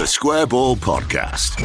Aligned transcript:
The 0.00 0.06
Square 0.06 0.46
Ball 0.46 0.76
Podcast. 0.76 1.60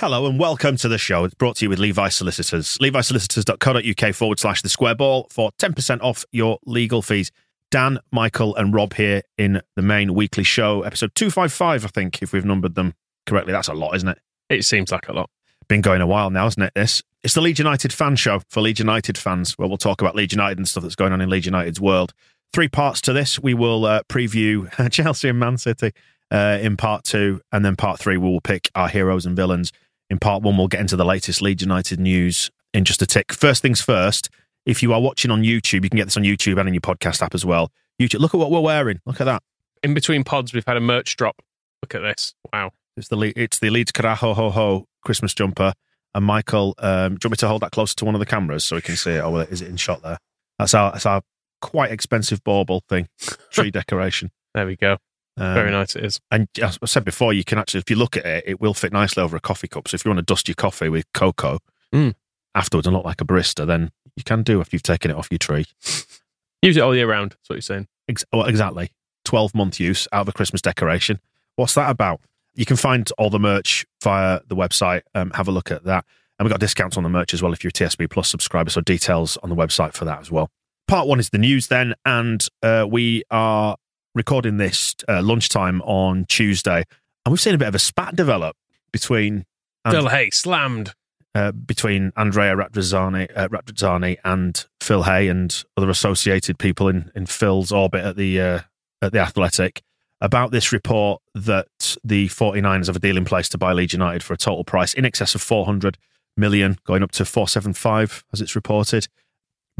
Hello 0.00 0.24
and 0.24 0.38
welcome 0.38 0.78
to 0.78 0.88
the 0.88 0.96
show. 0.96 1.24
It's 1.24 1.34
brought 1.34 1.56
to 1.56 1.66
you 1.66 1.68
with 1.68 1.78
Levi 1.78 2.08
Solicitors. 2.08 2.78
LeviSolicitors.co.uk 2.78 4.14
forward 4.14 4.40
slash 4.40 4.62
the 4.62 4.70
square 4.70 4.94
ball 4.94 5.26
for 5.28 5.50
10% 5.60 6.00
off 6.00 6.24
your 6.32 6.58
legal 6.64 7.02
fees. 7.02 7.30
Dan, 7.70 7.98
Michael, 8.10 8.56
and 8.56 8.72
Rob 8.72 8.94
here 8.94 9.20
in 9.36 9.60
the 9.76 9.82
main 9.82 10.14
weekly 10.14 10.44
show, 10.44 10.80
episode 10.80 11.14
255, 11.14 11.84
I 11.84 11.88
think, 11.88 12.22
if 12.22 12.32
we've 12.32 12.46
numbered 12.46 12.74
them 12.74 12.94
correctly. 13.26 13.52
That's 13.52 13.68
a 13.68 13.74
lot, 13.74 13.94
isn't 13.96 14.08
it? 14.08 14.18
It 14.48 14.64
seems 14.64 14.90
like 14.90 15.10
a 15.10 15.12
lot. 15.12 15.28
Been 15.68 15.82
going 15.82 16.00
a 16.00 16.06
while 16.06 16.30
now, 16.30 16.46
isn't 16.46 16.62
it? 16.62 16.72
This 16.74 17.02
it's 17.22 17.34
the 17.34 17.42
Leeds 17.42 17.58
United 17.58 17.92
fan 17.92 18.16
show 18.16 18.40
for 18.48 18.62
Leeds 18.62 18.78
United 18.78 19.18
fans, 19.18 19.58
where 19.58 19.68
we'll 19.68 19.76
talk 19.76 20.00
about 20.00 20.16
Leeds 20.16 20.32
United 20.32 20.56
and 20.56 20.66
stuff 20.66 20.84
that's 20.84 20.96
going 20.96 21.12
on 21.12 21.20
in 21.20 21.28
Leeds 21.28 21.44
United's 21.44 21.82
world. 21.82 22.14
Three 22.52 22.68
parts 22.68 23.00
to 23.02 23.12
this. 23.12 23.38
We 23.38 23.54
will 23.54 23.84
uh, 23.84 24.02
preview 24.08 24.68
Chelsea 24.90 25.28
and 25.28 25.38
Man 25.38 25.56
City 25.56 25.92
uh, 26.30 26.58
in 26.60 26.76
part 26.76 27.04
two, 27.04 27.40
and 27.52 27.64
then 27.64 27.76
part 27.76 28.00
three 28.00 28.16
we 28.16 28.28
will 28.28 28.40
pick 28.40 28.70
our 28.74 28.88
heroes 28.88 29.26
and 29.26 29.36
villains. 29.36 29.72
In 30.08 30.18
part 30.18 30.42
one, 30.42 30.56
we'll 30.56 30.68
get 30.68 30.80
into 30.80 30.96
the 30.96 31.04
latest 31.04 31.40
Leeds 31.40 31.62
United 31.62 32.00
news 32.00 32.50
in 32.74 32.84
just 32.84 33.02
a 33.02 33.06
tick. 33.06 33.32
First 33.32 33.62
things 33.62 33.80
first. 33.80 34.28
If 34.66 34.82
you 34.82 34.92
are 34.92 35.00
watching 35.00 35.30
on 35.30 35.42
YouTube, 35.42 35.84
you 35.84 35.90
can 35.90 35.96
get 35.96 36.04
this 36.06 36.16
on 36.16 36.24
YouTube 36.24 36.58
and 36.58 36.68
in 36.68 36.74
your 36.74 36.80
podcast 36.80 37.22
app 37.22 37.34
as 37.34 37.46
well. 37.46 37.70
YouTube, 38.00 38.20
look 38.20 38.34
at 38.34 38.38
what 38.38 38.50
we're 38.50 38.60
wearing. 38.60 39.00
Look 39.06 39.20
at 39.20 39.24
that. 39.24 39.42
In 39.82 39.94
between 39.94 40.24
pods, 40.24 40.52
we've 40.52 40.66
had 40.66 40.76
a 40.76 40.80
merch 40.80 41.16
drop. 41.16 41.40
Look 41.82 41.94
at 41.94 42.00
this. 42.00 42.34
Wow. 42.52 42.72
It's 42.96 43.08
the 43.08 43.16
Le- 43.16 43.32
it's 43.36 43.58
the 43.58 43.70
Leeds 43.70 43.92
Carajo 43.92 44.34
Ho 44.34 44.50
Ho 44.50 44.86
Christmas 45.02 45.32
jumper. 45.32 45.72
And 46.14 46.24
Michael, 46.24 46.74
um, 46.78 47.14
do 47.14 47.20
you 47.24 47.28
want 47.28 47.32
me 47.32 47.36
to 47.36 47.48
hold 47.48 47.62
that 47.62 47.70
closer 47.70 47.94
to 47.96 48.04
one 48.04 48.14
of 48.14 48.18
the 48.18 48.26
cameras 48.26 48.64
so 48.64 48.76
we 48.76 48.82
can 48.82 48.96
see 48.96 49.12
it? 49.12 49.24
Or 49.24 49.44
is 49.44 49.62
it 49.62 49.68
in 49.68 49.76
shot 49.76 50.02
there? 50.02 50.18
That's 50.58 50.74
our 50.74 50.92
that's 50.92 51.06
our 51.06 51.22
quite 51.60 51.90
expensive 51.90 52.42
bauble 52.44 52.82
thing, 52.88 53.08
tree 53.50 53.70
decoration. 53.70 54.30
There 54.54 54.66
we 54.66 54.76
go. 54.76 54.98
Um, 55.36 55.54
Very 55.54 55.70
nice 55.70 55.96
it 55.96 56.04
is. 56.04 56.20
And 56.30 56.48
as 56.60 56.78
I 56.82 56.86
said 56.86 57.04
before, 57.04 57.32
you 57.32 57.44
can 57.44 57.56
actually, 57.58 57.80
if 57.80 57.88
you 57.90 57.96
look 57.96 58.16
at 58.16 58.26
it, 58.26 58.44
it 58.46 58.60
will 58.60 58.74
fit 58.74 58.92
nicely 58.92 59.22
over 59.22 59.36
a 59.36 59.40
coffee 59.40 59.68
cup. 59.68 59.88
So 59.88 59.94
if 59.94 60.04
you 60.04 60.10
want 60.10 60.18
to 60.18 60.22
dust 60.34 60.48
your 60.48 60.54
coffee 60.56 60.88
with 60.88 61.04
cocoa 61.14 61.58
Mm. 61.94 62.14
afterwards 62.54 62.86
and 62.86 62.94
look 62.94 63.04
like 63.04 63.20
a 63.20 63.24
barista, 63.24 63.66
then 63.66 63.90
you 64.16 64.22
can 64.22 64.42
do 64.42 64.60
after 64.60 64.74
you've 64.76 64.82
taken 64.82 65.10
it 65.10 65.16
off 65.16 65.28
your 65.30 65.38
tree. 65.38 65.66
Use 66.62 66.76
it 66.76 66.80
all 66.80 66.94
year 66.94 67.08
round. 67.08 67.30
That's 67.32 67.48
what 67.48 67.54
you're 67.56 67.62
saying. 67.62 67.88
Ex- 68.08 68.24
well, 68.32 68.44
exactly. 68.44 68.92
12 69.24 69.54
month 69.54 69.80
use 69.80 70.06
out 70.12 70.22
of 70.22 70.28
a 70.28 70.32
Christmas 70.32 70.60
decoration. 70.62 71.20
What's 71.56 71.74
that 71.74 71.90
about? 71.90 72.20
You 72.54 72.64
can 72.66 72.76
find 72.76 73.10
all 73.18 73.30
the 73.30 73.38
merch 73.38 73.86
via 74.02 74.40
the 74.46 74.56
website. 74.56 75.02
Um, 75.14 75.30
have 75.32 75.48
a 75.48 75.52
look 75.52 75.70
at 75.70 75.84
that. 75.84 76.04
And 76.38 76.44
we've 76.46 76.50
got 76.52 76.60
discounts 76.60 76.96
on 76.96 77.02
the 77.02 77.08
merch 77.08 77.32
as 77.34 77.42
well 77.42 77.52
if 77.52 77.62
you're 77.64 77.68
a 77.70 77.72
TSB 77.72 78.10
Plus 78.10 78.28
subscriber. 78.28 78.70
So 78.70 78.80
details 78.80 79.36
on 79.42 79.48
the 79.50 79.56
website 79.56 79.94
for 79.94 80.04
that 80.06 80.20
as 80.20 80.30
well. 80.30 80.50
Part 80.90 81.06
one 81.06 81.20
is 81.20 81.30
the 81.30 81.38
news 81.38 81.68
then. 81.68 81.94
And 82.04 82.44
uh, 82.64 82.84
we 82.90 83.22
are 83.30 83.76
recording 84.16 84.56
this 84.56 84.96
uh, 85.08 85.22
lunchtime 85.22 85.80
on 85.82 86.24
Tuesday. 86.24 86.82
And 87.24 87.32
we've 87.32 87.40
seen 87.40 87.54
a 87.54 87.58
bit 87.58 87.68
of 87.68 87.76
a 87.76 87.78
spat 87.78 88.16
develop 88.16 88.56
between 88.92 89.44
and- 89.84 89.94
Phil 89.94 90.08
Hay 90.08 90.30
slammed. 90.30 90.94
uh, 91.32 91.52
between 91.52 92.10
Andrea 92.16 92.56
Radrizzani, 92.56 93.28
uh, 93.36 94.14
and 94.24 94.66
Phil 94.80 95.04
Hay 95.04 95.28
and 95.28 95.62
other 95.76 95.88
associated 95.88 96.58
people 96.58 96.88
in, 96.88 97.12
in 97.14 97.26
Phil's 97.26 97.70
orbit 97.70 98.04
at 98.04 98.16
the 98.16 98.40
uh, 98.40 98.60
at 99.00 99.12
the 99.12 99.20
Athletic 99.20 99.82
about 100.20 100.50
this 100.50 100.72
report 100.72 101.22
that 101.36 101.96
the 102.02 102.26
49ers 102.26 102.88
have 102.88 102.96
a 102.96 102.98
deal 102.98 103.16
in 103.16 103.24
place 103.24 103.48
to 103.50 103.58
buy 103.58 103.72
Leeds 103.72 103.92
United 103.92 104.24
for 104.24 104.34
a 104.34 104.36
total 104.36 104.64
price 104.64 104.92
in 104.92 105.04
excess 105.04 105.36
of 105.36 105.40
400 105.40 105.96
million, 106.36 106.78
going 106.84 107.04
up 107.04 107.12
to 107.12 107.24
475 107.24 108.24
as 108.32 108.40
it's 108.40 108.56
reported 108.56 109.06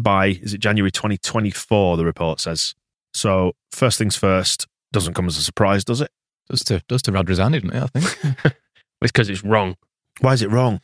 by 0.03 0.27
is 0.29 0.55
it 0.55 0.59
January 0.59 0.91
2024? 0.91 1.97
The 1.97 2.05
report 2.05 2.41
says. 2.41 2.75
So 3.13 3.53
first 3.73 3.99
things 3.99 4.17
first, 4.17 4.67
doesn't 4.93 5.15
come 5.15 5.27
as 5.27 5.37
a 5.37 5.43
surprise, 5.43 5.85
does 5.85 6.01
it? 6.01 6.11
Does 6.49 6.65
to 6.65 6.83
does 6.89 7.03
to 7.03 7.13
Radrizzani, 7.13 7.63
doesn't 7.63 7.75
it? 7.75 7.83
I 7.83 7.87
think. 7.87 8.57
It's 9.03 9.13
because 9.13 9.31
it's 9.31 9.45
wrong. 9.45 9.77
Why 10.21 10.35
is 10.35 10.43
it 10.43 10.51
wrong? 10.51 10.81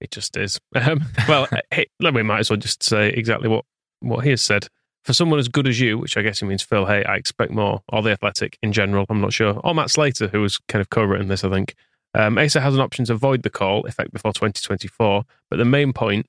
It 0.00 0.10
just 0.10 0.36
is. 0.36 0.60
Um, 0.74 1.04
well, 1.28 1.48
hey, 1.70 1.86
let 2.00 2.14
me 2.14 2.22
might 2.22 2.40
as 2.40 2.50
well 2.50 2.58
just 2.58 2.82
say 2.82 3.08
exactly 3.08 3.48
what, 3.48 3.64
what 4.00 4.24
he 4.24 4.30
has 4.30 4.42
said. 4.42 4.68
For 5.04 5.12
someone 5.12 5.38
as 5.38 5.48
good 5.48 5.68
as 5.68 5.80
you, 5.80 5.98
which 5.98 6.16
I 6.16 6.22
guess 6.22 6.40
he 6.40 6.46
means 6.46 6.62
Phil 6.62 6.86
Hay, 6.86 7.04
I 7.04 7.16
expect 7.16 7.52
more, 7.52 7.82
or 7.88 8.02
the 8.02 8.10
Athletic 8.10 8.58
in 8.62 8.72
general, 8.72 9.06
I'm 9.08 9.20
not 9.20 9.32
sure, 9.32 9.60
or 9.62 9.74
Matt 9.74 9.90
Slater, 9.90 10.28
who 10.28 10.40
was 10.40 10.58
kind 10.68 10.80
of 10.80 10.90
co-written 10.90 11.28
this, 11.28 11.44
I 11.44 11.50
think. 11.50 11.74
Um, 12.14 12.38
Aser 12.38 12.60
has 12.60 12.74
an 12.74 12.80
option 12.80 13.04
to 13.06 13.14
void 13.14 13.42
the 13.42 13.50
call, 13.50 13.86
effect 13.86 14.12
before 14.12 14.32
2024, 14.32 15.24
but 15.48 15.56
the 15.56 15.64
main 15.64 15.92
point 15.92 16.26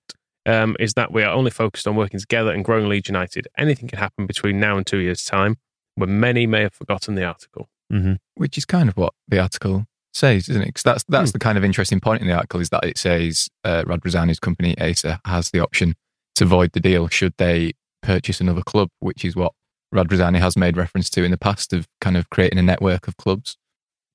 um, 0.48 0.76
is 0.80 0.94
that 0.94 1.12
we 1.12 1.22
are 1.24 1.34
only 1.34 1.52
focused 1.52 1.88
on 1.88 1.96
working 1.96 2.20
together 2.20 2.52
and 2.52 2.64
growing 2.64 2.88
Leeds 2.88 3.10
United. 3.10 3.48
Anything 3.58 3.88
can 3.90 4.00
happen 4.00 4.26
between 4.26 4.60
now 4.60 4.78
and 4.78 4.88
two 4.88 5.00
years' 5.00 5.26
time, 5.26 5.58
when 5.96 6.20
many 6.20 6.48
may 6.48 6.62
have 6.62 6.74
forgotten 6.74 7.16
the 7.16 7.26
article. 7.26 7.70
Mm-hmm. 7.92 8.14
Which 8.36 8.58
is 8.58 8.66
kind 8.66 8.90
of 8.90 8.98
what 8.98 9.14
the 9.28 9.40
article 9.40 9.86
says, 10.14 10.50
isn't 10.50 10.62
it? 10.62 10.68
Because 10.68 10.84
that's 10.84 11.04
that's 11.08 11.32
the 11.34 11.40
kind 11.40 11.58
of 11.58 11.64
interesting 11.64 12.00
point 12.00 12.22
in 12.22 12.28
the 12.28 12.34
article 12.34 12.60
is 12.60 12.70
that 12.70 12.86
it 12.86 12.98
says 12.98 13.50
uh, 13.64 13.84
Radrizzani's 13.84 14.40
company 14.40 14.74
Aser 14.80 15.20
has 15.26 15.52
the 15.52 15.60
option 15.60 15.96
to 16.36 16.46
void 16.46 16.72
the 16.72 16.80
deal 16.80 17.08
should 17.08 17.34
they 17.38 17.74
purchase 18.02 18.40
another 18.40 18.62
club, 18.62 18.90
which 19.00 19.26
is 19.26 19.36
what 19.36 19.54
Radrizzani 19.94 20.40
has 20.40 20.58
made 20.58 20.78
reference 20.78 21.10
to 21.12 21.24
in 21.24 21.32
the 21.32 21.38
past 21.38 21.74
of 21.74 21.88
kind 22.02 22.18
of 22.18 22.30
creating 22.30 22.60
a 22.60 22.64
network 22.64 23.08
of 23.08 23.18
clubs. 23.18 23.58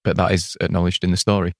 But 0.04 0.16
that 0.16 0.32
is 0.32 0.56
acknowledged 0.60 1.04
in 1.04 1.10
the 1.10 1.16
story. 1.16 1.54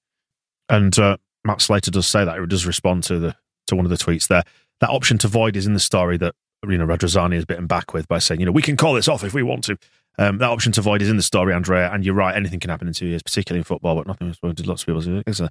And 0.69 0.97
uh, 0.99 1.17
Matt 1.45 1.61
Slater 1.61 1.91
does 1.91 2.07
say 2.07 2.25
that. 2.25 2.39
He 2.39 2.45
does 2.45 2.65
respond 2.65 3.03
to 3.03 3.19
the 3.19 3.35
to 3.67 3.75
one 3.75 3.85
of 3.85 3.89
the 3.89 3.97
tweets 3.97 4.27
there. 4.27 4.43
That 4.83 4.89
option 4.89 5.17
to 5.19 5.29
void 5.29 5.55
is 5.55 5.65
in 5.65 5.73
the 5.73 5.79
story 5.79 6.17
that 6.17 6.35
you 6.67 6.77
know 6.77 6.85
Radrizzani 6.85 7.35
is 7.35 7.45
bitten 7.45 7.67
back 7.67 7.93
with 7.93 8.05
by 8.09 8.19
saying, 8.19 8.41
you 8.41 8.45
know, 8.45 8.51
we 8.51 8.61
can 8.61 8.75
call 8.75 8.95
this 8.95 9.07
off 9.07 9.23
if 9.23 9.33
we 9.33 9.41
want 9.41 9.63
to. 9.63 9.77
Um, 10.19 10.39
that 10.39 10.49
option 10.49 10.73
to 10.73 10.81
void 10.81 11.01
is 11.01 11.07
in 11.07 11.15
the 11.15 11.23
story, 11.23 11.53
Andrea, 11.53 11.89
and 11.89 12.03
you're 12.03 12.13
right. 12.13 12.35
Anything 12.35 12.59
can 12.59 12.69
happen 12.69 12.89
in 12.89 12.93
two 12.93 13.07
years, 13.07 13.23
particularly 13.23 13.59
in 13.59 13.63
football, 13.63 13.95
but 13.95 14.07
nothing 14.07 14.27
was 14.27 14.35
spoken 14.35 14.57
to. 14.57 14.67
Lots 14.67 14.85
of 14.85 14.87
people. 14.87 15.47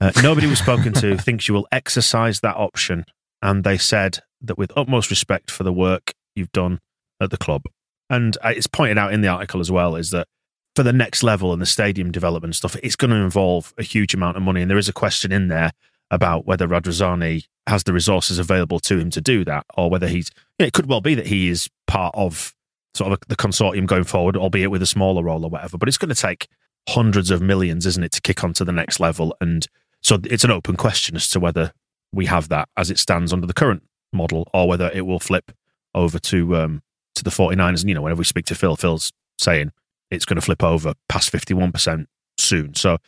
Uh, 0.00 0.10
nobody 0.24 0.48
was 0.48 0.58
spoken 0.58 0.92
to 0.94 1.16
thinks 1.18 1.46
you 1.46 1.54
will 1.54 1.68
exercise 1.70 2.40
that 2.40 2.56
option, 2.56 3.04
and 3.40 3.62
they 3.62 3.78
said 3.78 4.18
that 4.40 4.58
with 4.58 4.72
utmost 4.76 5.08
respect 5.08 5.52
for 5.52 5.62
the 5.62 5.72
work 5.72 6.12
you've 6.34 6.50
done 6.50 6.80
at 7.20 7.30
the 7.30 7.38
club. 7.38 7.62
And 8.10 8.36
uh, 8.42 8.54
it's 8.56 8.66
pointed 8.66 8.98
out 8.98 9.12
in 9.12 9.20
the 9.20 9.28
article 9.28 9.60
as 9.60 9.70
well 9.70 9.94
is 9.94 10.10
that 10.10 10.26
for 10.74 10.82
the 10.82 10.92
next 10.92 11.22
level 11.22 11.52
and 11.52 11.62
the 11.62 11.66
stadium 11.66 12.10
development 12.10 12.56
stuff, 12.56 12.74
it's 12.82 12.96
going 12.96 13.12
to 13.12 13.18
involve 13.18 13.72
a 13.78 13.84
huge 13.84 14.14
amount 14.14 14.36
of 14.36 14.42
money. 14.42 14.62
And 14.62 14.68
there 14.68 14.78
is 14.78 14.88
a 14.88 14.92
question 14.92 15.30
in 15.30 15.46
there 15.46 15.70
about 16.14 16.46
whether 16.46 16.66
Radrizzani 16.68 17.46
has 17.66 17.84
the 17.84 17.92
resources 17.92 18.38
available 18.38 18.78
to 18.80 18.98
him 18.98 19.10
to 19.10 19.20
do 19.20 19.44
that, 19.44 19.66
or 19.76 19.90
whether 19.90 20.08
he's. 20.08 20.30
You 20.58 20.64
know, 20.64 20.66
it 20.66 20.72
could 20.72 20.86
well 20.86 21.00
be 21.00 21.14
that 21.14 21.26
he 21.26 21.48
is 21.48 21.68
part 21.86 22.14
of 22.16 22.54
sort 22.94 23.12
of 23.12 23.18
the 23.28 23.36
consortium 23.36 23.86
going 23.86 24.04
forward, 24.04 24.36
albeit 24.36 24.70
with 24.70 24.82
a 24.82 24.86
smaller 24.86 25.22
role 25.24 25.44
or 25.44 25.50
whatever. 25.50 25.76
But 25.76 25.88
it's 25.88 25.98
going 25.98 26.14
to 26.14 26.20
take 26.20 26.46
hundreds 26.88 27.30
of 27.30 27.42
millions, 27.42 27.86
isn't 27.86 28.04
it, 28.04 28.12
to 28.12 28.20
kick 28.20 28.44
on 28.44 28.52
to 28.54 28.64
the 28.64 28.72
next 28.72 29.00
level? 29.00 29.34
And 29.40 29.66
so 30.00 30.18
it's 30.24 30.44
an 30.44 30.50
open 30.50 30.76
question 30.76 31.16
as 31.16 31.28
to 31.30 31.40
whether 31.40 31.72
we 32.12 32.26
have 32.26 32.48
that 32.50 32.68
as 32.76 32.90
it 32.90 32.98
stands 32.98 33.32
under 33.32 33.46
the 33.46 33.52
current 33.52 33.82
model, 34.12 34.48
or 34.54 34.68
whether 34.68 34.90
it 34.94 35.06
will 35.06 35.18
flip 35.18 35.50
over 35.94 36.18
to 36.18 36.56
um, 36.56 36.82
to 37.16 37.24
the 37.24 37.30
49ers. 37.30 37.80
And 37.80 37.88
you 37.88 37.94
know, 37.94 38.02
whenever 38.02 38.20
we 38.20 38.24
speak 38.24 38.46
to 38.46 38.54
Phil, 38.54 38.76
Phil's 38.76 39.12
saying 39.38 39.72
it's 40.10 40.24
going 40.24 40.36
to 40.36 40.42
flip 40.42 40.62
over 40.62 40.94
past 41.08 41.32
51% 41.32 42.06
soon. 42.38 42.74
So 42.74 42.98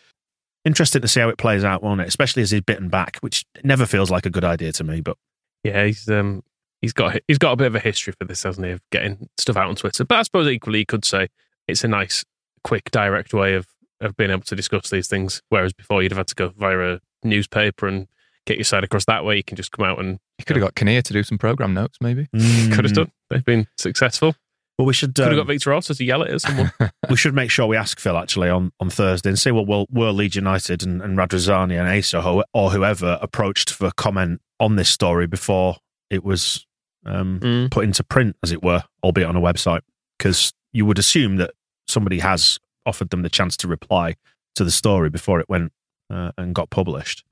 interesting 0.66 1.00
to 1.00 1.08
see 1.08 1.20
how 1.20 1.28
it 1.28 1.38
plays 1.38 1.64
out, 1.64 1.82
won't 1.82 2.00
it? 2.00 2.08
Especially 2.08 2.42
as 2.42 2.50
he's 2.50 2.60
bitten 2.60 2.88
back, 2.88 3.18
which 3.20 3.44
never 3.64 3.86
feels 3.86 4.10
like 4.10 4.26
a 4.26 4.30
good 4.30 4.44
idea 4.44 4.72
to 4.72 4.84
me. 4.84 5.00
But 5.00 5.16
Yeah, 5.64 5.86
he's 5.86 6.08
um 6.08 6.42
he's 6.82 6.92
got 6.92 7.18
he's 7.28 7.38
got 7.38 7.52
a 7.52 7.56
bit 7.56 7.68
of 7.68 7.74
a 7.74 7.80
history 7.80 8.12
for 8.18 8.26
this, 8.26 8.42
hasn't 8.42 8.66
he, 8.66 8.72
of 8.72 8.82
getting 8.90 9.28
stuff 9.38 9.56
out 9.56 9.68
on 9.68 9.76
Twitter. 9.76 10.04
But 10.04 10.18
I 10.18 10.22
suppose 10.22 10.48
equally 10.48 10.80
he 10.80 10.84
could 10.84 11.04
say, 11.04 11.28
it's 11.68 11.84
a 11.84 11.88
nice, 11.88 12.24
quick, 12.64 12.90
direct 12.90 13.32
way 13.32 13.54
of 13.54 13.66
of 14.00 14.16
being 14.16 14.30
able 14.30 14.42
to 14.42 14.56
discuss 14.56 14.90
these 14.90 15.08
things. 15.08 15.40
Whereas 15.48 15.72
before, 15.72 16.02
you'd 16.02 16.12
have 16.12 16.18
had 16.18 16.26
to 16.28 16.34
go 16.34 16.48
via 16.50 16.94
a 16.94 17.00
newspaper 17.24 17.86
and 17.86 18.08
get 18.44 18.58
your 18.58 18.64
side 18.64 18.84
across 18.84 19.04
that 19.06 19.24
way. 19.24 19.36
You 19.36 19.44
can 19.44 19.56
just 19.56 19.72
come 19.72 19.86
out 19.86 19.98
and 19.98 20.18
You 20.38 20.44
could 20.44 20.56
have 20.56 20.62
got 20.62 20.74
Kinnear 20.74 21.02
to 21.02 21.12
do 21.12 21.22
some 21.22 21.38
program 21.38 21.74
notes, 21.74 21.98
maybe. 22.00 22.28
could 22.72 22.84
have 22.84 22.92
done. 22.92 23.10
They've 23.30 23.44
been 23.44 23.66
successful. 23.78 24.34
Well, 24.78 24.86
we 24.86 24.92
should 24.92 25.14
Could 25.14 25.24
have 25.24 25.32
um, 25.32 25.38
got 25.38 25.46
Victor 25.46 25.72
Orta 25.72 25.94
to 25.94 26.04
yell 26.04 26.22
at 26.22 26.40
someone. 26.40 26.70
we 27.10 27.16
should 27.16 27.34
make 27.34 27.50
sure 27.50 27.66
we 27.66 27.76
ask 27.78 27.98
Phil 27.98 28.16
actually 28.18 28.50
on, 28.50 28.72
on 28.78 28.90
Thursday 28.90 29.30
and 29.30 29.38
see 29.38 29.50
what 29.50 29.66
will 29.66 29.86
were 29.90 30.10
Leeds 30.12 30.36
United 30.36 30.82
and, 30.82 31.00
and 31.00 31.16
Radrizzani 31.16 31.78
and 31.78 31.88
Aser 31.88 32.18
or, 32.18 32.44
or 32.52 32.70
whoever 32.70 33.18
approached 33.22 33.70
for 33.70 33.90
comment 33.96 34.40
on 34.60 34.76
this 34.76 34.88
story 34.90 35.26
before 35.26 35.76
it 36.10 36.24
was 36.24 36.66
um, 37.06 37.40
Mm. 37.40 37.70
put 37.70 37.84
into 37.84 38.02
print, 38.04 38.36
as 38.42 38.50
it 38.52 38.62
were, 38.62 38.82
albeit 39.02 39.28
on 39.28 39.36
a 39.36 39.40
website. 39.40 39.80
Because 40.18 40.52
you 40.72 40.84
would 40.84 40.98
assume 40.98 41.36
that 41.36 41.52
somebody 41.88 42.18
has 42.18 42.58
offered 42.84 43.10
them 43.10 43.22
the 43.22 43.28
chance 43.30 43.56
to 43.58 43.68
reply 43.68 44.16
to 44.56 44.64
the 44.64 44.70
story 44.70 45.08
before 45.08 45.38
it 45.40 45.48
went 45.48 45.72
uh, 46.10 46.32
and 46.36 46.54
got 46.54 46.68
published. 46.70 47.24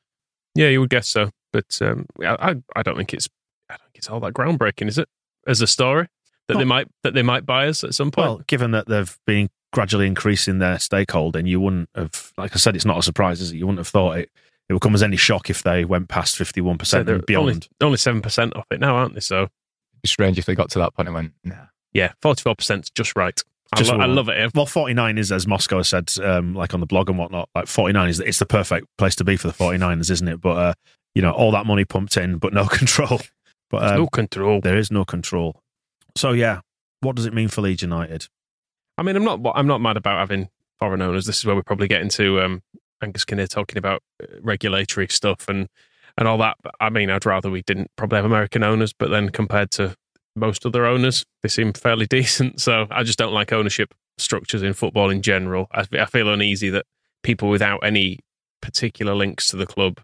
yeah, 0.54 0.68
you 0.68 0.80
would 0.80 0.90
guess 0.90 1.08
so. 1.08 1.30
But 1.52 1.78
um, 1.82 2.06
I, 2.22 2.52
I- 2.52 2.62
I 2.76 2.82
don't 2.82 2.96
think 2.96 3.12
it's 3.14 3.28
I 3.68 3.74
don't 3.74 3.82
think 3.86 3.96
it's 3.98 4.08
all 4.10 4.20
that 4.20 4.32
groundbreaking, 4.34 4.88
is 4.88 4.96
it? 4.98 5.08
As 5.46 5.60
a 5.60 5.66
story 5.66 6.08
that 6.48 6.58
they 6.58 6.64
might 6.64 6.88
that 7.02 7.14
they 7.14 7.22
might 7.22 7.46
buy 7.46 7.68
us 7.68 7.84
at 7.84 7.94
some 7.94 8.10
point. 8.10 8.26
Well, 8.28 8.42
given 8.46 8.72
that 8.72 8.86
they've 8.86 9.16
been 9.26 9.48
gradually 9.72 10.06
increasing 10.06 10.58
their 10.58 10.76
stakeholding, 10.76 11.46
you 11.48 11.60
wouldn't 11.60 11.88
have, 11.96 12.32
like 12.36 12.52
I 12.54 12.58
said, 12.58 12.76
it's 12.76 12.84
not 12.84 12.98
a 12.98 13.02
surprise, 13.02 13.40
is 13.40 13.50
it? 13.52 13.56
You 13.56 13.66
wouldn't 13.66 13.80
have 13.80 13.88
thought 13.88 14.18
it, 14.18 14.30
it 14.68 14.72
would 14.72 14.82
come 14.82 14.94
as 14.94 15.02
any 15.02 15.16
shock 15.16 15.50
if 15.50 15.62
they 15.62 15.84
went 15.84 16.08
past 16.08 16.36
51% 16.36 17.04
they're 17.04 17.16
and 17.16 17.26
beyond. 17.26 17.48
only 17.48 17.60
only 17.80 17.96
seven 17.98 18.22
percent 18.22 18.54
off 18.56 18.66
it 18.70 18.80
now, 18.80 18.94
aren't 18.96 19.14
they? 19.14 19.20
So 19.20 19.42
It'd 19.42 19.50
be 20.02 20.08
strange 20.08 20.38
if 20.38 20.46
they 20.46 20.54
got 20.54 20.70
to 20.70 20.78
that 20.80 20.94
point 20.94 21.08
and 21.08 21.14
went, 21.14 21.32
nah. 21.44 21.54
yeah, 21.92 22.12
forty 22.22 22.42
four 22.42 22.54
percent 22.54 22.90
just 22.94 23.16
right. 23.16 23.42
I, 23.76 23.82
lo- 23.82 23.98
I 23.98 24.06
love 24.06 24.28
it. 24.28 24.36
Here. 24.36 24.48
Well, 24.54 24.66
49 24.66 25.18
is, 25.18 25.32
as 25.32 25.48
Moscow 25.48 25.82
said, 25.82 26.08
um, 26.22 26.54
like 26.54 26.74
on 26.74 26.80
the 26.80 26.86
blog 26.86 27.08
and 27.10 27.18
whatnot, 27.18 27.48
like 27.56 27.66
49 27.66 28.08
is 28.08 28.20
it's 28.20 28.38
the 28.38 28.46
perfect 28.46 28.86
place 28.98 29.16
to 29.16 29.24
be 29.24 29.36
for 29.36 29.48
the 29.48 29.54
49ers, 29.54 30.12
isn't 30.12 30.28
it? 30.28 30.40
But, 30.40 30.56
uh, 30.56 30.74
you 31.16 31.22
know, 31.22 31.32
all 31.32 31.50
that 31.52 31.66
money 31.66 31.84
pumped 31.84 32.16
in, 32.16 32.38
but 32.38 32.52
no 32.52 32.66
control. 32.68 33.20
But 33.70 33.80
There's 33.80 33.92
um, 33.92 33.98
no 33.98 34.06
control. 34.06 34.60
there 34.60 34.76
is 34.78 34.92
no 34.92 35.04
control. 35.04 35.60
So, 36.16 36.32
yeah, 36.32 36.60
what 37.00 37.16
does 37.16 37.26
it 37.26 37.34
mean 37.34 37.48
for 37.48 37.60
Leeds 37.60 37.82
United? 37.82 38.26
I 38.96 39.02
mean, 39.02 39.16
I'm 39.16 39.24
not 39.24 39.40
I'm 39.54 39.66
not 39.66 39.80
mad 39.80 39.96
about 39.96 40.18
having 40.18 40.48
foreign 40.78 41.02
owners. 41.02 41.26
This 41.26 41.38
is 41.38 41.44
where 41.44 41.54
we're 41.56 41.62
probably 41.62 41.88
get 41.88 42.02
into 42.02 42.40
um, 42.40 42.62
Angus 43.02 43.24
Kinnear 43.24 43.46
talking 43.46 43.78
about 43.78 44.02
uh, 44.22 44.26
regulatory 44.40 45.08
stuff 45.08 45.48
and 45.48 45.68
and 46.16 46.28
all 46.28 46.38
that. 46.38 46.56
I 46.80 46.90
mean, 46.90 47.10
I'd 47.10 47.26
rather 47.26 47.50
we 47.50 47.62
didn't 47.62 47.90
probably 47.96 48.16
have 48.16 48.24
American 48.24 48.62
owners, 48.62 48.92
but 48.92 49.10
then 49.10 49.30
compared 49.30 49.70
to 49.72 49.96
most 50.36 50.64
other 50.66 50.86
owners, 50.86 51.24
they 51.42 51.48
seem 51.48 51.72
fairly 51.72 52.06
decent. 52.10 52.60
So 52.60 52.86
I 52.90 53.02
just 53.02 53.18
don't 53.18 53.32
like 53.32 53.52
ownership 53.52 53.94
structures 54.18 54.62
in 54.62 54.74
football 54.74 55.10
in 55.10 55.22
general. 55.22 55.66
I, 55.72 55.86
I 55.92 56.04
feel 56.06 56.32
uneasy 56.32 56.70
that 56.70 56.86
people 57.22 57.48
without 57.48 57.80
any 57.82 58.20
particular 58.60 59.14
links 59.14 59.48
to 59.48 59.56
the 59.56 59.66
club 59.66 60.00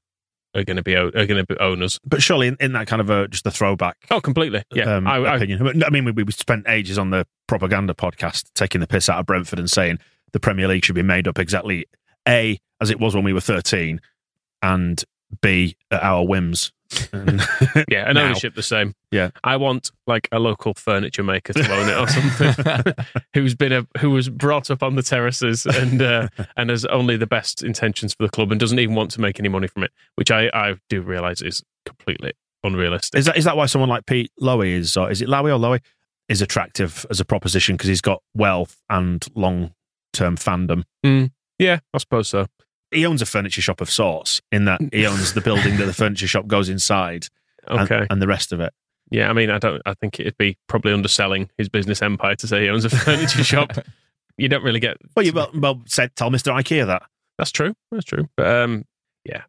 are 0.55 0.65
going 0.65 0.77
to 0.77 0.83
be 0.83 0.95
are 0.95 1.11
going 1.11 1.29
to 1.29 1.47
be 1.47 1.59
owners. 1.59 2.01
But 2.05 2.23
surely 2.23 2.49
in, 2.49 2.57
in 2.61 2.73
that 2.73 2.87
kind 2.87 3.01
of 3.01 3.11
a, 3.11 3.29
just 3.29 3.47
a 3.47 3.51
throwback 3.51 3.97
Oh, 4.11 4.21
completely. 4.21 4.63
Yeah, 4.73 4.97
um, 4.97 5.07
I, 5.07 5.17
I, 5.17 5.37
opinion. 5.37 5.63
But, 5.63 5.87
I 5.87 5.91
mean, 5.91 6.05
we, 6.05 6.23
we 6.23 6.33
spent 6.33 6.69
ages 6.69 6.99
on 6.99 7.11
the 7.11 7.27
propaganda 7.47 7.95
podcast 7.95 8.51
taking 8.55 8.81
the 8.81 8.87
piss 8.87 9.09
out 9.09 9.21
of 9.21 9.27
Brentford 9.27 9.59
and 9.59 9.71
saying 9.71 9.99
the 10.33 10.41
Premier 10.41 10.69
League 10.69 10.85
should 10.85 10.95
be 10.95 11.03
made 11.03 11.29
up 11.29 11.39
exactly 11.39 11.87
A, 12.29 12.61
as 12.81 12.91
it 12.91 13.01
was 13.01 13.15
when 13.15 13.25
we 13.25 13.33
were 13.33 13.41
13, 13.41 14.01
and 14.63 15.05
B, 15.41 15.77
at 15.91 16.03
our 16.03 16.27
whims. 16.27 16.73
And 17.13 17.41
Yeah, 17.89 18.09
and 18.09 18.19
ownership 18.19 18.55
the 18.55 18.63
same. 18.63 18.95
Yeah. 19.11 19.31
I 19.45 19.57
want 19.57 19.91
like 20.07 20.29
a 20.33 20.39
local 20.39 20.75
furniture 20.75 21.23
maker 21.23 21.53
to 21.53 21.73
own 21.73 21.89
it 21.89 21.97
or 21.97 22.07
something. 22.09 22.95
who's 23.35 23.55
been 23.55 23.73
a 23.73 23.87
who 23.99 24.11
was 24.11 24.29
brought 24.29 24.71
up 24.71 24.83
on 24.83 24.97
the 24.97 25.03
terraces 25.03 25.67
and 25.67 26.03
uh, 26.03 26.29
and 26.57 26.71
has 26.71 26.85
only 26.87 27.17
the 27.17 27.27
best 27.27 27.63
intentions 27.63 28.15
for 28.15 28.25
the 28.25 28.31
club 28.31 28.51
and 28.51 28.61
doesn't 28.61 28.79
even 28.79 28.95
want 28.95 29.11
to 29.13 29.21
make 29.21 29.39
any 29.39 29.49
money 29.49 29.67
from 29.67 29.85
it, 29.85 29.93
which 30.17 30.31
I 30.31 30.51
I 30.53 30.77
do 30.89 31.03
realise 31.03 31.43
is 31.43 31.63
completely 31.87 32.33
unrealistic. 32.65 33.19
Is 33.19 33.27
that 33.27 33.37
is 33.37 33.45
that 33.45 33.57
why 33.57 33.67
someone 33.67 33.89
like 33.89 34.07
Pete 34.07 34.33
Lowy 34.41 34.73
is, 34.73 34.97
or 34.97 35.11
is 35.11 35.23
it 35.23 35.29
Lowy 35.29 35.51
or 35.51 35.59
Lowy, 35.59 35.81
is 36.29 36.43
attractive 36.43 37.07
as 37.11 37.21
a 37.21 37.25
proposition 37.25 37.77
because 37.77 37.89
he's 37.89 38.01
got 38.01 38.23
wealth 38.35 38.77
and 38.89 39.25
long 39.35 39.75
term 40.13 40.37
fandom? 40.37 40.85
yeah, 41.59 41.81
I 41.93 41.99
suppose 41.99 42.29
so. 42.29 42.47
He 42.91 43.07
owns 43.07 43.23
a 43.23 43.27
furniture 43.27 43.63
shop 43.63 43.81
of 43.81 43.91
sorts 43.91 44.41
in 44.51 44.65
that 44.65 44.81
he 44.93 45.07
owns 45.07 45.33
the 45.35 45.41
building 45.41 45.77
that 45.77 45.87
the 45.87 45.93
furniture 46.05 46.27
shop 46.27 46.47
goes 46.47 46.69
inside, 46.69 47.27
and- 47.69 47.81
Okay. 47.81 48.07
and, 48.11 48.21
the 48.21 48.27
rest 48.27 48.53
of 48.53 48.61
it. 48.61 48.73
Yeah, 49.11 49.29
I 49.29 49.33
mean, 49.33 49.51
I 49.51 49.59
don't. 49.59 49.83
I 49.87 49.95
think 49.95 50.21
it'd 50.21 50.39
be 50.39 50.57
probably 50.69 50.93
underselling 50.93 51.51
his 51.59 51.69
business 51.69 52.01
empire 52.03 52.37
to 52.37 52.47
say 52.47 52.63
he 52.63 52.69
owns 52.69 52.85
a 52.85 52.91
furniture 52.91 53.43
shop. 53.45 53.73
You 54.37 54.49
don't 54.49 54.63
really 54.63 54.79
get. 54.81 54.97
Well, 55.17 55.27
you 55.27 55.33
well, 55.33 55.51
well 55.53 55.83
said, 55.87 56.15
tell 56.17 56.31
Mister 56.31 56.53
IKEA 56.53 56.87
that. 56.87 57.03
That's 57.37 57.51
true. 57.51 57.75
That's 57.91 58.05
true. 58.05 58.29
But 58.37 58.47
um, 58.47 58.85
yeah, 59.25 59.43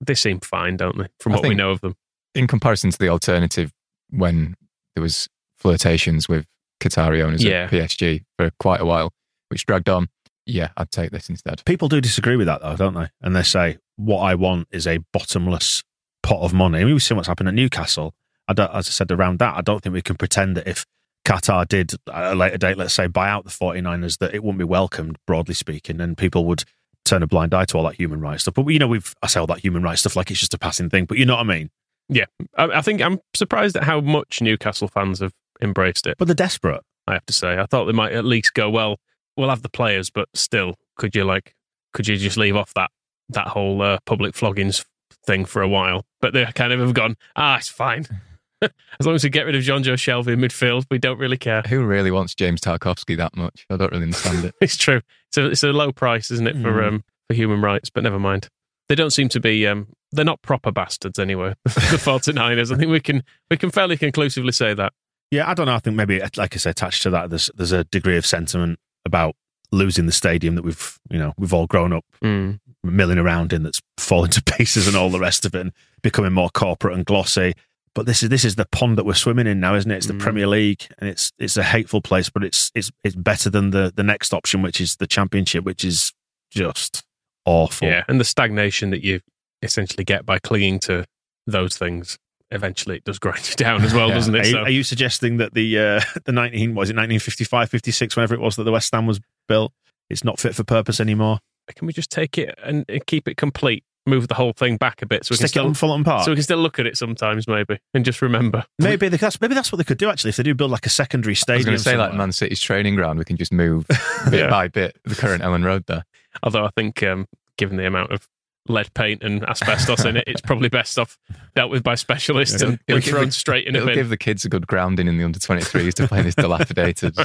they 0.00 0.14
seem 0.14 0.40
fine, 0.40 0.76
don't 0.76 0.98
they? 0.98 1.06
From 1.20 1.32
I 1.32 1.36
what 1.36 1.48
we 1.48 1.54
know 1.54 1.70
of 1.70 1.80
them. 1.80 1.94
in 2.34 2.46
comparison 2.48 2.90
to 2.90 2.98
the 2.98 3.08
alternative 3.08 3.72
when 4.10 4.56
there 4.96 5.02
was 5.02 5.28
flirtations 5.58 6.28
with 6.28 6.46
Qatari 6.80 7.22
owners 7.22 7.42
Yeah. 7.44 7.64
at 7.64 7.70
PSG 7.70 8.24
for 8.36 8.50
quite 8.58 8.80
a 8.80 8.84
while, 8.84 9.12
which 9.48 9.64
dragged 9.66 9.88
on. 9.88 10.08
Yeah, 10.48 10.70
I'd 10.78 10.90
take 10.90 11.10
this 11.10 11.28
instead. 11.28 11.62
People 11.66 11.88
do 11.88 12.00
disagree 12.00 12.36
with 12.36 12.46
that 12.46 12.62
though, 12.62 12.74
don't 12.74 12.94
they? 12.94 13.08
And 13.20 13.36
they 13.36 13.42
say 13.42 13.78
what 13.96 14.20
I 14.20 14.34
want 14.34 14.66
is 14.70 14.86
a 14.86 14.98
bottomless 15.12 15.84
pot 16.22 16.40
of 16.40 16.54
money. 16.54 16.78
I 16.78 16.84
mean, 16.84 16.94
we've 16.94 17.02
seen 17.02 17.16
what's 17.16 17.28
happened 17.28 17.48
at 17.48 17.54
Newcastle. 17.54 18.14
I 18.48 18.54
don't, 18.54 18.74
as 18.74 18.88
I 18.88 18.90
said 18.90 19.12
around 19.12 19.40
that, 19.40 19.56
I 19.56 19.60
don't 19.60 19.82
think 19.82 19.92
we 19.92 20.00
can 20.00 20.16
pretend 20.16 20.56
that 20.56 20.66
if 20.66 20.86
Qatar 21.26 21.68
did 21.68 21.92
at 22.10 22.32
a 22.32 22.34
later 22.34 22.56
date, 22.56 22.78
let's 22.78 22.94
say, 22.94 23.06
buy 23.06 23.28
out 23.28 23.44
the 23.44 23.50
49ers, 23.50 24.18
that 24.18 24.34
it 24.34 24.42
wouldn't 24.42 24.58
be 24.58 24.64
welcomed, 24.64 25.18
broadly 25.26 25.52
speaking, 25.52 26.00
and 26.00 26.16
people 26.16 26.46
would 26.46 26.64
turn 27.04 27.22
a 27.22 27.26
blind 27.26 27.52
eye 27.52 27.66
to 27.66 27.76
all 27.76 27.84
that 27.84 27.96
human 27.96 28.22
rights 28.22 28.44
stuff. 28.44 28.54
But, 28.54 28.66
you 28.68 28.78
know, 28.78 28.88
we've, 28.88 29.14
I 29.22 29.26
say 29.26 29.40
all 29.40 29.46
that 29.48 29.58
human 29.58 29.82
rights 29.82 30.00
stuff 30.00 30.16
like 30.16 30.30
it's 30.30 30.40
just 30.40 30.54
a 30.54 30.58
passing 30.58 30.88
thing, 30.88 31.04
but 31.04 31.18
you 31.18 31.26
know 31.26 31.34
what 31.36 31.42
I 31.42 31.58
mean? 31.58 31.70
Yeah, 32.08 32.24
I, 32.56 32.64
I 32.64 32.80
think 32.80 33.02
I'm 33.02 33.20
surprised 33.34 33.76
at 33.76 33.84
how 33.84 34.00
much 34.00 34.40
Newcastle 34.40 34.88
fans 34.88 35.20
have 35.20 35.34
embraced 35.60 36.06
it. 36.06 36.16
But 36.16 36.28
they're 36.28 36.34
desperate. 36.34 36.80
I 37.06 37.12
have 37.12 37.26
to 37.26 37.34
say, 37.34 37.58
I 37.58 37.66
thought 37.66 37.84
they 37.84 37.92
might 37.92 38.12
at 38.12 38.24
least 38.24 38.54
go 38.54 38.70
well. 38.70 38.98
We'll 39.38 39.48
have 39.50 39.62
the 39.62 39.68
players, 39.70 40.10
but 40.10 40.28
still, 40.34 40.74
could 40.96 41.14
you 41.14 41.24
like, 41.24 41.54
could 41.94 42.06
you 42.08 42.16
just 42.16 42.36
leave 42.36 42.56
off 42.56 42.74
that 42.74 42.90
that 43.30 43.48
whole 43.48 43.80
uh, 43.80 43.98
public 44.04 44.34
floggings 44.34 44.84
thing 45.26 45.44
for 45.46 45.62
a 45.62 45.68
while? 45.68 46.04
But 46.20 46.32
they 46.34 46.44
kind 46.54 46.72
of 46.72 46.80
have 46.80 46.92
gone. 46.92 47.16
Ah, 47.36 47.56
it's 47.56 47.68
fine. 47.68 48.04
as 48.62 48.70
long 49.06 49.14
as 49.14 49.22
we 49.22 49.30
get 49.30 49.46
rid 49.46 49.54
of 49.54 49.62
Jonjo 49.62 49.94
Shelvey 49.94 50.32
in 50.32 50.40
midfield, 50.40 50.84
we 50.90 50.98
don't 50.98 51.18
really 51.18 51.36
care. 51.36 51.62
Who 51.62 51.84
really 51.84 52.10
wants 52.10 52.34
James 52.34 52.60
Tarkowski 52.60 53.16
that 53.16 53.36
much? 53.36 53.64
I 53.70 53.76
don't 53.76 53.92
really 53.92 54.04
understand 54.04 54.44
it. 54.44 54.54
It's 54.60 54.76
true. 54.76 55.00
It's 55.28 55.38
a 55.38 55.46
it's 55.46 55.62
a 55.62 55.68
low 55.68 55.92
price, 55.92 56.30
isn't 56.32 56.46
it, 56.48 56.56
for 56.60 56.72
Mm. 56.72 56.88
um 56.88 57.04
for 57.28 57.34
human 57.34 57.60
rights? 57.62 57.88
But 57.90 58.02
never 58.02 58.18
mind. 58.18 58.48
They 58.88 58.94
don't 58.96 59.10
seem 59.12 59.28
to 59.30 59.40
be. 59.40 59.66
Um, 59.66 59.88
they're 60.12 60.24
not 60.24 60.40
proper 60.42 60.72
bastards 60.72 61.18
anyway. 61.18 61.52
the 61.64 61.70
49ers. 62.02 62.72
I 62.72 62.76
think 62.78 62.90
we 62.90 63.00
can 63.00 63.22
we 63.50 63.56
can 63.56 63.70
fairly 63.70 63.96
conclusively 63.96 64.52
say 64.52 64.74
that. 64.74 64.92
Yeah, 65.30 65.48
I 65.48 65.52
don't 65.54 65.66
know. 65.66 65.74
I 65.74 65.78
think 65.78 65.94
maybe, 65.94 66.20
like 66.36 66.54
I 66.54 66.58
say, 66.58 66.70
attached 66.70 67.02
to 67.02 67.10
that, 67.10 67.28
there's 67.30 67.50
there's 67.54 67.72
a 67.72 67.84
degree 67.84 68.16
of 68.16 68.24
sentiment 68.24 68.78
about 69.08 69.34
losing 69.72 70.06
the 70.06 70.12
stadium 70.12 70.54
that 70.54 70.62
we've 70.62 70.98
you 71.10 71.18
know 71.18 71.34
we've 71.36 71.52
all 71.52 71.66
grown 71.66 71.92
up 71.92 72.04
Mm. 72.22 72.60
milling 72.84 73.18
around 73.18 73.52
in 73.52 73.64
that's 73.64 73.82
falling 73.98 74.30
to 74.30 74.42
pieces 74.56 74.86
and 74.86 74.96
all 74.96 75.10
the 75.10 75.18
rest 75.18 75.44
of 75.44 75.54
it, 75.56 75.60
and 75.60 75.72
becoming 76.02 76.32
more 76.32 76.48
corporate 76.50 76.94
and 76.94 77.04
glossy. 77.04 77.52
But 77.94 78.06
this 78.06 78.22
is 78.22 78.28
this 78.28 78.44
is 78.44 78.54
the 78.54 78.66
pond 78.66 78.96
that 78.96 79.04
we're 79.04 79.14
swimming 79.14 79.46
in 79.48 79.58
now, 79.60 79.74
isn't 79.74 79.90
it? 79.90 79.96
It's 79.96 80.06
the 80.06 80.12
Mm. 80.14 80.20
Premier 80.20 80.46
League, 80.46 80.86
and 80.98 81.10
it's 81.10 81.32
it's 81.38 81.56
a 81.56 81.64
hateful 81.64 82.00
place, 82.00 82.30
but 82.30 82.44
it's 82.44 82.70
it's 82.74 82.90
it's 83.02 83.16
better 83.16 83.50
than 83.50 83.70
the 83.70 83.92
the 83.94 84.04
next 84.04 84.32
option, 84.32 84.62
which 84.62 84.80
is 84.80 84.96
the 84.96 85.06
Championship, 85.08 85.64
which 85.64 85.84
is 85.84 86.12
just 86.50 87.02
awful. 87.44 87.88
Yeah, 87.88 88.04
and 88.08 88.20
the 88.20 88.24
stagnation 88.24 88.90
that 88.90 89.02
you 89.02 89.20
essentially 89.62 90.04
get 90.04 90.24
by 90.24 90.38
clinging 90.38 90.78
to 90.80 91.04
those 91.46 91.76
things, 91.76 92.18
eventually 92.50 92.96
it 92.96 93.04
does 93.04 93.18
grind 93.18 93.48
you 93.48 93.54
down 93.56 93.82
as 93.82 93.92
well, 93.94 94.08
Yeah. 94.08 94.14
doesn't 94.14 94.34
Are 94.34 94.38
it? 94.40 94.46
you, 94.46 94.52
So, 94.52 94.58
are 94.60 94.70
you 94.70 94.82
suggesting 94.82 95.36
that 95.38 95.54
the 95.54 95.78
uh, 95.78 96.00
the 96.24 96.32
19 96.32 96.74
was 96.74 96.90
it 96.90 96.96
1955 96.96 97.68
56 97.70 98.16
whenever 98.16 98.34
it 98.34 98.40
was 98.40 98.56
that 98.56 98.64
the 98.64 98.72
West 98.72 98.92
Ham 98.94 99.06
was 99.06 99.20
built 99.48 99.72
it's 100.10 100.24
not 100.24 100.38
fit 100.40 100.54
for 100.54 100.64
purpose 100.64 101.00
anymore 101.00 101.38
can 101.76 101.86
we 101.86 101.92
just 101.92 102.10
take 102.10 102.38
it 102.38 102.58
and, 102.64 102.86
and 102.88 103.04
keep 103.06 103.28
it 103.28 103.36
complete? 103.36 103.84
Move 104.06 104.26
the 104.28 104.34
whole 104.34 104.54
thing 104.54 104.78
back 104.78 105.02
a 105.02 105.06
bit 105.06 105.26
so 105.26 105.34
we 105.34 105.36
can 105.36 105.48
stick 105.48 105.60
it 105.62 105.66
on 105.66 105.74
still 105.74 105.88
Fulham 105.88 106.02
Park 106.02 106.24
so 106.24 106.30
we 106.30 106.36
can 106.36 106.42
still 106.42 106.56
look 106.56 106.78
at 106.78 106.86
it 106.86 106.96
sometimes, 106.96 107.46
maybe, 107.46 107.78
and 107.92 108.06
just 108.06 108.22
remember. 108.22 108.64
maybe 108.78 109.08
that's 109.10 109.38
maybe 109.38 109.54
that's 109.54 109.70
what 109.70 109.76
they 109.76 109.84
could 109.84 109.98
do 109.98 110.08
actually 110.08 110.30
if 110.30 110.36
they 110.36 110.42
do 110.42 110.54
build 110.54 110.70
like 110.70 110.86
a 110.86 110.88
secondary 110.88 111.32
I 111.32 111.34
was 111.34 111.40
stadium 111.40 111.64
going 111.66 111.76
to 111.76 111.82
say, 111.82 111.94
like. 111.98 112.14
Man 112.14 112.32
City's 112.32 112.62
training 112.62 112.94
ground, 112.94 113.18
we 113.18 113.26
can 113.26 113.36
just 113.36 113.52
move 113.52 113.86
bit 114.30 114.40
Yeah. 114.40 114.48
by 114.48 114.68
bit 114.68 114.96
the 115.04 115.14
current 115.14 115.42
Elland 115.42 115.66
Road 115.66 115.84
there. 115.88 116.06
Although 116.42 116.64
I 116.64 116.70
think, 116.74 117.02
um, 117.02 117.26
given 117.58 117.76
the 117.76 117.86
amount 117.86 118.12
of 118.12 118.26
lead 118.68 118.92
paint 118.94 119.22
and 119.22 119.44
asbestos 119.48 120.04
in 120.04 120.16
it, 120.16 120.24
it's 120.26 120.40
probably 120.40 120.68
best 120.68 120.98
off 120.98 121.18
dealt 121.54 121.70
with 121.70 121.82
by 121.82 121.94
specialists 121.94 122.60
and, 122.62 122.78
It'll 122.86 122.96
and 122.96 123.04
give 123.04 123.12
thrown 123.14 123.26
the- 123.26 123.32
straight 123.32 123.66
in 123.66 123.74
a 123.76 123.78
It'll 123.80 123.94
give 123.94 124.08
the 124.08 124.16
kids 124.16 124.44
a 124.44 124.48
good 124.48 124.66
grounding 124.66 125.08
in 125.08 125.16
the 125.18 125.24
under 125.24 125.38
23s 125.38 125.94
to 125.94 126.08
play 126.08 126.22
this 126.22 126.34
dilapidated, 126.36 127.16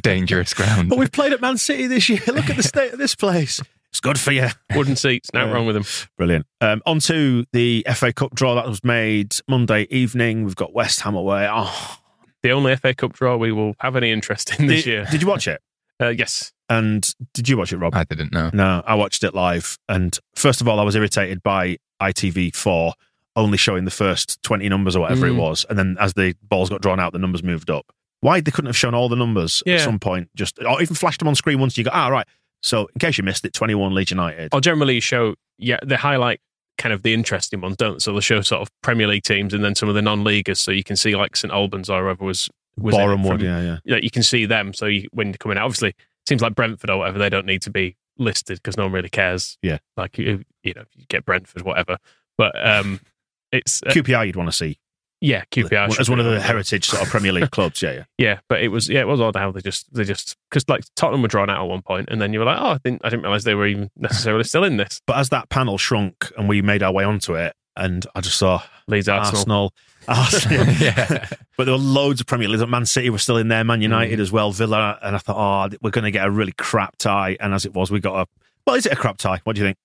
dangerous 0.00 0.54
ground. 0.54 0.88
but 0.88 0.98
we've 0.98 1.12
played 1.12 1.32
at 1.32 1.40
Man 1.40 1.58
City 1.58 1.86
this 1.86 2.08
year 2.08 2.20
look 2.28 2.48
at 2.50 2.56
the 2.56 2.62
state 2.62 2.92
of 2.92 2.98
this 2.98 3.14
place 3.14 3.60
it's 3.90 4.00
good 4.00 4.18
for 4.18 4.32
you 4.32 4.48
Wooden 4.74 4.96
seats, 4.96 5.30
now 5.34 5.46
Yeah. 5.46 5.52
wrong 5.52 5.66
with 5.66 5.74
them. 5.74 5.84
brilliant 6.16 6.46
um, 6.60 6.82
on 6.86 6.98
to 7.00 7.44
the 7.52 7.84
FA 7.94 8.12
Cup 8.12 8.34
draw 8.34 8.54
that 8.54 8.66
was 8.66 8.82
made 8.84 9.34
Monday 9.48 9.86
evening 9.90 10.44
we've 10.44 10.56
got 10.56 10.72
West 10.72 11.00
Ham 11.02 11.14
away 11.14 11.46
oh 11.50 11.98
The 12.42 12.50
only 12.50 12.74
FA 12.76 12.94
Cup 12.94 13.12
draw 13.12 13.36
we 13.36 13.52
will 13.52 13.74
have 13.80 13.96
any 13.96 14.10
interest 14.10 14.58
in 14.58 14.66
this 14.66 14.84
did, 14.84 14.90
year. 14.90 15.06
did 15.10 15.20
you 15.22 15.28
watch 15.28 15.46
it 15.48 15.60
Uh, 16.02 16.08
yes. 16.08 16.52
And 16.72 17.14
did 17.34 17.48
you 17.48 17.56
watch 17.56 17.72
it, 17.72 17.78
Rob? 17.78 17.94
I 17.94 18.04
didn't 18.04 18.32
know. 18.32 18.50
No, 18.52 18.82
I 18.86 18.94
watched 18.94 19.22
it 19.24 19.34
live. 19.34 19.78
And 19.88 20.18
first 20.34 20.60
of 20.60 20.68
all, 20.68 20.80
I 20.80 20.82
was 20.82 20.96
irritated 20.96 21.42
by 21.42 21.76
ITV4 22.00 22.92
only 23.34 23.56
showing 23.56 23.84
the 23.84 23.90
first 23.90 24.42
20 24.42 24.68
numbers 24.68 24.94
or 24.94 25.00
whatever 25.00 25.26
it 25.26 25.32
Mm. 25.32 25.36
was. 25.38 25.64
And 25.70 25.78
then 25.78 25.96
as 25.98 26.12
the 26.14 26.34
balls 26.42 26.68
got 26.68 26.82
drawn 26.82 27.00
out, 27.00 27.12
the 27.12 27.18
numbers 27.18 27.42
moved 27.42 27.70
up. 27.70 27.86
Why 28.20 28.40
they 28.40 28.50
couldn't 28.50 28.66
have 28.68 28.76
shown 28.76 28.94
all 28.94 29.08
the 29.08 29.16
numbers 29.16 29.62
Yeah. 29.66 29.74
at 29.76 29.80
some 29.80 29.98
point? 29.98 30.28
Just 30.36 30.58
or 30.64 30.80
even 30.82 30.94
flashed 30.94 31.18
them 31.20 31.28
on 31.28 31.34
screen 31.34 31.58
once 31.58 31.76
you 31.78 31.84
go, 31.84 31.90
ah, 31.92 32.08
right. 32.08 32.26
So 32.62 32.88
in 32.94 32.98
case 33.00 33.18
you 33.18 33.24
missed 33.24 33.44
it, 33.44 33.52
21 33.54 33.94
Leeds 33.94 34.10
United. 34.10 34.50
Or 34.54 34.60
generally 34.60 35.00
show, 35.00 35.34
yeah, 35.58 35.78
they 35.84 35.96
highlight 35.96 36.40
kind 36.78 36.92
of 36.92 37.02
the 37.02 37.14
interesting 37.14 37.60
ones, 37.60 37.76
don't? 37.76 38.00
So 38.02 38.12
they 38.12 38.20
show 38.20 38.40
sort 38.42 38.62
of 38.62 38.68
Premier 38.82 39.06
League 39.06 39.24
teams 39.24 39.52
and 39.54 39.64
then 39.64 39.74
some 39.74 39.88
of 39.88 39.94
the 39.94 40.02
non-leaguers. 40.02 40.60
So 40.60 40.70
you 40.70 40.84
can 40.84 40.96
see 40.96 41.16
like 41.16 41.34
St 41.36 41.52
Albans 41.52 41.88
or 41.90 42.02
whoever 42.02 42.24
was, 42.24 42.48
was 42.78 42.94
in 42.94 43.00
Boreham 43.00 43.22
Wood, 43.24 43.40
from- 43.40 43.44
yeah, 43.46 43.60
yeah. 43.62 43.78
yeah, 43.84 43.96
you 43.96 44.10
can 44.10 44.22
see 44.22 44.44
them. 44.46 44.72
So 44.74 44.86
you, 44.86 45.08
when 45.12 45.28
you're 45.28 45.38
coming 45.38 45.58
out, 45.58 45.64
obviously, 45.64 45.90
it 45.90 45.96
seems 46.28 46.42
like 46.42 46.54
Brentford 46.54 46.90
or 46.90 46.98
whatever, 46.98 47.18
they 47.18 47.28
don't 47.28 47.46
need 47.46 47.62
to 47.62 47.70
be 47.70 47.96
listed 48.18 48.58
because 48.58 48.76
no 48.76 48.84
one 48.84 48.92
really 48.92 49.08
cares. 49.08 49.58
Yeah. 49.62 49.78
Like, 49.96 50.18
you, 50.18 50.44
you 50.62 50.74
know, 50.74 50.84
you 50.94 51.04
get 51.08 51.24
Brentford, 51.24 51.62
whatever. 51.62 51.98
But 52.38 52.52
um, 52.66 53.00
it's, 53.52 53.82
uh, 53.82 53.90
QPR 53.90 54.26
you'd 54.26 54.36
want 54.36 54.48
to 54.48 54.56
see 54.56 54.78
yeah, 55.22 55.44
QPR. 55.52 56.00
as 56.00 56.10
one 56.10 56.18
of 56.18 56.26
the 56.26 56.40
heritage 56.40 56.88
sort 56.88 57.02
of 57.02 57.08
Premier 57.08 57.30
League 57.30 57.52
clubs. 57.52 57.80
Yeah, 57.80 57.92
yeah. 57.92 58.04
Yeah, 58.18 58.40
but 58.48 58.62
it 58.62 58.68
was, 58.68 58.88
yeah, 58.88 59.00
it 59.00 59.06
was 59.06 59.20
odd 59.20 59.36
how 59.36 59.52
they 59.52 59.60
just, 59.60 59.92
they 59.94 60.04
just, 60.04 60.36
because 60.50 60.68
like 60.68 60.84
Tottenham 60.96 61.22
were 61.22 61.28
drawn 61.28 61.48
out 61.48 61.62
at 61.62 61.68
one 61.68 61.82
point 61.82 62.08
and 62.10 62.20
then 62.20 62.32
you 62.32 62.40
were 62.40 62.44
like, 62.44 62.58
oh, 62.60 62.70
I 62.70 62.78
didn't, 62.84 63.02
I 63.04 63.08
didn't 63.08 63.22
realize 63.22 63.44
they 63.44 63.54
were 63.54 63.66
even 63.66 63.90
necessarily 63.96 64.44
still 64.44 64.64
in 64.64 64.76
this. 64.76 65.00
But 65.06 65.16
as 65.18 65.28
that 65.30 65.48
panel 65.48 65.78
shrunk 65.78 66.30
and 66.36 66.48
we 66.48 66.60
made 66.60 66.82
our 66.82 66.92
way 66.92 67.04
onto 67.04 67.34
it, 67.34 67.54
and 67.76 68.06
I 68.14 68.20
just 68.20 68.38
saw 68.38 68.62
Leeds 68.86 69.08
Arsenal. 69.08 69.72
Arsenal. 70.08 70.58
Arsenal. 70.64 70.74
yeah. 70.80 71.28
But 71.56 71.64
there 71.64 71.74
were 71.74 71.78
loads 71.80 72.20
of 72.20 72.26
Premier 72.26 72.48
League. 72.48 72.68
Man 72.68 72.86
City 72.86 73.08
were 73.10 73.18
still 73.18 73.36
in 73.36 73.48
there, 73.48 73.62
Man 73.64 73.80
United 73.82 74.18
Mm. 74.18 74.22
as 74.22 74.32
well, 74.32 74.50
Villa. 74.52 74.98
And 75.02 75.14
I 75.14 75.18
thought, 75.18 75.36
oh, 75.72 75.76
we're 75.80 75.90
going 75.90 76.04
to 76.04 76.10
get 76.10 76.26
a 76.26 76.30
really 76.30 76.52
crap 76.52 76.96
tie. 76.96 77.36
And 77.40 77.54
as 77.54 77.64
it 77.64 77.72
was, 77.74 77.90
we 77.90 78.00
got 78.00 78.22
a. 78.22 78.26
Well, 78.66 78.76
is 78.76 78.86
it 78.86 78.92
a 78.92 78.96
crap 78.96 79.18
tie? 79.18 79.40
What 79.44 79.54
do 79.56 79.60
you 79.62 79.68
think? 79.68 79.76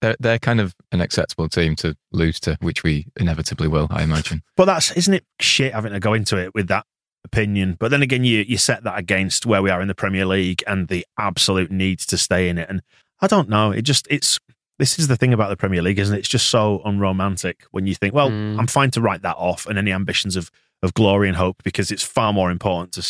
They're, 0.00 0.16
they're 0.18 0.38
kind 0.38 0.60
of 0.60 0.74
an 0.92 1.02
acceptable 1.02 1.48
team 1.50 1.76
to 1.76 1.94
lose 2.10 2.40
to, 2.40 2.56
which 2.62 2.82
we 2.82 3.06
inevitably 3.18 3.68
will, 3.68 3.86
I 3.90 4.02
imagine. 4.02 4.42
But 4.56 4.64
that's 4.64 4.92
isn't 4.92 5.12
it 5.12 5.24
shit 5.40 5.74
having 5.74 5.92
to 5.92 6.00
go 6.00 6.14
into 6.14 6.38
it 6.38 6.54
with 6.54 6.68
that 6.68 6.86
opinion. 7.22 7.76
But 7.78 7.90
then 7.90 8.00
again, 8.02 8.24
you 8.24 8.38
you 8.48 8.56
set 8.56 8.82
that 8.84 8.98
against 8.98 9.44
where 9.44 9.60
we 9.60 9.68
are 9.68 9.82
in 9.82 9.88
the 9.88 9.94
Premier 9.94 10.24
League 10.24 10.62
and 10.66 10.88
the 10.88 11.06
absolute 11.18 11.70
need 11.70 11.98
to 12.00 12.16
stay 12.16 12.48
in 12.48 12.56
it. 12.56 12.70
And 12.70 12.80
I 13.20 13.26
don't 13.26 13.50
know. 13.50 13.72
It 13.72 13.82
just 13.82 14.06
it's 14.08 14.40
this 14.80 14.98
is 14.98 15.06
the 15.06 15.16
thing 15.16 15.32
about 15.32 15.50
the 15.50 15.56
Premier 15.56 15.82
League, 15.82 15.98
isn't 16.00 16.14
it? 16.14 16.18
It's 16.20 16.28
just 16.28 16.48
so 16.48 16.82
unromantic 16.84 17.64
when 17.70 17.86
you 17.86 17.94
think, 17.94 18.12
well, 18.14 18.30
Mm. 18.30 18.58
I'm 18.58 18.66
fine 18.66 18.90
to 18.92 19.00
write 19.00 19.22
that 19.22 19.36
off 19.36 19.66
and 19.66 19.78
any 19.78 19.92
ambitions 19.92 20.34
of 20.36 20.50
of 20.82 20.94
glory 20.94 21.28
and 21.28 21.36
hope 21.36 21.62
because 21.62 21.90
it's 21.92 22.02
far 22.02 22.32
more 22.32 22.50
important 22.50 22.92
to 22.94 23.02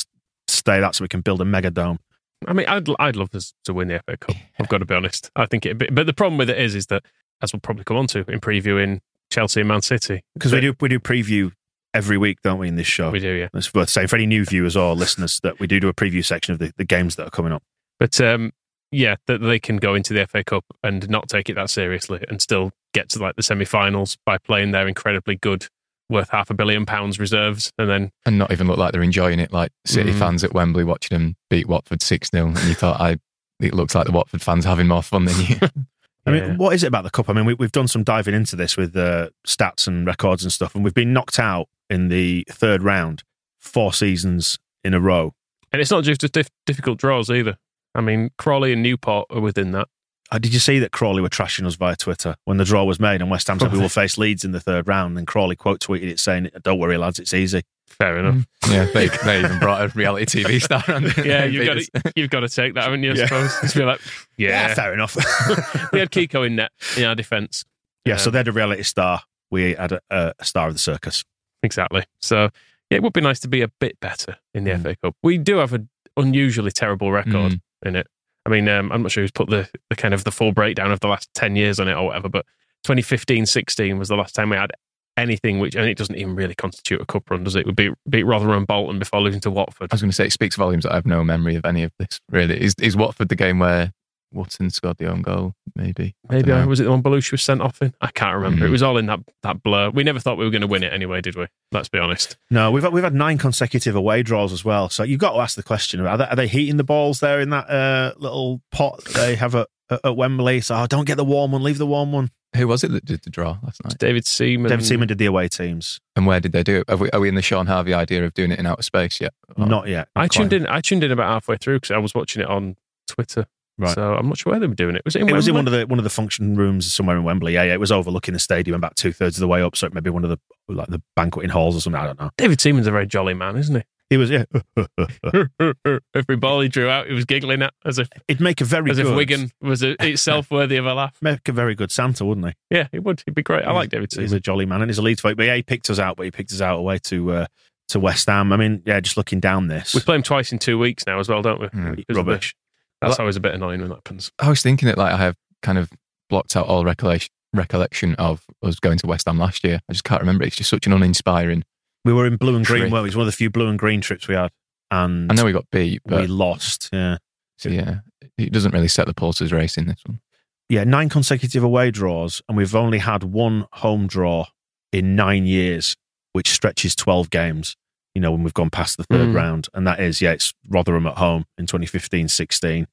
stay 0.48 0.80
that 0.80 0.94
so 0.96 1.04
we 1.04 1.08
can 1.08 1.20
build 1.20 1.40
a 1.40 1.44
mega 1.44 1.70
dome. 1.70 1.98
I 2.46 2.52
mean, 2.52 2.66
I'd 2.66 2.88
I'd 2.98 3.16
love 3.16 3.34
us 3.34 3.54
to 3.64 3.72
win 3.72 3.88
the 3.88 4.00
FA 4.06 4.16
Cup. 4.16 4.36
I've 4.58 4.68
got 4.68 4.78
to 4.78 4.84
be 4.84 4.94
honest. 4.94 5.30
I 5.36 5.46
think 5.46 5.64
it, 5.66 5.78
but 5.78 5.94
but 5.94 6.06
the 6.06 6.12
problem 6.12 6.36
with 6.38 6.50
it 6.50 6.58
is, 6.58 6.74
is 6.74 6.86
that 6.86 7.02
as 7.42 7.52
we'll 7.52 7.60
probably 7.60 7.84
come 7.84 7.96
on 7.96 8.06
to 8.08 8.18
in 8.28 8.40
previewing 8.40 9.00
Chelsea 9.30 9.60
and 9.60 9.68
Man 9.68 9.82
City, 9.82 10.22
Because 10.34 10.52
we 10.52 10.60
do 10.60 10.74
we 10.80 10.88
do 10.88 10.98
preview 10.98 11.52
every 11.94 12.16
week, 12.18 12.38
don't 12.42 12.58
we, 12.58 12.68
in 12.68 12.76
this 12.76 12.86
show? 12.86 13.10
we 13.10 13.20
do, 13.20 13.32
yeah. 13.32 13.48
It's 13.54 13.72
worth 13.74 13.90
saying 13.90 14.08
for 14.08 14.16
any 14.16 14.26
new 14.26 14.44
viewers 14.44 14.76
or 14.76 14.94
listeners 14.94 15.40
that 15.42 15.58
we 15.60 15.66
do 15.66 15.78
do 15.80 15.88
a 15.88 15.94
preview 15.94 16.24
section 16.24 16.52
of 16.54 16.58
the, 16.58 16.72
the 16.76 16.84
games 16.84 17.16
that 17.16 17.26
are 17.26 17.30
coming 17.30 17.52
up. 17.52 17.62
But 17.98 18.20
um, 18.20 18.52
yeah, 18.92 19.16
that 19.26 19.38
they 19.40 19.58
can 19.58 19.76
go 19.76 19.94
into 19.94 20.12
the 20.12 20.26
FA 20.26 20.42
Cup 20.44 20.64
and 20.82 21.08
not 21.08 21.28
take 21.28 21.48
it 21.48 21.54
that 21.54 21.70
seriously 21.70 22.24
and 22.28 22.40
still 22.42 22.72
get 22.92 23.08
to 23.10 23.18
like 23.20 23.36
the 23.36 23.42
semi-finals 23.42 24.16
by 24.26 24.36
playing 24.38 24.72
their 24.72 24.88
incredibly 24.88 25.36
good, 25.36 25.66
worth 26.08 26.30
half 26.30 26.50
a 26.50 26.54
billion 26.54 26.84
pounds 26.86 27.18
reserves, 27.20 27.72
and 27.78 27.88
then 27.88 28.10
And 28.26 28.38
not 28.38 28.50
even 28.52 28.66
look 28.66 28.78
like 28.78 28.92
they're 28.92 29.02
enjoying 29.02 29.38
it, 29.40 29.52
like 29.52 29.70
City 29.84 30.12
Mm. 30.12 30.18
fans 30.18 30.44
at 30.44 30.52
Wembley 30.54 30.84
watching 30.84 31.16
them 31.16 31.36
beat 31.48 31.68
Watford 31.68 32.02
6 32.02 32.30
0. 32.30 32.46
And 32.48 32.58
you 32.64 32.74
thought, 32.74 33.00
I, 33.00 33.18
it 33.60 33.74
looks 33.74 33.94
like 33.94 34.06
the 34.06 34.12
Watford 34.12 34.42
fans 34.42 34.64
having 34.64 34.88
more 34.88 35.02
fun 35.02 35.26
than 35.26 35.40
you. 35.46 35.56
I 36.26 36.30
mean, 36.32 36.42
Yeah. 36.44 36.56
what 36.56 36.74
is 36.74 36.82
it 36.82 36.88
about 36.88 37.04
the 37.04 37.10
cup? 37.10 37.28
I 37.30 37.32
mean, 37.32 37.44
we, 37.46 37.54
we've 37.54 37.72
done 37.72 37.88
some 37.88 38.02
diving 38.02 38.34
into 38.34 38.54
this 38.56 38.76
with 38.76 38.96
uh, 38.96 39.30
stats 39.46 39.86
and 39.86 40.04
records 40.06 40.42
and 40.42 40.52
stuff, 40.52 40.74
and 40.74 40.82
we've 40.84 40.92
been 40.94 41.12
knocked 41.12 41.38
out 41.38 41.68
in 41.88 42.08
the 42.08 42.44
third 42.50 42.82
round 42.82 43.22
four 43.58 43.92
seasons 43.92 44.58
in 44.84 44.94
a 44.94 45.00
row. 45.00 45.32
and 45.72 45.80
it's 45.80 45.90
not 45.90 46.02
just 46.04 46.20
just 46.20 46.32
dif- 46.32 46.50
difficult 46.66 46.98
draws 46.98 47.30
either. 47.30 47.56
I 47.94 48.00
mean, 48.00 48.30
Crawley 48.38 48.72
and 48.72 48.82
Newport 48.82 49.26
are 49.30 49.40
within 49.40 49.72
that. 49.72 49.88
Uh, 50.32 50.38
did 50.38 50.54
you 50.54 50.60
see 50.60 50.78
that 50.78 50.92
Crawley 50.92 51.20
were 51.20 51.28
trashing 51.28 51.66
us 51.66 51.74
via 51.74 51.96
Twitter 51.96 52.36
when 52.44 52.56
the 52.56 52.64
draw 52.64 52.84
was 52.84 53.00
made 53.00 53.20
and 53.20 53.28
West 53.30 53.48
Ham 53.48 53.58
said 53.58 53.72
we 53.72 53.80
will 53.80 53.88
face 53.88 54.16
Leeds 54.16 54.44
in 54.44 54.52
the 54.52 54.60
third 54.60 54.86
round? 54.86 55.18
And 55.18 55.26
Crawley 55.26 55.56
quote 55.56 55.80
tweeted 55.80 56.04
it 56.08 56.20
saying, 56.20 56.50
"Don't 56.62 56.78
worry, 56.78 56.96
lads, 56.96 57.18
it's 57.18 57.34
easy." 57.34 57.62
Fair 57.88 58.18
enough. 58.18 58.46
yeah, 58.70 58.84
they, 58.94 59.08
they 59.08 59.40
even 59.40 59.58
brought 59.58 59.82
a 59.82 59.88
reality 59.98 60.44
TV 60.44 60.62
star 60.62 60.84
on. 60.86 61.02
Yeah, 61.26 61.44
you've 61.46 61.66
got 61.66 61.74
to 61.78 62.12
you've 62.14 62.30
got 62.30 62.40
to 62.40 62.48
take 62.48 62.74
that, 62.74 62.84
haven't 62.84 63.02
you? 63.02 63.10
I 63.10 63.14
Yeah. 63.14 63.24
suppose. 63.26 63.60
Just 63.60 63.74
be 63.74 63.82
like, 63.82 64.00
yeah. 64.36 64.72
fair 64.74 64.94
enough. 64.94 65.16
we 65.92 65.98
had 65.98 66.10
Kiko 66.12 66.46
in 66.46 66.54
net 66.56 66.70
in 66.96 67.02
our 67.04 67.16
defence. 67.16 67.64
yeah, 68.04 68.14
so 68.16 68.28
Um, 68.28 68.32
they 68.34 68.38
had 68.38 68.48
a 68.48 68.52
reality 68.52 68.84
star. 68.84 69.22
We 69.50 69.74
had 69.74 69.90
a, 69.90 70.00
a 70.10 70.44
star 70.44 70.68
of 70.68 70.74
the 70.74 70.78
circus. 70.78 71.24
Exactly. 71.64 72.04
So 72.20 72.50
yeah, 72.88 72.98
it 72.98 73.02
would 73.02 73.12
be 73.12 73.20
nice 73.20 73.40
to 73.40 73.48
be 73.48 73.62
a 73.62 73.68
bit 73.80 73.98
better 73.98 74.36
in 74.54 74.62
the 74.62 74.70
Mm. 74.70 74.82
FA 74.82 74.96
Cup. 75.02 75.16
We 75.24 75.38
do 75.38 75.56
have 75.56 75.72
an 75.72 75.88
unusually 76.16 76.70
terrible 76.70 77.10
record 77.10 77.32
Mm. 77.54 77.60
In 77.84 77.96
it. 77.96 78.06
I 78.46 78.50
mean, 78.50 78.68
um, 78.68 78.90
I'm 78.90 79.02
not 79.02 79.10
sure 79.10 79.22
who's 79.22 79.30
put 79.30 79.50
the, 79.50 79.68
the 79.90 79.96
kind 79.96 80.14
of 80.14 80.24
the 80.24 80.32
full 80.32 80.52
breakdown 80.52 80.92
of 80.92 81.00
the 81.00 81.08
last 81.08 81.28
10 81.34 81.56
years 81.56 81.78
on 81.78 81.88
it 81.88 81.94
or 81.94 82.06
whatever, 82.06 82.28
but 82.28 82.46
2015 82.84 83.46
16 83.46 83.98
was 83.98 84.08
the 84.08 84.16
last 84.16 84.34
time 84.34 84.50
we 84.50 84.56
had 84.56 84.72
anything 85.16 85.58
which, 85.58 85.74
and 85.74 85.86
it 85.86 85.98
doesn't 85.98 86.16
even 86.16 86.34
really 86.34 86.54
constitute 86.54 87.00
a 87.00 87.06
cup 87.06 87.30
run, 87.30 87.44
does 87.44 87.56
it? 87.56 87.66
We 87.66 87.72
beat, 87.72 87.92
beat 88.08 88.24
Rotherham 88.24 88.64
Bolton 88.64 88.98
before 88.98 89.20
losing 89.20 89.40
to 89.42 89.50
Watford. 89.50 89.88
I 89.90 89.94
was 89.94 90.00
going 90.00 90.10
to 90.10 90.16
say, 90.16 90.26
it 90.26 90.32
speaks 90.32 90.56
volumes 90.56 90.84
that 90.84 90.92
I 90.92 90.96
have 90.96 91.06
no 91.06 91.22
memory 91.22 91.56
of 91.56 91.64
any 91.64 91.82
of 91.82 91.92
this, 91.98 92.20
really. 92.30 92.60
Is, 92.60 92.74
is 92.80 92.96
Watford 92.96 93.28
the 93.28 93.36
game 93.36 93.58
where 93.58 93.92
Watson 94.32 94.70
scored 94.70 94.98
the 94.98 95.10
own 95.10 95.22
goal, 95.22 95.54
maybe? 95.74 96.14
Maybe 96.28 96.52
I, 96.52 96.56
dunno. 96.56 96.68
was 96.68 96.80
it 96.80 96.84
the 96.84 96.90
one 96.90 97.02
Bellusci 97.02 97.32
was 97.32 97.42
sent 97.42 97.60
off 97.60 97.82
in? 97.82 97.94
I 98.00 98.10
can't 98.10 98.36
remember. 98.36 98.66
It 98.66 98.70
was 98.70 98.82
all 98.82 98.96
in 98.96 99.06
that, 99.06 99.20
that 99.42 99.62
blur. 99.62 99.90
We 99.90 100.04
never 100.04 100.20
thought 100.20 100.38
we 100.38 100.44
were 100.44 100.50
going 100.50 100.60
to 100.60 100.66
win 100.66 100.82
it 100.82 100.92
anyway, 100.92 101.20
did 101.20 101.36
we? 101.36 101.46
Let's 101.72 101.88
be 101.88 101.98
honest. 101.98 102.36
No, 102.50 102.70
we've 102.70 102.82
had, 102.82 102.92
we've 102.92 103.04
had 103.04 103.14
nine 103.14 103.38
consecutive 103.38 103.94
away 103.96 104.22
draws 104.22 104.52
as 104.52 104.64
well. 104.64 104.88
So 104.88 105.02
you've 105.02 105.20
got 105.20 105.32
to 105.32 105.38
ask 105.38 105.56
the 105.56 105.62
question: 105.62 106.00
Are 106.00 106.16
they, 106.18 106.24
are 106.24 106.36
they 106.36 106.48
heating 106.48 106.76
the 106.76 106.84
balls 106.84 107.20
there 107.20 107.40
in 107.40 107.50
that 107.50 107.68
uh, 107.68 108.12
little 108.18 108.62
pot 108.70 109.04
they 109.04 109.36
have 109.36 109.54
at, 109.54 109.68
at 109.90 110.16
Wembley? 110.16 110.60
So 110.60 110.76
oh, 110.76 110.86
don't 110.86 111.06
get 111.06 111.16
the 111.16 111.24
warm 111.24 111.52
one, 111.52 111.62
leave 111.62 111.78
the 111.78 111.86
warm 111.86 112.12
one. 112.12 112.30
Who 112.56 112.66
was 112.66 112.82
it 112.82 112.90
that 112.90 113.04
did 113.04 113.22
the 113.22 113.30
draw 113.30 113.58
last 113.62 113.84
night? 113.84 113.96
David 113.98 114.26
Seaman. 114.26 114.68
David 114.68 114.84
Seaman 114.84 115.06
did 115.06 115.18
the 115.18 115.26
away 115.26 115.46
teams. 115.46 116.00
And 116.16 116.26
where 116.26 116.40
did 116.40 116.50
they 116.50 116.64
do 116.64 116.80
it? 116.80 116.90
Are 116.90 116.96
we, 116.96 117.08
are 117.12 117.20
we 117.20 117.28
in 117.28 117.36
the 117.36 117.42
Sean 117.42 117.68
Harvey 117.68 117.94
idea 117.94 118.24
of 118.24 118.34
doing 118.34 118.50
it 118.50 118.58
in 118.58 118.66
outer 118.66 118.82
space 118.82 119.20
yet? 119.20 119.32
Or- 119.56 119.66
Not 119.66 119.86
yet. 119.86 120.08
I 120.16 120.22
Not 120.22 120.32
tuned 120.32 120.52
in. 120.52 120.66
I 120.66 120.80
tuned 120.80 121.04
in 121.04 121.12
about 121.12 121.28
halfway 121.28 121.58
through 121.58 121.76
because 121.76 121.92
I 121.92 121.98
was 121.98 122.12
watching 122.12 122.42
it 122.42 122.48
on 122.48 122.76
Twitter. 123.06 123.46
Right. 123.80 123.94
So 123.94 124.14
I'm 124.14 124.28
not 124.28 124.38
sure 124.38 124.50
where 124.52 124.60
they 124.60 124.66
were 124.66 124.74
doing 124.74 124.94
it. 124.96 125.02
Was 125.04 125.16
it 125.16 125.22
in 125.22 125.28
It 125.28 125.32
was 125.32 125.48
in 125.48 125.54
one 125.54 125.66
of 125.66 125.72
the 125.72 125.86
one 125.86 125.98
of 125.98 126.04
the 126.04 126.10
function 126.10 126.54
rooms 126.54 126.92
somewhere 126.92 127.16
in 127.16 127.24
Wembley. 127.24 127.54
Yeah, 127.54 127.62
yeah. 127.64 127.72
It 127.72 127.80
was 127.80 127.90
overlooking 127.90 128.34
the 128.34 128.40
stadium 128.40 128.74
about 128.76 128.96
two 128.96 129.12
thirds 129.12 129.36
of 129.36 129.40
the 129.40 129.48
way 129.48 129.62
up. 129.62 129.76
So 129.76 129.88
maybe 129.92 130.10
one 130.10 130.24
of 130.24 130.30
the 130.30 130.38
like 130.68 130.88
the 130.88 131.02
banqueting 131.16 131.50
halls 131.50 131.76
or 131.76 131.80
something. 131.80 132.00
I 132.00 132.06
don't 132.06 132.20
know. 132.20 132.30
David 132.36 132.60
Seaman's 132.60 132.86
a 132.86 132.90
very 132.90 133.06
jolly 133.06 133.34
man, 133.34 133.56
isn't 133.56 133.74
He 133.76 133.84
He 134.10 134.16
was 134.16 134.30
yeah. 134.30 134.44
Every 136.14 136.36
ball 136.36 136.60
he 136.60 136.68
drew 136.68 136.88
out, 136.88 137.06
he 137.06 137.14
was 137.14 137.24
giggling 137.24 137.62
at 137.62 137.72
as 137.84 137.98
if 137.98 138.08
it'd 138.28 138.40
make 138.40 138.60
a 138.60 138.64
very 138.64 138.90
as 138.90 138.98
good 138.98 139.06
if 139.06 139.16
Wigan 139.16 139.50
was 139.60 139.82
a, 139.82 139.96
itself 140.06 140.50
worthy 140.50 140.76
of 140.76 140.86
a 140.86 140.94
laugh. 140.94 141.16
make 141.22 141.48
a 141.48 141.52
very 141.52 141.74
good 141.74 141.90
Santa, 141.90 142.24
wouldn't 142.24 142.46
he? 142.48 142.52
Yeah, 142.70 142.88
he 142.92 142.98
would. 142.98 143.22
He'd 143.24 143.34
be 143.34 143.42
great. 143.42 143.64
I 143.64 143.72
like 143.72 143.90
David 143.90 144.12
He's 144.12 144.32
a 144.32 144.40
jolly 144.40 144.66
man 144.66 144.82
and 144.82 144.90
he's 144.90 144.98
a 144.98 145.02
lead 145.02 145.20
vote. 145.20 145.36
But 145.36 145.46
yeah, 145.46 145.56
he 145.56 145.62
picked 145.62 145.88
us 145.90 145.98
out, 145.98 146.16
but 146.16 146.24
he 146.24 146.30
picked 146.30 146.52
us 146.52 146.60
out 146.60 146.78
away 146.78 146.98
to 147.04 147.32
uh, 147.32 147.46
to 147.88 148.00
West 148.00 148.28
Ham. 148.28 148.52
I 148.52 148.56
mean, 148.56 148.82
yeah, 148.86 149.00
just 149.00 149.16
looking 149.16 149.40
down 149.40 149.68
this. 149.68 149.94
We 149.94 150.00
play 150.00 150.16
him 150.16 150.22
twice 150.22 150.52
in 150.52 150.58
two 150.58 150.78
weeks 150.78 151.06
now 151.06 151.18
as 151.18 151.28
well, 151.28 151.42
don't 151.42 151.60
we? 151.60 151.66
Mm, 151.68 151.96
Because 151.96 152.16
of 152.16 152.24
the- 152.26 152.32
rubbish. 152.32 152.54
That's 153.00 153.18
always 153.18 153.36
a 153.36 153.40
bit 153.40 153.54
annoying 153.54 153.80
when 153.80 153.88
that 153.90 153.96
happens. 153.96 154.30
I 154.38 154.48
was 154.48 154.62
thinking 154.62 154.86
that 154.86 154.98
like 154.98 155.12
I 155.12 155.16
have 155.16 155.36
kind 155.62 155.78
of 155.78 155.90
blocked 156.28 156.56
out 156.56 156.66
all 156.66 156.84
recollection 156.84 157.30
recollection 157.52 158.14
of 158.14 158.44
us 158.62 158.78
going 158.78 158.98
to 158.98 159.06
West 159.06 159.26
Ham 159.26 159.38
last 159.38 159.64
year. 159.64 159.80
I 159.88 159.92
just 159.92 160.04
can't 160.04 160.20
remember. 160.20 160.44
It's 160.44 160.56
just 160.56 160.70
such 160.70 160.86
an 160.86 160.92
uninspiring. 160.92 161.64
We 162.04 162.12
were 162.12 162.26
in 162.26 162.36
blue 162.36 162.56
and 162.56 162.64
green. 162.64 162.82
Trip. 162.82 162.92
Well, 162.92 163.02
it 163.02 163.06
was 163.06 163.16
one 163.16 163.26
of 163.26 163.32
the 163.32 163.36
few 163.36 163.50
blue 163.50 163.68
and 163.68 163.78
green 163.78 164.00
trips 164.00 164.28
we 164.28 164.34
had, 164.34 164.50
and 164.90 165.30
I 165.30 165.34
know 165.34 165.44
we 165.44 165.52
got 165.52 165.70
beat, 165.70 166.02
but 166.06 166.20
we 166.20 166.26
lost. 166.26 166.88
Yeah, 166.92 167.18
so 167.58 167.68
yeah, 167.68 167.98
it 168.38 168.52
doesn't 168.52 168.72
really 168.72 168.88
set 168.88 169.06
the 169.06 169.14
pulses 169.14 169.52
race 169.52 169.76
in 169.76 169.86
this 169.86 170.00
one. 170.06 170.20
yeah, 170.68 170.84
nine 170.84 171.08
consecutive 171.08 171.62
away 171.64 171.90
draws, 171.90 172.40
and 172.48 172.56
we've 172.56 172.74
only 172.74 172.98
had 172.98 173.22
one 173.24 173.66
home 173.72 174.06
draw 174.06 174.46
in 174.92 175.14
nine 175.16 175.44
years, 175.46 175.96
which 176.32 176.50
stretches 176.50 176.94
twelve 176.94 177.30
games. 177.30 177.76
You 178.14 178.20
know, 178.20 178.32
when 178.32 178.42
we've 178.42 178.54
gone 178.54 178.70
past 178.70 178.96
the 178.96 179.04
third 179.04 179.28
Mm. 179.28 179.34
round, 179.34 179.68
and 179.72 179.86
that 179.86 180.00
is 180.00 180.20
yeah, 180.20 180.32
it's 180.32 180.52
Rotherham 180.68 181.06
at 181.06 181.18
home 181.18 181.44
in 181.58 181.66
2015-16. 181.66 182.86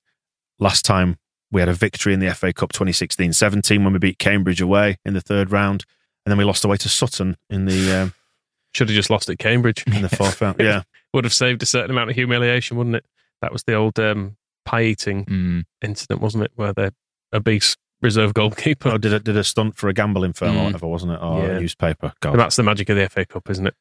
Last 0.60 0.86
time 0.86 1.18
we 1.52 1.62
had 1.62 1.70
a 1.70 1.74
victory 1.74 2.14
in 2.14 2.20
the 2.20 2.34
FA 2.36 2.54
Cup 2.54 2.72
2016-17 2.74 3.84
when 3.84 3.94
we 3.94 4.00
beat 4.00 4.20
Cambridge 4.20 4.62
away 4.62 4.98
in 5.06 5.14
the 5.14 5.22
third 5.22 5.52
round, 5.52 5.86
and 6.26 6.32
then 6.32 6.38
we 6.38 6.44
lost 6.44 6.64
away 6.66 6.78
to 6.78 6.90
Sutton 6.90 7.38
in 7.50 7.66
the 7.66 7.92
um, 8.02 8.14
Should 8.74 8.90
have 8.90 8.96
just 8.96 9.10
lost 9.10 9.30
at 9.30 9.40
Cambridge. 9.40 9.84
in 9.88 10.02
the 10.04 10.10
fourth 10.10 10.40
round. 10.42 10.58
Yeah, 10.60 10.84
Would 11.14 11.24
have 11.24 11.34
saved 11.34 11.64
a 11.64 11.66
certain 11.66 11.90
amount 11.90 12.10
of 12.12 12.16
humiliation, 12.16 12.78
wouldn't 12.78 12.98
it? 12.98 13.06
That 13.42 13.52
was 13.54 13.64
the 13.64 13.74
old 13.74 13.98
um, 14.00 14.36
pie 14.66 14.84
eating 14.84 15.26
Mm. 15.26 15.64
incident, 15.82 16.22
wasn't 16.22 16.44
it? 16.44 16.52
Where 16.56 16.74
the 16.74 16.94
obese 17.34 17.76
reserve 18.02 18.34
goalkeeper. 18.34 18.90
oh, 18.90 18.98
did 18.98 19.14
a, 19.14 19.20
did 19.20 19.36
a 19.38 19.44
stunt 19.44 19.76
for 19.76 19.90
a 19.90 19.94
gambling 19.94 20.34
firm 20.34 20.56
or 20.56 20.60
Mm. 20.62 20.66
whatever, 20.66 20.88
wasn't 20.88 21.14
it? 21.14 21.22
Or 21.22 21.40
Yeah. 21.46 21.58
a 21.58 21.60
newspaper. 21.60 22.14
God. 22.20 22.32
And 22.32 22.40
that's 22.40 22.56
the 22.56 22.64
magic 22.64 22.90
of 22.90 22.96
the 22.98 23.04
FA 23.10 23.26
Cup, 23.26 23.50
isn't 23.50 23.68
it? 23.68 23.76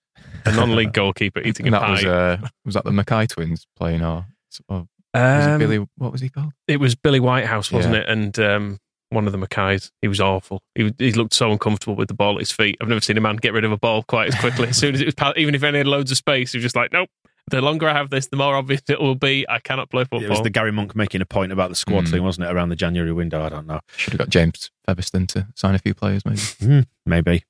A 0.44 0.52
non-league 0.52 0.92
goalkeeper 0.94 1.40
eating 1.40 1.68
a 1.68 1.70
that 1.72 1.82
pie. 1.82 1.90
was 1.92 2.04
uh, 2.04 2.36
was 2.64 2.74
that 2.74 2.84
the 2.84 2.92
Mackay 2.92 3.26
twins 3.26 3.66
playing 3.76 4.02
or, 4.02 4.26
or 4.68 4.86
Was 5.14 5.46
it 5.46 5.50
Um, 5.50 5.58
Billy, 5.58 5.86
what 5.96 6.12
was 6.12 6.20
he 6.20 6.28
called? 6.28 6.52
It 6.68 6.78
was 6.80 6.94
Billy 6.94 7.20
Whitehouse, 7.20 7.70
wasn't 7.72 7.94
Yeah. 7.94 8.00
it? 8.02 8.08
And 8.08 8.38
um, 8.38 8.78
one 9.10 9.26
of 9.26 9.32
the 9.32 9.38
Mackays. 9.38 9.90
He 10.02 10.08
was 10.08 10.20
awful. 10.20 10.62
He, 10.74 10.92
he 10.98 11.12
looked 11.12 11.32
so 11.34 11.52
uncomfortable 11.52 11.94
with 11.94 12.08
the 12.08 12.14
ball 12.14 12.34
at 12.34 12.40
his 12.40 12.50
feet. 12.52 12.76
I've 12.80 12.88
never 12.88 13.00
seen 13.00 13.16
a 13.16 13.20
man 13.20 13.36
get 13.36 13.52
rid 13.52 13.64
of 13.64 13.70
a 13.72 13.76
ball 13.76 14.02
quite 14.02 14.28
as 14.28 14.40
quickly. 14.40 14.68
as 14.68 14.76
soon 14.76 14.94
as 14.94 15.00
it 15.00 15.06
was, 15.06 15.32
even 15.36 15.54
if 15.54 15.62
any 15.62 15.78
had 15.78 15.86
loads 15.86 16.10
of 16.10 16.16
space, 16.16 16.52
he 16.52 16.58
was 16.58 16.62
just 16.64 16.74
like, 16.76 16.92
nope. 16.92 17.08
The 17.48 17.60
longer 17.60 17.88
I 17.88 17.92
have 17.92 18.10
this, 18.10 18.26
the 18.26 18.36
more 18.36 18.56
obvious 18.56 18.82
it 18.88 19.00
will 19.00 19.14
be. 19.14 19.46
I 19.48 19.60
cannot 19.60 19.88
play 19.90 20.02
football. 20.02 20.24
It 20.24 20.28
was 20.30 20.40
the 20.42 20.50
Gary 20.50 20.72
Monk 20.72 20.96
making 20.96 21.20
a 21.20 21.26
point 21.26 21.52
about 21.52 21.68
the 21.70 21.76
squad 21.76 22.04
Mm. 22.06 22.10
thing, 22.10 22.22
wasn't 22.24 22.46
it? 22.48 22.52
Around 22.52 22.70
the 22.70 22.76
January 22.76 23.12
window, 23.12 23.40
I 23.42 23.48
don't 23.48 23.66
know. 23.68 23.80
Should 23.96 24.14
have 24.14 24.18
got 24.18 24.30
James 24.30 24.70
Featherstone 24.84 25.26
to 25.28 25.46
sign 25.54 25.74
a 25.76 25.78
few 25.78 25.94
players, 25.94 26.24
maybe. 26.26 26.40
Hmm, 26.60 26.80
maybe. 27.04 27.44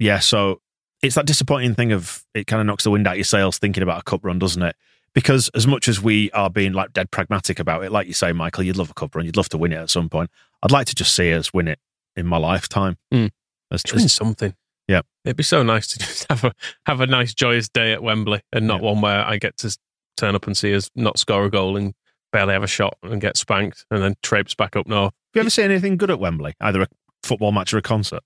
Yeah, 0.00 0.18
so 0.18 0.60
it's 1.02 1.14
that 1.14 1.26
disappointing 1.26 1.74
thing 1.76 1.92
of 1.92 2.24
it 2.34 2.46
kind 2.48 2.60
of 2.60 2.66
knocks 2.66 2.82
the 2.84 2.90
wind 2.90 3.06
out 3.06 3.16
your 3.16 3.24
sails 3.24 3.58
thinking 3.58 3.82
about 3.84 4.00
a 4.00 4.02
cup 4.02 4.24
run, 4.24 4.38
doesn't 4.40 4.62
it? 4.62 4.74
Because 5.14 5.48
as 5.54 5.66
much 5.66 5.86
as 5.88 6.02
we 6.02 6.30
are 6.32 6.50
being 6.50 6.72
like 6.72 6.92
dead 6.92 7.10
pragmatic 7.12 7.60
about 7.60 7.84
it, 7.84 7.92
like 7.92 8.06
you 8.08 8.12
say, 8.14 8.32
Michael, 8.32 8.64
you'd 8.64 8.76
love 8.76 8.90
a 8.90 8.94
cup 8.94 9.14
run, 9.14 9.24
you'd 9.26 9.36
love 9.36 9.48
to 9.50 9.58
win 9.58 9.72
it 9.72 9.76
at 9.76 9.90
some 9.90 10.08
point. 10.08 10.28
I'd 10.62 10.72
like 10.72 10.86
to 10.88 10.94
just 10.94 11.14
see 11.14 11.32
us 11.32 11.54
win 11.54 11.68
it 11.68 11.78
in 12.16 12.26
my 12.26 12.36
lifetime. 12.36 12.98
Hmm. 13.12 13.26
As- 13.70 13.82
Just 13.84 13.94
win 13.94 14.04
as- 14.06 14.12
something. 14.12 14.54
Yeah. 14.88 15.02
It'd 15.24 15.36
be 15.36 15.42
so 15.42 15.62
nice 15.62 15.86
to 15.88 15.98
just 16.00 16.26
have 16.30 16.44
a 16.44 16.52
have 16.86 17.00
a 17.00 17.06
nice 17.06 17.34
joyous 17.34 17.68
day 17.68 17.92
at 17.92 18.02
Wembley 18.02 18.40
and 18.52 18.66
not 18.66 18.80
Yeah. 18.80 18.86
one 18.86 19.00
where 19.00 19.24
I 19.24 19.38
get 19.38 19.56
to 19.58 19.76
turn 20.16 20.34
up 20.34 20.46
and 20.46 20.56
see 20.56 20.74
us 20.74 20.90
not 20.94 21.18
score 21.18 21.44
a 21.44 21.50
goal 21.50 21.76
and 21.76 21.94
barely 22.32 22.52
have 22.52 22.62
a 22.62 22.68
shot 22.68 22.96
and 23.02 23.20
get 23.20 23.36
spanked 23.36 23.84
and 23.90 24.02
then 24.02 24.14
traipse 24.22 24.54
back 24.54 24.76
up 24.76 24.86
north. 24.86 25.12
Have 25.12 25.34
you 25.34 25.40
ever 25.40 25.50
seen 25.50 25.66
anything 25.66 25.96
good 25.96 26.10
at 26.10 26.18
Wembley? 26.18 26.54
Either 26.60 26.82
a 26.82 26.86
football 27.22 27.52
match 27.52 27.74
or 27.74 27.78
a 27.78 27.82
concert? 27.82 28.22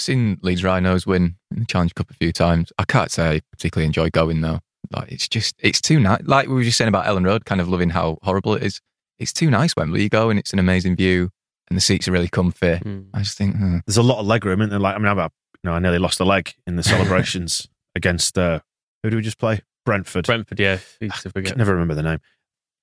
seen 0.00 0.38
Leeds 0.42 0.64
Rhinos 0.64 1.06
win 1.06 1.36
in 1.50 1.60
the 1.60 1.66
Challenge 1.66 1.94
Cup 1.94 2.10
a 2.10 2.14
few 2.14 2.32
times. 2.32 2.72
I 2.78 2.84
can't 2.84 3.10
say 3.10 3.28
I 3.36 3.40
particularly 3.52 3.86
enjoy 3.86 4.08
going 4.10 4.40
though. 4.40 4.60
Like 4.90 5.12
it's 5.12 5.28
just 5.28 5.54
it's 5.58 5.80
too 5.80 6.00
nice. 6.00 6.22
Like 6.24 6.48
we 6.48 6.54
were 6.54 6.62
just 6.64 6.78
saying 6.78 6.88
about 6.88 7.04
Elland 7.04 7.26
Road, 7.26 7.44
kind 7.44 7.60
of 7.60 7.68
loving 7.68 7.90
how 7.90 8.18
horrible 8.22 8.54
it 8.54 8.62
is. 8.62 8.80
It's 9.18 9.32
too 9.32 9.50
nice 9.50 9.76
Wembley. 9.76 10.02
You 10.02 10.08
go 10.08 10.30
and 10.30 10.38
it's 10.38 10.52
an 10.52 10.58
amazing 10.58 10.96
view, 10.96 11.28
and 11.68 11.76
the 11.76 11.80
seats 11.82 12.08
are 12.08 12.12
really 12.12 12.28
comfy. 12.28 12.76
Hmm. 12.78 13.00
I 13.12 13.18
just 13.20 13.36
think 13.36 13.56
hmm. 13.56 13.78
There's 13.86 13.98
a 13.98 14.02
lot 14.02 14.18
of 14.20 14.26
leg 14.26 14.44
room, 14.44 14.62
isn't 14.62 14.70
there? 14.70 14.78
Like, 14.78 14.94
I 14.94 14.98
mean, 14.98 15.06
I've, 15.06 15.18
you 15.18 15.28
know, 15.68 15.72
I 15.74 15.78
nearly 15.78 15.98
lost 15.98 16.20
a 16.20 16.24
leg 16.24 16.54
in 16.66 16.76
the 16.76 16.82
celebrations 16.94 17.68
against, 17.94 18.38
uh, 18.38 18.60
who 19.02 19.10
do 19.10 19.16
we 19.16 19.22
just 19.22 19.38
play? 19.38 19.60
Brentford. 19.84 20.26
Brentford, 20.26 20.60
yeah, 20.60 20.78
I 21.02 21.08
can 21.40 21.56
never 21.58 21.72
remember 21.72 21.94
the 21.94 22.02
name. 22.02 22.18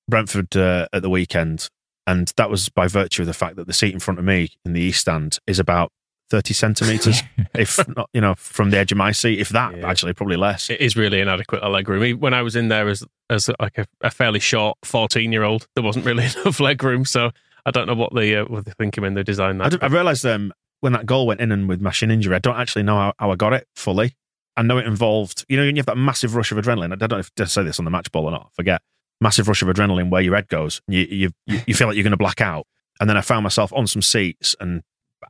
Brentford 0.10 0.55
uh, 0.55 0.88
at 0.93 1.01
the 1.01 1.10
weekend, 1.10 1.69
and 2.05 2.31
that 2.38 2.50
was 2.50 2.69
by 2.69 2.88
virtue 2.88 3.22
of 3.24 3.27
the 3.27 3.34
fact 3.34 3.55
that 3.57 3.67
the 3.67 3.74
seat 3.74 3.93
in 3.93 4.00
front 4.00 4.19
of 4.19 4.25
me 4.25 4.50
in 4.65 4.74
the 4.74 4.81
east 4.81 5.01
stand 5.01 5.38
is 5.46 5.60
about 5.60 5.91
thirty 6.29 6.53
centimeters, 6.53 7.22
if 7.55 7.86
not, 7.96 8.10
you 8.13 8.22
know, 8.22 8.34
from 8.36 8.69
the 8.72 8.77
edge 8.77 8.91
of 8.91 8.98
my 8.98 9.12
seat. 9.12 9.39
If 9.39 9.50
that, 9.50 9.77
Yeah. 9.77 9.88
actually, 9.89 10.13
probably 10.13 10.38
less. 10.38 10.69
It 10.69 10.79
is 10.81 10.96
really 10.96 11.19
inadequate 11.19 11.62
a 11.62 11.69
leg 11.69 11.88
room. 11.89 12.19
When 12.19 12.34
I 12.34 12.41
was 12.41 12.55
in 12.55 12.69
there 12.69 12.88
as 12.88 13.03
as 13.29 13.50
like 13.60 13.77
a, 13.77 13.86
a 14.01 14.10
fairly 14.10 14.39
short 14.39 14.77
fourteen 14.84 15.31
year 15.34 15.43
old, 15.43 15.67
there 15.75 15.84
wasn't 15.84 16.05
really 16.05 16.24
enough 16.43 16.60
leg 16.60 16.81
room. 16.84 17.03
So 17.05 17.31
I 17.65 17.72
don't 17.72 17.86
know 17.88 17.96
what 17.96 18.15
they 18.15 18.36
uh, 18.38 18.46
what 18.46 18.63
they're 18.65 18.74
thinking 18.77 19.01
when 19.03 19.13
they 19.13 19.24
designed 19.24 19.60
that 19.62 19.84
I, 19.84 19.88
I 19.88 19.89
realised 19.89 20.25
um, 20.25 20.53
when 20.81 20.93
that 20.93 21.05
goal 21.05 21.27
went 21.27 21.39
in 21.41 21.51
and 21.51 21.67
with 21.67 21.81
my 21.81 21.91
shin 21.91 22.12
injury, 22.12 22.36
I 22.36 22.39
don't 22.39 22.57
actually 22.57 22.84
know 22.84 22.96
how, 22.98 23.13
how 23.19 23.31
I 23.31 23.36
got 23.36 23.53
it 23.53 23.67
fully. 23.75 24.15
I 24.55 24.63
know 24.63 24.77
it 24.77 24.88
involved, 24.88 25.46
you 25.50 25.57
know, 25.57 25.63
when 25.65 25.75
you 25.75 25.79
have 25.79 25.86
that 25.88 25.98
massive 25.98 26.36
rush 26.36 26.51
of 26.51 26.57
adrenaline. 26.57 26.91
I 26.91 26.96
don't 26.96 27.12
know 27.12 27.19
if 27.19 27.34
to 27.36 27.46
say 27.48 27.63
this 27.63 27.79
on 27.79 27.86
the 27.86 27.91
match 27.91 28.12
ball 28.12 28.25
or 28.25 28.31
not. 28.31 28.48
I 28.48 28.55
forget. 28.55 28.81
Massive 29.22 29.48
rush 29.48 29.62
of 29.62 29.67
adrenaline 29.67 30.10
where 30.10 30.22
your 30.22 30.36
head 30.36 30.48
goes. 30.48 30.81
You, 30.88 31.01
you, 31.10 31.31
you, 31.65 31.74
feel 31.74 31.88
like 31.88 31.96
you're 31.96 32.03
going 32.03 32.12
to 32.12 32.17
black 32.17 32.41
out. 32.41 32.65
And 33.00 33.10
then 33.10 33.17
I 33.17 33.22
found 33.22 33.43
myself 33.43 33.72
on 33.74 33.86
some 33.88 34.01
seats 34.01 34.55
and 34.60 34.81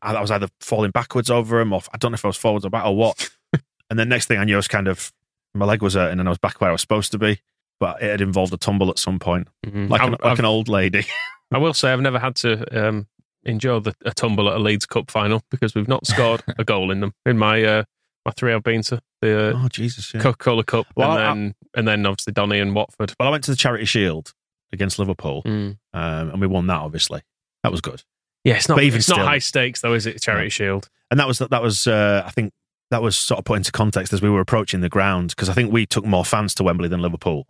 I, 0.01 0.13
I 0.13 0.21
was 0.21 0.31
either 0.31 0.47
falling 0.61 0.91
backwards 0.91 1.29
over 1.29 1.59
them 1.59 1.73
or 1.73 1.81
I 1.93 1.97
don't 1.97 2.11
know 2.11 2.15
if 2.15 2.23
I 2.25 2.29
was 2.29 2.37
forwards 2.37 2.65
or 2.65 2.69
back 2.69 2.85
or 2.85 2.95
what. 2.95 3.29
and 3.89 3.99
then 3.99 4.07
next 4.09 4.27
thing 4.27 4.39
I 4.39 4.43
knew, 4.45 4.55
I 4.55 4.57
was 4.57 4.67
kind 4.67 4.87
of, 4.87 5.11
my 5.53 5.65
leg 5.65 5.81
was 5.81 5.93
hurting 5.95 6.19
and 6.19 6.27
I 6.27 6.31
was 6.31 6.37
back 6.37 6.59
where 6.61 6.69
I 6.69 6.73
was 6.73 6.81
supposed 6.81 7.11
to 7.13 7.17
be. 7.17 7.39
But 7.79 8.01
it 8.01 8.09
had 8.09 8.21
involved 8.21 8.53
a 8.53 8.57
tumble 8.57 8.89
at 8.89 8.97
some 8.97 9.19
point, 9.19 9.47
Mhm. 9.65 9.89
like, 9.89 10.01
an, 10.01 10.15
like 10.23 10.39
an 10.39 10.45
old 10.45 10.67
lady. 10.67 11.05
I 11.53 11.59
will 11.59 11.73
say 11.73 11.91
I've 11.93 12.01
never 12.01 12.17
had 12.19 12.35
to 12.37 12.87
um, 12.87 13.07
enjoy 13.47 13.79
the, 13.79 13.93
a 14.05 14.11
tumble 14.13 14.49
at 14.49 14.55
a 14.55 14.59
Leeds 14.59 14.85
Cup 14.85 15.09
final 15.09 15.41
because 15.49 15.73
we've 15.73 15.87
not 15.87 16.05
scored 16.05 16.43
a 16.59 16.63
goal 16.63 16.91
in 16.91 16.99
them 16.99 17.13
in 17.25 17.37
my 17.37 17.63
uh, 17.63 17.83
my 18.25 18.31
three 18.35 18.53
I've 18.53 18.61
been 18.63 18.81
to 18.83 18.99
the 19.21 19.55
uh, 19.55 19.61
oh, 19.63 19.67
Jesus. 19.69 20.13
Yeah. 20.13 20.21
Coca 20.21 20.37
Cola 20.37 20.63
Cup 20.63 20.85
Well, 20.95 21.11
and 21.13 21.19
I- 21.21 21.27
then 21.33 21.55
and 21.75 21.87
then 21.87 22.05
obviously 22.05 22.33
Donny 22.33 22.59
and 22.59 22.75
Watford. 22.75 23.13
Well, 23.19 23.27
I 23.29 23.31
went 23.31 23.43
to 23.45 23.51
the 23.51 23.57
Charity 23.57 23.85
Shield 23.85 24.33
against 24.73 24.99
Liverpool 24.99 25.41
Mm. 25.43 25.77
um, 25.93 26.29
and 26.31 26.41
we 26.41 26.47
won 26.47 26.67
that, 26.67 26.79
obviously. 26.81 27.21
That 27.63 27.71
was 27.71 27.81
good. 27.81 28.03
Yeah, 28.43 28.55
it's 28.57 28.67
not 28.69 28.75
But 28.75 28.83
even 28.83 28.97
it's 28.97 29.07
still- 29.07 29.17
not 29.17 29.27
high 29.27 29.39
stakes 29.39 29.81
though, 29.81 29.93
is 29.93 30.05
it? 30.05 30.21
Charity. 30.21 30.49
Shield. 30.49 30.89
and 31.09 31.19
that 31.19 31.27
was 31.27 31.39
that 31.39 31.61
was 31.63 31.87
uh, 31.87 32.23
I 32.25 32.31
think 32.31 32.53
that 32.91 33.01
was 33.01 33.17
sort 33.17 33.39
of 33.39 33.45
put 33.45 33.55
into 33.57 33.71
context 33.71 34.13
as 34.13 34.21
we 34.21 34.29
were 34.29 34.39
approaching 34.41 34.79
the 34.81 34.87
ground 34.89 35.29
because 35.31 35.49
I 35.49 35.53
think 35.53 35.71
we 35.73 35.85
took 35.85 36.05
more 36.05 36.23
fans 36.23 36.53
to 36.55 36.63
Wembley 36.63 36.87
than 36.87 37.01
Liverpool 37.01 37.45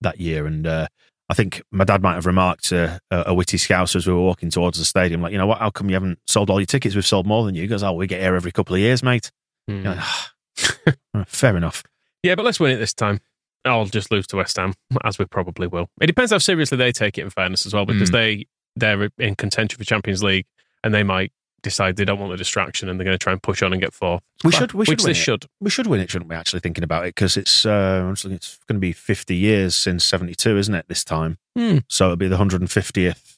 that 0.00 0.20
year, 0.20 0.46
and 0.46 0.66
uh, 0.66 0.86
I 1.28 1.34
think 1.34 1.62
my 1.72 1.84
dad 1.84 2.02
might 2.02 2.14
have 2.14 2.26
remarked 2.26 2.66
to 2.68 3.00
a, 3.10 3.24
a 3.28 3.34
witty 3.34 3.56
scouser 3.56 3.96
as 3.96 4.06
we 4.06 4.12
were 4.12 4.20
walking 4.22 4.48
towards 4.50 4.78
the 4.78 4.84
stadium, 4.84 5.22
like, 5.22 5.32
you 5.32 5.38
know 5.38 5.46
what? 5.46 5.58
How 5.58 5.70
come 5.70 5.88
you 5.88 5.94
haven't 5.94 6.20
sold 6.26 6.50
all 6.50 6.60
your 6.60 6.66
tickets? 6.66 6.94
We've 6.94 7.04
sold 7.06 7.26
more 7.26 7.44
than 7.44 7.54
you. 7.56 7.62
He 7.62 7.68
goes, 7.68 7.82
oh, 7.82 7.92
we 7.94 8.06
get 8.06 8.20
here 8.20 8.36
every 8.36 8.52
couple 8.52 8.74
of 8.76 8.80
years, 8.80 9.02
mate. 9.02 9.32
Mm. 9.68 9.84
Like, 9.84 9.98
"Ah, 10.00 11.24
fair 11.26 11.56
enough. 11.56 11.82
Yeah, 12.22 12.34
but 12.36 12.44
let's 12.44 12.60
win 12.60 12.70
it 12.72 12.76
this 12.76 12.94
time. 12.94 13.20
I'll 13.64 13.86
just 13.86 14.12
lose 14.12 14.28
to 14.28 14.36
West 14.36 14.56
Ham, 14.56 14.74
as 15.04 15.18
we 15.18 15.24
probably 15.24 15.66
will. 15.66 15.88
It 16.00 16.06
depends 16.06 16.30
how 16.30 16.38
seriously 16.38 16.78
they 16.78 16.92
take 16.92 17.18
it. 17.18 17.22
In 17.22 17.30
fairness, 17.30 17.66
as 17.66 17.74
well, 17.74 17.84
because 17.86 18.10
Mm. 18.10 18.12
they 18.12 18.46
they're 18.76 19.08
in 19.18 19.34
contention 19.34 19.78
for 19.78 19.84
Champions 19.84 20.22
League, 20.22 20.46
and 20.84 20.94
they 20.94 21.02
might 21.02 21.32
decide 21.66 21.96
they 21.96 22.04
don't 22.04 22.18
want 22.18 22.32
the 22.32 22.36
distraction, 22.38 22.88
and 22.88 22.98
they're 22.98 23.04
going 23.04 23.14
to 23.18 23.22
try 23.22 23.32
and 23.32 23.42
push 23.42 23.62
on 23.62 23.72
and 23.72 23.82
get 23.82 23.92
fourth. 23.92 24.22
We 24.44 24.52
should, 24.52 24.72
we 24.72 24.84
should 24.84 24.92
which 24.92 24.98
win 25.02 25.04
they 25.06 25.10
it. 25.18 25.22
should. 25.22 25.46
We 25.60 25.70
should 25.70 25.86
win 25.86 26.00
it, 26.00 26.10
shouldn't 26.10 26.30
we? 26.30 26.36
Actually, 26.36 26.60
thinking 26.60 26.84
about 26.84 27.04
it 27.04 27.14
because 27.14 27.36
it's 27.36 27.66
uh, 27.66 28.02
I'm 28.06 28.14
just 28.14 28.24
looking, 28.24 28.36
it's 28.36 28.58
going 28.68 28.76
to 28.76 28.80
be 28.80 28.92
50 28.92 29.34
years 29.34 29.74
since 29.76 30.04
72, 30.04 30.56
isn't 30.56 30.74
it? 30.74 30.86
This 30.88 31.04
time, 31.04 31.38
Hmm. 31.56 31.78
so 31.88 32.06
it'll 32.06 32.16
be 32.16 32.28
the 32.28 32.36
150th 32.36 33.36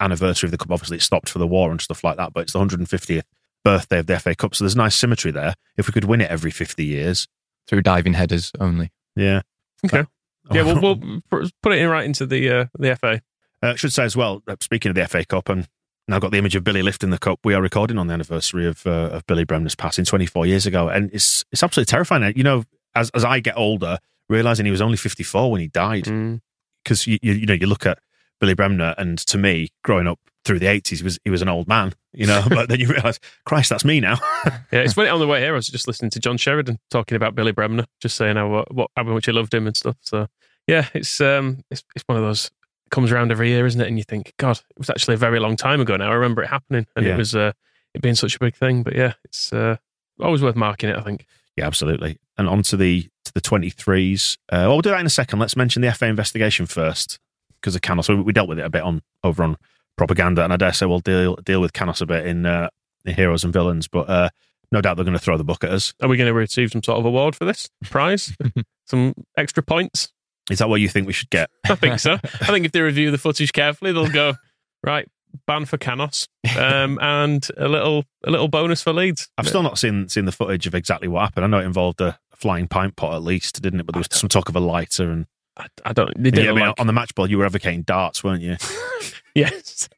anniversary 0.00 0.46
of 0.48 0.50
the 0.52 0.58
cup. 0.58 0.70
Obviously, 0.70 0.96
it 0.98 1.02
stopped 1.02 1.28
for 1.28 1.38
the 1.38 1.46
war 1.46 1.70
and 1.70 1.80
stuff 1.80 2.04
like 2.04 2.16
that, 2.18 2.32
but 2.32 2.40
it's 2.40 2.52
the 2.52 2.58
150th 2.58 3.22
birthday 3.64 3.98
of 3.98 4.06
the 4.06 4.18
FA 4.20 4.34
Cup. 4.34 4.54
So 4.54 4.64
there's 4.64 4.76
nice 4.76 4.94
symmetry 4.94 5.30
there. 5.30 5.54
If 5.76 5.86
we 5.88 5.92
could 5.92 6.04
win 6.04 6.20
it 6.20 6.30
every 6.30 6.50
50 6.50 6.84
years, 6.84 7.26
through 7.66 7.82
diving 7.82 8.14
headers 8.14 8.52
only. 8.60 8.90
yeah. 9.16 9.42
Okay. 9.84 10.04
Yeah, 10.50 10.62
we'll, 10.62 10.80
we'll 11.30 11.50
put 11.62 11.72
it 11.72 11.78
in 11.78 11.88
right 11.90 12.04
into 12.04 12.24
the 12.26 12.50
uh, 12.50 12.64
the 12.78 12.96
FA. 12.96 13.20
Uh, 13.62 13.70
I 13.72 13.74
should 13.74 13.92
say 13.92 14.04
as 14.04 14.16
well, 14.16 14.42
uh, 14.48 14.56
speaking 14.60 14.88
of 14.90 14.94
the 14.96 15.06
FA 15.06 15.24
Cup, 15.24 15.48
and 15.50 15.68
now 16.08 16.18
got 16.18 16.30
the 16.30 16.38
image 16.38 16.56
of 16.56 16.64
Billy 16.64 16.82
lifting 16.82 17.10
the 17.10 17.18
cup. 17.18 17.38
We 17.44 17.54
are 17.54 17.62
recording 17.62 17.98
on 17.98 18.06
the 18.06 18.14
anniversary 18.14 18.66
of 18.66 18.86
uh, 18.86 19.10
of 19.12 19.26
Billy 19.26 19.44
Bremner's 19.44 19.74
passing 19.74 20.04
24 20.04 20.46
years 20.46 20.66
ago, 20.66 20.88
and 20.88 21.10
it's 21.12 21.44
it's 21.52 21.62
absolutely 21.62 21.90
terrifying. 21.90 22.32
You 22.36 22.42
know, 22.44 22.64
as 22.94 23.10
as 23.10 23.24
I 23.24 23.40
get 23.40 23.56
older, 23.56 23.98
realizing 24.28 24.64
he 24.66 24.72
was 24.72 24.80
only 24.82 24.96
54 24.96 25.50
when 25.50 25.60
he 25.60 25.68
died, 25.68 26.04
Mm. 26.04 26.40
because 26.82 27.06
you, 27.06 27.18
you 27.22 27.34
you 27.34 27.46
know 27.46 27.54
you 27.54 27.66
look 27.66 27.86
at 27.86 27.98
Billy 28.40 28.54
Bremner, 28.54 28.94
and 28.98 29.18
to 29.18 29.38
me, 29.38 29.68
growing 29.84 30.06
up 30.06 30.18
through 30.44 30.58
the 30.60 30.66
80s, 30.66 30.98
he 30.98 31.04
was 31.04 31.18
he 31.24 31.30
was 31.30 31.42
an 31.42 31.48
old 31.48 31.68
man, 31.68 31.92
you 32.14 32.26
know. 32.26 32.42
but 32.48 32.68
then 32.68 32.80
you 32.80 32.88
realize, 32.88 33.20
Christ, 33.44 33.68
that's 33.70 33.84
me 33.84 34.00
now. 34.00 34.18
Yeah, 34.72 34.80
it's 34.80 34.92
funny. 34.94 35.08
On 35.08 35.18
the 35.20 35.26
way 35.26 35.40
here, 35.40 35.52
I 35.52 35.56
was 35.56 35.66
just 35.66 35.86
listening 35.86 36.10
to 36.12 36.20
John 36.20 36.36
Sheridan 36.36 36.78
talking 36.90 37.16
about 37.16 37.34
Billy 37.34 37.52
Bremner, 37.52 37.84
just 38.00 38.16
saying 38.16 38.36
how 38.36 38.48
what, 38.48 38.74
what 38.74 38.90
how 38.96 39.02
much 39.02 39.26
he 39.26 39.32
loved 39.32 39.52
him 39.54 39.66
and 39.66 39.76
stuff. 39.76 39.96
So 40.02 40.26
yeah, 40.66 40.86
it's 40.94 41.20
um 41.20 41.62
it's 41.70 41.82
it's 41.94 42.04
one 42.06 42.16
of 42.18 42.24
those 42.24 42.50
comes 42.90 43.12
around 43.12 43.30
every 43.32 43.48
year, 43.50 43.66
isn't 43.66 43.80
it? 43.80 43.88
And 43.88 43.98
you 43.98 44.04
think, 44.04 44.34
God, 44.38 44.58
it 44.70 44.78
was 44.78 44.90
actually 44.90 45.14
a 45.14 45.18
very 45.18 45.38
long 45.40 45.56
time 45.56 45.80
ago 45.80 45.96
now. 45.96 46.10
I 46.10 46.14
remember 46.14 46.42
it 46.42 46.48
happening, 46.48 46.86
and 46.96 47.04
Yeah. 47.06 47.14
it 47.14 47.18
was 47.18 47.34
uh 47.34 47.52
it 47.94 48.02
being 48.02 48.14
such 48.14 48.36
a 48.36 48.38
big 48.38 48.54
thing. 48.54 48.82
But 48.82 48.94
yeah, 48.96 49.14
it's 49.24 49.52
uh 49.52 49.76
always 50.20 50.42
worth 50.42 50.56
marking 50.56 50.88
it. 50.90 50.96
I 50.96 51.02
think. 51.02 51.26
Yeah, 51.56 51.66
absolutely. 51.66 52.18
And 52.36 52.48
on 52.48 52.62
to 52.64 52.76
the 52.76 53.08
to 53.24 53.32
the 53.32 53.40
twenty 53.40 53.70
threes. 53.70 54.38
Uh, 54.50 54.56
well, 54.62 54.68
we'll 54.70 54.80
do 54.82 54.90
that 54.90 55.00
in 55.00 55.06
a 55.06 55.10
second. 55.10 55.38
Let's 55.38 55.56
mention 55.56 55.82
the 55.82 55.92
FA 55.92 56.06
investigation 56.06 56.66
first 56.66 57.18
because 57.60 57.74
of 57.74 57.82
Canos. 57.82 58.08
We, 58.08 58.16
we 58.22 58.32
dealt 58.32 58.48
with 58.48 58.58
it 58.60 58.64
a 58.64 58.70
bit 58.70 58.82
on 58.82 59.02
over 59.24 59.42
on 59.42 59.56
propaganda, 59.96 60.44
and 60.44 60.52
I 60.52 60.56
dare 60.56 60.72
say 60.72 60.86
we'll 60.86 61.00
deal 61.00 61.36
deal 61.36 61.60
with 61.60 61.72
Canos 61.72 62.00
a 62.00 62.06
bit 62.06 62.26
in, 62.26 62.46
uh, 62.46 62.68
in 63.04 63.14
Heroes 63.14 63.42
and 63.42 63.52
Villains. 63.52 63.88
But 63.88 64.08
uh, 64.08 64.28
no 64.70 64.80
doubt 64.80 64.96
they're 64.96 65.04
going 65.04 65.18
to 65.18 65.22
throw 65.22 65.36
the 65.36 65.42
book 65.44 65.64
at 65.64 65.70
us. 65.70 65.92
Are 66.00 66.08
we 66.08 66.16
going 66.16 66.28
to 66.28 66.34
receive 66.34 66.70
some 66.70 66.82
sort 66.82 66.98
of 67.00 67.04
award 67.06 67.34
for 67.34 67.44
this 67.44 67.68
prize? 67.84 68.36
some 68.86 69.14
extra 69.36 69.62
points? 69.62 70.12
Is 70.50 70.58
that 70.58 70.68
what 70.68 70.80
you 70.80 70.88
think 70.88 71.06
we 71.06 71.12
should 71.12 71.30
get? 71.30 71.50
I 71.68 71.74
think 71.74 72.00
so. 72.00 72.14
I 72.24 72.46
think 72.46 72.64
if 72.66 72.72
they 72.72 72.80
review 72.80 73.10
the 73.10 73.18
footage 73.18 73.52
carefully, 73.52 73.92
they'll 73.92 74.08
go 74.08 74.34
right 74.82 75.08
ban 75.46 75.64
for 75.66 75.76
Canos 75.76 76.26
um, 76.56 76.98
and 77.02 77.46
a 77.56 77.68
little 77.68 78.04
a 78.24 78.30
little 78.30 78.48
bonus 78.48 78.82
for 78.82 78.92
Leeds. 78.92 79.28
I've 79.36 79.48
still 79.48 79.62
not 79.62 79.78
seen 79.78 80.08
seen 80.08 80.24
the 80.24 80.32
footage 80.32 80.66
of 80.66 80.74
exactly 80.74 81.08
what 81.08 81.22
happened. 81.22 81.44
I 81.44 81.48
know 81.48 81.58
it 81.58 81.66
involved 81.66 82.00
a 82.00 82.18
flying 82.34 82.68
pint 82.68 82.96
pot 82.96 83.14
at 83.14 83.22
least, 83.22 83.60
didn't 83.60 83.80
it? 83.80 83.86
But 83.86 83.94
there 83.94 84.00
was 84.00 84.08
some 84.10 84.28
talk 84.28 84.48
of 84.48 84.56
a 84.56 84.60
lighter 84.60 85.10
and. 85.10 85.26
I, 85.56 85.66
I 85.86 85.92
don't. 85.92 86.12
They 86.16 86.30
did 86.30 86.44
Yeah, 86.44 86.52
I 86.52 86.54
mean, 86.54 86.66
like, 86.66 86.78
on 86.80 86.86
the 86.86 86.92
match 86.92 87.12
ball, 87.16 87.28
you 87.28 87.38
were 87.38 87.44
advocating 87.44 87.82
darts, 87.82 88.22
weren't 88.22 88.42
you? 88.42 88.56
yes, 89.34 89.88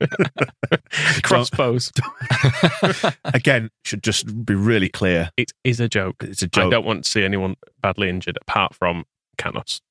crossbows. 1.23 1.93
Again, 3.25 3.71
should 3.85 4.03
just 4.03 4.47
be 4.47 4.55
really 4.55 4.89
clear. 4.89 5.29
It 5.37 5.53
is 5.63 5.79
a 5.79 5.87
joke. 5.87 6.17
It's 6.23 6.41
a 6.41 6.49
joke. 6.49 6.65
I 6.65 6.71
don't 6.71 6.87
want 6.87 7.05
to 7.05 7.11
see 7.11 7.23
anyone 7.23 7.57
badly 7.83 8.09
injured 8.09 8.39
apart 8.41 8.75
from 8.75 9.05
Canos. 9.37 9.83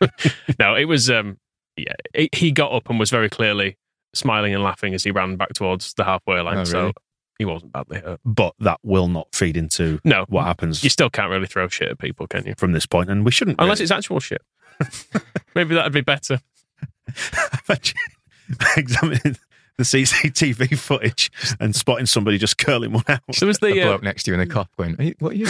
no, 0.58 0.74
it 0.74 0.84
was. 0.86 1.10
Um, 1.10 1.38
yeah, 1.76 1.94
it, 2.14 2.34
he 2.34 2.52
got 2.52 2.72
up 2.72 2.88
and 2.88 2.98
was 2.98 3.10
very 3.10 3.28
clearly 3.28 3.76
smiling 4.14 4.54
and 4.54 4.62
laughing 4.62 4.94
as 4.94 5.04
he 5.04 5.10
ran 5.10 5.36
back 5.36 5.52
towards 5.52 5.92
the 5.94 6.04
halfway 6.04 6.40
line. 6.40 6.58
Oh, 6.58 6.64
So 6.64 6.92
he 7.38 7.44
wasn't 7.44 7.72
badly 7.72 8.00
hurt. 8.00 8.20
But 8.24 8.54
that 8.60 8.80
will 8.82 9.08
not 9.08 9.28
feed 9.34 9.56
into 9.56 10.00
No, 10.04 10.24
what 10.28 10.44
happens 10.44 10.82
you 10.82 10.88
still 10.90 11.10
can't 11.10 11.30
really 11.30 11.46
throw 11.46 11.68
shit 11.68 11.90
at 11.90 11.98
people, 11.98 12.26
can 12.26 12.46
you? 12.46 12.54
from 12.56 12.72
this 12.72 12.86
point, 12.86 13.10
and 13.10 13.24
we 13.24 13.30
shouldn't. 13.30 13.60
Unless 13.60 13.78
really. 13.78 13.84
it's 13.84 13.92
actual 13.92 14.20
shit. 14.20 14.40
Maybe 15.54 15.74
that'd 15.74 15.92
be 15.92 16.00
better. 16.00 16.40
Imagine 17.68 17.96
examining 18.76 19.36
the 19.76 19.84
CCTV 19.84 20.78
footage 20.78 21.30
and 21.60 21.74
spotting 21.76 22.06
somebody 22.06 22.38
just 22.38 22.58
curling 22.58 22.92
one 22.92 23.04
out. 23.08 23.20
There 23.38 23.46
was 23.46 23.58
A 23.58 23.66
the 23.72 23.82
uh, 23.82 23.86
bloke 23.86 24.02
next 24.02 24.22
to 24.24 24.30
you 24.30 24.40
in 24.40 24.48
the 24.48 24.52
Kop 24.54 24.68
going, 24.78 24.96
"Are 24.98 25.04
you- 25.04 25.14
"What 25.18 25.32
are 25.32 25.36
you?" 25.36 25.46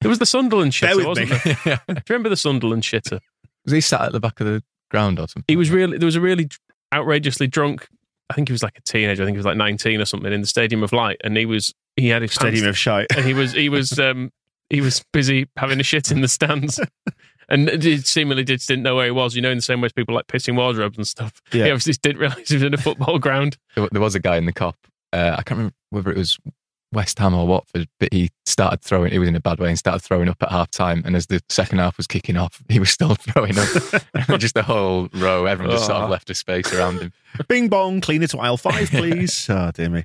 there 0.00 0.08
was 0.08 0.18
the 0.18 0.26
Sunderland 0.26 0.72
shitter, 0.72 1.04
wasn't 1.04 1.30
me. 1.30 1.56
there? 1.64 1.80
Do 1.86 1.92
you 1.94 2.02
remember 2.08 2.28
the 2.30 2.36
Sunderland 2.36 2.82
shitter? 2.84 3.20
Was 3.68 3.72
he 3.74 3.80
sat 3.80 4.00
at 4.02 4.12
the 4.12 4.20
back 4.20 4.40
of 4.40 4.46
the 4.46 4.62
ground 4.90 5.18
or 5.18 5.28
something? 5.28 5.44
He 5.48 5.56
was 5.56 5.70
really 5.70 5.98
there 5.98 6.06
was 6.06 6.16
a 6.16 6.20
really 6.20 6.48
outrageously 6.94 7.46
drunk. 7.46 7.86
I 8.30 8.34
think 8.34 8.48
he 8.48 8.52
was 8.52 8.62
like 8.62 8.76
a 8.78 8.82
teenager. 8.82 9.22
I 9.22 9.26
think 9.26 9.36
he 9.36 9.38
was 9.38 9.46
like 9.46 9.56
nineteen 9.56 10.00
or 10.00 10.04
something 10.04 10.32
in 10.32 10.40
the 10.40 10.46
Stadium 10.46 10.82
of 10.82 10.92
Light, 10.92 11.20
and 11.22 11.36
he 11.36 11.46
was 11.46 11.74
he 11.96 12.08
had 12.08 12.22
his 12.22 12.32
Stadium 12.32 12.64
pants, 12.64 12.68
of 12.68 12.78
shite. 12.78 13.06
and 13.16 13.24
he 13.26 13.34
was 13.34 13.52
he 13.52 13.68
was 13.68 13.98
um 13.98 14.30
he 14.70 14.80
was 14.80 15.04
busy 15.12 15.48
having 15.56 15.80
a 15.80 15.82
shit 15.82 16.10
in 16.10 16.20
the 16.20 16.28
stands. 16.28 16.80
And 17.50 17.70
it 17.70 18.06
seemingly 18.06 18.44
did, 18.44 18.60
didn't 18.60 18.82
know 18.82 18.96
where 18.96 19.06
he 19.06 19.10
was, 19.10 19.34
you 19.34 19.40
know, 19.40 19.50
in 19.50 19.56
the 19.56 19.62
same 19.62 19.80
way 19.80 19.86
as 19.86 19.92
people 19.94 20.14
like 20.14 20.26
pissing 20.26 20.54
wardrobes 20.54 20.98
and 20.98 21.06
stuff. 21.06 21.40
Yeah. 21.52 21.64
He 21.64 21.70
obviously 21.70 21.94
didn't 21.94 22.20
realise 22.20 22.46
he 22.50 22.56
was 22.56 22.62
in 22.62 22.74
a 22.74 22.76
football 22.76 23.18
ground. 23.18 23.56
There, 23.74 23.88
there 23.90 24.02
was 24.02 24.14
a 24.14 24.20
guy 24.20 24.36
in 24.36 24.44
the 24.44 24.52
Kop. 24.52 24.74
Uh, 25.14 25.34
I 25.38 25.42
can't 25.42 25.52
remember 25.56 25.74
whether 25.88 26.10
it 26.10 26.18
was 26.18 26.38
West 26.92 27.18
Ham 27.18 27.34
or 27.34 27.46
Watford, 27.46 27.88
but 28.00 28.12
he 28.12 28.30
started 28.46 28.80
throwing. 28.82 29.12
He 29.12 29.18
was 29.18 29.28
in 29.28 29.36
a 29.36 29.40
bad 29.40 29.58
way 29.58 29.68
and 29.68 29.78
started 29.78 30.00
throwing 30.00 30.28
up 30.28 30.42
at 30.42 30.50
half 30.50 30.70
time. 30.70 31.02
And 31.04 31.14
as 31.16 31.26
the 31.26 31.40
second 31.50 31.78
half 31.78 31.96
was 31.98 32.06
kicking 32.06 32.36
off, 32.36 32.62
he 32.68 32.78
was 32.78 32.90
still 32.90 33.14
throwing 33.14 33.58
up. 33.58 33.68
just 34.38 34.54
the 34.54 34.62
whole 34.62 35.08
row. 35.12 35.44
Everyone 35.44 35.74
just 35.74 35.86
sort 35.86 36.00
Oh. 36.00 36.04
of 36.04 36.10
left 36.10 36.30
a 36.30 36.34
space 36.34 36.72
around 36.72 37.00
him. 37.00 37.12
Bing 37.48 37.68
bong, 37.68 38.00
clean 38.00 38.22
it 38.22 38.30
to 38.30 38.38
aisle 38.38 38.56
five, 38.56 38.88
please. 38.90 39.46
oh, 39.50 39.70
dear 39.72 39.90
me. 39.90 40.04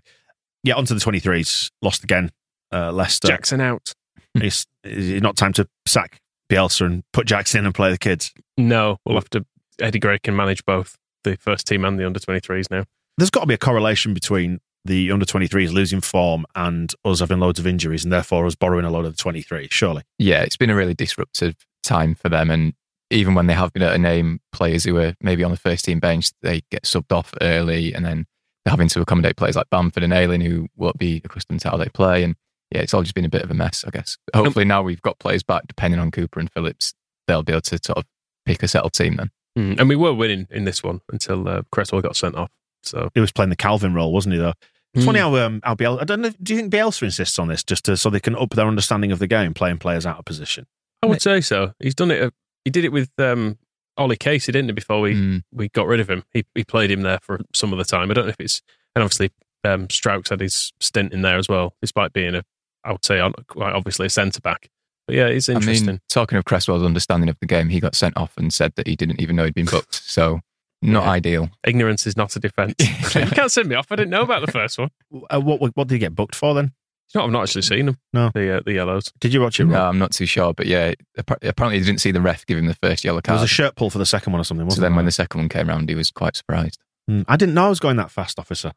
Yeah, 0.63 0.75
onto 0.75 0.93
the 0.93 0.99
23s. 0.99 1.71
Lost 1.81 2.03
again. 2.03 2.31
Uh, 2.71 2.91
Leicester. 2.91 3.27
Jackson 3.29 3.61
out. 3.61 3.93
It's, 4.35 4.65
it's 4.83 5.21
not 5.21 5.35
time 5.37 5.53
to 5.53 5.67
sack 5.85 6.19
Bielsa 6.49 6.85
and 6.85 7.03
put 7.13 7.27
Jackson 7.27 7.59
in 7.59 7.65
and 7.65 7.75
play 7.75 7.91
the 7.91 7.97
kids. 7.97 8.33
No, 8.57 8.97
we'll 9.05 9.15
have 9.15 9.29
to. 9.31 9.45
Eddie 9.79 9.99
Gray 9.99 10.19
can 10.19 10.35
manage 10.35 10.65
both 10.65 10.97
the 11.23 11.37
first 11.37 11.65
team 11.67 11.85
and 11.85 11.97
the 11.99 12.05
under 12.05 12.19
23s 12.19 12.69
now. 12.71 12.83
There's 13.17 13.29
got 13.29 13.41
to 13.41 13.45
be 13.47 13.53
a 13.53 13.57
correlation 13.59 14.13
between 14.13 14.59
the 14.85 15.11
under 15.11 15.25
23s 15.25 15.71
losing 15.71 16.01
form 16.01 16.45
and 16.55 16.93
us 17.05 17.19
having 17.19 17.39
loads 17.39 17.59
of 17.59 17.67
injuries 17.67 18.03
and 18.03 18.11
therefore 18.11 18.45
us 18.45 18.55
borrowing 18.55 18.85
a 18.85 18.89
load 18.89 19.05
of 19.05 19.15
the 19.15 19.21
23, 19.21 19.67
surely. 19.71 20.03
Yeah, 20.19 20.41
it's 20.41 20.57
been 20.57 20.69
a 20.69 20.75
really 20.75 20.93
disruptive 20.93 21.55
time 21.83 22.15
for 22.15 22.29
them. 22.29 22.49
And 22.49 22.73
even 23.09 23.35
when 23.35 23.47
they 23.47 23.53
have 23.53 23.71
been 23.71 23.83
able 23.83 23.93
to 23.93 23.99
name 23.99 24.41
players 24.51 24.83
who 24.83 24.95
were 24.95 25.15
maybe 25.21 25.43
on 25.43 25.51
the 25.51 25.57
first 25.57 25.85
team 25.85 25.99
bench, 25.99 26.31
they 26.41 26.61
get 26.69 26.83
subbed 26.83 27.11
off 27.11 27.33
early 27.41 27.93
and 27.93 28.05
then 28.05 28.25
they're 28.65 28.71
having 28.71 28.89
to 28.89 29.01
accommodate 29.01 29.37
players 29.37 29.55
like 29.55 29.69
Bamford 29.69 30.03
and 30.03 30.13
Ayling 30.13 30.41
who 30.41 30.67
won't 30.75 30.97
be 30.97 31.21
accustomed 31.23 31.61
to 31.61 31.69
how 31.69 31.77
they 31.77 31.89
play. 31.89 32.23
And 32.23 32.35
yeah, 32.71 32.81
it's 32.81 32.93
all 32.93 33.03
just 33.03 33.15
been 33.15 33.25
a 33.25 33.29
bit 33.29 33.43
of 33.43 33.51
a 33.51 33.53
mess, 33.53 33.83
I 33.85 33.91
guess. 33.91 34.17
Hopefully 34.35 34.65
now 34.65 34.81
we've 34.81 35.01
got 35.01 35.19
players 35.19 35.43
back, 35.43 35.67
depending 35.67 35.99
on 35.99 36.11
Cooper 36.11 36.39
and 36.39 36.51
Phillips, 36.51 36.93
they'll 37.27 37.43
be 37.43 37.53
able 37.53 37.61
to 37.61 37.79
sort 37.83 37.99
of 37.99 38.05
pick 38.45 38.63
a 38.63 38.67
settled 38.67 38.93
team 38.93 39.15
then. 39.15 39.31
Mm. 39.57 39.79
And 39.79 39.89
we 39.89 39.95
were 39.95 40.13
winning 40.13 40.47
in 40.49 40.65
this 40.65 40.83
one 40.83 41.01
until 41.11 41.47
uh, 41.47 41.61
Cresswell 41.71 42.01
got 42.01 42.15
sent 42.15 42.35
off. 42.35 42.49
So 42.81 43.09
He 43.13 43.19
was 43.19 43.31
playing 43.31 43.49
the 43.49 43.55
Kalvin 43.55 43.95
role, 43.95 44.11
wasn't 44.11 44.33
he, 44.33 44.39
though? 44.39 44.53
It's 44.93 45.03
Mm. 45.03 45.06
funny 45.08 45.19
how, 45.19 45.36
um, 45.38 45.60
how 45.63 45.73
Bielsa, 45.75 46.01
I 46.01 46.03
don't 46.03 46.21
know, 46.21 46.32
do 46.41 46.53
you 46.53 46.60
think 46.60 46.71
Bielsa 46.73 47.03
insists 47.03 47.39
on 47.39 47.47
this 47.47 47.63
just 47.63 47.86
to, 47.86 47.97
so 47.97 48.10
they 48.10 48.19
can 48.19 48.36
up 48.36 48.51
their 48.51 48.67
understanding 48.67 49.12
of 49.12 49.19
the 49.19 49.27
game, 49.27 49.53
playing 49.53 49.79
players 49.79 50.06
out 50.06 50.19
of 50.19 50.25
position? 50.25 50.67
I 51.01 51.08
would 51.08 51.21
say 51.21 51.41
so. 51.41 51.73
He's 51.79 51.95
done 51.95 52.12
it. 52.12 52.21
uh, 52.21 52.29
He 52.63 52.69
did 52.71 52.86
it 52.86 52.91
with 52.93 53.10
um, 53.17 53.58
Ollie 53.97 54.15
Casey, 54.15 54.51
didn't 54.51 54.69
he? 54.69 54.73
Before 54.73 55.01
we 55.01 55.13
Mm. 55.15 55.43
we 55.51 55.69
got 55.69 55.88
rid 55.88 55.99
of 55.99 56.10
him, 56.10 56.23
he 56.32 56.45
he 56.56 56.63
played 56.63 56.91
him 56.91 57.01
there 57.01 57.19
for 57.21 57.39
some 57.53 57.73
of 57.73 57.77
the 57.79 57.84
time. 57.86 58.10
I 58.10 58.13
don't 58.13 58.25
know 58.25 58.29
if 58.29 58.39
it's 58.39 58.62
and 58.95 59.03
obviously 59.03 59.32
um, 59.65 59.88
Struijk's 59.88 60.29
had 60.29 60.39
his 60.39 60.71
stint 60.79 61.12
in 61.13 61.21
there 61.23 61.38
as 61.38 61.49
well, 61.49 61.73
despite 61.82 62.13
being 62.13 62.36
a 62.36 62.43
I 62.86 62.91
would 62.91 63.03
say 63.03 63.19
quite 63.47 63.73
obviously 63.73 64.06
a 64.06 64.10
centre 64.10 64.39
back. 64.41 64.69
But 65.08 65.15
yeah, 65.17 65.27
it's 65.27 65.49
interesting. 65.49 65.89
I 65.89 65.91
mean, 65.93 66.01
talking 66.10 66.38
of 66.38 66.45
Cresswell's 66.45 66.84
understanding 66.84 67.29
of 67.29 67.38
the 67.41 67.47
game, 67.47 67.67
he 67.69 67.79
got 67.82 67.95
sent 67.95 68.15
off 68.15 68.34
and 68.38 68.53
said 68.53 68.73
that 68.75 68.88
he 68.88 68.95
didn't 68.95 69.19
even 69.19 69.36
know 69.36 69.43
he'd 69.45 69.53
been 69.53 69.65
booked. 69.65 69.95
So 69.95 70.39
not 70.83 71.03
Yeah. 71.05 71.11
ideal. 71.11 71.49
Ignorance 71.65 72.05
is 72.07 72.15
not 72.17 72.35
a 72.35 72.39
defence. 72.39 72.75
you 73.15 73.25
can't 73.27 73.51
send 73.51 73.69
me 73.69 73.75
off. 73.75 73.87
I 73.91 73.95
didn't 73.95 74.11
know 74.11 74.21
about 74.23 74.45
the 74.45 74.51
first 74.51 74.77
one. 74.77 74.89
Uh, 75.29 75.39
what, 75.39 75.61
what 75.61 75.71
what 75.75 75.87
did 75.87 75.95
he 75.95 75.99
get 75.99 76.13
booked 76.15 76.35
for 76.35 76.53
then? 76.53 76.71
You 77.13 77.19
know, 77.19 77.25
I've 77.25 77.31
not 77.31 77.43
actually 77.43 77.61
seen 77.61 77.85
them. 77.85 77.97
No. 78.13 78.31
the 78.33 78.57
uh, 78.57 78.61
the 78.65 78.73
yellows. 78.73 79.11
Did 79.19 79.33
you 79.33 79.41
watch 79.41 79.59
it? 79.59 79.65
No, 79.65 79.85
I'm 79.85 79.99
not 79.99 80.11
too 80.11 80.25
sure, 80.25 80.53
but 80.53 80.65
yeah, 80.65 80.93
apparently 81.17 81.77
he 81.79 81.85
didn't 81.85 82.01
see 82.01 82.11
the 82.11 82.21
ref 82.21 82.45
give 82.45 82.57
him 82.57 82.65
the 82.65 82.73
first 82.75 83.03
yellow 83.03 83.21
card. 83.21 83.37
There 83.37 83.43
was 83.43 83.51
a 83.51 83.53
shirt 83.53 83.75
pull 83.75 83.89
for 83.91 83.99
the 83.99 84.05
second 84.05 84.33
one 84.33 84.39
or 84.41 84.43
something, 84.43 84.63
so 84.63 84.67
wasn't 84.67 84.81
then 84.81 84.91
there? 84.93 84.95
when 84.97 85.05
the 85.05 85.11
second 85.11 85.39
one 85.41 85.49
came 85.49 85.67
round, 85.69 85.87
he 85.89 85.95
was 85.95 86.09
quite 86.09 86.35
surprised. 86.35 86.79
Mm, 87.09 87.25
I 87.27 87.37
didn't 87.37 87.53
know 87.53 87.65
I 87.67 87.69
was 87.69 87.79
going 87.79 87.97
that 87.97 88.09
fast, 88.09 88.39
officer. 88.39 88.71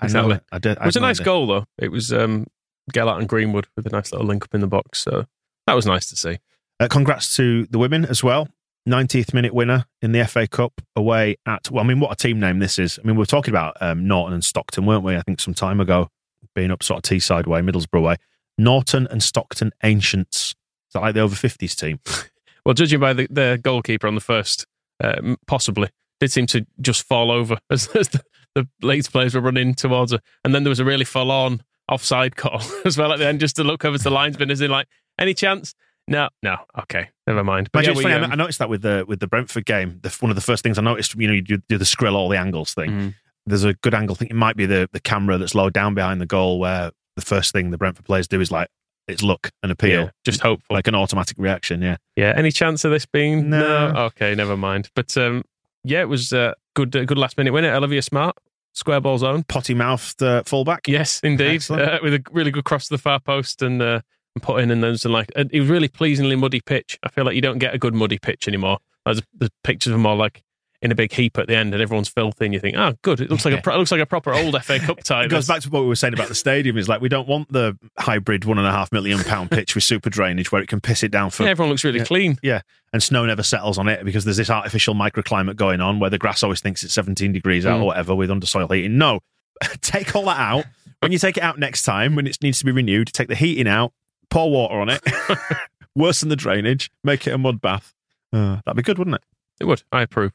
I 0.00 0.06
know 0.08 0.30
it. 0.30 0.42
I 0.50 0.58
did. 0.58 0.78
I 0.78 0.84
It 0.84 0.86
was 0.86 0.96
a 0.96 1.00
nice 1.00 1.20
idea. 1.20 1.24
goal 1.26 1.46
though. 1.46 1.64
It 1.78 1.90
was 1.92 2.12
um, 2.12 2.46
Gelhardt 2.92 3.20
and 3.20 3.28
Greenwood 3.28 3.66
with 3.76 3.86
a 3.86 3.90
nice 3.90 4.10
little 4.12 4.26
link 4.26 4.44
up 4.44 4.54
in 4.54 4.62
the 4.62 4.66
box. 4.66 5.02
So 5.02 5.26
that 5.66 5.74
was 5.74 5.84
nice 5.84 6.08
to 6.08 6.16
see. 6.16 6.38
Uh, 6.80 6.88
congrats 6.88 7.36
to 7.36 7.66
the 7.66 7.78
women 7.78 8.06
as 8.06 8.24
well. 8.24 8.48
90th 8.86 9.34
minute 9.34 9.54
winner 9.54 9.86
in 10.00 10.12
the 10.12 10.24
FA 10.26 10.46
Cup 10.46 10.80
away 10.94 11.36
at, 11.46 11.70
well, 11.70 11.84
I 11.84 11.86
mean, 11.86 12.00
what 12.00 12.12
a 12.12 12.16
team 12.16 12.38
name 12.38 12.58
this 12.58 12.78
is. 12.78 12.98
I 12.98 13.06
mean, 13.06 13.16
we 13.16 13.20
were 13.20 13.26
talking 13.26 13.52
about 13.52 13.76
um, 13.80 14.06
Norton 14.06 14.34
and 14.34 14.44
Stockton, 14.44 14.86
weren't 14.86 15.04
we? 15.04 15.16
I 15.16 15.22
think 15.22 15.40
some 15.40 15.54
time 15.54 15.80
ago, 15.80 16.08
being 16.54 16.70
up 16.70 16.82
sort 16.82 16.98
of 16.98 17.02
Teesside 17.10 17.46
way, 17.46 17.60
Middlesbrough 17.60 18.02
way. 18.02 18.16
Norton 18.58 19.06
and 19.10 19.22
Stockton 19.22 19.72
Ancients. 19.82 20.50
Is 20.50 20.92
that 20.94 21.02
like 21.02 21.14
the 21.14 21.20
over 21.20 21.34
50s 21.34 21.74
team? 21.74 22.00
Well, 22.66 22.74
judging 22.74 22.98
by 22.98 23.12
the, 23.12 23.28
the 23.30 23.60
goalkeeper 23.62 24.08
on 24.08 24.16
the 24.16 24.20
first, 24.20 24.66
um, 25.00 25.36
possibly 25.46 25.88
did 26.18 26.32
seem 26.32 26.48
to 26.48 26.66
just 26.80 27.04
fall 27.04 27.30
over 27.30 27.58
as, 27.70 27.86
as 27.94 28.08
the, 28.08 28.24
the 28.56 29.08
players 29.12 29.36
were 29.36 29.40
running 29.40 29.72
towards 29.72 30.10
her, 30.10 30.18
and 30.44 30.52
then 30.52 30.64
there 30.64 30.70
was 30.70 30.80
a 30.80 30.84
really 30.84 31.04
full 31.04 31.30
on 31.30 31.62
offside 31.88 32.34
call 32.34 32.60
as 32.84 32.98
well 32.98 33.12
at 33.12 33.20
the 33.20 33.26
end, 33.26 33.38
just 33.38 33.54
to 33.56 33.62
look 33.62 33.84
over 33.84 33.96
to 33.96 34.02
the 34.02 34.10
linesman 34.10 34.50
as 34.50 34.60
in 34.60 34.72
like, 34.72 34.88
any 35.16 35.32
chance? 35.32 35.76
No, 36.08 36.28
no, 36.42 36.56
okay, 36.80 37.08
never 37.26 37.42
mind. 37.42 37.68
But 37.72 37.84
yeah, 37.84 37.90
it's 37.90 37.98
we, 37.98 38.02
funny, 38.04 38.14
I- 38.14 38.20
um, 38.22 38.32
I 38.32 38.34
noticed 38.36 38.58
that 38.60 38.68
with 38.68 38.82
the 38.82 39.04
with 39.08 39.20
the 39.20 39.26
Brentford 39.26 39.64
game. 39.66 39.98
The, 40.02 40.10
one 40.20 40.30
of 40.30 40.36
the 40.36 40.40
first 40.42 40.62
things 40.62 40.78
I 40.78 40.82
noticed, 40.82 41.14
you 41.16 41.26
know, 41.26 41.34
you 41.34 41.42
do, 41.42 41.58
do 41.68 41.78
the 41.78 41.84
skrill 41.84 42.14
all 42.14 42.28
the 42.28 42.38
angles 42.38 42.74
thing. 42.74 42.90
Mhm. 42.90 43.14
There's 43.46 43.64
a 43.64 43.74
good 43.74 43.94
angle. 43.94 44.14
I 44.14 44.18
think 44.18 44.30
it 44.30 44.34
might 44.36 44.56
be 44.56 44.66
the 44.66 44.88
the 44.92 45.00
camera 45.00 45.38
that's 45.38 45.54
low 45.54 45.70
down 45.70 45.94
behind 45.94 46.20
the 46.20 46.26
goal, 46.26 46.58
where 46.60 46.90
the 47.16 47.22
first 47.22 47.52
thing 47.52 47.70
the 47.70 47.78
Brentford 47.78 48.04
players 48.04 48.28
do 48.28 48.40
is 48.40 48.50
like 48.50 48.68
it's 49.08 49.22
look 49.22 49.50
and 49.62 49.70
appeal, 49.70 50.02
yeah, 50.04 50.10
just 50.24 50.40
hopeful. 50.40 50.74
like 50.74 50.86
an 50.88 50.94
automatic 50.96 51.36
reaction. 51.38 51.80
Yeah, 51.80 51.96
Yeah, 52.16 52.32
any 52.36 52.50
chance 52.50 52.84
of 52.84 52.90
this 52.90 53.06
being 53.06 53.50
No. 53.50 53.92
Okay, 53.96 54.34
never 54.34 54.56
mind. 54.56 54.90
But 54.96 55.16
um, 55.16 55.44
yeah, 55.84 56.00
it 56.00 56.08
was 56.08 56.32
uh, 56.32 56.54
good. 56.74 56.94
Uh, 56.96 57.04
good 57.04 57.18
last 57.18 57.38
minute 57.38 57.52
winner. 57.52 57.72
Olivia 57.72 58.02
Smart, 58.02 58.36
square 58.72 59.00
ball 59.00 59.18
zone. 59.18 59.44
potty 59.44 59.74
mouthed 59.74 60.22
uh, 60.22 60.42
fullback. 60.44 60.88
Yes, 60.88 61.20
indeed, 61.22 61.68
uh, 61.70 61.98
with 62.02 62.14
a 62.14 62.22
really 62.32 62.50
good 62.50 62.64
cross 62.64 62.88
to 62.88 62.94
the 62.94 62.98
far 62.98 63.20
post 63.20 63.62
and, 63.62 63.80
uh, 63.80 64.00
and 64.36 64.42
put 64.42 64.60
in, 64.60 64.70
and 64.70 65.00
some 65.00 65.10
like 65.12 65.30
it 65.34 65.58
was 65.60 65.68
really 65.68 65.88
pleasingly 65.88 66.36
muddy 66.36 66.60
pitch. 66.60 66.98
I 67.02 67.08
feel 67.08 67.24
like 67.24 67.34
you 67.34 67.40
don't 67.42 67.58
get 67.58 67.74
a 67.74 67.78
good 67.78 67.94
muddy 67.94 68.18
pitch 68.18 68.46
anymore. 68.46 68.78
There's, 69.04 69.22
there's 69.34 69.50
pictures 69.64 69.92
of 69.92 69.94
them 69.98 70.06
all 70.06 70.16
like 70.16 70.42
in 70.82 70.92
a 70.92 70.94
big 70.94 71.10
heap 71.10 71.38
at 71.38 71.46
the 71.46 71.56
end, 71.56 71.72
and 71.72 71.82
everyone's 71.82 72.08
filthy, 72.10 72.44
and 72.44 72.52
you 72.52 72.60
think, 72.60 72.76
oh, 72.76 72.92
good. 73.02 73.20
It 73.20 73.30
looks 73.30 73.46
like 73.46 73.54
a 73.54 73.62
pro- 73.62 73.74
it 73.74 73.78
looks 73.78 73.90
like 73.90 74.00
a 74.00 74.06
proper 74.06 74.34
old 74.34 74.62
FA 74.62 74.78
Cup 74.78 74.98
tie. 75.02 75.24
It 75.24 75.28
goes 75.30 75.46
back 75.48 75.62
to 75.62 75.70
what 75.70 75.80
we 75.82 75.88
were 75.88 75.96
saying 75.96 76.12
about 76.12 76.28
the 76.28 76.34
stadium. 76.34 76.76
Is 76.76 76.86
like 76.88 77.00
we 77.00 77.08
don't 77.08 77.26
want 77.26 77.50
the 77.50 77.78
hybrid 77.98 78.44
one 78.44 78.58
and 78.58 78.66
a 78.66 78.70
half 78.70 78.92
million 78.92 79.18
pound 79.24 79.50
pitch 79.50 79.74
with 79.74 79.84
super 79.84 80.10
drainage 80.10 80.52
where 80.52 80.60
it 80.60 80.68
can 80.68 80.80
piss 80.82 81.02
it 81.02 81.10
down 81.10 81.30
for 81.30 81.44
Yeah, 81.44 81.50
everyone 81.50 81.70
looks 81.70 81.82
really 81.82 82.00
Yeah. 82.00 82.04
clean. 82.04 82.36
Yeah, 82.42 82.60
and 82.92 83.02
snow 83.02 83.24
never 83.24 83.42
settles 83.42 83.78
on 83.78 83.88
it 83.88 84.04
because 84.04 84.24
there's 84.26 84.36
this 84.36 84.50
artificial 84.50 84.94
microclimate 84.94 85.56
going 85.56 85.80
on 85.80 85.98
where 85.98 86.10
the 86.10 86.18
grass 86.18 86.42
always 86.42 86.60
thinks 86.60 86.84
it's 86.84 86.92
17 86.94 87.32
degrees 87.32 87.64
out 87.64 87.78
Mm. 87.78 87.82
or 87.82 87.86
whatever 87.86 88.14
with 88.14 88.28
undersoil 88.28 88.70
heating. 88.72 88.98
No, 88.98 89.20
take 89.80 90.14
all 90.14 90.26
that 90.26 90.38
out. 90.38 90.66
When 91.00 91.12
you 91.12 91.18
take 91.18 91.36
it 91.36 91.42
out 91.42 91.58
next 91.58 91.82
time, 91.82 92.16
when 92.16 92.26
it 92.26 92.36
needs 92.42 92.58
to 92.58 92.64
be 92.64 92.72
renewed, 92.72 93.08
take 93.12 93.28
the 93.28 93.34
heating 93.34 93.68
out, 93.68 93.92
pour 94.30 94.50
water 94.50 94.80
on 94.80 94.88
it, 94.88 95.02
worsen 95.94 96.28
the 96.28 96.36
drainage, 96.36 96.90
make 97.04 97.26
it 97.26 97.32
a 97.32 97.38
mud 97.38 97.60
bath. 97.60 97.92
Uh, 98.32 98.60
that'd 98.64 98.76
be 98.76 98.82
good, 98.82 98.98
wouldn't 98.98 99.16
it? 99.16 99.22
It 99.60 99.64
would. 99.64 99.82
I 99.92 100.02
approve. 100.02 100.32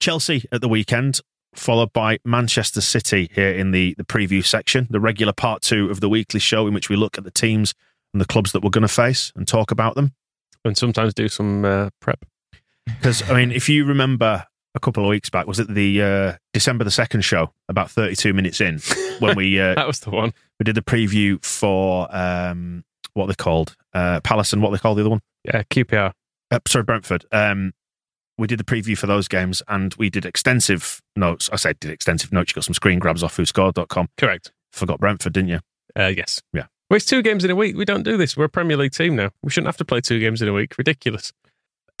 Chelsea 0.00 0.44
at 0.52 0.60
the 0.60 0.68
weekend, 0.68 1.20
followed 1.54 1.92
by 1.92 2.18
Manchester 2.24 2.80
City 2.80 3.30
here 3.34 3.50
in 3.50 3.72
the, 3.72 3.94
the 3.98 4.04
preview 4.04 4.44
section, 4.44 4.86
the 4.90 5.00
regular 5.00 5.32
part 5.32 5.62
two 5.62 5.90
of 5.90 6.00
the 6.00 6.08
weekly 6.08 6.40
show 6.40 6.66
in 6.66 6.74
which 6.74 6.88
we 6.88 6.96
look 6.96 7.18
at 7.18 7.24
the 7.24 7.30
teams 7.30 7.74
and 8.14 8.20
the 8.20 8.26
clubs 8.26 8.52
that 8.52 8.62
we're 8.62 8.70
going 8.70 8.82
to 8.82 8.88
face 8.88 9.32
and 9.36 9.46
talk 9.46 9.70
about 9.70 9.94
them. 9.94 10.14
And 10.64 10.76
sometimes 10.76 11.14
do 11.14 11.28
some 11.28 11.64
uh, 11.64 11.90
prep. 12.00 12.24
Because 12.86 13.28
I 13.30 13.34
mean, 13.34 13.52
if 13.52 13.68
you 13.68 13.84
remember 13.84 14.44
a 14.74 14.80
couple 14.80 15.04
of 15.04 15.10
weeks 15.10 15.30
back, 15.30 15.46
was 15.46 15.58
it 15.58 15.72
the 15.72 16.02
uh, 16.02 16.36
December 16.52 16.84
the 16.84 16.90
second 16.90 17.20
show? 17.22 17.52
About 17.68 17.90
thirty-two 17.90 18.32
minutes 18.32 18.60
in, 18.60 18.80
when 19.18 19.36
we 19.36 19.60
uh, 19.60 19.74
That 19.74 19.86
was 19.86 20.00
the 20.00 20.10
one. 20.10 20.32
We 20.58 20.64
did 20.64 20.74
the 20.74 20.82
preview 20.82 21.42
for 21.44 22.08
um, 22.14 22.84
what 23.14 23.26
they 23.26 23.34
called 23.34 23.76
uh, 23.94 24.20
Palace 24.20 24.52
and 24.52 24.62
what 24.62 24.70
they 24.70 24.78
call 24.78 24.94
the 24.94 25.02
other 25.02 25.10
one. 25.10 25.20
Yeah, 25.44 25.62
QPR. 25.70 26.12
Uh, 26.50 26.58
sorry, 26.66 26.84
Brentford. 26.84 27.24
Um, 27.32 27.72
we 28.38 28.46
did 28.46 28.58
the 28.58 28.64
preview 28.64 28.96
for 28.96 29.06
those 29.06 29.26
games, 29.28 29.62
and 29.68 29.94
we 29.94 30.10
did 30.10 30.24
extensive 30.24 31.00
notes. 31.16 31.50
I 31.52 31.56
said 31.56 31.78
did 31.80 31.90
extensive 31.90 32.32
notes. 32.32 32.50
You 32.50 32.54
got 32.54 32.64
some 32.64 32.74
screen 32.74 32.98
grabs 32.98 33.22
off 33.22 33.36
whoscored.com. 33.36 34.08
Correct. 34.16 34.52
Forgot 34.72 35.00
Brentford, 35.00 35.32
didn't 35.32 35.48
you? 35.50 35.60
Uh, 35.96 36.12
yes. 36.16 36.40
Yeah. 36.52 36.66
Well, 36.90 36.96
it's 36.96 37.04
two 37.06 37.20
games 37.22 37.44
in 37.44 37.50
a 37.50 37.56
week. 37.56 37.76
We 37.76 37.84
don't 37.84 38.02
do 38.04 38.16
this. 38.16 38.36
We're 38.36 38.44
a 38.44 38.48
Premier 38.48 38.76
League 38.76 38.92
team 38.92 39.16
now. 39.16 39.30
We 39.42 39.50
shouldn't 39.50 39.66
have 39.68 39.76
to 39.78 39.84
play 39.84 40.00
two 40.00 40.20
games 40.20 40.40
in 40.40 40.48
a 40.48 40.52
week. 40.52 40.78
Ridiculous. 40.78 41.32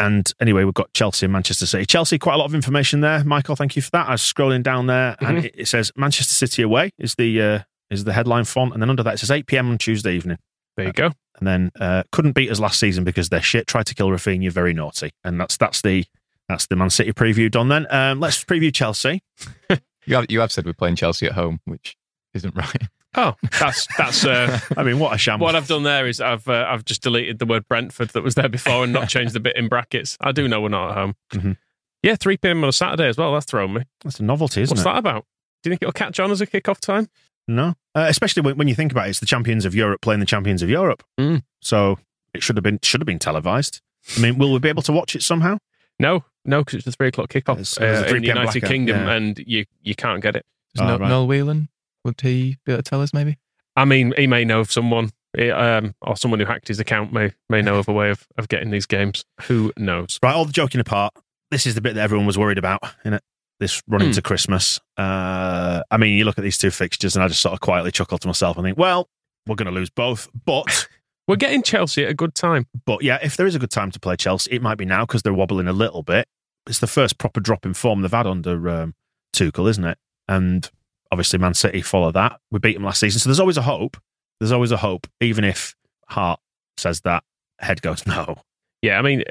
And 0.00 0.32
anyway, 0.40 0.62
we've 0.64 0.72
got 0.74 0.92
Chelsea 0.94 1.26
and 1.26 1.32
Manchester 1.32 1.66
City. 1.66 1.84
Chelsea, 1.84 2.18
quite 2.18 2.34
a 2.34 2.38
lot 2.38 2.44
of 2.46 2.54
information 2.54 3.00
there. 3.00 3.24
Michael, 3.24 3.56
thank 3.56 3.74
you 3.74 3.82
for 3.82 3.90
that. 3.90 4.06
I 4.08 4.12
was 4.12 4.22
scrolling 4.22 4.62
down 4.62 4.86
there, 4.86 5.16
and 5.20 5.38
Mhm. 5.38 5.44
it, 5.46 5.54
it 5.58 5.66
says 5.68 5.90
Manchester 5.96 6.32
City 6.32 6.62
away 6.62 6.92
is 6.98 7.16
the 7.16 7.42
uh, 7.42 7.58
is 7.90 8.04
the 8.04 8.12
headline 8.12 8.44
font, 8.44 8.72
and 8.72 8.82
then 8.82 8.90
under 8.90 9.02
that 9.02 9.14
it 9.14 9.18
says 9.18 9.30
8 9.30 9.46
p.m. 9.46 9.70
on 9.70 9.78
Tuesday 9.78 10.14
evening. 10.14 10.38
There 10.76 10.86
you 10.86 10.92
go. 10.92 11.10
And 11.38 11.46
then 11.46 11.70
uh, 11.80 12.02
couldn't 12.12 12.32
beat 12.32 12.50
us 12.50 12.60
last 12.60 12.78
season 12.80 13.04
because 13.04 13.28
they're 13.28 13.42
shit. 13.42 13.66
Tried 13.66 13.86
to 13.86 13.94
kill 13.94 14.08
Raphinha, 14.08 14.50
very 14.52 14.72
naughty, 14.74 15.10
and 15.24 15.40
that's 15.40 15.56
that's 15.56 15.82
the 15.82 16.04
That's 16.48 16.66
the 16.66 16.76
Man 16.76 16.90
City 16.90 17.12
preview 17.12 17.50
done 17.50 17.68
then. 17.68 17.86
Um, 17.90 18.20
let's 18.20 18.44
preview 18.44 18.72
Chelsea. 18.74 19.22
You 20.06 20.14
have, 20.14 20.24
you 20.30 20.40
have 20.40 20.50
said 20.50 20.64
we're 20.64 20.72
playing 20.72 20.96
Chelsea 20.96 21.26
at 21.26 21.32
home, 21.32 21.60
which 21.66 21.94
isn't 22.32 22.56
right. 22.56 22.82
Oh, 23.14 23.34
that's 23.60 23.86
that's. 23.98 24.24
Uh, 24.24 24.58
I 24.78 24.82
mean, 24.82 24.98
what 24.98 25.12
a 25.14 25.18
shambles. 25.18 25.46
what 25.46 25.54
I've 25.54 25.68
done 25.68 25.82
there 25.82 26.06
is 26.08 26.18
I've 26.18 26.48
uh, 26.48 26.64
I've 26.66 26.86
just 26.86 27.02
deleted 27.02 27.38
the 27.38 27.44
word 27.44 27.68
Brentford 27.68 28.08
that 28.10 28.22
was 28.22 28.34
there 28.34 28.48
before 28.48 28.84
and 28.84 28.92
not 28.94 29.08
changed 29.10 29.34
the 29.34 29.40
bit 29.40 29.54
in 29.56 29.68
brackets. 29.68 30.16
I 30.18 30.32
do 30.32 30.48
know 30.48 30.62
we're 30.62 30.70
not 30.70 30.92
at 30.92 30.96
home. 30.96 31.14
Mhm. 31.34 31.56
Yeah, 32.02 32.14
three 32.16 32.38
pm 32.38 32.62
on 32.62 32.70
a 32.70 32.72
Saturday 32.72 33.06
as 33.06 33.18
well. 33.18 33.34
That's 33.34 33.44
thrown 33.44 33.74
me. 33.74 33.82
That's 34.02 34.18
a 34.18 34.22
novelty, 34.22 34.62
isn't 34.62 34.74
What's 34.78 34.80
it? 34.82 34.88
What's 34.88 34.94
that 34.94 34.98
about? 34.98 35.26
Do 35.62 35.68
you 35.68 35.72
think 35.72 35.82
it'll 35.82 35.92
catch 35.92 36.18
on 36.20 36.30
as 36.30 36.40
a 36.40 36.46
kick-off 36.46 36.80
time? 36.80 37.08
No, 37.48 37.74
uh, 37.94 38.06
especially 38.08 38.42
when, 38.42 38.56
when 38.58 38.68
you 38.68 38.74
think 38.74 38.92
about 38.92 39.06
it, 39.06 39.10
it's 39.10 39.20
the 39.20 39.26
champions 39.26 39.64
of 39.64 39.74
Europe 39.74 40.02
playing 40.02 40.20
the 40.20 40.26
champions 40.26 40.62
of 40.62 40.68
Europe. 40.68 41.02
Mm. 41.18 41.42
So 41.60 41.98
it 42.34 42.42
should 42.42 42.56
have 42.56 42.62
been 42.62 42.78
should 42.82 43.00
have 43.00 43.06
been 43.06 43.18
televised. 43.18 43.80
I 44.16 44.20
mean, 44.20 44.38
will 44.38 44.52
we 44.52 44.58
be 44.58 44.68
able 44.68 44.82
to 44.82 44.92
watch 44.92 45.16
it 45.16 45.22
somehow? 45.22 45.58
No, 45.98 46.24
no, 46.44 46.60
because 46.62 46.74
it's 46.78 46.86
a 46.86 46.92
three 46.92 47.08
o'clock 47.08 47.30
kickoff 47.30 47.52
It's- 47.54 47.74
there's 47.76 48.02
a 48.02 48.06
uh, 48.12 48.14
in 48.16 48.22
the 48.22 48.28
United 48.28 48.52
blackout, 48.52 48.70
Kingdom, 48.70 48.96
yeah. 49.06 49.12
and 49.14 49.38
you 49.46 49.64
you 49.82 49.94
can't 49.94 50.22
get 50.22 50.36
it. 50.36 50.44
Does 50.74 50.82
Oh, 50.82 50.86
Noel, 50.88 50.98
right. 50.98 51.08
Noel 51.08 51.26
Whelan, 51.26 51.68
would 52.04 52.20
he 52.20 52.58
be 52.64 52.72
able 52.72 52.82
to 52.82 52.88
tell 52.88 53.00
us 53.00 53.12
maybe? 53.14 53.38
I 53.74 53.84
mean, 53.84 54.12
he 54.16 54.26
may 54.26 54.44
know 54.44 54.60
of 54.60 54.70
someone, 54.70 55.10
um, 55.52 55.94
or 56.02 56.16
someone 56.16 56.40
who 56.40 56.46
hacked 56.46 56.68
his 56.68 56.78
account 56.80 57.12
may 57.12 57.32
may 57.48 57.62
know 57.62 57.78
of 57.78 57.88
a 57.88 57.92
way 57.92 58.10
of, 58.10 58.26
of 58.36 58.48
getting 58.48 58.70
these 58.70 58.86
games. 58.86 59.24
Who 59.42 59.72
knows? 59.76 60.18
Right, 60.22 60.34
all 60.34 60.44
the 60.44 60.52
joking 60.52 60.80
apart, 60.80 61.14
this 61.50 61.66
is 61.66 61.74
the 61.74 61.80
bit 61.80 61.94
that 61.94 62.02
everyone 62.02 62.26
was 62.26 62.36
worried 62.36 62.58
about 62.58 62.82
in 63.04 63.14
it. 63.14 63.22
This 63.60 63.82
run 63.88 64.00
Hmm. 64.02 64.08
into 64.08 64.22
Christmas. 64.22 64.78
Uh, 64.96 65.82
I 65.90 65.96
mean, 65.96 66.16
you 66.16 66.24
look 66.24 66.38
at 66.38 66.44
these 66.44 66.58
two 66.58 66.70
fixtures, 66.70 67.16
and 67.16 67.24
I 67.24 67.28
just 67.28 67.42
sort 67.42 67.54
of 67.54 67.60
quietly 67.60 67.90
chuckle 67.90 68.18
to 68.18 68.26
myself 68.28 68.56
and 68.56 68.64
think, 68.64 68.78
well, 68.78 69.08
we're 69.46 69.56
going 69.56 69.66
to 69.66 69.72
lose 69.72 69.90
both, 69.90 70.28
but 70.44 70.88
We're 71.28 71.36
getting 71.36 71.62
Chelsea 71.62 72.04
at 72.04 72.10
a 72.10 72.14
good 72.14 72.34
time. 72.34 72.66
but 72.86 73.02
yeah, 73.02 73.18
if 73.22 73.36
there 73.36 73.46
is 73.46 73.54
a 73.54 73.58
good 73.58 73.70
time 73.70 73.90
to 73.90 74.00
play 74.00 74.16
Chelsea, 74.16 74.50
it 74.52 74.62
might 74.62 74.78
be 74.78 74.86
now 74.86 75.04
because 75.04 75.20
they're 75.22 75.34
wobbling 75.34 75.68
a 75.68 75.74
little 75.74 76.02
bit. 76.02 76.26
It's 76.66 76.78
the 76.78 76.86
first 76.86 77.18
proper 77.18 77.38
drop 77.38 77.66
in 77.66 77.74
form 77.74 78.00
they've 78.00 78.10
had 78.10 78.26
under 78.26 78.66
um, 78.70 78.94
Tuchel, 79.36 79.68
isn't 79.68 79.84
it? 79.84 79.98
And 80.26 80.70
obviously, 81.12 81.38
Man 81.38 81.52
City 81.52 81.82
follow 81.82 82.10
that. 82.12 82.40
We 82.50 82.60
beat 82.60 82.72
them 82.74 82.84
last 82.84 83.00
season, 83.00 83.20
so 83.20 83.28
there's 83.28 83.40
always 83.40 83.58
a 83.58 83.62
hope. 83.62 83.98
There's 84.40 84.52
always 84.52 84.72
a 84.72 84.78
hope, 84.78 85.06
even 85.20 85.44
if 85.44 85.74
Hart 86.08 86.40
says 86.78 87.02
that, 87.02 87.24
head 87.58 87.82
goes 87.82 88.06
no. 88.06 88.36
Yeah, 88.80 88.98
I 88.98 89.02
mean, 89.02 89.22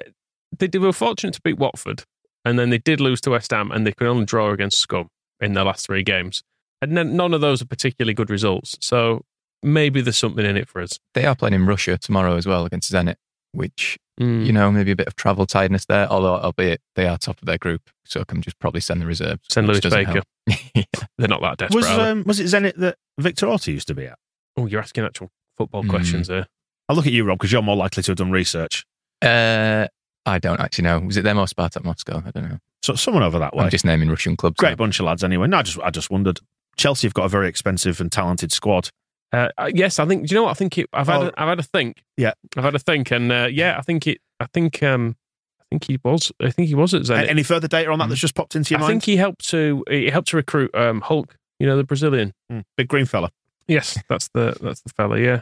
they, 0.56 0.68
they 0.68 0.78
were 0.78 0.94
fortunate 0.94 1.34
to 1.34 1.42
beat 1.42 1.58
Watford, 1.58 2.04
and 2.48 2.58
then 2.58 2.70
they 2.70 2.78
did 2.78 3.00
lose 3.00 3.22
to 3.22 3.32
West 3.32 3.52
Ham, 3.52 3.72
and 3.72 3.86
they 3.86 3.92
could 3.92 4.08
only 4.08 4.26
draw 4.26 4.52
against 4.52 4.78
Scum 4.80 5.10
in 5.40 5.54
their 5.54 5.64
last 5.64 5.86
three 5.86 6.04
games. 6.04 6.44
And 6.82 6.92
none 6.92 7.16
none 7.16 7.34
of 7.34 7.42
those 7.42 7.62
are 7.62 7.66
particularly 7.66 8.14
good 8.14 8.30
results. 8.30 8.78
So 8.82 9.24
maybe 9.64 10.02
there's 10.02 10.18
something 10.18 10.46
in 10.46 10.58
it 10.58 10.68
for 10.70 10.82
us. 10.82 11.00
They 11.14 11.26
are 11.26 11.36
playing 11.36 11.54
in 11.56 11.66
Russia 11.66 11.98
tomorrow 11.98 12.36
as 12.36 12.46
well 12.46 12.66
against 12.66 12.92
Zenit, 12.92 13.16
which, 13.52 13.98
Mm. 14.20 14.46
you 14.48 14.52
know, 14.52 14.72
maybe 14.72 14.90
a 14.92 14.96
bit 14.96 15.06
of 15.08 15.16
travel 15.16 15.46
tiredness 15.46 15.86
there, 15.86 16.08
although 16.12 16.36
albeit 16.38 16.82
they 16.96 17.08
are 17.08 17.18
top 17.20 17.40
of 17.40 17.46
their 17.46 17.60
group, 17.60 17.82
so 18.04 18.20
I 18.22 18.24
can 18.24 18.42
just 18.42 18.58
probably 18.58 18.82
send 18.82 19.00
the 19.02 19.06
reserves. 19.06 19.42
Send 19.50 19.68
which 19.68 19.84
Lewis 19.84 19.94
Baker. 19.94 20.22
yeah. 20.74 20.84
They're 21.20 21.28
not 21.28 21.42
that 21.42 21.58
desperate. 21.60 21.76
Was 21.82 21.88
um, 21.88 22.24
was 22.26 22.40
it 22.40 22.46
Zenit 22.46 22.76
that 22.78 22.98
Victor 23.20 23.46
Orta 23.48 23.72
used 23.72 23.88
to 23.90 23.94
be 23.96 24.06
at? 24.06 24.18
oh, 24.58 24.66
you're 24.66 24.82
asking 24.82 25.04
actual 25.04 25.30
football 25.56 25.84
Mm. 25.84 25.90
questions 25.90 26.28
there. 26.28 26.48
I'll 26.90 26.96
look 26.96 27.06
at 27.06 27.14
you, 27.14 27.24
Rob, 27.26 27.38
because 27.38 27.52
you're 27.52 27.62
more 27.62 27.76
likely 27.76 28.02
to 28.02 28.12
have 28.12 28.18
done 28.18 28.32
research. 28.32 28.86
Uh, 29.22 29.88
I 30.28 30.40
don't 30.40 30.60
actually 30.60 30.84
know. 30.84 31.00
Was 31.00 31.16
it 31.18 31.22
them 31.24 31.38
or 31.38 31.46
Spartak 31.46 31.86
Moscow? 31.86 32.22
I 32.26 32.32
don't 32.32 32.50
know. 32.50 32.58
So 32.84 32.96
someone 32.96 33.24
over 33.24 33.40
that 33.40 33.56
way. 33.56 33.64
I'm 33.64 33.70
just 33.70 33.86
naming 33.86 34.10
Russian 34.10 34.36
clubs. 34.36 34.58
Great 34.58 34.72
now. 34.72 34.76
bunch 34.76 35.00
of 35.00 35.06
lads, 35.06 35.24
anyway. 35.24 35.48
No, 35.48 35.58
I 35.58 35.62
just 35.62 35.80
I 35.80 35.90
just 35.90 36.12
wondered. 36.12 36.40
Chelsea 36.76 37.08
have 37.08 37.14
got 37.14 37.24
a 37.24 37.30
very 37.30 37.48
expensive 37.48 38.00
and 38.02 38.12
talented 38.12 38.52
squad. 38.52 38.90
Uh, 39.32 39.50
uh, 39.58 39.72
yes, 39.74 40.00
I 40.00 40.06
think. 40.06 40.28
Do 40.28 40.34
you 40.34 40.40
know 40.40 40.44
what? 40.44 40.52
I 40.52 40.54
think 40.54 40.78
it, 40.78 40.90
I've 40.94 41.08
had. 41.08 41.22
Oh. 41.22 41.28
A, 41.28 41.34
I've 41.38 41.48
had 41.48 41.60
a 41.60 41.64
think. 41.64 42.04
Yeah. 42.18 42.34
I've 42.56 42.64
had 42.64 42.76
a 42.76 42.80
think, 42.80 43.12
and 43.12 43.32
uh, 43.32 43.48
yeah, 43.52 43.78
I 43.78 43.82
think 43.82 44.06
it. 44.06 44.20
I 44.40 44.46
think. 44.48 44.84
Um, 44.84 45.16
I 45.62 45.66
think 45.72 45.86
he 45.88 46.00
was. 46.04 46.32
I 46.42 46.50
think 46.52 46.68
he 46.68 46.76
was 46.76 46.94
at 46.94 47.02
Zenit. 47.04 47.28
Any 47.28 47.44
further 47.44 47.68
data 47.68 47.90
on 47.92 48.00
that 48.00 48.10
that's 48.10 48.22
just 48.22 48.36
popped 48.36 48.56
into 48.56 48.72
your 48.72 48.80
I 48.80 48.82
mind? 48.82 48.90
I 48.90 48.94
think 48.94 49.04
he 49.04 49.18
helped 49.18 49.50
to. 49.50 49.84
He 49.90 50.10
helped 50.10 50.30
to 50.30 50.38
recruit 50.38 50.74
um, 50.76 51.02
Hulk. 51.02 51.36
You 51.60 51.68
know 51.68 51.76
the 51.78 51.84
Brazilian. 51.84 52.34
Hmm, 52.50 52.60
Big 52.76 52.88
green 52.88 53.06
fella. 53.06 53.32
Yes, 53.68 53.98
that's 54.08 54.30
the 54.30 54.56
that's 54.62 54.82
the 54.82 54.90
fella. 54.90 55.20
Yeah, 55.20 55.42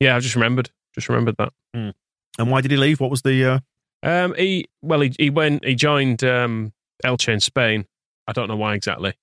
yeah. 0.00 0.16
I 0.16 0.20
just 0.20 0.34
remembered. 0.34 0.70
Just 0.94 1.08
remembered 1.08 1.36
that. 1.38 1.52
And 1.72 2.50
why 2.50 2.60
did 2.60 2.70
he 2.70 2.76
leave? 2.76 3.00
What 3.00 3.10
was 3.10 3.22
the? 3.22 3.44
Uh, 3.44 3.58
Um, 4.04 4.34
he 4.34 4.66
well, 4.82 5.00
he 5.00 5.12
he 5.18 5.30
went. 5.30 5.64
He 5.64 5.74
joined 5.74 6.22
um, 6.24 6.72
Elche 7.04 7.32
in 7.32 7.40
Spain. 7.40 7.86
I 8.26 8.32
don't 8.32 8.48
know 8.48 8.56
why 8.56 8.74
exactly. 8.74 9.14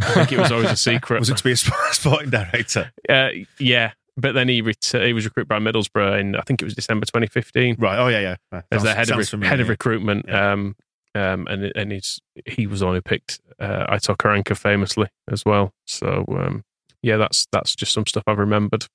I 0.00 0.12
think 0.12 0.32
it 0.32 0.38
was 0.38 0.52
always 0.52 0.70
a 0.70 0.76
secret. 0.76 1.18
was 1.20 1.30
it 1.30 1.36
to 1.38 1.44
be 1.44 1.52
a 1.52 1.56
sp- 1.58 1.74
sporting 1.92 2.30
director? 2.30 2.92
Uh, 3.08 3.30
yeah, 3.58 3.92
but 4.16 4.32
then 4.32 4.48
he 4.48 4.60
ret- 4.62 4.92
he 4.92 5.12
was 5.12 5.24
recruited 5.24 5.48
by 5.48 5.58
Middlesbrough 5.58 6.20
in 6.20 6.36
I 6.36 6.42
think 6.42 6.62
it 6.62 6.64
was 6.64 6.74
December 6.74 7.06
2015 7.06 7.76
Right. 7.78 7.98
Oh 7.98 8.08
yeah, 8.08 8.36
yeah. 8.52 8.60
As 8.70 8.82
the 8.82 8.94
head 8.94 9.10
of 9.10 9.18
re- 9.18 9.24
familiar, 9.24 9.50
head 9.50 9.60
of 9.60 9.68
recruitment. 9.68 10.26
Yeah. 10.28 10.52
Um, 10.52 10.76
um, 11.16 11.46
and 11.48 11.72
and 11.76 11.92
he's 11.92 12.20
he 12.44 12.66
was 12.66 12.80
the 12.80 12.86
one 12.86 12.96
who 12.96 13.02
picked 13.02 13.40
uh, 13.60 13.86
Aitor 13.86 14.16
Karanka 14.16 14.56
famously 14.56 15.08
as 15.30 15.44
well. 15.44 15.72
So 15.86 16.24
um, 16.28 16.64
yeah, 17.02 17.16
that's 17.16 17.46
that's 17.52 17.74
just 17.74 17.92
some 17.92 18.06
stuff 18.06 18.24
I've 18.26 18.38
remembered. 18.38 18.86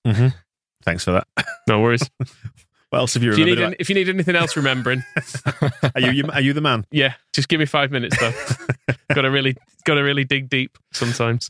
Thanks 0.84 1.04
for 1.04 1.12
that. 1.12 1.28
No 1.68 1.82
worries. 1.82 2.10
What 2.90 3.00
else 3.00 3.14
have 3.14 3.22
you 3.24 3.32
if 3.32 3.38
you 3.38 3.46
need 3.46 3.60
any, 3.60 3.76
if 3.80 3.88
you 3.90 3.96
need 3.96 4.10
anything 4.10 4.36
else 4.36 4.56
remembering, 4.58 5.04
are 5.96 6.02
you 6.02 6.12
you- 6.12 6.30
are 6.34 6.42
you 6.42 6.54
the 6.54 6.62
man? 6.62 6.86
yeah, 6.92 7.14
just 7.34 7.48
give 7.48 7.60
me 7.60 7.66
five 7.68 7.92
minutes 7.92 8.18
though. 8.20 8.34
got 9.14 9.22
to 9.22 9.30
really 9.30 9.56
got 9.86 9.96
to 9.96 10.02
really 10.02 10.24
dig 10.24 10.50
deep 10.50 10.78
sometimes. 10.92 11.50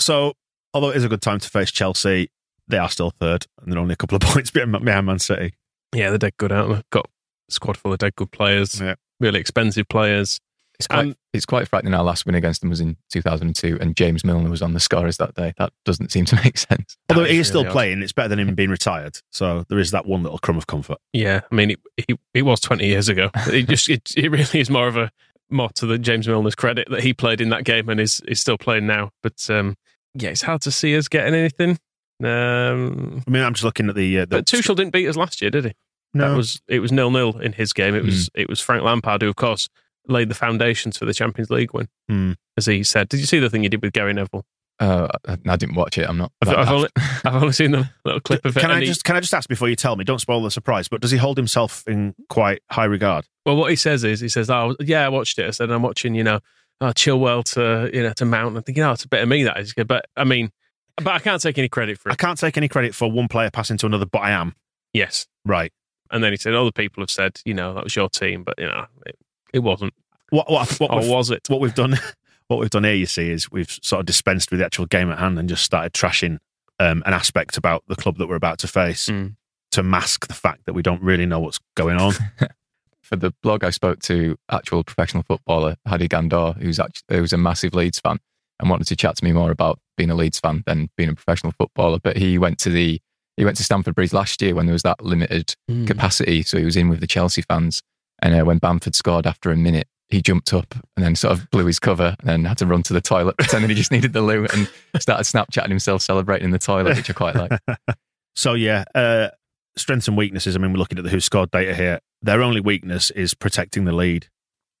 So, 0.00 0.32
although 0.72 0.90
it 0.90 0.96
is 0.96 1.04
a 1.04 1.08
good 1.08 1.22
time 1.22 1.38
to 1.38 1.48
face 1.48 1.70
Chelsea, 1.70 2.30
they 2.66 2.78
are 2.78 2.88
still 2.88 3.10
third, 3.10 3.46
and 3.62 3.72
they're 3.72 3.78
only 3.78 3.92
a 3.92 3.96
couple 3.96 4.16
of 4.16 4.22
points 4.22 4.50
behind 4.50 4.72
behind 4.84 5.06
Man 5.06 5.18
City. 5.20 5.54
Yeah, 5.94 6.08
they're 6.10 6.18
dead 6.18 6.36
good, 6.38 6.50
aren't 6.50 6.74
they? 6.74 6.82
Got 6.90 7.06
a 7.48 7.52
squad 7.52 7.76
full 7.76 7.92
of 7.92 7.98
dead 8.00 8.16
good 8.16 8.32
players, 8.32 8.80
Yeah. 8.80 8.94
really 9.20 9.38
expensive 9.38 9.88
players. 9.88 10.40
It's 10.78 10.88
quite, 10.88 10.98
Um, 11.06 11.16
it's 11.32 11.46
quite 11.46 11.68
frightening. 11.68 11.94
Our 11.94 12.02
last 12.02 12.26
win 12.26 12.34
against 12.34 12.60
them 12.60 12.70
was 12.70 12.80
in 12.80 12.96
2002, 13.12 13.78
and 13.80 13.96
James 13.96 14.24
Milner 14.24 14.50
was 14.50 14.60
on 14.62 14.72
the 14.74 14.80
scorers 14.80 15.16
that 15.18 15.34
day. 15.34 15.52
That 15.56 15.72
doesn't 15.84 16.10
seem 16.10 16.24
to 16.26 16.36
make 16.44 16.58
sense. 16.58 16.96
Although 17.10 17.24
he 17.24 17.34
is 17.34 17.40
is 17.42 17.46
still 17.48 17.60
really 17.62 17.68
odd. 17.68 17.72
playing, 17.72 18.02
it's 18.02 18.12
better 18.12 18.28
than 18.28 18.40
him 18.40 18.54
being 18.54 18.70
retired. 18.70 19.18
So 19.30 19.64
there 19.68 19.78
is 19.78 19.92
that 19.92 20.04
one 20.06 20.22
little 20.22 20.38
crumb 20.38 20.58
of 20.58 20.66
comfort. 20.66 20.98
Yeah, 21.12 21.42
I 21.50 21.54
mean, 21.54 21.70
it, 21.72 21.80
it, 22.08 22.18
it 22.34 22.42
was 22.42 22.60
20 22.60 22.86
years 22.86 23.08
ago. 23.08 23.30
It 23.46 23.68
just 23.68 23.88
it, 23.88 24.10
it 24.16 24.30
really 24.30 24.60
is 24.60 24.68
more 24.70 24.88
of 24.88 24.96
a 24.96 25.10
more 25.50 25.68
to 25.76 25.86
the 25.86 25.98
James 25.98 26.26
Milner's 26.26 26.54
credit 26.56 26.88
that 26.90 27.02
he 27.02 27.12
played 27.14 27.40
in 27.40 27.50
that 27.50 27.64
game 27.64 27.88
and 27.88 28.00
is 28.00 28.20
is 28.26 28.40
still 28.40 28.58
playing 28.58 28.86
now. 28.86 29.10
But 29.22 29.48
um, 29.50 29.76
yeah, 30.14 30.30
it's 30.30 30.42
hard 30.42 30.62
to 30.62 30.72
see 30.72 30.96
us 30.96 31.06
getting 31.06 31.34
anything. 31.34 31.78
Um, 32.22 33.22
I 33.26 33.30
mean, 33.30 33.42
I'm 33.42 33.54
just 33.54 33.64
looking 33.64 33.88
at 33.88 33.94
the. 33.94 34.18
Uh, 34.18 34.20
the 34.22 34.26
but 34.38 34.46
Tuchel 34.46 34.76
didn't 34.76 34.92
beat 34.92 35.08
us 35.08 35.16
last 35.16 35.40
year, 35.42 35.50
did 35.50 35.64
he? 35.66 35.72
no, 36.14 36.30
That 36.30 36.36
was 36.36 36.60
it 36.68 36.80
was 36.80 36.92
nil 36.92 37.10
nil 37.10 37.38
in 37.38 37.52
his 37.52 37.72
game. 37.72 37.94
It 37.94 38.04
was 38.04 38.30
it 38.34 38.48
was 38.48 38.60
Frank 38.60 38.82
Lampard 38.82 39.22
who, 39.22 39.28
of 39.28 39.36
course, 39.36 39.68
laid 40.06 40.28
the 40.28 40.34
foundations 40.34 40.96
for 40.98 41.04
the 41.04 41.14
Champions 41.14 41.50
League 41.50 41.72
win, 41.74 41.88
Hmm. 42.08 42.32
as 42.56 42.66
he 42.66 42.82
said. 42.84 43.08
Did 43.08 43.20
you 43.20 43.26
see 43.26 43.38
the 43.38 43.48
thing 43.50 43.62
he 43.62 43.68
did 43.68 43.82
with 43.82 43.92
Gary 43.92 44.12
Neville? 44.12 44.44
Uh, 44.80 45.06
I, 45.46 45.56
didn't 45.56 45.76
watch 45.76 45.96
it. 45.98 46.08
I'm 46.08 46.18
not. 46.18 46.32
I've, 46.42 46.48
I've 46.48 46.68
only 46.70 46.88
I've 47.24 47.34
only 47.36 47.52
seen 47.52 47.70
the 47.70 47.88
little 48.04 48.20
clip 48.20 48.44
of 48.44 48.56
it. 48.56 48.60
Can 48.60 48.70
I 48.72 48.74
and 48.74 48.82
he- 48.82 48.88
just 48.88 49.04
can 49.04 49.14
I 49.16 49.20
just 49.20 49.32
ask 49.32 49.48
before 49.48 49.68
you 49.68 49.76
tell 49.76 49.94
me? 49.94 50.02
Don't 50.04 50.18
spoil 50.20 50.42
the 50.42 50.50
surprise. 50.50 50.88
But 50.88 51.00
does 51.00 51.12
he 51.12 51.16
hold 51.16 51.36
himself 51.36 51.84
in 51.86 52.14
quite 52.28 52.60
high 52.72 52.84
regard? 52.86 53.24
Well, 53.46 53.54
what 53.56 53.70
he 53.70 53.76
says 53.76 54.02
is, 54.02 54.18
he 54.18 54.28
says, 54.28 54.50
"Oh, 54.50 54.74
yeah, 54.80 55.06
I 55.06 55.10
watched 55.10 55.38
it." 55.38 55.46
I 55.46 55.50
said, 55.50 55.70
"I'm 55.70 55.82
watching, 55.82 56.16
you 56.16 56.24
know, 56.24 56.40
oh, 56.80 56.86
Chilwell 56.88 57.44
to 57.54 57.88
you 57.96 58.02
know 58.02 58.12
to 58.14 58.24
Mount." 58.24 58.56
I'm 58.56 58.62
thinking, 58.64 58.82
"Oh, 58.82 58.90
it's 58.92 59.04
a 59.04 59.08
bit 59.08 59.22
of 59.22 59.28
me 59.28 59.44
that 59.44 59.58
is." 59.60 59.72
good." 59.72 59.86
But 59.86 60.06
I 60.16 60.24
mean, 60.24 60.50
but 60.96 61.06
I 61.14 61.20
can't 61.20 61.40
take 61.40 61.56
any 61.56 61.68
credit 61.68 61.98
for 62.00 62.10
I 62.10 62.16
can't 62.16 62.36
take 62.38 62.56
any 62.56 62.66
credit 62.68 62.96
for 62.96 63.08
one 63.08 63.28
player 63.28 63.50
passing 63.52 63.76
to 63.78 63.86
another, 63.86 64.06
but 64.06 64.22
I 64.22 64.32
am 64.32 64.56
Yes, 64.92 65.28
right. 65.44 65.72
and 66.10 66.22
then 66.24 66.32
he 66.32 66.36
said, 66.36 66.52
"Other 66.52 66.72
people 66.72 67.00
have 67.00 67.10
said, 67.10 67.40
you 67.44 67.54
know, 67.54 67.74
that 67.74 67.84
was 67.84 67.94
your 67.94 68.08
team, 68.10 68.42
but 68.42 68.56
you 68.58 68.66
know, 68.66 68.86
it, 69.06 69.16
it 69.54 69.60
wasn't, 69.60 69.94
What 70.30 70.50
what 70.50 70.70
what, 70.80 70.90
or 70.90 71.08
was 71.08 71.30
it?" 71.30 71.48
what 71.48 71.60
we've 71.60 71.74
done? 71.74 71.98
What 72.48 72.60
we've 72.60 72.68
done 72.68 72.84
here, 72.84 72.92
you 72.92 73.06
see, 73.06 73.30
is 73.30 73.50
we've 73.50 73.70
sort 73.80 74.00
of 74.00 74.06
dispensed 74.06 74.50
with 74.50 74.60
the 74.60 74.66
actual 74.66 74.84
game 74.84 75.10
at 75.10 75.18
hand 75.18 75.38
and 75.38 75.48
just 75.48 75.64
started 75.64 75.94
trashing 75.94 76.36
um, 76.78 77.02
an 77.06 77.14
aspect 77.14 77.56
about 77.56 77.82
the 77.88 77.96
club 77.96 78.18
that 78.18 78.26
we're 78.28 78.36
about 78.36 78.58
to 78.58 78.68
face 78.68 79.06
Mm. 79.08 79.36
to 79.70 79.82
mask 79.82 80.26
the 80.26 80.34
fact 80.34 80.66
that 80.66 80.74
we 80.74 80.82
don't 80.82 81.00
really 81.00 81.24
know 81.24 81.40
what's 81.40 81.58
going 81.74 81.96
on. 81.96 82.12
for 83.02 83.16
the 83.16 83.32
blog, 83.42 83.64
I 83.64 83.70
spoke 83.70 84.00
to 84.00 84.36
actual 84.50 84.84
professional 84.84 85.22
footballer 85.22 85.76
Hadi 85.86 86.06
Gandor, 86.06 86.54
who's 86.60 86.78
actually 86.78 87.16
who's 87.16 87.32
a 87.32 87.38
massive 87.38 87.72
Leeds 87.74 87.98
fan 88.00 88.18
and 88.60 88.68
wanted 88.68 88.88
to 88.88 88.96
chat 88.96 89.16
to 89.16 89.24
me 89.24 89.32
more 89.32 89.50
about 89.50 89.78
being 89.96 90.10
a 90.10 90.14
Leeds 90.14 90.38
fan 90.38 90.62
than 90.66 90.90
being 90.98 91.08
a 91.08 91.14
professional 91.14 91.52
footballer. 91.58 91.98
But 91.98 92.18
he 92.18 92.36
went 92.36 92.58
to 92.58 92.68
the 92.68 93.00
he 93.38 93.44
went 93.46 93.56
to 93.56 93.64
Stamford 93.64 93.94
Bridge 93.94 94.12
last 94.12 94.42
year 94.42 94.54
when 94.54 94.66
there 94.66 94.74
was 94.74 94.82
that 94.82 95.02
limited 95.02 95.54
Mm. 95.70 95.86
capacity, 95.86 96.42
so 96.42 96.58
he 96.58 96.64
was 96.66 96.76
in 96.76 96.90
with 96.90 97.00
the 97.00 97.06
Chelsea 97.06 97.40
fans. 97.40 97.80
And 98.24 98.40
uh, 98.40 98.44
when 98.44 98.58
Bamford 98.58 98.94
scored 98.94 99.26
after 99.26 99.50
a 99.50 99.56
minute, 99.56 99.86
he 100.08 100.22
jumped 100.22 100.52
up 100.52 100.74
and 100.96 101.04
then 101.04 101.14
sort 101.14 101.38
of 101.38 101.48
blew 101.50 101.66
his 101.66 101.78
cover 101.78 102.16
and 102.20 102.28
then 102.28 102.44
had 102.46 102.58
to 102.58 102.66
run 102.66 102.82
to 102.84 102.92
the 102.94 103.00
toilet, 103.00 103.36
pretending 103.38 103.68
he 103.68 103.76
just 103.76 103.92
needed 103.92 104.14
the 104.14 104.22
loo, 104.22 104.46
and 104.52 104.68
started 104.98 105.24
Snapchatting 105.24 105.68
himself 105.68 106.02
celebrating 106.02 106.46
in 106.46 106.50
the 106.50 106.58
toilet, 106.58 106.96
which 106.96 107.10
I 107.10 107.12
quite 107.12 107.36
like. 107.36 107.52
So 108.36 108.54
yeah, 108.54 108.82
uh, 108.96 109.28
strengths 109.76 110.08
and 110.08 110.16
weaknesses. 110.16 110.56
I 110.56 110.58
mean, 110.58 110.72
we're 110.72 110.78
looking 110.78 110.98
at 110.98 111.04
the 111.04 111.10
who 111.10 111.20
scored 111.20 111.52
data 111.52 111.72
here. 111.72 112.00
Their 112.20 112.42
only 112.42 112.60
weakness 112.60 113.12
is 113.12 113.32
protecting 113.32 113.84
the 113.84 113.92
lead. 113.92 114.26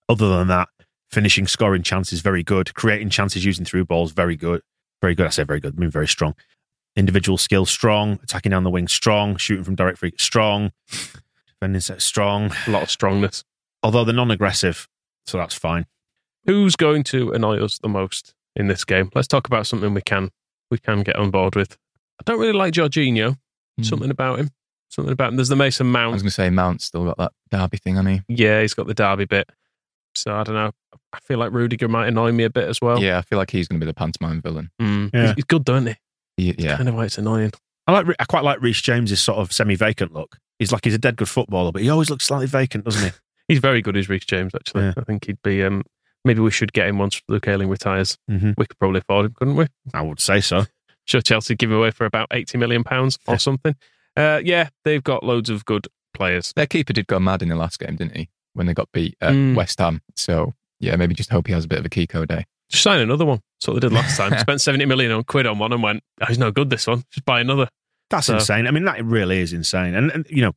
Other 0.08 0.28
than 0.28 0.48
that, 0.48 0.70
finishing 1.12 1.46
scoring 1.46 1.84
chances 1.84 2.20
very 2.20 2.42
good. 2.42 2.74
Creating 2.74 3.10
chances 3.10 3.44
using 3.44 3.64
through 3.64 3.84
balls 3.84 4.10
very 4.10 4.34
good. 4.34 4.60
Very 5.00 5.14
good. 5.14 5.26
I 5.26 5.30
say 5.30 5.44
very 5.44 5.60
good. 5.60 5.74
I 5.76 5.80
mean 5.80 5.88
very 5.88 6.08
strong. 6.08 6.34
Individual 6.96 7.38
skill 7.38 7.64
strong. 7.64 8.18
Attacking 8.24 8.50
down 8.50 8.64
the 8.64 8.70
wing 8.70 8.88
strong. 8.88 9.36
Shooting 9.36 9.62
from 9.62 9.76
direct 9.76 9.98
free 9.98 10.14
strong. 10.18 10.72
Defending 11.64 11.80
set 11.80 12.02
strong. 12.02 12.52
A 12.66 12.70
lot 12.70 12.82
of 12.82 12.90
strongness. 12.90 13.42
Although 13.82 14.04
they're 14.04 14.14
non-aggressive, 14.14 14.86
so 15.26 15.38
that's 15.38 15.54
fine. 15.54 15.86
Who's 16.44 16.76
going 16.76 17.04
to 17.04 17.32
annoy 17.32 17.58
us 17.64 17.78
the 17.78 17.88
most 17.88 18.34
in 18.54 18.66
this 18.68 18.84
game? 18.84 19.10
Let's 19.14 19.28
talk 19.28 19.46
about 19.46 19.66
something 19.66 19.94
we 19.94 20.02
can 20.02 20.30
we 20.70 20.76
can 20.78 21.02
get 21.02 21.16
on 21.16 21.30
board 21.30 21.56
with. 21.56 21.78
I 22.20 22.22
don't 22.26 22.38
really 22.38 22.52
like 22.52 22.74
Jorginho. 22.74 23.38
Something 23.80 24.10
about 24.10 24.38
him. 24.38 24.50
Something 24.90 25.12
about 25.12 25.30
him. 25.30 25.36
There's 25.36 25.48
the 25.48 25.56
Mason 25.56 25.86
Mount. 25.86 25.96
I 25.96 26.04
Mount. 26.04 26.12
was 26.12 26.22
going 26.22 26.28
to 26.28 26.34
say 26.34 26.50
Mount's 26.50 26.84
still 26.84 27.04
got 27.06 27.16
that 27.16 27.32
derby 27.50 27.78
thing, 27.78 27.96
on 27.98 28.06
he? 28.06 28.20
Yeah, 28.28 28.60
he's 28.60 28.74
got 28.74 28.86
the 28.86 28.94
derby 28.94 29.24
bit. 29.24 29.48
So 30.14 30.34
I 30.34 30.44
don't 30.44 30.54
know. 30.54 30.70
I 31.14 31.18
feel 31.20 31.38
like 31.38 31.50
Rudiger 31.52 31.88
might 31.88 32.08
annoy 32.08 32.30
me 32.32 32.44
a 32.44 32.50
bit 32.50 32.68
as 32.68 32.80
well. 32.82 33.02
Yeah, 33.02 33.18
I 33.18 33.22
feel 33.22 33.38
like 33.38 33.50
he's 33.50 33.66
going 33.68 33.80
to 33.80 33.84
be 33.84 33.90
the 33.90 33.94
pantomime 33.94 34.42
villain. 34.42 34.70
Mm. 34.80 35.10
Yeah. 35.14 35.26
He's, 35.28 35.34
he's 35.36 35.44
good, 35.44 35.64
don't 35.64 35.86
he? 35.86 35.94
He- 36.36 36.54
yeah. 36.58 36.76
Kind 36.76 36.88
of 36.90 36.94
why 36.94 37.06
it's 37.06 37.16
annoying. 37.18 37.52
I 37.86 37.92
like. 37.92 38.06
I 38.18 38.24
quite 38.26 38.44
like 38.44 38.60
Reece 38.62 38.80
James's 38.82 39.20
sort 39.20 39.38
of 39.38 39.52
semi-vacant 39.52 40.12
look. 40.12 40.38
He's 40.58 40.72
like 40.72 40.84
he's 40.84 40.94
a 40.94 40.98
dead 40.98 41.16
good 41.16 41.28
footballer, 41.28 41.72
but 41.72 41.82
he 41.82 41.90
always 41.90 42.10
looks 42.10 42.24
slightly 42.24 42.46
vacant, 42.46 42.84
doesn't 42.84 43.04
he? 43.04 43.10
He's 43.48 43.58
very 43.58 43.82
good 43.82 43.94
as 43.98 44.08
Reece 44.08 44.24
James, 44.24 44.54
actually. 44.54 44.84
Yeah. 44.84 44.94
I 44.96 45.02
think 45.02 45.26
he'd 45.26 45.42
be. 45.42 45.62
Um, 45.62 45.82
maybe 46.24 46.40
we 46.40 46.50
should 46.50 46.72
get 46.72 46.88
him 46.88 46.96
once 46.96 47.20
Luke 47.28 47.46
Ayling 47.46 47.68
retires. 47.68 48.16
Mm-hmm. 48.30 48.52
We 48.56 48.64
could 48.64 48.78
probably 48.78 49.00
afford 49.00 49.26
him, 49.26 49.34
couldn't 49.34 49.56
we? 49.56 49.66
I 49.92 50.00
would 50.00 50.18
say 50.18 50.40
so. 50.40 50.64
Sure, 51.04 51.20
Chelsea 51.20 51.54
give 51.54 51.70
him 51.70 51.76
away 51.76 51.90
for 51.90 52.06
about 52.06 52.28
eighty 52.30 52.56
million 52.56 52.84
pounds 52.84 53.18
or 53.28 53.38
something. 53.38 53.74
Uh, 54.16 54.40
yeah, 54.42 54.70
they've 54.84 55.04
got 55.04 55.22
loads 55.24 55.50
of 55.50 55.66
good 55.66 55.88
players. 56.14 56.54
Their 56.56 56.66
keeper 56.66 56.94
did 56.94 57.06
go 57.06 57.18
mad 57.18 57.42
in 57.42 57.48
the 57.50 57.56
last 57.56 57.78
game, 57.78 57.96
didn't 57.96 58.16
he? 58.16 58.30
When 58.54 58.66
they 58.66 58.72
got 58.72 58.88
beat 58.92 59.14
at 59.20 59.34
Mm. 59.34 59.54
West 59.56 59.78
Ham. 59.80 60.00
So, 60.16 60.54
yeah, 60.80 60.96
maybe 60.96 61.12
just 61.12 61.28
hope 61.30 61.46
he 61.48 61.52
has 61.52 61.66
a 61.66 61.68
bit 61.68 61.80
of 61.80 61.84
a 61.84 61.90
Kiko 61.90 62.26
day. 62.26 62.46
Just 62.70 62.82
sign 62.84 63.00
another 63.00 63.26
one. 63.26 63.40
That's 63.60 63.68
what 63.68 63.74
they 63.74 63.80
did 63.80 63.92
last 63.92 64.16
time. 64.16 64.38
Spent 64.38 64.62
seventy 64.62 64.86
million 64.86 65.10
on 65.12 65.24
quid 65.24 65.46
on 65.46 65.58
one 65.58 65.74
and 65.74 65.82
went, 65.82 66.02
oh, 66.22 66.26
"He's 66.26 66.38
no 66.38 66.50
good. 66.50 66.70
This 66.70 66.86
one. 66.86 67.02
Just 67.10 67.26
buy 67.26 67.40
another." 67.40 67.68
That's 68.16 68.26
So- 68.26 68.34
insane. 68.34 68.66
I 68.66 68.70
mean, 68.70 68.84
that 68.84 69.04
really 69.04 69.38
is 69.40 69.52
insane. 69.52 69.94
And, 69.94 70.10
and 70.10 70.26
you 70.28 70.42
know, 70.42 70.52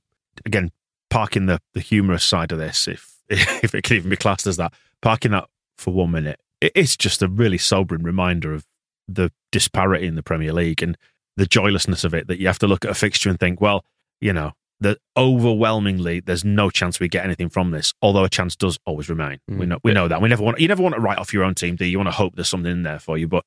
again, 0.46 0.72
parking 1.10 1.46
the 1.48 1.60
the 1.74 1.80
humorous 1.82 2.24
side 2.24 2.52
of 2.52 2.58
this, 2.60 2.88
if 2.88 3.16
if 3.30 3.74
it 3.76 3.84
can 3.84 3.98
even 3.98 4.10
be 4.10 4.16
classed 4.18 4.48
as 4.48 4.58
that, 4.58 4.74
parking 5.02 5.32
that 5.32 5.46
for 5.78 5.94
one 5.94 6.12
minute, 6.12 6.40
it, 6.62 6.72
it's 6.76 6.96
just 6.98 7.22
a 7.22 7.28
really 7.28 7.58
sobering 7.58 8.04
reminder 8.04 8.54
of 8.54 8.66
the 9.08 9.32
disparity 9.52 10.06
in 10.08 10.16
the 10.16 10.24
Premier 10.24 10.52
League 10.54 10.82
and 10.84 10.98
the 11.38 11.46
joylessness 11.46 12.04
of 12.04 12.14
it. 12.14 12.28
That 12.28 12.40
you 12.40 12.48
have 12.48 12.60
to 12.60 12.68
look 12.68 12.84
at 12.86 12.92
a 12.92 12.96
fixture 12.96 13.30
and 13.30 13.40
think, 13.40 13.62
well, 13.62 13.86
you 14.22 14.34
know, 14.34 14.52
that 14.80 14.98
overwhelmingly 15.16 16.20
there's 16.20 16.44
no 16.46 16.70
chance 16.70 17.00
we 17.00 17.08
get 17.08 17.24
anything 17.26 17.50
from 17.50 17.72
this. 17.72 17.94
Although 18.02 18.24
a 18.24 18.30
chance 18.30 18.56
does 18.56 18.78
always 18.86 19.10
remain. 19.10 19.40
We 19.48 19.66
Mm. 19.66 19.68
know 19.70 19.80
we 19.84 19.94
know 19.94 20.08
that. 20.08 20.22
We 20.22 20.30
never 20.30 20.44
want 20.44 20.60
you 20.60 20.68
never 20.68 20.84
want 20.84 20.96
to 20.96 21.02
write 21.02 21.18
off 21.18 21.34
your 21.34 21.44
own 21.44 21.56
team. 21.56 21.76
Do 21.76 21.86
you? 21.86 21.92
You 21.92 21.98
want 22.00 22.08
to 22.08 22.16
hope 22.16 22.36
there's 22.36 22.50
something 22.50 22.72
in 22.72 22.84
there 22.84 23.00
for 23.00 23.18
you, 23.18 23.28
but 23.28 23.46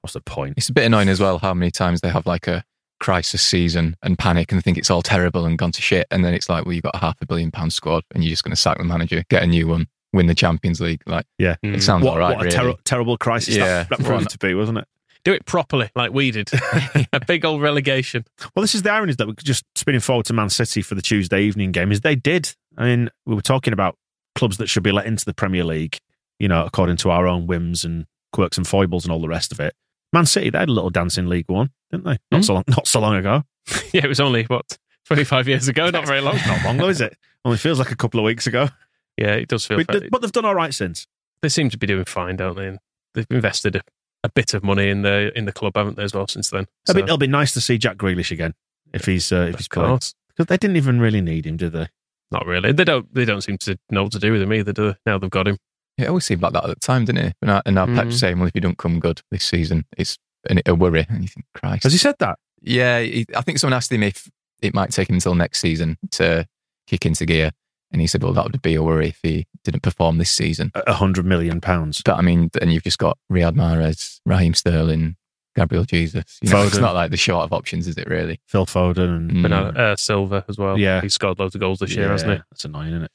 what's 0.00 0.14
the 0.14 0.20
point? 0.20 0.54
It's 0.56 0.68
a 0.68 0.72
bit 0.72 0.84
annoying 0.84 1.08
as 1.08 1.20
well 1.20 1.38
how 1.38 1.54
many 1.54 1.70
times 1.70 2.00
they 2.00 2.08
have 2.10 2.26
like 2.26 2.46
a 2.46 2.64
crisis 3.00 3.42
season 3.42 3.96
and 4.02 4.18
panic 4.18 4.52
and 4.52 4.62
think 4.64 4.78
it's 4.78 4.90
all 4.90 5.02
terrible 5.02 5.44
and 5.44 5.58
gone 5.58 5.72
to 5.72 5.82
shit. 5.82 6.06
And 6.10 6.24
then 6.24 6.34
it's 6.34 6.48
like, 6.48 6.64
well, 6.64 6.72
you've 6.72 6.82
got 6.82 6.94
a 6.94 6.98
half 6.98 7.20
a 7.20 7.26
billion 7.26 7.50
pound 7.50 7.72
squad 7.72 8.04
and 8.14 8.24
you're 8.24 8.30
just 8.30 8.44
going 8.44 8.50
to 8.54 8.60
sack 8.60 8.78
the 8.78 8.84
manager, 8.84 9.22
get 9.28 9.42
a 9.42 9.46
new 9.46 9.68
one, 9.68 9.86
win 10.12 10.26
the 10.26 10.34
Champions 10.34 10.80
League. 10.80 11.02
Like, 11.06 11.26
Yeah, 11.38 11.56
it 11.62 11.82
sounds 11.82 12.04
what, 12.04 12.12
all 12.12 12.18
right. 12.18 12.36
what 12.36 12.52
a 12.54 12.58
really. 12.64 12.78
terrible 12.84 13.16
crisis 13.18 13.56
Yeah. 13.56 13.84
that, 13.84 13.88
that 13.90 13.98
What 14.00 14.06
proved 14.06 14.22
an- 14.22 14.28
to 14.28 14.38
be, 14.38 14.54
wasn't 14.54 14.78
it? 14.78 14.88
Do 15.24 15.32
it 15.32 15.44
properly, 15.44 15.90
like 15.96 16.12
we 16.12 16.30
did. 16.30 16.48
a 17.12 17.18
big 17.26 17.44
old 17.44 17.60
relegation. 17.60 18.24
Well, 18.54 18.60
this 18.62 18.76
is 18.76 18.82
the 18.82 18.92
irony 18.92 19.10
is 19.10 19.16
that 19.16 19.26
we're 19.26 19.34
just 19.34 19.64
spinning 19.74 20.00
forward 20.00 20.24
to 20.26 20.32
Man 20.32 20.48
City 20.50 20.82
for 20.82 20.94
the 20.94 21.02
Tuesday 21.02 21.42
evening 21.42 21.72
game. 21.72 21.90
Is 21.90 22.00
they 22.02 22.14
did. 22.14 22.54
I 22.78 22.84
mean, 22.84 23.10
we 23.24 23.34
were 23.34 23.42
talking 23.42 23.72
about 23.72 23.98
clubs 24.36 24.58
that 24.58 24.68
should 24.68 24.84
be 24.84 24.92
let 24.92 25.04
into 25.04 25.24
the 25.24 25.34
Premier 25.34 25.64
League, 25.64 25.98
you 26.38 26.46
know, 26.46 26.64
according 26.64 26.98
to 26.98 27.10
our 27.10 27.26
own 27.26 27.48
whims 27.48 27.84
and 27.84 28.06
quirks 28.32 28.56
and 28.56 28.68
foibles 28.68 29.04
and 29.04 29.10
all 29.10 29.20
the 29.20 29.26
rest 29.28 29.50
of 29.50 29.58
it. 29.58 29.74
Man 30.12 30.26
City, 30.26 30.50
they 30.50 30.58
had 30.58 30.68
a 30.68 30.72
little 30.72 30.90
dance 30.90 31.18
in 31.18 31.28
League 31.28 31.48
One, 31.48 31.70
didn't 31.90 32.04
they? 32.04 32.18
Not 32.30 32.38
Hmm? 32.38 32.42
so 32.42 32.54
long, 32.54 32.64
not 32.68 32.86
so 32.86 33.00
long 33.00 33.14
ago. 33.16 33.42
Yeah, 33.92 34.04
it 34.04 34.08
was 34.08 34.20
only 34.20 34.44
what 34.44 34.78
twenty 35.06 35.24
five 35.24 35.48
years 35.48 35.66
ago. 35.68 35.90
Not 35.90 36.06
very 36.06 36.20
long. 36.20 36.36
Not 36.46 36.64
long 36.64 36.76
though, 36.76 36.88
is 36.88 37.00
it? 37.00 37.16
Only 37.44 37.58
feels 37.58 37.78
like 37.78 37.90
a 37.90 37.96
couple 37.96 38.20
of 38.20 38.24
weeks 38.24 38.46
ago. 38.46 38.68
Yeah, 39.16 39.34
it 39.34 39.48
does 39.48 39.64
feel. 39.66 39.78
But, 39.78 39.90
fair. 40.00 40.08
but 40.10 40.20
they've 40.22 40.30
done 40.32 40.44
all 40.44 40.54
right 40.54 40.72
since. 40.74 41.06
they 41.42 41.48
seem 41.48 41.70
to 41.70 41.78
be 41.78 41.86
doing 41.86 42.04
fine, 42.04 42.36
don't 42.36 42.56
they? 42.56 42.68
And 42.68 42.78
they've 43.14 43.26
invested 43.30 43.76
a, 43.76 43.80
a 44.24 44.28
bit 44.28 44.54
of 44.54 44.62
money 44.62 44.88
in 44.88 45.02
the 45.02 45.32
in 45.36 45.44
the 45.46 45.52
club, 45.52 45.72
haven't 45.76 45.96
they, 45.96 46.04
as 46.04 46.14
well 46.14 46.28
since 46.28 46.50
then? 46.50 46.66
I 46.88 46.92
mean, 46.92 47.04
it'll 47.04 47.18
be 47.18 47.26
nice 47.26 47.52
to 47.52 47.60
see 47.60 47.76
Jack 47.78 47.96
Grealish 47.96 48.30
again 48.30 48.54
if 48.92 49.04
he's 49.06 49.32
uh, 49.32 49.48
if 49.50 49.56
he's 49.56 49.68
playing 49.68 49.96
because 50.28 50.46
they 50.46 50.56
didn't 50.58 50.76
even 50.76 51.00
really 51.00 51.20
need 51.20 51.46
him, 51.46 51.56
did 51.56 51.72
they? 51.72 51.88
not 52.30 52.44
really. 52.46 52.72
They 52.72 52.84
don't. 52.84 53.12
They 53.14 53.24
don't 53.24 53.40
seem 53.42 53.56
to 53.58 53.78
know 53.90 54.02
what 54.04 54.12
to 54.12 54.18
do 54.18 54.32
with 54.32 54.42
him 54.42 54.52
either. 54.52 54.72
Do 54.72 54.88
they? 54.92 54.96
Now 55.06 55.18
they've 55.18 55.30
got 55.30 55.48
him. 55.48 55.58
Yeah, 55.98 56.06
it 56.06 56.08
always 56.08 56.24
seemed 56.24 56.42
like 56.42 56.52
that 56.52 56.64
at 56.64 56.68
the 56.68 56.76
time, 56.76 57.04
didn't 57.04 57.24
it? 57.26 57.36
And 57.42 57.48
now, 57.48 57.62
and 57.64 57.74
now 57.74 57.86
Mm. 57.86 57.96
Pep's 57.96 58.18
saying, 58.18 58.38
well, 58.38 58.48
if 58.48 58.54
you 58.54 58.60
don't 58.60 58.78
come 58.78 59.00
good 59.00 59.22
this 59.30 59.44
season, 59.44 59.84
it's 59.96 60.18
an, 60.48 60.60
a 60.66 60.74
worry. 60.74 61.06
And 61.08 61.22
you 61.22 61.28
think, 61.28 61.46
Christ. 61.54 61.84
Has 61.84 61.92
he 61.92 61.98
said 61.98 62.16
that? 62.18 62.38
Yeah, 62.60 63.00
he, 63.00 63.26
I 63.36 63.40
think 63.42 63.58
someone 63.58 63.76
asked 63.76 63.90
him 63.92 64.02
if 64.02 64.28
it 64.62 64.74
might 64.74 64.90
take 64.90 65.08
him 65.08 65.14
until 65.16 65.34
next 65.34 65.60
season 65.60 65.96
to 66.12 66.46
kick 66.86 67.06
into 67.06 67.24
gear. 67.26 67.52
And 67.92 68.00
he 68.00 68.06
said, 68.08 68.22
well, 68.22 68.32
that 68.32 68.44
would 68.44 68.60
be 68.62 68.74
a 68.74 68.82
worry 68.82 69.08
if 69.08 69.20
he 69.22 69.46
didn't 69.64 69.82
perform 69.82 70.18
this 70.18 70.30
season. 70.30 70.72
A 70.74 70.92
hundred 70.92 71.24
million 71.24 71.60
pounds. 71.60 72.02
But 72.04 72.16
I 72.16 72.20
mean, 72.22 72.50
and 72.60 72.72
you've 72.72 72.82
just 72.82 72.98
got 72.98 73.16
Riyad 73.30 73.54
Mahrez, 73.54 74.20
Raheem 74.26 74.54
Sterling, 74.54 75.16
Gabriel 75.54 75.84
Jesus. 75.84 76.38
You 76.42 76.50
know, 76.50 76.64
it's 76.66 76.76
not 76.78 76.94
like 76.94 77.10
the 77.12 77.16
short 77.16 77.44
of 77.44 77.52
options, 77.52 77.86
is 77.86 77.96
it 77.96 78.08
really? 78.08 78.40
Phil 78.48 78.66
Foden 78.66 79.16
and 79.16 79.30
Mm. 79.30 79.42
But 79.42 79.52
uh, 79.52 79.96
Silva 79.96 80.44
as 80.48 80.58
well. 80.58 80.76
Yeah. 80.76 81.00
he's 81.00 81.14
scored 81.14 81.38
loads 81.38 81.54
of 81.54 81.60
goals 81.60 81.78
this 81.78 81.94
year, 81.94 82.10
hasn't 82.10 82.32
he? 82.32 82.38
That's 82.50 82.64
annoying, 82.64 82.88
isn't 82.88 83.04
it? 83.04 83.10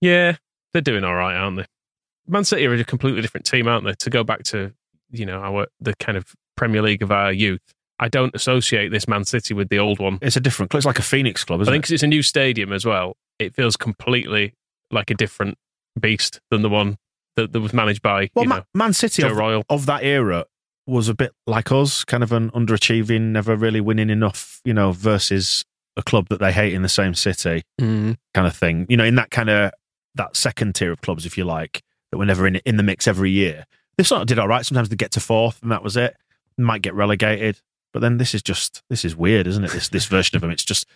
Yeah, 0.00 0.36
they're 0.72 0.82
doing 0.82 1.02
all 1.04 1.14
right, 1.16 1.34
aren't 1.36 1.56
they? 1.58 1.66
Man 2.30 2.44
City 2.44 2.66
are 2.66 2.74
a 2.74 2.84
completely 2.84 3.20
different 3.22 3.46
team, 3.46 3.68
aren't 3.68 3.84
they? 3.84 3.94
To 3.94 4.10
go 4.10 4.24
back 4.24 4.42
to 4.44 4.72
you 5.10 5.26
know 5.26 5.40
our 5.40 5.66
the 5.80 5.94
kind 5.96 6.16
of 6.16 6.24
Premier 6.56 6.82
League 6.82 7.02
of 7.02 7.10
our 7.10 7.32
youth, 7.32 7.60
I 7.98 8.08
don't 8.08 8.34
associate 8.34 8.90
this 8.90 9.08
Man 9.08 9.24
City 9.24 9.54
with 9.54 9.68
the 9.68 9.78
old 9.78 9.98
one. 9.98 10.18
It's 10.22 10.36
a 10.36 10.40
different 10.40 10.70
club. 10.70 10.78
It's 10.80 10.86
like 10.86 10.98
a 10.98 11.02
Phoenix 11.02 11.44
club, 11.44 11.60
I 11.60 11.62
isn't 11.62 11.72
think 11.72 11.84
it? 11.84 11.86
'cause 11.86 11.92
it's 11.92 12.02
a 12.02 12.06
new 12.08 12.22
stadium 12.22 12.72
as 12.72 12.84
well. 12.84 13.16
It 13.38 13.54
feels 13.54 13.76
completely 13.76 14.54
like 14.90 15.10
a 15.10 15.14
different 15.14 15.56
beast 15.98 16.40
than 16.50 16.62
the 16.62 16.68
one 16.68 16.96
that, 17.36 17.52
that 17.52 17.60
was 17.60 17.72
managed 17.72 18.02
by 18.02 18.28
Well, 18.34 18.44
you 18.44 18.48
know 18.48 18.62
Man 18.74 18.92
City 18.92 19.22
of, 19.22 19.36
Royle. 19.36 19.64
of 19.68 19.86
that 19.86 20.02
era 20.04 20.44
was 20.86 21.08
a 21.08 21.14
bit 21.14 21.32
like 21.46 21.70
us, 21.72 22.04
kind 22.04 22.22
of 22.22 22.32
an 22.32 22.50
underachieving, 22.50 23.20
never 23.32 23.54
really 23.56 23.80
winning 23.80 24.10
enough, 24.10 24.60
you 24.64 24.74
know, 24.74 24.92
versus 24.92 25.64
a 25.96 26.02
club 26.02 26.26
that 26.28 26.40
they 26.40 26.52
hate 26.52 26.72
in 26.72 26.82
the 26.82 26.88
same 26.88 27.14
city, 27.14 27.62
Mm. 27.80 28.16
kind 28.34 28.46
of 28.46 28.56
thing. 28.56 28.86
You 28.88 28.96
know, 28.96 29.04
in 29.04 29.14
that 29.16 29.30
kind 29.30 29.50
of 29.50 29.72
that 30.16 30.36
second 30.36 30.74
tier 30.74 30.90
of 30.92 31.00
clubs, 31.00 31.24
if 31.26 31.38
you 31.38 31.44
like, 31.44 31.82
that 32.10 32.18
were 32.18 32.26
never 32.26 32.46
in 32.46 32.56
in 32.56 32.76
the 32.76 32.82
mix 32.82 33.06
every 33.08 33.30
year. 33.30 33.66
They 33.96 34.04
sort 34.04 34.22
of 34.22 34.26
did 34.28 34.38
all 34.38 34.48
right. 34.48 34.64
Sometimes 34.64 34.88
they 34.88 34.96
get 34.96 35.10
to 35.12 35.20
fourth, 35.20 35.60
and 35.62 35.70
that 35.72 35.82
was 35.82 35.96
it. 35.96 36.16
Might 36.58 36.82
get 36.82 36.94
relegated, 36.94 37.60
but 37.92 38.00
then 38.00 38.18
this 38.18 38.34
is 38.34 38.42
just 38.42 38.82
this 38.90 39.04
is 39.04 39.16
weird, 39.16 39.46
isn't 39.46 39.64
it? 39.64 39.70
This 39.70 39.88
this 39.88 40.06
version 40.06 40.36
of 40.36 40.42
them, 40.42 40.50
it's 40.50 40.64
just 40.64 40.86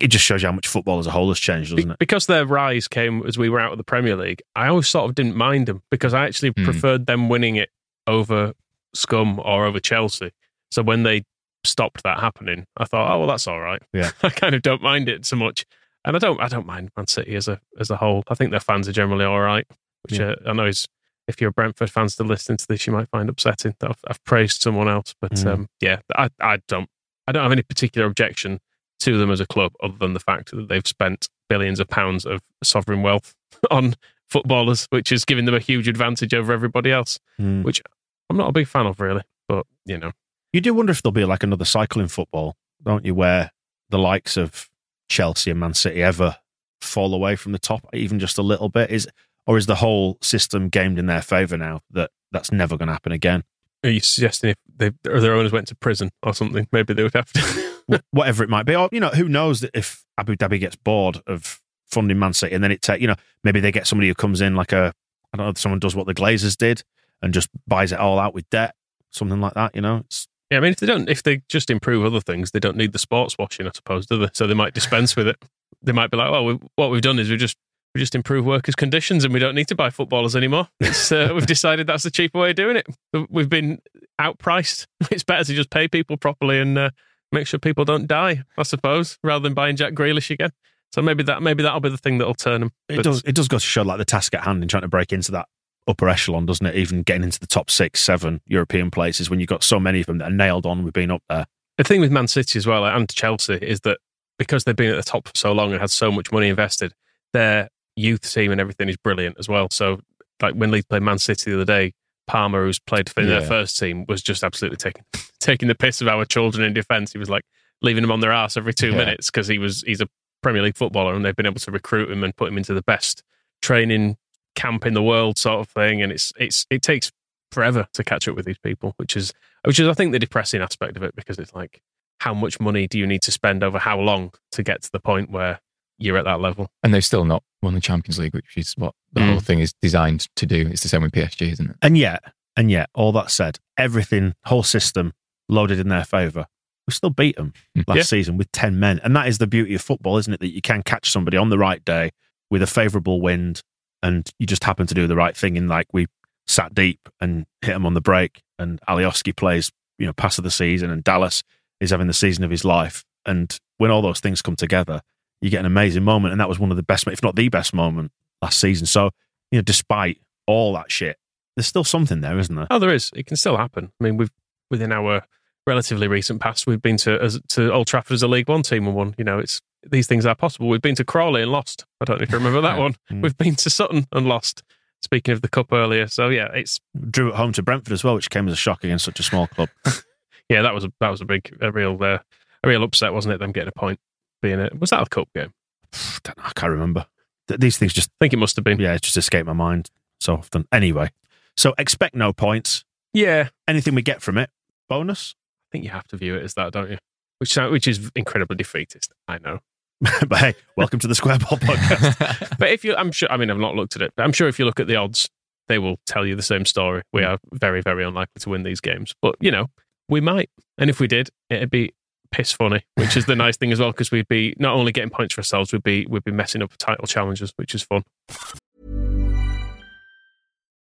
it 0.00 0.08
just 0.08 0.24
shows 0.24 0.42
you 0.42 0.48
how 0.48 0.52
much 0.52 0.68
football 0.68 0.98
as 0.98 1.06
a 1.06 1.10
whole 1.10 1.28
has 1.28 1.38
changed, 1.38 1.74
doesn't 1.74 1.90
it? 1.90 1.98
because 1.98 2.26
their 2.26 2.44
rise 2.46 2.86
came 2.86 3.22
as 3.26 3.36
we 3.38 3.48
were 3.48 3.58
out 3.60 3.72
of 3.72 3.78
the 3.78 3.84
Premier 3.84 4.14
League, 4.16 4.42
I 4.54 4.68
always 4.68 4.88
sort 4.88 5.08
of 5.08 5.14
didn't 5.14 5.36
mind 5.36 5.66
them 5.66 5.82
because 5.90 6.12
I 6.14 6.26
actually 6.26 6.52
Hmm. 6.56 6.64
preferred 6.64 7.06
them 7.06 7.28
winning 7.28 7.56
it 7.56 7.70
over 8.06 8.52
Scum 8.94 9.40
or 9.44 9.64
over 9.66 9.80
Chelsea. 9.80 10.32
So 10.70 10.82
when 10.82 11.02
they 11.02 11.24
stopped 11.64 12.02
that 12.02 12.20
happening, 12.20 12.66
I 12.76 12.84
thought, 12.84 13.10
oh 13.12 13.18
well, 13.20 13.28
that's 13.28 13.46
all 13.46 13.60
right. 13.60 13.82
Yeah. 13.92 14.10
I 14.22 14.28
kind 14.30 14.54
of 14.54 14.62
don't 14.62 14.82
mind 14.82 15.08
it 15.08 15.24
so 15.26 15.36
much, 15.36 15.64
and 16.04 16.14
I 16.16 16.18
don't, 16.18 16.40
I 16.40 16.48
don't 16.48 16.66
mind 16.66 16.90
Man 16.96 17.06
City 17.06 17.34
as 17.34 17.48
a 17.48 17.60
as 17.78 17.90
a 17.90 17.96
whole. 17.96 18.22
I 18.28 18.34
think 18.34 18.50
their 18.50 18.60
fans 18.60 18.88
are 18.88 18.92
generally 18.92 19.24
all 19.24 19.40
right, 19.40 19.66
which 20.02 20.18
Yeah. 20.18 20.30
uh, 20.44 20.50
I 20.50 20.52
know 20.52 20.66
is. 20.66 20.86
If 21.28 21.40
you're 21.40 21.50
a 21.50 21.52
Brentford 21.52 21.90
fan 21.90 22.08
still 22.08 22.26
listening 22.26 22.58
to 22.58 22.66
this, 22.66 22.88
you 22.88 22.92
might 22.92 23.08
find 23.08 23.28
upsetting 23.28 23.76
that 23.78 23.90
I've, 23.90 24.00
I've 24.08 24.24
praised 24.24 24.62
someone 24.62 24.88
else, 24.88 25.14
but 25.20 25.30
Mm. 25.32 25.46
um, 25.46 25.66
yeah, 25.80 26.00
I, 26.16 26.28
I 26.40 26.58
don't, 26.66 26.88
I 27.28 27.32
don't 27.32 27.44
have 27.44 27.52
any 27.52 27.62
particular 27.62 28.04
objection 28.08 28.58
to 29.00 29.16
them 29.16 29.30
as 29.30 29.38
a 29.38 29.46
club, 29.46 29.72
other 29.80 29.94
than 30.00 30.12
the 30.14 30.18
fact 30.18 30.50
that 30.50 30.68
they've 30.68 30.86
spent 30.86 31.28
billions 31.48 31.78
of 31.78 31.86
pounds 31.88 32.26
of 32.26 32.40
sovereign 32.64 33.02
wealth 33.02 33.32
on 33.70 33.94
footballers, 34.28 34.86
which 34.90 35.12
is 35.12 35.24
giving 35.24 35.44
them 35.44 35.54
a 35.54 35.60
huge 35.60 35.86
advantage 35.86 36.34
over 36.34 36.52
everybody 36.52 36.90
else, 36.90 37.20
Mm. 37.40 37.62
which 37.62 37.80
I'm 38.28 38.36
not 38.36 38.48
a 38.48 38.52
big 38.52 38.66
fan 38.66 38.86
of, 38.86 38.98
really. 39.00 39.22
But, 39.48 39.66
you 39.84 39.98
know, 39.98 40.10
You 40.52 40.60
do 40.60 40.74
wonder 40.74 40.90
if 40.90 41.00
there'll 41.00 41.12
be 41.12 41.24
like 41.24 41.44
another 41.44 41.64
cycle 41.64 42.00
in 42.02 42.08
football, 42.08 42.56
don't 42.82 43.04
you, 43.04 43.14
where 43.14 43.52
the 43.90 43.98
likes 44.00 44.36
of 44.36 44.68
Chelsea 45.08 45.52
and 45.52 45.60
Man 45.60 45.74
City 45.74 46.02
ever 46.02 46.38
fall 46.80 47.14
away 47.14 47.36
from 47.36 47.52
the 47.52 47.58
top, 47.60 47.86
even 47.92 48.18
just 48.18 48.36
a 48.36 48.42
little 48.42 48.68
bit? 48.68 48.90
Is 48.90 49.06
or 49.46 49.56
is 49.56 49.66
the 49.66 49.76
whole 49.76 50.18
system 50.22 50.68
gamed 50.68 50.98
in 50.98 51.06
their 51.06 51.22
favour 51.22 51.56
now 51.56 51.80
that 51.90 52.10
that's 52.32 52.52
never 52.52 52.76
going 52.76 52.88
to 52.88 52.92
happen 52.92 53.12
again? 53.12 53.44
are 53.82 53.90
you 53.90 54.00
suggesting 54.00 54.50
if 54.50 54.56
they, 54.76 55.10
or 55.10 55.20
their 55.20 55.34
owners 55.34 55.52
went 55.52 55.68
to 55.68 55.74
prison 55.74 56.10
or 56.22 56.34
something, 56.34 56.66
maybe 56.72 56.94
they 56.94 57.02
would 57.02 57.14
have 57.14 57.32
to? 57.32 58.02
Whatever 58.10 58.44
it 58.44 58.50
might 58.50 58.64
be, 58.66 58.76
or 58.76 58.88
you 58.92 59.00
know, 59.00 59.08
who 59.08 59.28
knows 59.28 59.60
that 59.60 59.70
if 59.74 60.04
Abu 60.18 60.36
Dhabi 60.36 60.60
gets 60.60 60.76
bored 60.76 61.22
of 61.26 61.60
funding 61.86 62.18
Man 62.18 62.32
City, 62.32 62.54
and 62.54 62.62
then 62.62 62.70
it 62.70 62.82
take 62.82 63.00
you 63.00 63.06
know 63.06 63.16
maybe 63.42 63.60
they 63.60 63.72
get 63.72 63.86
somebody 63.86 64.08
who 64.08 64.14
comes 64.14 64.40
in 64.40 64.54
like 64.54 64.72
a 64.72 64.92
I 65.32 65.36
don't 65.36 65.46
know, 65.46 65.52
someone 65.56 65.78
does 65.78 65.96
what 65.96 66.06
the 66.06 66.14
Glazers 66.14 66.56
did 66.56 66.82
and 67.22 67.34
just 67.34 67.48
buys 67.66 67.92
it 67.92 67.98
all 67.98 68.18
out 68.18 68.34
with 68.34 68.48
debt, 68.50 68.74
something 69.10 69.40
like 69.40 69.54
that. 69.54 69.74
You 69.74 69.80
know, 69.80 69.98
it's 69.98 70.28
yeah, 70.50 70.58
I 70.58 70.60
mean, 70.60 70.72
if 70.72 70.78
they 70.78 70.86
don't, 70.86 71.08
if 71.08 71.22
they 71.22 71.42
just 71.48 71.70
improve 71.70 72.04
other 72.04 72.20
things, 72.20 72.50
they 72.50 72.60
don't 72.60 72.76
need 72.76 72.92
the 72.92 72.98
sports 72.98 73.36
washing, 73.38 73.66
I 73.66 73.70
suppose, 73.74 74.06
do 74.06 74.18
they? 74.18 74.28
So 74.34 74.46
they 74.46 74.54
might 74.54 74.74
dispense 74.74 75.16
with 75.16 75.26
it. 75.26 75.42
They 75.82 75.92
might 75.92 76.10
be 76.10 76.16
like, 76.16 76.30
well, 76.30 76.44
we, 76.44 76.58
what 76.76 76.90
we've 76.90 77.00
done 77.00 77.18
is 77.18 77.30
we've 77.30 77.38
just 77.38 77.56
we 77.94 78.00
just 78.00 78.14
improve 78.14 78.44
workers' 78.44 78.74
conditions 78.74 79.24
and 79.24 79.34
we 79.34 79.40
don't 79.40 79.54
need 79.54 79.68
to 79.68 79.74
buy 79.74 79.90
footballers 79.90 80.36
anymore. 80.36 80.68
Uh, 80.82 81.30
we've 81.34 81.46
decided 81.46 81.86
that's 81.86 82.04
the 82.04 82.10
cheaper 82.10 82.38
way 82.38 82.50
of 82.50 82.56
doing 82.56 82.76
it. 82.76 82.86
We've 83.28 83.48
been 83.48 83.80
outpriced. 84.20 84.86
It's 85.10 85.24
better 85.24 85.44
to 85.44 85.54
just 85.54 85.70
pay 85.70 85.88
people 85.88 86.16
properly 86.16 86.60
and 86.60 86.78
uh, 86.78 86.90
make 87.32 87.46
sure 87.46 87.58
people 87.58 87.84
don't 87.84 88.06
die, 88.06 88.42
I 88.56 88.62
suppose, 88.62 89.18
rather 89.24 89.42
than 89.42 89.54
buying 89.54 89.76
Jack 89.76 89.94
Grealish 89.94 90.30
again. 90.30 90.50
So 90.92 91.02
maybe 91.02 91.22
that 91.24 91.42
maybe 91.42 91.62
that'll 91.62 91.80
be 91.80 91.88
the 91.88 91.96
thing 91.96 92.18
that'll 92.18 92.34
turn 92.34 92.60
them. 92.60 92.72
It 92.88 93.02
does. 93.02 93.22
It 93.24 93.34
does 93.34 93.48
go 93.48 93.58
to 93.58 93.64
show 93.64 93.82
like 93.82 93.98
the 93.98 94.04
task 94.04 94.34
at 94.34 94.42
hand 94.42 94.62
in 94.62 94.68
trying 94.68 94.82
to 94.82 94.88
break 94.88 95.12
into 95.12 95.32
that 95.32 95.46
upper 95.86 96.08
echelon, 96.08 96.46
doesn't 96.46 96.66
it? 96.66 96.74
Even 96.74 97.02
getting 97.02 97.22
into 97.22 97.38
the 97.38 97.46
top 97.46 97.70
six, 97.70 98.00
seven 98.00 98.40
European 98.46 98.90
places 98.90 99.30
when 99.30 99.40
you've 99.40 99.48
got 99.48 99.62
so 99.62 99.78
many 99.78 100.00
of 100.00 100.06
them 100.06 100.18
that 100.18 100.30
are 100.30 100.34
nailed 100.34 100.66
on 100.66 100.84
with 100.84 100.94
being 100.94 101.10
up 101.10 101.22
there. 101.28 101.46
The 101.78 101.84
thing 101.84 102.00
with 102.00 102.10
Man 102.10 102.28
City 102.28 102.58
as 102.58 102.66
well 102.66 102.84
and 102.84 103.08
Chelsea 103.08 103.54
is 103.54 103.80
that 103.80 103.98
because 104.38 104.64
they've 104.64 104.76
been 104.76 104.90
at 104.90 104.96
the 104.96 105.02
top 105.02 105.28
for 105.28 105.36
so 105.36 105.52
long 105.52 105.72
and 105.72 105.80
had 105.80 105.90
so 105.90 106.10
much 106.10 106.32
money 106.32 106.48
invested, 106.48 106.92
their 107.32 107.68
youth 107.96 108.32
team 108.32 108.52
and 108.52 108.60
everything 108.60 108.88
is 108.88 108.96
brilliant 108.96 109.36
as 109.38 109.48
well. 109.48 109.68
So 109.70 110.00
like 110.40 110.54
when 110.54 110.70
Leeds 110.70 110.86
played 110.86 111.02
Man 111.02 111.18
City 111.18 111.50
the 111.50 111.56
other 111.58 111.64
day, 111.64 111.92
Palmer, 112.26 112.64
who's 112.64 112.78
played 112.78 113.08
for 113.10 113.24
their 113.24 113.42
first 113.42 113.78
team, 113.78 114.04
was 114.08 114.22
just 114.22 114.44
absolutely 114.44 114.76
taking 114.76 115.02
taking 115.40 115.68
the 115.68 115.74
piss 115.74 116.00
of 116.00 116.08
our 116.08 116.24
children 116.24 116.64
in 116.64 116.72
defence. 116.72 117.12
He 117.12 117.18
was 117.18 117.28
like 117.30 117.42
leaving 117.82 118.02
them 118.02 118.12
on 118.12 118.20
their 118.20 118.32
ass 118.32 118.56
every 118.56 118.74
two 118.74 118.90
Yeah. 118.90 118.96
minutes 118.98 119.30
because 119.30 119.48
he 119.48 119.58
was 119.58 119.82
he's 119.86 120.00
a 120.00 120.06
Premier 120.42 120.62
League 120.62 120.76
footballer 120.76 121.14
and 121.14 121.24
they've 121.24 121.36
been 121.36 121.46
able 121.46 121.60
to 121.60 121.70
recruit 121.70 122.10
him 122.10 122.22
and 122.24 122.34
put 122.36 122.48
him 122.48 122.56
into 122.58 122.72
the 122.72 122.82
best 122.82 123.22
training 123.62 124.16
camp 124.54 124.86
in 124.86 124.94
the 124.94 125.02
world, 125.02 125.38
sort 125.38 125.60
of 125.60 125.68
thing. 125.68 126.00
And 126.02 126.12
it's 126.12 126.32
it's 126.38 126.66
it 126.70 126.82
takes 126.82 127.10
forever 127.52 127.88
to 127.94 128.04
catch 128.04 128.28
up 128.28 128.36
with 128.36 128.46
these 128.46 128.58
people, 128.58 128.94
which 128.96 129.16
is 129.16 129.32
which 129.64 129.80
is 129.80 129.88
I 129.88 129.92
think 129.94 130.12
the 130.12 130.18
depressing 130.18 130.62
aspect 130.62 130.96
of 130.96 131.02
it 131.02 131.14
because 131.16 131.38
it's 131.38 131.54
like 131.54 131.82
how 132.20 132.32
much 132.34 132.60
money 132.60 132.86
do 132.86 132.98
you 132.98 133.06
need 133.06 133.22
to 133.22 133.32
spend 133.32 133.64
over 133.64 133.78
how 133.78 133.98
long 133.98 134.32
to 134.52 134.62
get 134.62 134.82
to 134.82 134.92
the 134.92 135.00
point 135.00 135.30
where 135.30 135.60
you're 136.00 136.16
at 136.18 136.24
that 136.24 136.40
level? 136.40 136.68
And 136.82 136.92
they've 136.94 137.04
still 137.04 137.24
not 137.24 137.42
won 137.62 137.74
the 137.74 137.80
Champions 137.80 138.18
League, 138.18 138.34
which 138.34 138.56
is 138.56 138.72
what 138.76 138.94
the 139.12 139.20
Mm. 139.20 139.28
whole 139.30 139.40
thing 139.40 139.60
is 139.60 139.72
designed 139.82 140.26
to 140.36 140.46
do. 140.46 140.66
It's 140.70 140.82
the 140.82 140.88
same 140.88 141.02
with 141.02 141.12
PSG, 141.12 141.50
isn't 141.52 141.70
it? 141.70 141.76
And 141.82 141.96
yet, 141.98 142.22
and 142.56 142.70
yet, 142.70 142.90
all 142.94 143.12
that 143.12 143.30
said, 143.30 143.58
everything, 143.76 144.34
whole 144.46 144.62
system 144.62 145.12
loaded 145.48 145.78
in 145.78 145.88
their 145.88 146.04
favour. 146.04 146.46
We 146.86 146.92
still 146.92 147.10
beat 147.10 147.36
them 147.36 147.52
last 147.86 147.96
Yeah. 147.96 148.02
season 148.02 148.36
with 148.36 148.50
10 148.52 148.78
men. 148.80 149.00
And 149.04 149.14
that 149.14 149.28
is 149.28 149.38
the 149.38 149.46
beauty 149.46 149.74
of 149.74 149.82
football, 149.82 150.16
isn't 150.18 150.32
it? 150.32 150.40
That 150.40 150.52
you 150.52 150.60
can 150.62 150.82
catch 150.82 151.10
somebody 151.10 151.36
on 151.36 151.50
the 151.50 151.58
right 151.58 151.84
day 151.84 152.10
with 152.50 152.62
a 152.62 152.66
favourable 152.66 153.20
wind 153.20 153.62
and 154.02 154.28
you 154.38 154.46
just 154.46 154.64
happen 154.64 154.86
to 154.86 154.94
do 154.94 155.06
the 155.06 155.14
right 155.16 155.36
thing. 155.36 155.56
And 155.58 155.68
like 155.68 155.86
we 155.92 156.06
sat 156.46 156.74
deep 156.74 157.08
and 157.20 157.46
hit 157.62 157.74
them 157.74 157.86
on 157.86 157.94
the 157.94 158.00
break. 158.00 158.42
And 158.58 158.80
Alioski 158.88 159.36
plays, 159.36 159.70
you 159.98 160.06
know, 160.06 160.12
pass 160.12 160.38
of 160.38 160.44
the 160.44 160.50
season 160.50 160.90
and 160.90 161.04
Dallas 161.04 161.42
is 161.80 161.90
having 161.90 162.06
the 162.08 162.12
season 162.12 162.42
of 162.44 162.50
his 162.50 162.64
life. 162.64 163.04
And 163.26 163.56
when 163.78 163.90
all 163.90 164.02
those 164.02 164.20
things 164.20 164.42
come 164.42 164.56
together, 164.56 165.02
you 165.40 165.50
get 165.50 165.60
an 165.60 165.66
amazing 165.66 166.04
moment. 166.04 166.32
And 166.32 166.40
that 166.40 166.48
was 166.48 166.58
one 166.58 166.70
of 166.70 166.76
the 166.76 166.82
best, 166.82 167.06
if 167.06 167.22
not 167.22 167.36
the 167.36 167.48
best 167.48 167.74
moment 167.74 168.12
last 168.42 168.60
season. 168.60 168.86
So, 168.86 169.10
you 169.50 169.58
know, 169.58 169.62
despite 169.62 170.20
all 170.46 170.72
that 170.74 170.90
shit, 170.90 171.16
there's 171.56 171.66
still 171.66 171.84
something 171.84 172.20
there, 172.20 172.38
isn't 172.38 172.54
there? 172.54 172.66
Oh, 172.70 172.78
there 172.78 172.94
is. 172.94 173.10
It 173.14 173.26
can 173.26 173.36
still 173.36 173.56
happen. 173.56 173.92
I 174.00 174.04
mean, 174.04 174.16
we've 174.16 174.30
within 174.70 174.92
our 174.92 175.22
relatively 175.66 176.08
recent 176.08 176.40
past, 176.40 176.66
we've 176.66 176.82
been 176.82 176.96
to 176.98 177.20
as, 177.20 177.40
to 177.48 177.72
Old 177.72 177.86
Trafford 177.86 178.14
as 178.14 178.22
a 178.22 178.28
League 178.28 178.48
One 178.48 178.62
team 178.62 178.86
and 178.86 178.94
won. 178.94 179.14
You 179.18 179.24
know, 179.24 179.38
it's 179.38 179.60
these 179.88 180.06
things 180.06 180.26
are 180.26 180.34
possible. 180.34 180.68
We've 180.68 180.82
been 180.82 180.94
to 180.96 181.04
Crawley 181.04 181.42
and 181.42 181.50
lost. 181.50 181.84
I 182.00 182.04
don't 182.04 182.18
know 182.18 182.24
if 182.24 182.30
you 182.30 182.38
remember 182.38 182.60
that 182.62 182.78
one. 182.84 182.96
Mm. 183.10 183.22
We've 183.22 183.36
been 183.36 183.56
to 183.56 183.70
Sutton 183.70 184.06
and 184.12 184.26
lost. 184.26 184.62
Speaking 185.02 185.32
of 185.32 185.40
the 185.40 185.48
cup 185.48 185.72
earlier, 185.72 186.06
so 186.08 186.28
yeah, 186.28 186.48
it's 186.52 186.78
Drew 187.10 187.30
at 187.30 187.36
home 187.36 187.52
to 187.54 187.62
Brentford 187.62 187.92
as 187.92 188.04
well, 188.04 188.14
which 188.14 188.28
came 188.28 188.46
as 188.48 188.52
a 188.52 188.56
shock 188.56 188.84
against 188.84 189.06
such 189.06 189.18
a 189.18 189.22
small 189.22 189.46
club. 189.46 189.70
yeah, 190.50 190.60
that 190.60 190.74
was 190.74 190.84
a 190.84 190.92
that 191.00 191.08
was 191.08 191.22
a 191.22 191.24
big 191.24 191.56
a 191.62 191.72
real 191.72 191.96
uh, 192.02 192.18
a 192.62 192.68
real 192.68 192.82
upset, 192.82 193.14
wasn't 193.14 193.34
it? 193.34 193.38
Them 193.38 193.52
getting 193.52 193.72
a 193.74 193.78
point, 193.78 193.98
being 194.40 194.60
it 194.60 194.78
was 194.78 194.90
that 194.90 195.02
a 195.02 195.06
cup 195.06 195.28
game? 195.34 195.52
Don't 196.22 196.36
know, 196.38 196.44
I 196.44 196.52
can't 196.54 196.72
remember. 196.72 197.06
Th- 197.48 197.60
These 197.60 197.78
things 197.78 197.92
just, 197.92 198.10
I 198.20 198.24
think 198.24 198.32
it 198.32 198.38
must 198.38 198.56
have 198.56 198.64
been. 198.64 198.78
yeah, 198.80 198.94
it 198.94 199.02
just 199.02 199.16
escape 199.16 199.46
my 199.46 199.52
mind 199.52 199.90
so 200.20 200.34
often. 200.34 200.66
Anyway, 200.72 201.10
so 201.56 201.74
expect 201.78 202.14
no 202.14 202.32
points. 202.32 202.84
Yeah, 203.12 203.48
Anything 203.66 203.94
we 203.94 204.02
get 204.02 204.22
from 204.22 204.38
it, 204.38 204.50
bonus. 204.88 205.34
I 205.38 205.72
think 205.72 205.84
you 205.84 205.90
have 205.90 206.06
to 206.08 206.16
view 206.16 206.34
it 206.36 206.42
as 206.42 206.54
that, 206.54 206.72
don't 206.72 206.90
you? 206.90 206.98
Which 207.38 207.56
uh, 207.56 207.68
which 207.68 207.88
is 207.88 208.10
incredibly 208.14 208.56
defeatist. 208.56 209.12
I 209.26 209.38
know. 209.38 209.60
but 210.28 210.38
hey, 210.38 210.54
welcome 210.76 210.98
to 211.00 211.06
the 211.06 211.14
Square 211.14 211.38
Ball 211.40 211.58
podcast. 211.58 212.48
But 212.58 212.70
if 212.70 212.84
you, 212.84 212.94
I'm 212.96 213.12
sure. 213.12 213.30
I 213.30 213.36
mean, 213.36 213.50
I've 213.50 213.58
not 213.58 213.74
looked 213.74 213.96
at 213.96 214.02
it, 214.02 214.12
but 214.16 214.24
I'm 214.24 214.32
sure 214.32 214.48
if 214.48 214.58
you 214.58 214.64
look 214.64 214.80
at 214.80 214.86
the 214.86 214.96
odds, 214.96 215.28
they 215.68 215.78
will 215.78 215.98
tell 216.06 216.26
you 216.26 216.36
the 216.36 216.42
same 216.42 216.64
story. 216.64 217.02
We 217.12 217.22
hmm. 217.22 217.28
are 217.28 217.38
very, 217.52 217.80
very 217.80 218.04
unlikely 218.04 218.40
to 218.40 218.48
win 218.50 218.62
these 218.62 218.80
games, 218.80 219.14
but 219.22 219.36
you 219.40 219.50
know, 219.50 219.66
we 220.08 220.20
might. 220.20 220.50
And 220.78 220.90
if 220.90 221.00
we 221.00 221.06
did, 221.06 221.30
it'd 221.48 221.70
be 221.70 221.92
piss 222.32 222.52
funny, 222.52 222.84
which 222.96 223.16
is 223.16 223.26
the 223.26 223.36
nice 223.36 223.56
thing 223.56 223.72
as 223.72 223.80
well, 223.80 223.90
because 223.92 224.10
we'd 224.10 224.28
be 224.28 224.54
not 224.58 224.74
only 224.74 224.92
getting 224.92 225.10
points 225.10 225.34
for 225.34 225.40
ourselves, 225.40 225.72
we'd 225.72 225.82
be 225.82 226.06
we'd 226.06 226.24
be 226.24 226.32
messing 226.32 226.62
up 226.62 226.72
title 226.78 227.06
challenges, 227.06 227.52
which 227.56 227.74
is 227.74 227.82
fun. 227.82 228.04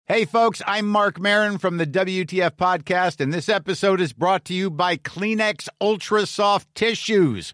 Hey, 0.06 0.26
folks, 0.26 0.62
I'm 0.68 0.86
Marc 0.86 1.18
Maron 1.18 1.58
from 1.58 1.78
the 1.78 1.88
WTF 1.88 2.52
Podcast, 2.52 3.22
and 3.22 3.34
this 3.34 3.48
episode 3.48 4.02
is 4.02 4.12
brought 4.12 4.44
to 4.46 4.54
you 4.54 4.70
by 4.70 4.98
Kleenex 4.98 5.70
Ultra 5.80 6.26
Soft 6.26 6.68
Tissues, 6.76 7.54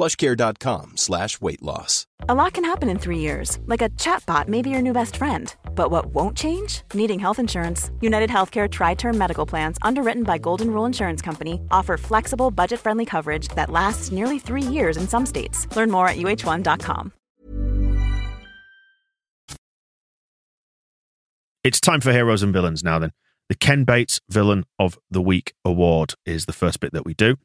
plushcare.com 0.00 0.96
slash 0.96 1.40
weight 1.42 1.62
loss. 1.62 2.06
A 2.28 2.34
lot 2.34 2.54
can 2.54 2.64
happen 2.64 2.88
in 2.88 2.98
three 2.98 3.18
years, 3.18 3.58
like 3.66 3.82
a 3.82 3.90
chatbot 3.90 4.48
may 4.48 4.62
be 4.62 4.70
your 4.70 4.80
new 4.80 4.94
best 4.94 5.16
friend. 5.16 5.54
But 5.74 5.90
what 5.90 6.06
won't 6.14 6.38
change? 6.38 6.82
Needing 6.94 7.18
health 7.18 7.38
insurance. 7.38 7.90
United 8.00 8.30
Healthcare 8.30 8.70
Tri 8.70 8.94
Term 8.94 9.18
Medical 9.18 9.44
Plans, 9.44 9.76
underwritten 9.82 10.22
by 10.22 10.38
Golden 10.38 10.70
Rule 10.70 10.86
Insurance 10.86 11.20
Company, 11.20 11.60
offer 11.70 11.98
flexible, 11.98 12.50
budget 12.50 12.80
friendly 12.80 13.04
coverage 13.04 13.48
that 13.48 13.70
lasts 13.70 14.10
nearly 14.10 14.38
three 14.38 14.62
years 14.62 14.96
in 14.96 15.06
some 15.06 15.26
states. 15.26 15.66
Learn 15.76 15.90
more 15.90 16.08
at 16.08 16.16
uh1.com. 16.16 17.12
it's 21.62 21.80
time 21.80 22.00
for 22.00 22.10
heroes 22.10 22.42
and 22.42 22.54
villains 22.54 22.82
now 22.82 22.98
then. 22.98 23.12
The 23.50 23.54
Ken 23.54 23.84
Bates 23.84 24.20
Villain 24.30 24.64
of 24.78 24.98
the 25.10 25.20
Week 25.20 25.52
award 25.64 26.14
is 26.24 26.46
the 26.46 26.52
first 26.52 26.80
bit 26.80 26.92
that 26.92 27.04
we 27.04 27.14
do. 27.14 27.36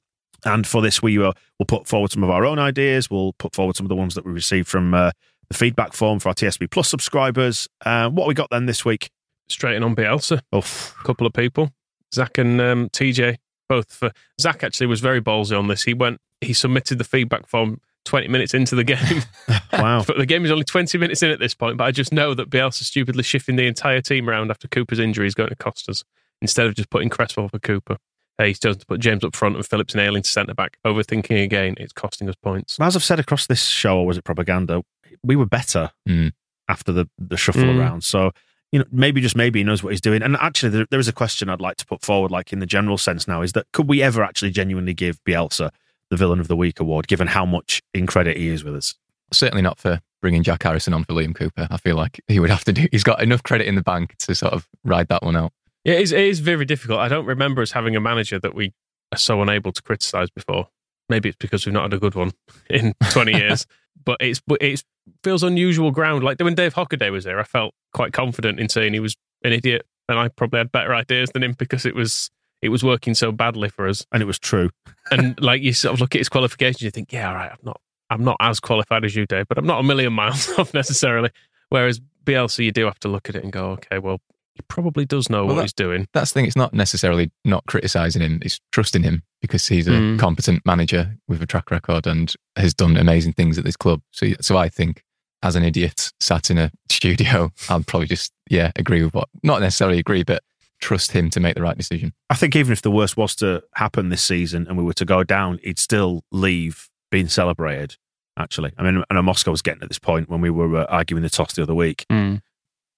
And 0.45 0.65
for 0.65 0.81
this, 0.81 1.01
we 1.01 1.17
will 1.17 1.33
we'll 1.59 1.65
put 1.65 1.87
forward 1.87 2.11
some 2.11 2.23
of 2.23 2.29
our 2.29 2.45
own 2.45 2.59
ideas. 2.59 3.09
We'll 3.09 3.33
put 3.33 3.55
forward 3.55 3.75
some 3.75 3.85
of 3.85 3.89
the 3.89 3.95
ones 3.95 4.13
that 4.15 4.25
we 4.25 4.31
received 4.31 4.67
from 4.67 4.93
uh, 4.93 5.11
the 5.49 5.57
feedback 5.57 5.93
form 5.93 6.19
for 6.19 6.29
our 6.29 6.35
TSB 6.35 6.69
Plus 6.71 6.89
subscribers. 6.89 7.67
Uh, 7.85 8.09
what 8.09 8.27
we 8.27 8.33
got 8.33 8.49
then 8.51 8.65
this 8.65 8.85
week? 8.85 9.09
Straight 9.49 9.75
in 9.75 9.83
on 9.83 9.95
Bielsa. 9.95 10.41
Oh, 10.53 10.59
A 10.59 11.03
couple 11.03 11.27
of 11.27 11.33
people, 11.33 11.71
Zach 12.13 12.37
and 12.37 12.59
um, 12.61 12.89
TJ, 12.89 13.37
both 13.69 13.91
for 13.91 14.11
Zach 14.39 14.63
actually 14.63 14.87
was 14.87 15.01
very 15.01 15.21
ballsy 15.21 15.57
on 15.57 15.67
this. 15.67 15.83
He 15.83 15.93
went, 15.93 16.19
he 16.41 16.53
submitted 16.53 16.97
the 16.97 17.03
feedback 17.03 17.47
form 17.47 17.79
20 18.05 18.27
minutes 18.27 18.53
into 18.53 18.75
the 18.75 18.83
game. 18.83 19.21
wow. 19.73 20.03
but 20.05 20.17
the 20.17 20.25
game 20.25 20.45
is 20.45 20.51
only 20.51 20.63
20 20.63 20.97
minutes 20.97 21.21
in 21.21 21.31
at 21.31 21.39
this 21.39 21.53
point. 21.53 21.77
But 21.77 21.85
I 21.85 21.91
just 21.91 22.13
know 22.13 22.33
that 22.33 22.49
Bielsa 22.49 22.83
stupidly 22.83 23.23
shifting 23.23 23.55
the 23.55 23.67
entire 23.67 24.01
team 24.01 24.29
around 24.29 24.51
after 24.51 24.67
Cooper's 24.67 24.99
injury 24.99 25.27
is 25.27 25.35
going 25.35 25.49
to 25.49 25.55
cost 25.55 25.89
us 25.89 26.03
instead 26.41 26.67
of 26.67 26.75
just 26.75 26.89
putting 26.89 27.09
Cresswell 27.09 27.49
for 27.49 27.59
Cooper. 27.59 27.97
Uh, 28.37 28.43
he's 28.45 28.59
chosen 28.59 28.79
to 28.79 28.85
put 28.85 28.99
James 28.99 29.23
up 29.23 29.35
front 29.35 29.55
and 29.55 29.65
Phillips 29.65 29.93
and 29.93 30.01
Ayling 30.01 30.23
to 30.23 30.29
centre 30.29 30.53
back. 30.53 30.77
Overthinking 30.85 31.43
again, 31.43 31.75
it's 31.77 31.93
costing 31.93 32.27
us 32.29 32.35
points. 32.35 32.77
As 32.79 32.95
I've 32.95 33.03
said 33.03 33.19
across 33.19 33.47
this 33.47 33.63
show, 33.63 33.99
or 33.99 34.05
was 34.05 34.17
it 34.17 34.23
propaganda? 34.23 34.83
We 35.23 35.35
were 35.35 35.45
better 35.45 35.91
Mm. 36.07 36.31
after 36.67 36.91
the, 36.91 37.07
the 37.17 37.37
shuffle 37.37 37.63
Mm. 37.63 37.79
around. 37.79 38.03
So, 38.03 38.31
you 38.71 38.79
know, 38.79 38.85
maybe 38.91 39.21
just 39.21 39.37
maybe 39.37 39.59
he 39.59 39.63
knows 39.63 39.81
what 39.83 39.91
he's 39.93 40.01
doing. 40.01 40.21
And 40.21 40.35
actually, 40.37 40.69
there, 40.69 40.85
there 40.91 40.99
is 40.99 41.07
a 41.07 41.13
question 41.13 41.49
I'd 41.49 41.61
like 41.61 41.77
to 41.77 41.85
put 41.85 42.01
forward, 42.03 42.29
like 42.31 42.51
in 42.51 42.59
the 42.59 42.65
general 42.65 42.97
sense 42.97 43.27
now, 43.27 43.41
is 43.41 43.53
that 43.53 43.67
could 43.71 43.87
we 43.87 44.01
ever 44.03 44.21
actually 44.23 44.51
genuinely 44.51 44.93
give 44.93 45.23
Bielsa 45.23 45.69
the 46.09 46.17
Villain 46.17 46.39
of 46.41 46.47
the 46.49 46.55
Week 46.57 46.79
award, 46.81 47.07
given 47.07 47.27
how 47.27 47.45
much 47.45 47.81
in 47.93 48.05
credit 48.05 48.35
he 48.37 48.49
is 48.49 48.63
with 48.65 48.75
us? 48.75 48.95
Certainly 49.31 49.61
not 49.61 49.79
for 49.79 50.01
bringing 50.21 50.43
Jack 50.43 50.63
Harrison 50.63 50.93
on 50.93 51.03
for 51.05 51.13
Liam 51.13 51.33
Cooper. 51.35 51.67
I 51.71 51.77
feel 51.77 51.95
like 51.95 52.19
he 52.27 52.39
would 52.39 52.49
have 52.49 52.63
to 52.65 52.73
do. 52.73 52.87
He's 52.91 53.03
got 53.03 53.21
enough 53.23 53.43
credit 53.43 53.67
in 53.67 53.75
the 53.75 53.81
bank 53.81 54.15
to 54.19 54.35
sort 54.35 54.53
of 54.53 54.67
ride 54.83 55.07
that 55.07 55.23
one 55.23 55.35
out. 55.35 55.53
Yeah, 55.85 55.93
it 55.93 56.01
is, 56.01 56.11
it 56.11 56.19
is 56.19 56.39
very 56.39 56.65
difficult. 56.65 56.99
I 56.99 57.07
don't 57.07 57.25
remember 57.25 57.61
us 57.61 57.71
having 57.71 57.95
a 57.95 58.01
manager 58.01 58.39
that 58.39 58.55
we 58.55 58.73
are 59.13 59.17
so 59.17 59.41
unable 59.41 59.71
to 59.71 59.81
criticise 59.81 60.29
before. 60.31 60.67
Maybe 61.07 61.29
it's 61.29 61.37
because 61.37 61.65
we've 61.65 61.73
not 61.73 61.83
had 61.83 61.93
a 61.93 61.99
good 61.99 62.15
one 62.15 62.31
in 62.69 62.93
20 63.11 63.31
years. 63.37 63.67
But 64.03 64.17
it's 64.19 64.41
it 64.59 64.83
feels 65.23 65.43
unusual 65.43 65.91
ground. 65.91 66.23
Like 66.23 66.39
when 66.39 66.55
Dave 66.55 66.73
Hockaday 66.73 67.11
was 67.11 67.23
there, 67.23 67.39
I 67.39 67.43
felt 67.43 67.73
quite 67.93 68.13
confident 68.13 68.59
in 68.59 68.67
saying 68.67 68.93
he 68.93 68.99
was 68.99 69.15
an 69.43 69.53
idiot 69.53 69.85
and 70.09 70.19
I 70.19 70.27
probably 70.27 70.59
had 70.59 70.71
better 70.71 70.93
ideas 70.93 71.29
than 71.31 71.43
him 71.43 71.53
because 71.53 71.85
it 71.85 71.95
was 71.95 72.29
it 72.61 72.69
was 72.69 72.83
working 72.83 73.13
so 73.13 73.31
badly 73.31 73.69
for 73.69 73.87
us. 73.87 74.05
And 74.11 74.21
it 74.21 74.25
was 74.25 74.39
true. 74.39 74.69
and 75.11 75.39
like 75.41 75.61
you 75.61 75.73
sort 75.73 75.93
of 75.93 76.01
look 76.01 76.15
at 76.15 76.19
his 76.19 76.29
qualifications, 76.29 76.81
you 76.81 76.91
think, 76.91 77.13
yeah, 77.13 77.29
all 77.29 77.35
right, 77.35 77.51
I'm 77.51 77.59
not 77.63 77.81
I'm 78.09 78.23
not 78.23 78.37
as 78.39 78.59
qualified 78.59 79.05
as 79.05 79.15
you, 79.15 79.25
Dave, 79.25 79.47
but 79.47 79.57
I'm 79.57 79.65
not 79.65 79.79
a 79.79 79.83
million 79.83 80.13
miles 80.13 80.49
off 80.57 80.73
necessarily. 80.73 81.29
Whereas 81.69 81.99
Bielsa, 82.23 82.63
you 82.63 82.71
do 82.71 82.85
have 82.85 82.99
to 82.99 83.07
look 83.07 83.29
at 83.29 83.35
it 83.35 83.43
and 83.43 83.51
go, 83.51 83.71
okay, 83.71 83.99
well, 83.99 84.19
he 84.55 84.61
probably 84.67 85.05
does 85.05 85.29
know 85.29 85.39
Well, 85.45 85.47
what 85.47 85.55
that- 85.55 85.61
he's 85.63 85.73
doing. 85.73 86.07
That's 86.13 86.31
the 86.31 86.39
thing. 86.39 86.45
It's 86.47 86.55
not 86.55 86.73
necessarily 86.73 87.31
not 87.43 87.65
criticizing 87.67 88.21
him. 88.21 88.39
It's 88.41 88.59
trusting 88.71 89.03
him 89.03 89.23
because 89.41 89.67
he's 89.67 89.87
a 89.87 89.91
Mm. 89.91 90.19
competent 90.19 90.65
manager 90.65 91.17
with 91.27 91.41
a 91.41 91.45
track 91.45 91.69
record 91.71 92.07
and 92.07 92.33
has 92.55 92.73
done 92.73 92.97
amazing 92.97 93.33
things 93.33 93.57
at 93.57 93.63
this 93.65 93.75
club. 93.75 94.01
So, 94.11 94.27
so 94.41 94.57
I 94.57 94.69
think 94.69 95.03
as 95.43 95.55
an 95.55 95.63
idiot 95.63 96.11
sat 96.19 96.49
in 96.49 96.57
a 96.57 96.71
studio, 96.89 97.51
I'd 97.69 97.85
probably 97.85 98.07
just, 98.07 98.31
yeah, 98.49 98.71
agree 98.75 99.03
with 99.03 99.13
what, 99.13 99.27
not 99.43 99.61
necessarily 99.61 99.99
agree, 99.99 100.23
but 100.23 100.41
trust 100.81 101.11
him 101.11 101.29
to 101.31 101.39
make 101.39 101.55
the 101.55 101.61
right 101.61 101.77
decision. 101.77 102.13
I 102.29 102.35
think 102.35 102.55
even 102.55 102.71
if 102.73 102.81
the 102.81 102.91
worst 102.91 103.17
was 103.17 103.35
to 103.35 103.63
happen 103.75 104.09
this 104.09 104.23
season 104.23 104.65
and 104.67 104.77
we 104.77 104.83
were 104.83 104.93
to 104.93 105.05
go 105.05 105.23
down, 105.23 105.59
he'd 105.63 105.79
still 105.79 106.23
leave 106.31 106.89
being 107.11 107.27
celebrated. 107.27 107.97
Actually, 108.37 108.71
I 108.77 108.83
mean, 108.83 109.03
I 109.09 109.13
know 109.13 109.21
Moscow 109.21 109.51
was 109.51 109.61
getting 109.61 109.81
at 109.83 109.87
this 109.89 109.99
point 109.99 110.27
when 110.29 110.41
we 110.41 110.49
were 110.49 110.75
uh, 110.77 110.85
arguing 110.89 111.23
the 111.23 111.29
toss 111.29 111.53
the 111.53 111.63
other 111.63 111.75
week 111.75 112.05
Mm. 112.11 112.41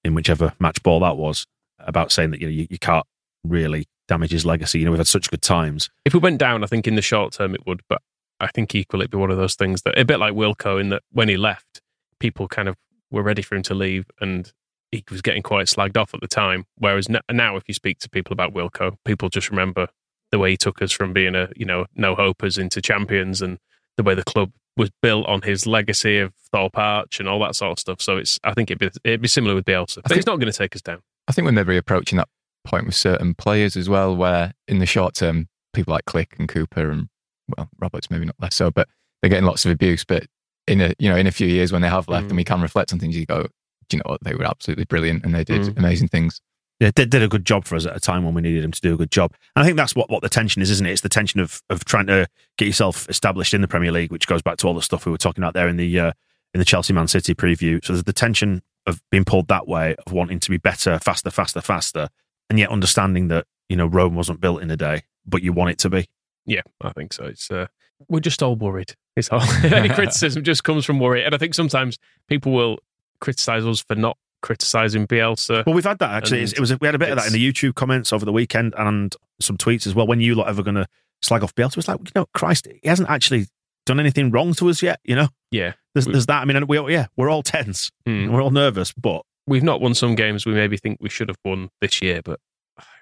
In 0.07 0.15
whichever 0.15 0.53
match 0.59 0.81
ball 0.83 1.01
that 1.01 1.17
was 1.17 1.45
about 1.79 2.11
saying 2.11 2.31
that 2.31 2.41
you 2.41 2.47
know 2.47 2.51
you, 2.51 2.67
you 2.69 2.79
can't 2.79 3.05
really 3.43 3.85
damage 4.07 4.31
his 4.31 4.45
legacy. 4.45 4.79
You 4.79 4.85
know, 4.85 4.91
we've 4.91 4.99
had 4.99 5.07
such 5.07 5.29
good 5.29 5.41
times. 5.41 5.89
If 6.05 6.13
we 6.13 6.19
went 6.19 6.39
down, 6.39 6.63
I 6.63 6.67
think 6.67 6.87
in 6.87 6.95
the 6.95 7.01
short 7.01 7.33
term 7.33 7.53
it 7.53 7.65
would, 7.67 7.81
but 7.89 8.01
I 8.39 8.47
think 8.47 8.73
equally 8.73 9.03
it'd 9.03 9.11
be 9.11 9.17
one 9.17 9.31
of 9.31 9.37
those 9.37 9.55
things 9.55 9.81
that 9.83 9.97
a 9.97 10.05
bit 10.05 10.19
like 10.19 10.33
Wilko 10.33 10.79
in 10.79 10.89
that 10.89 11.03
when 11.11 11.27
he 11.27 11.37
left, 11.37 11.81
people 12.19 12.47
kind 12.47 12.69
of 12.69 12.75
were 13.11 13.23
ready 13.23 13.41
for 13.41 13.55
him 13.55 13.63
to 13.63 13.73
leave 13.73 14.05
and 14.21 14.51
he 14.91 15.03
was 15.11 15.21
getting 15.21 15.43
quite 15.43 15.67
slagged 15.67 15.97
off 15.97 16.13
at 16.13 16.21
the 16.21 16.27
time. 16.27 16.65
Whereas 16.77 17.09
now, 17.09 17.57
if 17.57 17.63
you 17.67 17.73
speak 17.73 17.99
to 17.99 18.09
people 18.09 18.33
about 18.33 18.53
Wilko, 18.53 18.95
people 19.05 19.29
just 19.29 19.49
remember 19.49 19.87
the 20.31 20.39
way 20.39 20.51
he 20.51 20.57
took 20.57 20.81
us 20.81 20.91
from 20.91 21.13
being 21.13 21.35
a 21.35 21.49
you 21.55 21.65
know 21.65 21.85
no 21.95 22.15
hopers 22.15 22.57
into 22.57 22.81
champions 22.81 23.41
and 23.41 23.59
the 23.97 24.03
way 24.03 24.13
the 24.13 24.23
club 24.23 24.51
was 24.77 24.89
built 25.01 25.25
on 25.27 25.41
his 25.41 25.65
legacy 25.67 26.19
of 26.19 26.33
Thorpe 26.53 26.77
Arch 26.77 27.19
and 27.19 27.27
all 27.27 27.39
that 27.39 27.55
sort 27.55 27.71
of 27.73 27.79
stuff. 27.79 28.01
So 28.01 28.15
it's 28.17 28.39
I 28.43 28.53
think 28.53 28.71
it'd 28.71 28.79
be 28.79 28.99
it'd 29.03 29.21
be 29.21 29.27
similar 29.27 29.55
with 29.55 29.65
Bielsa, 29.65 29.95
but 29.97 30.07
think- 30.09 30.17
he's 30.19 30.25
not 30.25 30.39
going 30.39 30.51
to 30.51 30.57
take 30.57 30.75
us 30.75 30.81
down. 30.81 31.01
I 31.27 31.33
think 31.33 31.45
we're 31.45 31.51
maybe 31.51 31.75
approaching 31.75 32.17
that 32.17 32.29
point 32.63 32.85
with 32.85 32.95
certain 32.95 33.33
players 33.33 33.75
as 33.75 33.89
well, 33.89 34.15
where 34.15 34.53
in 34.67 34.79
the 34.79 34.85
short 34.85 35.15
term, 35.15 35.47
people 35.73 35.91
like 35.93 36.05
Klich 36.05 36.37
and 36.39 36.47
Cooper 36.47 36.89
and 36.89 37.09
well, 37.57 37.69
Roberts 37.79 38.09
maybe 38.09 38.25
not 38.25 38.35
less 38.39 38.55
so, 38.55 38.71
but 38.71 38.87
they're 39.21 39.29
getting 39.29 39.45
lots 39.45 39.65
of 39.65 39.71
abuse. 39.71 40.05
But 40.05 40.25
in 40.67 40.79
a 40.81 40.93
you 40.99 41.09
know 41.09 41.17
in 41.17 41.27
a 41.27 41.31
few 41.31 41.47
years 41.47 41.71
when 41.71 41.81
they 41.81 41.89
have 41.89 42.07
left 42.07 42.27
Mm. 42.27 42.29
and 42.29 42.37
we 42.37 42.43
can 42.43 42.61
reflect 42.61 42.93
on 42.93 42.99
things, 42.99 43.17
you 43.17 43.25
go, 43.25 43.43
do 43.43 43.97
you 43.97 43.97
know 43.99 44.11
what? 44.11 44.23
They 44.23 44.35
were 44.35 44.45
absolutely 44.45 44.85
brilliant 44.85 45.25
and 45.25 45.33
they 45.33 45.43
did 45.43 45.61
Mm. 45.63 45.77
amazing 45.77 46.07
things. 46.09 46.39
Yeah, 46.79 46.91
did, 46.93 47.09
did 47.09 47.23
a 47.23 47.27
good 47.27 47.45
job 47.45 47.65
for 47.65 47.75
us 47.75 47.87
at 47.87 47.95
a 47.95 47.99
time 47.99 48.23
when 48.23 48.35
we 48.35 48.41
needed 48.41 48.63
him 48.63 48.71
to 48.71 48.81
do 48.81 48.93
a 48.93 48.97
good 48.97 49.09
job. 49.09 49.33
And 49.55 49.63
I 49.63 49.65
think 49.65 49.77
that's 49.77 49.95
what, 49.95 50.11
what 50.11 50.21
the 50.21 50.29
tension 50.29 50.61
is, 50.61 50.69
isn't 50.69 50.85
it? 50.85 50.91
It's 50.91 51.01
the 51.01 51.09
tension 51.09 51.39
of 51.39 51.61
of 51.69 51.85
trying 51.85 52.05
to 52.07 52.27
get 52.57 52.65
yourself 52.65 53.09
established 53.09 53.53
in 53.53 53.61
the 53.61 53.67
Premier 53.67 53.91
League, 53.91 54.11
which 54.11 54.27
goes 54.27 54.43
back 54.43 54.57
to 54.57 54.67
all 54.67 54.75
the 54.75 54.81
stuff 54.81 55.05
we 55.05 55.11
were 55.11 55.17
talking 55.17 55.43
about 55.43 55.53
there 55.53 55.67
in 55.67 55.77
the 55.77 55.99
uh, 55.99 56.11
in 56.53 56.59
the 56.59 56.65
Chelsea 56.65 56.93
Man 56.93 57.07
City 57.07 57.33
preview. 57.33 57.83
So 57.83 57.93
there's 57.93 58.03
the 58.03 58.13
tension 58.13 58.61
of 58.85 59.01
being 59.11 59.25
pulled 59.25 59.47
that 59.47 59.67
way, 59.67 59.95
of 60.05 60.13
wanting 60.13 60.39
to 60.39 60.49
be 60.49 60.57
better, 60.57 60.99
faster, 60.99 61.29
faster, 61.31 61.61
faster, 61.61 62.09
and 62.49 62.57
yet 62.59 62.69
understanding 62.69 63.27
that 63.29 63.45
you 63.69 63.75
know 63.75 63.87
Rome 63.87 64.15
wasn't 64.15 64.39
built 64.39 64.61
in 64.61 64.69
a 64.69 64.77
day, 64.77 65.03
but 65.25 65.41
you 65.41 65.53
want 65.53 65.71
it 65.71 65.79
to 65.79 65.89
be. 65.89 66.07
Yeah, 66.45 66.61
I 66.81 66.91
think 66.91 67.11
so. 67.11 67.25
It's 67.25 67.49
uh, 67.49 67.67
we're 68.07 68.19
just 68.19 68.43
all 68.43 68.55
worried. 68.55 68.95
It's 69.15 69.29
all 69.29 69.41
any 69.63 69.89
criticism 69.89 70.43
just 70.43 70.63
comes 70.63 70.85
from 70.85 70.99
worry, 70.99 71.23
and 71.23 71.33
I 71.33 71.37
think 71.39 71.55
sometimes 71.55 71.97
people 72.27 72.51
will 72.51 72.77
criticize 73.19 73.65
us 73.65 73.81
for 73.81 73.95
not 73.95 74.17
criticizing 74.41 75.07
Bielsa. 75.07 75.65
Well, 75.65 75.75
we've 75.75 75.83
had 75.83 75.99
that 75.99 76.11
actually. 76.11 76.43
It 76.43 76.59
was 76.59 76.77
we 76.79 76.87
had 76.87 76.95
a 76.95 76.99
bit 76.99 77.09
of 77.09 77.17
that 77.17 77.27
in 77.27 77.33
the 77.33 77.51
YouTube 77.51 77.75
comments 77.75 78.11
over 78.13 78.25
the 78.25 78.31
weekend 78.31 78.73
and 78.77 79.15
some 79.41 79.57
tweets 79.57 79.87
as 79.87 79.95
well. 79.95 80.07
When 80.07 80.21
you 80.21 80.35
lot 80.35 80.47
ever 80.49 80.63
going 80.63 80.75
to 80.75 80.87
slag 81.21 81.43
off 81.43 81.53
Bielsa, 81.55 81.77
It's 81.77 81.87
like, 81.87 81.99
you 81.99 82.11
know, 82.15 82.25
Christ, 82.33 82.67
he 82.81 82.87
hasn't 82.87 83.09
actually 83.09 83.47
done 83.85 83.99
anything 83.99 84.31
wrong 84.31 84.53
to 84.55 84.69
us 84.69 84.81
yet. 84.83 84.99
You 85.03 85.15
know, 85.15 85.29
Yeah, 85.51 85.73
there's, 85.93 86.05
there's 86.05 86.25
that. 86.27 86.41
I 86.41 86.45
mean, 86.45 86.57
and 86.57 86.67
we 86.67 86.77
yeah, 86.93 87.07
we're 87.15 87.29
all 87.29 87.43
tense, 87.43 87.91
Mm. 88.07 88.31
we're 88.31 88.41
all 88.41 88.51
nervous, 88.51 88.91
but 88.93 89.23
we've 89.47 89.63
not 89.63 89.81
won 89.81 89.93
some 89.93 90.15
games 90.15 90.45
we 90.45 90.53
maybe 90.53 90.77
think 90.77 90.97
we 91.01 91.09
should 91.09 91.29
have 91.29 91.37
won 91.45 91.69
this 91.81 92.01
year, 92.01 92.21
but 92.23 92.39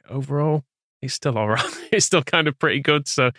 overall, 0.10 0.64
it's 1.02 1.14
still 1.14 1.38
all 1.38 1.50
right. 1.50 1.66
It's 1.92 2.06
still 2.06 2.24
kind 2.24 2.48
of 2.48 2.58
pretty 2.60 2.80
good. 2.82 3.08
So 3.08 3.32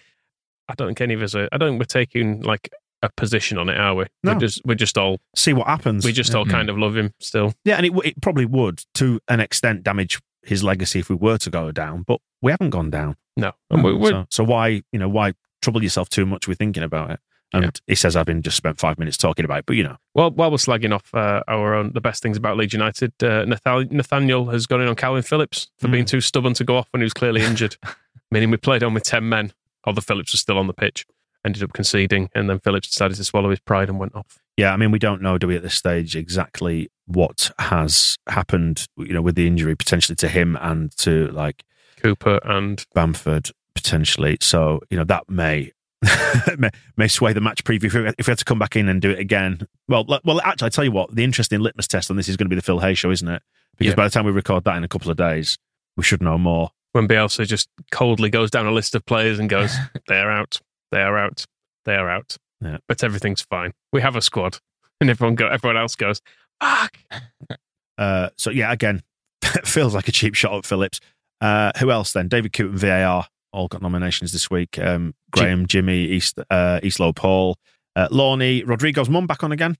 I 0.69 0.75
don't 0.75 0.89
think 0.89 1.01
any 1.01 1.15
of 1.15 1.23
us 1.23 1.35
are. 1.35 1.49
I 1.53 1.59
don't 1.59 1.71
think 1.71 1.81
we're 1.81 1.85
taking 1.85 2.41
like 2.43 2.71
a 3.03 3.11
position 3.17 3.59
on 3.59 3.69
it, 3.69 3.77
are 3.79 3.95
we? 3.95 4.05
No. 4.23 4.33
We're 4.33 4.39
just 4.41 4.63
we're 4.65 4.75
just 4.75 4.97
all 4.99 5.19
see 5.35 5.53
what 5.53 5.67
happens. 5.67 6.05
we 6.05 6.13
just 6.13 6.33
yeah. 6.33 6.39
all 6.39 6.47
kind 6.47 6.69
of 6.71 6.79
love 6.79 6.97
him 6.97 7.13
still. 7.21 7.55
yeah, 7.65 7.77
and 7.77 7.87
it, 7.87 7.93
it 8.05 8.21
probably 8.23 8.47
would 8.47 8.83
to 8.95 9.21
an 9.29 9.41
extent 9.41 9.83
damage 9.83 10.21
his 10.43 10.63
legacy 10.65 11.01
if 11.01 11.09
we 11.11 11.17
were 11.17 11.39
to 11.39 11.51
go 11.51 11.73
down, 11.73 12.03
but 12.07 12.21
we 12.41 12.51
haven't 12.53 12.71
gone 12.71 12.91
down. 12.91 13.17
No, 13.37 13.53
and 13.71 13.83
we, 13.85 13.93
we're, 13.95 14.11
so, 14.11 14.27
so 14.31 14.45
why 14.45 14.83
you 14.93 14.99
know 14.99 15.09
why 15.09 15.35
trouble 15.63 15.83
yourself 15.83 16.09
too 16.09 16.25
much 16.27 16.49
with 16.49 16.59
thinking 16.59 16.83
about 16.83 17.11
it? 17.11 17.21
And 17.53 17.65
Yeah. 17.65 17.71
he 17.87 17.95
says 17.95 18.17
I've 18.17 18.27
been 18.27 18.43
just 18.43 18.57
spent 18.57 18.79
five 18.79 18.99
minutes 18.99 19.17
talking 19.17 19.45
about 19.45 19.59
it, 19.61 19.67
but 19.67 19.77
you 19.77 19.85
know, 19.85 19.97
Well, 20.15 20.31
while 20.33 20.51
we're 20.51 20.57
slagging 20.57 20.93
off 20.95 21.15
uh, 21.15 21.43
our 21.47 21.75
own 21.75 21.93
the 21.93 22.01
best 22.01 22.23
things 22.23 22.37
about 22.37 22.57
Leeds 22.57 22.73
United, 22.73 23.13
uh, 23.23 23.45
Nathal- 23.45 23.91
Nathaniel 23.91 24.47
has 24.51 24.67
gone 24.67 24.81
in 24.81 24.89
on 24.89 24.97
Kalvin 24.97 25.25
Phillips 25.25 25.69
for 25.79 25.87
being 25.89 26.05
too 26.07 26.21
stubborn 26.21 26.55
to 26.55 26.65
go 26.65 26.77
off 26.77 26.89
when 26.91 27.01
he 27.03 27.05
was 27.05 27.13
clearly 27.15 27.43
injured. 27.43 27.77
Meaning 28.33 28.51
we 28.51 28.57
played 28.57 28.83
on 28.83 28.95
with 28.95 29.05
ten 29.05 29.29
men, 29.29 29.53
although 29.85 30.01
Phillips 30.01 30.33
was 30.33 30.41
still 30.41 30.59
on 30.59 30.67
the 30.67 30.73
pitch. 30.73 31.07
Ended 31.47 31.63
up 31.63 31.73
conceding, 31.73 32.29
and 32.35 32.51
then 32.51 32.59
Phillips 32.59 32.89
decided 32.89 33.17
to 33.19 33.25
swallow 33.25 33.51
his 33.51 33.61
pride 33.61 33.89
and 33.89 33.99
went 34.01 34.15
off. 34.17 34.41
Yeah, 34.57 34.73
I 34.73 34.77
mean, 34.77 34.91
we 34.91 34.99
don't 34.99 35.23
know, 35.23 35.39
do 35.39 35.47
we, 35.47 35.55
at 35.55 35.63
this 35.63 35.75
stage, 35.77 36.17
exactly 36.17 36.91
what 37.07 37.53
has 37.61 38.17
happened, 38.27 38.89
you 38.97 39.13
know, 39.15 39.23
with 39.23 39.37
the 39.37 39.47
injury 39.47 39.77
potentially 39.77 40.17
to 40.17 40.29
him 40.29 40.59
and 40.61 40.91
to 40.99 41.29
like 41.29 41.63
Cooper 42.03 42.41
and 42.43 42.85
Bamford 42.95 43.51
potentially. 43.77 44.39
So, 44.41 44.81
you 44.91 44.97
know, 44.97 45.05
that 45.05 45.31
may 45.31 45.71
may, 46.59 46.71
may 46.97 47.07
sway 47.09 47.33
the 47.33 47.41
match 47.41 47.63
preview 47.65 47.85
if 47.85 47.95
we, 47.95 48.07
if 48.19 48.27
we 48.27 48.31
had 48.33 48.39
to 48.39 48.45
come 48.45 48.59
back 48.59 48.75
in 48.77 48.89
and 48.89 49.01
do 49.01 49.11
it 49.11 49.19
again. 49.21 49.67
Well, 49.89 50.05
well, 50.25 50.41
actually, 50.43 50.67
I 50.67 50.71
tell 50.71 50.85
you 50.85 50.93
what, 50.93 51.15
the 51.15 51.23
interesting 51.25 51.61
litmus 51.61 51.87
test 51.87 52.11
on 52.11 52.17
this 52.17 52.29
is 52.29 52.37
going 52.37 52.47
to 52.47 52.51
be 52.51 52.57
the 52.57 52.63
Phil 52.63 52.81
Hay 52.81 52.95
show, 52.95 53.11
isn't 53.11 53.29
it? 53.29 53.43
Because 53.79 53.93
Yeah. 53.93 53.97
by 53.97 54.05
the 54.05 54.11
time 54.11 54.25
we 54.27 54.33
record 54.33 54.65
that 54.65 54.77
in 54.77 54.83
a 54.85 54.89
couple 54.89 55.11
of 55.13 55.17
days, 55.17 55.59
we 55.97 56.03
should 56.03 56.23
know 56.23 56.39
more. 56.39 56.71
when 56.93 57.07
Bielsa 57.07 57.47
just 57.47 57.69
coldly 57.93 58.31
goes 58.31 58.51
down 58.51 58.67
a 58.67 58.73
list 58.73 58.95
of 58.95 59.05
players 59.07 59.39
and 59.39 59.49
goes, 59.51 59.75
"They're 60.09 60.31
out, 60.31 60.61
they 60.97 61.03
are 61.03 61.19
out, 61.19 61.45
they 61.85 61.95
are 61.95 62.09
out," 62.09 62.37
Yeah. 62.61 62.79
but 62.89 63.05
everything's 63.05 63.43
fine. 63.43 63.73
We 63.93 64.01
have 64.03 64.17
a 64.17 64.23
squad, 64.23 64.59
and 65.01 65.11
everyone 65.11 65.35
go, 65.37 65.47
everyone 65.49 65.77
else 65.77 65.95
goes, 65.95 66.21
"Fuck." 66.61 66.99
Uh, 67.99 68.29
so 68.37 68.51
yeah, 68.51 68.71
again, 68.71 69.03
feels 69.65 69.95
like 69.95 70.07
a 70.07 70.13
cheap 70.13 70.35
shot 70.35 70.53
at 70.55 70.67
Phillips. 70.67 71.01
Uh, 71.41 71.73
who 71.79 71.91
else 71.91 72.13
then? 72.13 72.29
David 72.29 72.53
Coote 72.53 72.71
and 72.73 72.79
VAR 72.79 73.27
all 73.55 73.69
got 73.69 73.81
nominations 73.81 74.33
this 74.33 74.51
week. 74.51 74.79
Um, 74.79 75.15
Graham, 75.31 75.67
Jimmy, 75.67 76.01
East, 76.05 76.39
uh, 76.51 76.79
Eastlow, 76.83 77.17
Paul, 77.17 77.57
uh, 77.97 78.09
Lorney, 78.09 78.63
Rodrigo's 78.67 79.09
mum 79.09 79.27
back 79.27 79.43
on 79.43 79.51
again. 79.53 79.77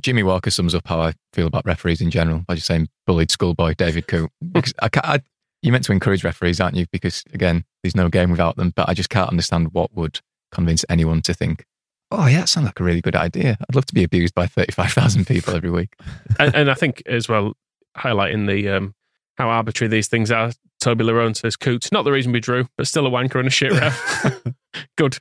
Jimmy 0.00 0.22
Walker 0.22 0.50
sums 0.50 0.74
up 0.74 0.86
how 0.86 1.00
I 1.02 1.12
feel 1.34 1.46
about 1.46 1.66
referees 1.66 2.00
in 2.00 2.10
general 2.10 2.38
by 2.46 2.54
just 2.54 2.66
saying 2.66 2.88
bullied 3.06 3.30
schoolboy 3.30 3.74
David 3.74 4.06
Coote. 4.06 4.30
Because 4.52 4.72
I 4.80 4.88
can't, 4.88 5.06
I, 5.06 5.20
you're 5.60 5.72
meant 5.72 5.84
to 5.84 5.92
encourage 5.92 6.24
referees, 6.24 6.60
aren't 6.62 6.76
you? 6.76 6.86
Because 6.92 7.24
again, 7.34 7.64
there's 7.82 7.94
no 7.96 8.08
game 8.08 8.30
without 8.30 8.56
them. 8.56 8.72
But 8.74 8.88
I 8.88 8.94
just 8.94 9.10
can't 9.10 9.28
understand 9.28 9.74
what 9.74 9.94
would 9.94 10.20
convince 10.54 10.84
anyone 10.88 11.20
to 11.22 11.34
think, 11.34 11.66
oh 12.10 12.26
yeah, 12.26 12.40
that 12.40 12.48
sounds 12.48 12.66
like 12.66 12.80
a 12.80 12.84
really 12.84 13.00
good 13.00 13.16
idea. 13.16 13.56
I'd 13.60 13.74
love 13.74 13.86
to 13.86 13.94
be 13.94 14.04
abused 14.04 14.34
by 14.34 14.46
35,000 14.46 15.26
people 15.26 15.54
every 15.54 15.70
week. 15.70 15.94
and, 16.38 16.54
and 16.54 16.70
I 16.70 16.74
think 16.74 17.02
as 17.06 17.28
well, 17.28 17.54
highlighting 17.96 18.46
the 18.46 18.68
um, 18.70 18.94
how 19.36 19.48
arbitrary 19.48 19.88
these 19.88 20.08
things 20.08 20.30
are. 20.30 20.52
Toby 20.80 21.04
Larone 21.04 21.36
says, 21.36 21.56
"Coots, 21.56 21.92
not 21.92 22.02
the 22.02 22.12
reason 22.12 22.32
we 22.32 22.40
drew, 22.40 22.68
but 22.76 22.86
still 22.86 23.06
a 23.06 23.10
wanker 23.10 23.38
and 23.38 23.48
a 23.48 23.50
shit 23.50 23.72
ref." 23.72 24.44
Good, 24.98 25.18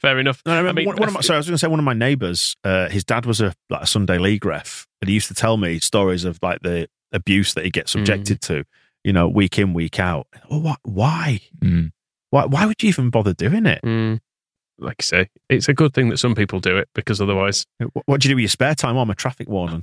fair 0.00 0.18
enough. 0.18 0.42
No, 0.46 0.52
I 0.52 0.58
remember 0.58 0.80
I 0.80 0.82
mean, 0.82 0.86
one, 0.86 0.96
one 0.96 1.08
of 1.08 1.14
my, 1.14 1.20
sorry, 1.20 1.36
I 1.36 1.38
was 1.38 1.46
going 1.46 1.54
to 1.54 1.58
say 1.58 1.68
one 1.68 1.78
of 1.78 1.84
my 1.84 1.92
neighbours. 1.92 2.56
Uh, 2.64 2.88
his 2.88 3.04
dad 3.04 3.26
was 3.26 3.40
a 3.40 3.54
like 3.68 3.82
a 3.82 3.86
Sunday 3.86 4.18
league 4.18 4.44
ref, 4.44 4.86
and 5.00 5.08
he 5.08 5.14
used 5.14 5.28
to 5.28 5.34
tell 5.34 5.56
me 5.56 5.78
stories 5.80 6.24
of 6.24 6.38
like 6.42 6.60
the 6.62 6.88
abuse 7.12 7.54
that 7.54 7.64
he 7.64 7.70
gets 7.70 7.92
subjected 7.92 8.40
to. 8.42 8.64
You 9.04 9.12
know, 9.12 9.28
week 9.28 9.58
in, 9.58 9.72
week 9.74 10.00
out. 10.00 10.26
Oh, 10.50 10.58
what? 10.58 10.80
Why? 10.82 11.40
Mm. 11.60 11.92
Why? 12.30 12.46
Why 12.46 12.66
would 12.66 12.82
you 12.82 12.88
even 12.88 13.10
bother 13.10 13.34
doing 13.34 13.66
it? 13.66 13.82
Mm, 13.84 14.20
like 14.78 14.96
I 15.00 15.02
say, 15.02 15.28
it's 15.48 15.68
a 15.68 15.74
good 15.74 15.94
thing 15.94 16.08
that 16.10 16.18
some 16.18 16.34
people 16.34 16.60
do 16.60 16.76
it 16.76 16.88
because 16.94 17.20
otherwise, 17.20 17.66
What, 18.04 18.20
do 18.20 18.28
you 18.28 18.32
do 18.32 18.36
with 18.36 18.42
your 18.42 18.48
spare 18.48 18.74
time? 18.74 18.96
Oh, 18.96 19.00
I'm 19.00 19.10
a 19.10 19.14
traffic 19.14 19.48
warden. 19.48 19.82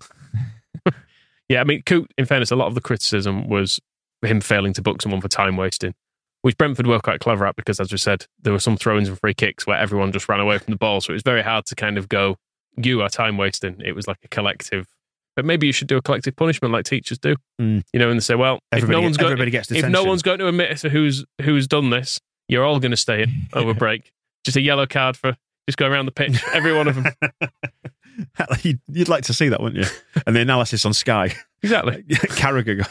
yeah. 1.50 1.62
I 1.62 1.64
mean, 1.64 1.82
Coot, 1.84 2.12
in 2.18 2.26
fairness, 2.26 2.52
a 2.52 2.56
lot 2.56 2.68
of 2.68 2.76
the 2.76 2.82
criticism 2.82 3.48
was 3.48 3.80
him 4.22 4.42
failing 4.42 4.74
to 4.74 4.82
book 4.82 5.02
someone 5.02 5.22
for 5.22 5.28
time 5.28 5.58
wasting, 5.58 5.94
which 6.42 6.58
Brentford 6.58 6.88
were 6.88 7.00
quite 7.00 7.20
clever 7.20 7.46
at 7.46 7.56
because, 7.56 7.80
as 7.80 7.92
we 7.92 7.98
said, 7.98 8.26
there 8.42 8.54
were 8.54 8.60
some 8.60 8.78
throw-ins 8.78 9.10
and 9.10 9.20
free 9.20 9.34
kicks 9.34 9.66
where 9.68 9.78
everyone 9.78 10.12
just 10.12 10.30
ran 10.30 10.40
away 10.40 10.58
from 10.58 10.72
the 10.72 10.78
ball, 10.78 11.02
so 11.02 11.12
it 11.12 11.16
was 11.16 11.24
very 11.24 11.42
hard 11.42 11.66
to 11.68 11.76
kind 11.76 11.98
of 11.98 12.08
go, 12.08 12.38
"You 12.78 13.02
are 13.02 13.10
time 13.10 13.38
wasting." 13.38 13.82
It 13.84 13.96
was 13.96 14.08
like 14.08 14.20
a 14.24 14.28
collective. 14.28 14.88
But 15.36 15.46
maybe 15.46 15.66
you 15.66 15.74
should 15.74 15.88
do 15.88 15.98
a 15.98 16.02
collective 16.02 16.36
punishment 16.36 16.74
like 16.74 16.86
teachers 16.86 17.18
do. 17.18 17.36
Mm. 17.60 17.82
You 17.92 18.00
know, 18.00 18.10
and 18.10 18.20
they 18.20 18.22
say, 18.22 18.36
"Well, 18.36 18.60
if 18.72 18.88
no 18.88 19.02
one's 19.02 19.18
going, 19.18 19.32
everybody 19.32 19.52
gets 19.52 19.72
if 19.72 19.88
no 19.88 20.04
one's 20.04 20.22
going 20.22 20.40
to 20.40 20.48
admit 20.48 20.80
who's 20.82 21.26
who's 21.42 21.68
done 21.68 21.90
this, 21.90 22.20
you're 22.48 22.64
all 22.64 22.80
going 22.80 22.92
to 22.92 22.98
stay 22.98 23.24
in 23.24 23.32
over 23.54 23.74
break. 23.74 24.12
Just 24.44 24.58
a 24.58 24.62
yellow 24.62 24.86
card 24.86 25.16
for 25.18 25.36
just 25.68 25.78
go 25.78 25.88
around 25.88 26.06
the 26.06 26.12
pitch, 26.12 26.44
every 26.54 26.74
one 26.74 26.88
of 26.88 26.96
them. 26.96 27.06
you'd, 28.64 28.80
you'd 28.88 29.10
like 29.10 29.24
to 29.26 29.34
see 29.34 29.50
that, 29.50 29.62
wouldn't 29.62 29.86
you? 29.86 29.90
And 30.28 30.36
the 30.36 30.42
analysis 30.42 30.86
on 30.86 30.94
Sky, 30.94 31.34
Exactly. 31.62 32.04
Carragher 32.10 32.86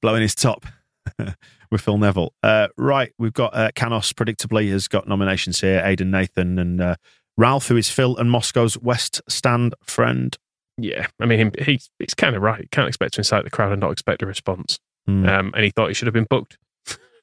blowing 0.00 0.22
his 0.22 0.34
top. 0.34 0.66
with 1.70 1.80
Phil 1.80 1.98
Neville. 1.98 2.32
Uh, 2.42 2.68
right, 2.76 3.12
we've 3.18 3.32
got 3.32 3.54
uh, 3.54 3.70
Canos, 3.74 4.12
predictably, 4.12 4.70
has 4.70 4.88
got 4.88 5.06
nominations 5.08 5.60
here. 5.60 5.80
Aidan 5.84 6.10
Nathan 6.10 6.58
and 6.58 6.80
uh, 6.80 6.96
Ralph, 7.36 7.68
who 7.68 7.76
is 7.76 7.88
Phil 7.90 8.16
and 8.16 8.30
Moscow's 8.30 8.76
West 8.78 9.20
Stand 9.28 9.74
friend. 9.84 10.36
Yeah, 10.78 11.06
I 11.20 11.26
mean, 11.26 11.52
he, 11.58 11.64
he's, 11.72 11.90
he's 11.98 12.14
kind 12.14 12.36
of 12.36 12.42
right. 12.42 12.68
Can't 12.70 12.88
expect 12.88 13.14
to 13.14 13.20
incite 13.20 13.44
the 13.44 13.50
crowd 13.50 13.72
and 13.72 13.80
not 13.80 13.92
expect 13.92 14.22
a 14.22 14.26
response. 14.26 14.78
Hmm. 15.06 15.26
Um, 15.28 15.52
and 15.54 15.64
he 15.64 15.70
thought 15.70 15.88
he 15.88 15.94
should 15.94 16.06
have 16.06 16.14
been 16.14 16.26
booked 16.28 16.58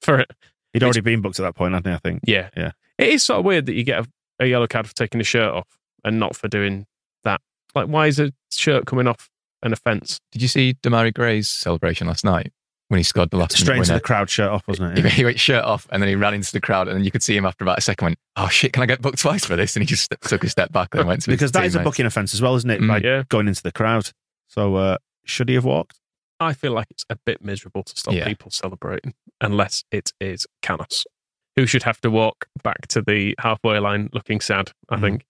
for 0.02 0.20
it. 0.20 0.32
He'd 0.72 0.84
already 0.84 1.02
been 1.02 1.22
booked 1.22 1.40
at 1.40 1.44
that 1.44 1.56
point, 1.56 1.74
hadn't 1.74 1.92
he? 1.92 1.96
I 1.96 2.00
think. 2.00 2.22
Yeah. 2.26 2.50
Yeah. 2.58 2.72
It 2.98 3.10
is 3.10 3.24
sort 3.24 3.40
of 3.40 3.46
weird 3.46 3.66
that 3.68 3.74
you 3.74 3.84
get 3.84 4.00
a, 4.06 4.08
a 4.40 4.46
yellow 4.48 4.68
card 4.68 4.88
for 4.88 4.94
taking 4.96 5.20
a 5.22 5.24
shirt 5.24 5.52
off 5.52 5.68
and 6.04 6.20
not 6.20 6.36
for 6.36 6.48
doing 6.48 6.86
that. 7.24 7.42
Like, 7.76 7.88
why 7.88 8.08
is 8.08 8.20
a 8.20 8.32
shirt 8.52 8.86
coming 8.86 9.08
off 9.08 9.30
an 9.64 9.74
offence? 9.74 10.20
Did 10.32 10.42
you 10.42 10.48
see 10.48 10.76
Demarai 10.84 11.14
Gray's 11.14 11.50
celebration 11.50 12.08
last 12.08 12.24
night 12.24 12.52
when 12.90 12.98
he 13.00 13.04
scored 13.04 13.32
the 13.32 13.38
last 13.38 13.58
Straight 13.58 13.78
into 13.80 13.94
the 13.94 14.00
crowd 14.00 14.30
shirt 14.30 14.50
off, 14.52 14.68
wasn't 14.68 14.92
it? 14.92 14.98
He, 14.98 15.04
Yeah. 15.04 15.10
he 15.10 15.26
went 15.26 15.40
shirt 15.40 15.64
off 15.64 15.88
and 15.92 16.02
then 16.04 16.10
he 16.10 16.16
ran 16.16 16.34
into 16.36 16.52
the 16.52 16.62
crowd 16.62 16.88
and 16.88 16.98
then 16.98 17.04
you 17.04 17.10
could 17.12 17.24
see 17.24 17.36
him 17.36 17.46
after 17.46 17.64
about 17.64 17.78
a 17.78 17.82
second 17.82 18.06
went, 18.06 18.20
oh 18.36 18.50
shit, 18.50 18.74
can 18.74 18.84
I 18.84 18.86
get 18.86 19.02
booked 19.02 19.20
twice 19.20 19.46
for 19.46 19.56
this? 19.56 19.76
And 19.76 19.82
he 19.82 19.88
just 19.88 20.14
took 20.22 20.44
a 20.44 20.50
step 20.50 20.72
back 20.72 20.94
and 20.94 21.08
went 21.08 21.24
to 21.24 21.32
because 21.32 21.52
that 21.54 21.66
is 21.66 21.76
a 21.76 21.80
booking 21.80 22.06
offence 22.06 22.34
as 22.34 22.42
well, 22.42 22.56
isn't 22.56 22.70
it? 22.70 22.82
Mm. 22.82 22.88
By 22.88 22.98
Yeah. 23.00 23.24
going 23.30 23.48
into 23.48 23.64
the 23.64 23.72
crowd. 23.72 24.12
So 24.50 24.76
uh, 24.76 24.98
should 25.26 25.50
he 25.50 25.56
have 25.56 25.66
walked? 25.66 26.00
I 26.40 26.54
feel 26.54 26.74
like 26.74 26.88
it's 26.92 27.06
a 27.10 27.16
bit 27.26 27.44
miserable 27.44 27.84
to 27.84 27.98
stop 27.98 28.14
Yeah. 28.14 28.26
people 28.26 28.52
celebrating 28.52 29.14
unless 29.42 29.84
it 29.92 30.12
is 30.20 30.46
Canos, 30.62 31.06
who 31.56 31.66
should 31.66 31.84
have 31.84 32.00
to 32.02 32.10
walk 32.10 32.48
back 32.64 32.88
to 32.88 33.02
the 33.02 33.36
halfway 33.40 33.80
line 33.80 34.10
looking 34.14 34.40
sad. 34.42 34.72
I 34.90 34.96
Mhm. 34.98 35.02
think. 35.02 35.26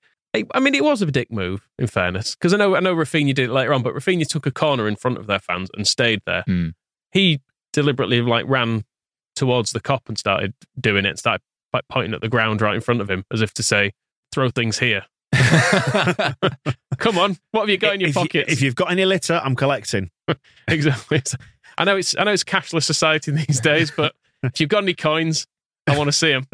I- 0.55 0.59
mean, 0.59 0.74
it 0.74 0.84
was 0.84 1.01
a 1.01 1.05
dick 1.05 1.32
move, 1.32 1.67
in 1.78 1.86
fairness, 1.88 2.34
because 2.36 2.53
I 2.53 2.57
know 2.57 2.76
I 2.76 2.80
know 2.80 2.95
Raphinha 2.95 3.36
did 3.36 3.49
it 3.49 3.53
later 3.53 3.71
on, 3.74 3.84
but 3.84 3.93
Raphinha 3.93 4.28
took 4.28 4.45
a 4.47 4.51
corner 4.51 4.88
in 4.88 4.95
front 4.95 5.17
of 5.19 5.28
their 5.28 5.38
fans 5.39 5.69
and 5.76 5.88
stayed 5.88 6.21
there. 6.26 6.43
Hmm. 6.47 6.69
He 7.11 7.39
deliberately 7.71 8.21
like 8.21 8.45
ran 8.47 8.84
towards 9.36 9.74
the 9.74 9.80
Kop 9.80 10.07
and 10.07 10.17
started 10.17 10.53
doing 10.80 11.05
it, 11.05 11.19
started 11.19 11.41
like 11.71 11.84
pointing 11.88 12.13
at 12.15 12.21
the 12.21 12.30
ground 12.30 12.61
right 12.61 12.74
in 12.76 12.82
front 12.82 13.01
of 13.01 13.09
him, 13.09 13.26
as 13.32 13.41
if 13.41 13.53
to 13.55 13.63
say, 13.63 13.91
"Throw 14.32 14.49
things 14.49 14.80
here." 14.80 15.05
Come 16.97 17.17
on, 17.17 17.38
what 17.51 17.61
have 17.61 17.69
you 17.69 17.78
got 17.78 17.95
in 17.95 17.99
your 18.01 18.09
if, 18.09 18.15
you, 18.34 18.43
if 18.47 18.61
you've 18.61 18.76
got 18.76 18.91
any 18.91 19.05
litter, 19.05 19.41
I'm 19.43 19.55
collecting. 19.55 20.09
exactly. 20.67 21.21
I 21.78 21.84
know 21.86 21.97
it's 21.97 22.15
I 22.17 22.24
know 22.24 22.32
it's 22.34 22.43
cashless 22.43 22.84
society 22.84 23.32
these 23.47 23.59
days, 23.59 23.91
but 23.91 24.15
if 24.43 24.59
you've 24.59 24.69
got 24.69 24.84
any 24.84 24.93
coins, 24.93 25.47
I 25.88 25.98
want 25.98 26.08
to 26.08 26.14
see 26.14 26.32
him. 26.32 26.48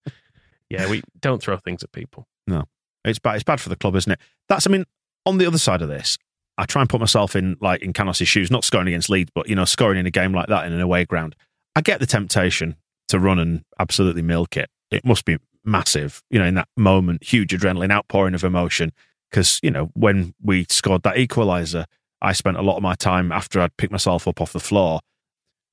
yeah, 0.70 0.90
we 0.90 1.02
don't 1.20 1.42
throw 1.42 1.56
things 1.56 1.82
at 1.82 1.92
people. 1.92 2.26
No, 2.46 2.64
it's 3.04 3.18
bad. 3.18 3.36
It's 3.36 3.44
bad 3.44 3.60
for 3.60 3.68
the 3.68 3.76
club, 3.76 3.96
isn't 3.96 4.12
it? 4.12 4.18
That's. 4.48 4.66
I 4.66 4.70
mean, 4.70 4.84
on 5.26 5.38
the 5.38 5.46
other 5.46 5.58
side 5.58 5.82
of 5.82 5.88
this, 5.88 6.18
I 6.58 6.64
try 6.64 6.82
and 6.82 6.88
put 6.88 7.00
myself 7.00 7.36
in 7.36 7.56
like 7.60 7.82
in 7.82 7.92
Canos' 7.92 8.26
shoes, 8.28 8.50
not 8.50 8.64
scoring 8.64 8.88
against 8.88 9.10
Leeds, 9.10 9.30
but 9.34 9.48
you 9.48 9.54
know, 9.54 9.64
scoring 9.64 9.98
in 9.98 10.06
a 10.06 10.10
game 10.10 10.32
like 10.32 10.48
that 10.48 10.66
in 10.66 10.72
an 10.72 10.80
away 10.80 11.04
ground. 11.04 11.36
I 11.74 11.80
get 11.80 12.00
the 12.00 12.06
temptation 12.06 12.76
to 13.08 13.18
run 13.18 13.38
and 13.38 13.64
absolutely 13.78 14.22
milk 14.22 14.56
it. 14.56 14.70
It 14.90 15.04
must 15.04 15.24
be 15.24 15.38
massive, 15.64 16.22
you 16.30 16.38
know, 16.38 16.44
in 16.44 16.54
that 16.54 16.68
moment, 16.76 17.24
huge 17.24 17.52
adrenaline 17.52 17.92
outpouring 17.92 18.34
of 18.34 18.44
emotion. 18.44 18.92
Because 19.30 19.60
you 19.62 19.70
know, 19.70 19.90
when 19.94 20.34
we 20.42 20.66
scored 20.68 21.02
that 21.04 21.16
equaliser, 21.16 21.86
I 22.20 22.32
spent 22.32 22.56
a 22.56 22.62
lot 22.62 22.76
of 22.76 22.82
my 22.82 22.94
time 22.94 23.32
after 23.32 23.60
I'd 23.60 23.76
picked 23.76 23.92
myself 23.92 24.28
up 24.28 24.40
off 24.40 24.52
the 24.52 24.60
floor. 24.60 25.00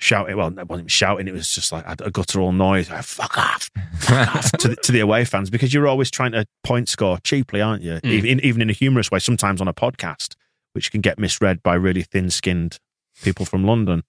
Shouting, 0.02 0.38
well, 0.38 0.58
it 0.58 0.68
wasn't 0.70 0.90
shouting. 0.90 1.28
It 1.28 1.34
was 1.34 1.54
just 1.54 1.72
like 1.74 1.84
a 1.88 2.10
guttural 2.10 2.54
noise. 2.54 2.90
Like, 2.90 3.04
fuck 3.04 3.38
off, 3.38 3.70
fuck 3.98 4.36
off 4.36 4.52
to, 4.54 4.70
the, 4.70 4.76
to 4.78 4.92
the 4.94 5.02
away 5.02 5.26
fans 5.26 5.50
because 5.50 5.74
you're 5.74 5.88
always 5.88 6.10
trying 6.10 6.32
to 6.32 6.46
point 6.64 6.88
score 6.88 7.18
cheaply, 7.20 7.60
aren't 7.60 7.84
you? 7.84 7.94
Mm. 7.96 8.06
Even, 8.06 8.40
even 8.40 8.62
in 8.62 8.70
a 8.70 8.74
humorous 8.74 9.12
way, 9.12 9.20
sometimes 9.20 9.60
on 9.60 9.68
a 9.68 9.74
podcast, 9.74 10.36
which 10.72 10.92
can 10.92 11.02
get 11.02 11.20
misread 11.20 11.62
by 11.62 11.74
really 11.76 12.04
thin 12.04 12.30
skinned 12.30 12.80
people 13.22 13.46
from 13.46 13.66
London. 13.66 14.04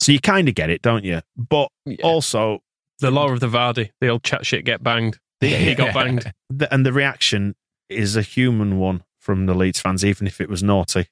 So 0.00 0.12
you 0.12 0.20
kind 0.20 0.48
of 0.48 0.54
get 0.54 0.68
it, 0.68 0.82
don't 0.82 1.04
you? 1.04 1.22
But 1.36 1.68
also, 2.02 2.60
The 3.00 3.10
law 3.10 3.30
of 3.30 3.40
the 3.40 3.48
Vardy, 3.48 3.90
the 4.00 4.08
old 4.08 4.22
chat 4.24 4.44
shit 4.44 4.64
get 4.64 4.82
banged. 4.82 5.18
He 5.40 5.74
got 5.74 5.94
banged. 5.94 6.32
the, 6.50 6.72
and 6.72 6.84
the 6.84 6.92
reaction 6.92 7.54
is 7.88 8.16
a 8.16 8.22
human 8.22 8.78
one 8.78 9.02
from 9.18 9.46
the 9.46 9.54
Leeds 9.54 9.80
fans, 9.80 10.04
even 10.04 10.26
if 10.26 10.40
it 10.40 10.48
was 10.48 10.62
naughty. 10.62 11.06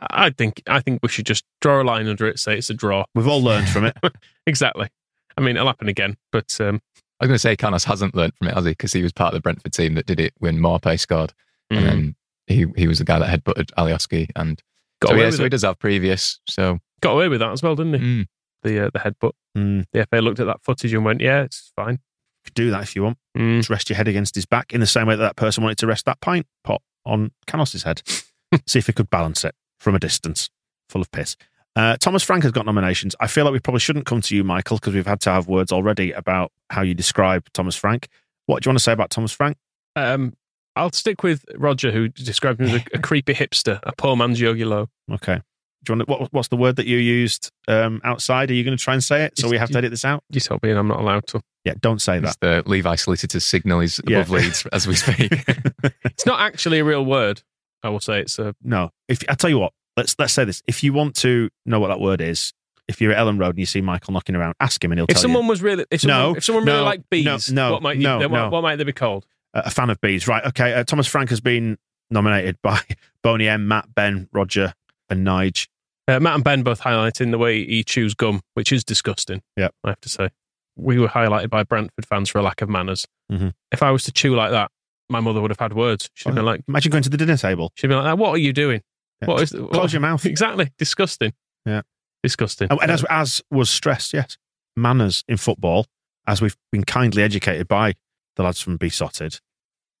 Yeah, 0.00 0.06
I 0.10 0.30
think 0.30 0.62
I 0.66 0.80
think 0.80 1.00
we 1.02 1.08
should 1.08 1.26
just 1.26 1.44
draw 1.60 1.82
a 1.82 1.84
line 1.84 2.06
under 2.08 2.26
it, 2.26 2.38
say 2.38 2.56
it's 2.58 2.70
a 2.70 2.74
draw. 2.74 3.04
We've 3.14 3.28
all 3.28 3.42
learned 3.42 3.68
from 3.68 3.84
it. 3.86 3.96
exactly. 4.46 4.88
I 5.36 5.40
mean, 5.40 5.56
it'll 5.56 5.66
happen 5.68 5.88
again, 5.88 6.16
but 6.32 6.56
um, 6.60 6.80
I 7.20 7.24
was 7.24 7.28
going 7.28 7.34
to 7.34 7.38
say 7.38 7.56
Canos 7.56 7.84
hasn't 7.84 8.14
learned 8.14 8.34
from 8.36 8.48
it, 8.48 8.54
has 8.54 8.64
he? 8.64 8.70
Because 8.72 8.92
he 8.92 9.02
was 9.02 9.12
part 9.12 9.34
of 9.34 9.38
the 9.38 9.40
Brentford 9.42 9.72
team 9.72 9.94
that 9.94 10.06
did 10.06 10.20
it 10.20 10.32
when 10.38 10.58
Maupay 10.58 10.98
scored. 10.98 11.32
Mhm. 11.72 11.76
And 11.78 11.86
then 11.86 12.16
he, 12.46 12.66
he 12.76 12.86
was 12.86 12.98
the 12.98 13.04
guy 13.04 13.18
that 13.18 13.28
headbutted 13.28 13.70
Alioski. 13.78 14.28
And 14.36 14.62
Got 15.00 15.08
so, 15.08 15.14
away 15.14 15.22
yeah, 15.22 15.26
with 15.28 15.34
so 15.36 15.42
it. 15.42 15.46
he 15.46 15.48
does 15.50 15.62
have 15.62 15.78
previous. 15.78 16.38
So 16.48 16.78
got 17.00 17.12
away 17.12 17.28
with 17.28 17.40
that 17.40 17.50
as 17.52 17.62
well, 17.62 17.74
didn't 17.74 17.94
he? 17.94 18.00
mm, 18.00 18.26
The 18.62 18.86
uh, 18.86 18.90
the 18.92 18.98
headbutt. 19.00 19.32
Mm, 19.56 19.84
The 19.92 20.06
FA 20.06 20.16
looked 20.16 20.40
at 20.40 20.46
that 20.46 20.62
footage 20.62 20.92
and 20.92 21.04
went, 21.04 21.20
"Yeah, 21.20 21.42
it's 21.42 21.72
fine." 21.74 21.94
you 21.94 22.46
could 22.50 22.54
do 22.54 22.70
that 22.70 22.82
if 22.82 22.94
you 22.94 23.02
want. 23.02 23.18
Mm. 23.36 23.56
Just 23.58 23.70
rest 23.70 23.88
your 23.88 23.96
head 23.96 24.06
against 24.08 24.34
his 24.34 24.44
back 24.46 24.72
in 24.74 24.80
the 24.80 24.86
same 24.86 25.06
way 25.06 25.16
that 25.16 25.22
that 25.22 25.36
person 25.36 25.62
wanted 25.64 25.78
to 25.78 25.86
rest 25.86 26.04
that 26.04 26.20
pint 26.20 26.46
pot 26.62 26.82
on 27.06 27.30
Canos' 27.46 27.82
head. 27.84 28.02
See 28.66 28.78
if 28.78 28.86
he 28.86 28.92
could 28.92 29.08
balance 29.10 29.44
it 29.44 29.54
from 29.84 29.94
a 29.94 29.98
distance, 30.00 30.50
full 30.88 31.00
of 31.02 31.10
piss. 31.12 31.36
Uh, 31.76 31.96
Thomas 31.98 32.22
Frank 32.22 32.42
has 32.44 32.52
got 32.52 32.66
nominations. 32.66 33.14
I 33.20 33.26
feel 33.26 33.44
like 33.44 33.52
we 33.52 33.60
probably 33.60 33.80
shouldn't 33.80 34.06
come 34.06 34.20
to 34.22 34.34
you, 34.36 34.42
Michael, 34.44 34.78
because 34.78 34.94
we've 34.94 35.06
had 35.06 35.20
to 35.22 35.30
have 35.30 35.46
words 35.48 35.70
already 35.72 36.12
about 36.12 36.50
how 36.70 36.82
you 36.82 36.94
describe 36.94 37.46
Thomas 37.52 37.76
Frank. 37.76 38.08
What 38.46 38.62
do 38.62 38.68
you 38.68 38.70
want 38.70 38.78
to 38.78 38.84
say 38.84 38.92
about 38.92 39.10
Thomas 39.10 39.32
Frank? 39.32 39.56
Um, 39.96 40.34
I'll 40.76 40.92
stick 40.92 41.22
with 41.22 41.44
Roger, 41.56 41.90
who 41.90 42.08
described 42.08 42.60
him 42.60 42.68
as 42.68 42.74
a, 42.74 42.84
a 42.94 42.98
creepy 43.02 43.34
hipster, 43.34 43.80
a 43.82 43.92
poor 43.96 44.16
man's 44.16 44.40
Jogi 44.40 44.64
Löw. 44.64 44.86
Okay. 45.14 45.40
Do 45.84 45.92
you 45.92 45.98
want 45.98 46.08
to, 46.08 46.12
what, 46.12 46.32
what's 46.32 46.48
the 46.48 46.56
word 46.56 46.76
that 46.76 46.86
you 46.86 46.96
used 46.96 47.50
um, 47.68 48.00
outside? 48.04 48.50
Are 48.50 48.54
you 48.54 48.64
going 48.64 48.76
to 48.76 48.82
try 48.82 48.94
and 48.94 49.04
say 49.04 49.24
it? 49.24 49.38
So 49.38 49.48
we 49.48 49.58
have 49.58 49.70
to 49.70 49.78
edit 49.78 49.90
this 49.90 50.04
out? 50.04 50.22
You 50.30 50.40
told 50.40 50.62
me, 50.62 50.70
and 50.70 50.78
I'm 50.78 50.88
not 50.88 51.00
allowed 51.00 51.26
to. 51.28 51.40
Yeah, 51.64 51.74
don't 51.80 52.00
say 52.00 52.18
it's 52.18 52.36
that. 52.36 52.64
the 52.64 52.70
Levi 52.70 52.94
Solicitors 52.94 53.44
signal 53.44 53.80
is 53.80 54.00
Yeah. 54.06 54.18
above 54.20 54.30
Leeds 54.30 54.66
as 54.72 54.86
we 54.86 54.94
speak. 54.94 55.32
It's 56.04 56.24
not 56.26 56.40
actually 56.40 56.78
a 56.78 56.84
real 56.84 57.04
word. 57.04 57.42
I 57.84 57.90
will 57.90 58.00
say 58.00 58.20
it's 58.20 58.38
a. 58.40 58.54
No. 58.62 58.90
If 59.08 59.22
I 59.28 59.34
tell 59.34 59.50
you 59.50 59.58
what, 59.58 59.72
let's 59.96 60.16
let's 60.18 60.32
say 60.32 60.44
this. 60.44 60.62
If 60.66 60.82
you 60.82 60.92
want 60.92 61.14
to 61.16 61.50
know 61.66 61.78
what 61.78 61.88
that 61.88 62.00
word 62.00 62.20
is, 62.20 62.52
if 62.88 63.00
you're 63.00 63.12
at 63.12 63.18
Elland 63.18 63.38
Road 63.38 63.50
and 63.50 63.58
you 63.58 63.66
see 63.66 63.80
Michael 63.80 64.12
knocking 64.12 64.34
around, 64.34 64.54
ask 64.58 64.82
him 64.82 64.90
and 64.90 64.98
he'll 64.98 65.06
If 65.08 65.14
tell 65.16 65.22
someone 65.22 65.44
you. 65.44 65.48
was 65.50 65.62
really, 65.62 65.84
if 65.90 66.00
someone, 66.00 66.18
No, 66.32 66.34
if 66.36 66.44
someone 66.44 66.64
really 66.64 66.78
no, 66.78 66.84
liked 66.84 67.10
bees, 67.10 67.52
no, 67.52 67.66
no, 67.68 67.72
what 67.74 67.82
might 67.82 67.96
you, 67.98 68.02
no, 68.02 68.18
what, 68.20 68.30
no. 68.30 68.48
what 68.48 68.62
might 68.62 68.76
they 68.76 68.84
be 68.84 68.92
called? 68.92 69.26
a 69.54 69.70
fan 69.70 69.88
of 69.88 70.00
bees, 70.00 70.26
right? 70.26 70.44
Okay. 70.46 70.74
Uh, 70.74 70.82
Thomas 70.82 71.06
Frank 71.06 71.30
has 71.30 71.40
been 71.40 71.78
nominated 72.10 72.56
by 72.62 72.80
Boney 73.22 73.46
M, 73.46 73.68
Matt, 73.68 73.94
Ben, 73.94 74.28
Roger, 74.32 74.74
and 75.08 75.24
Nige. 75.24 75.68
Uh, 76.08 76.18
Matt 76.18 76.34
and 76.34 76.42
Ben 76.44 76.62
both 76.64 76.80
highlighting 76.80 77.30
the 77.30 77.38
way 77.38 77.64
he 77.64 77.84
chews 77.84 78.14
gum, 78.14 78.40
which 78.54 78.72
is 78.72 78.82
disgusting. 78.82 79.42
Yeah, 79.56 79.68
I 79.84 79.90
have 79.90 80.00
to 80.00 80.08
say. 80.08 80.30
We 80.76 80.98
were 80.98 81.06
highlighted 81.08 81.50
by 81.50 81.62
Brentford 81.62 82.04
fans 82.04 82.28
for 82.28 82.38
a 82.40 82.42
lack 82.42 82.62
of 82.62 82.68
manners. 82.68 83.06
Mhm. 83.30 83.52
If 83.70 83.80
I 83.82 83.92
was 83.92 84.02
to 84.04 84.12
chew 84.12 84.34
like 84.34 84.50
that, 84.50 84.72
my 85.08 85.20
mother 85.20 85.40
would 85.40 85.50
have 85.50 85.58
had 85.60 85.72
words. 85.74 86.08
She'd 86.14 86.28
have 86.30 86.34
been 86.36 86.44
like, 86.44 86.62
Imagine 86.68 86.90
going 86.92 87.02
to 87.04 87.10
the 87.10 87.16
dinner 87.16 87.36
table. 87.36 87.72
she'd 87.76 87.88
be 87.88 87.94
like, 87.94 88.16
"What 88.18 88.30
are 88.30 88.38
you 88.38 88.52
doing? 88.52 88.82
Yeah. 89.22 89.28
What 89.28 89.42
is 89.42 89.50
Close 89.50 89.70
what- 89.70 89.92
your 89.92 90.00
mouth. 90.00 90.24
Exactly, 90.26 90.70
disgusting. 90.78 91.32
Yeah. 91.66 91.82
disgusting. 92.22 92.68
Oh, 92.70 92.78
and 92.78 92.90
as, 92.90 93.04
as 93.10 93.42
was 93.50 93.68
stressed, 93.70 94.12
yes, 94.14 94.38
manners 94.76 95.24
in 95.28 95.36
football, 95.36 95.86
as 96.26 96.40
we've 96.40 96.56
been 96.72 96.84
kindly 96.84 97.22
educated 97.22 97.68
by 97.68 97.94
the 98.36 98.42
lads 98.42 98.60
from 98.60 98.76
Beesotted, 98.78 99.40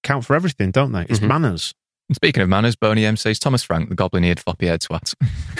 count 0.02 0.24
for 0.24 0.34
everything, 0.34 0.70
don't 0.70 0.92
they? 0.92 1.02
It's 1.08 1.20
Mhm. 1.20 1.28
manners. 1.28 1.74
Speaking 2.12 2.42
of 2.42 2.48
manners, 2.48 2.76
Boney 2.76 3.04
M 3.06 3.16
says 3.16 3.38
Thomas 3.38 3.62
Frank, 3.62 3.88
the 3.88 3.94
goblin 3.94 4.24
eared 4.24 4.40
floppy 4.40 4.66
head 4.66 4.82
swat. 4.82 5.14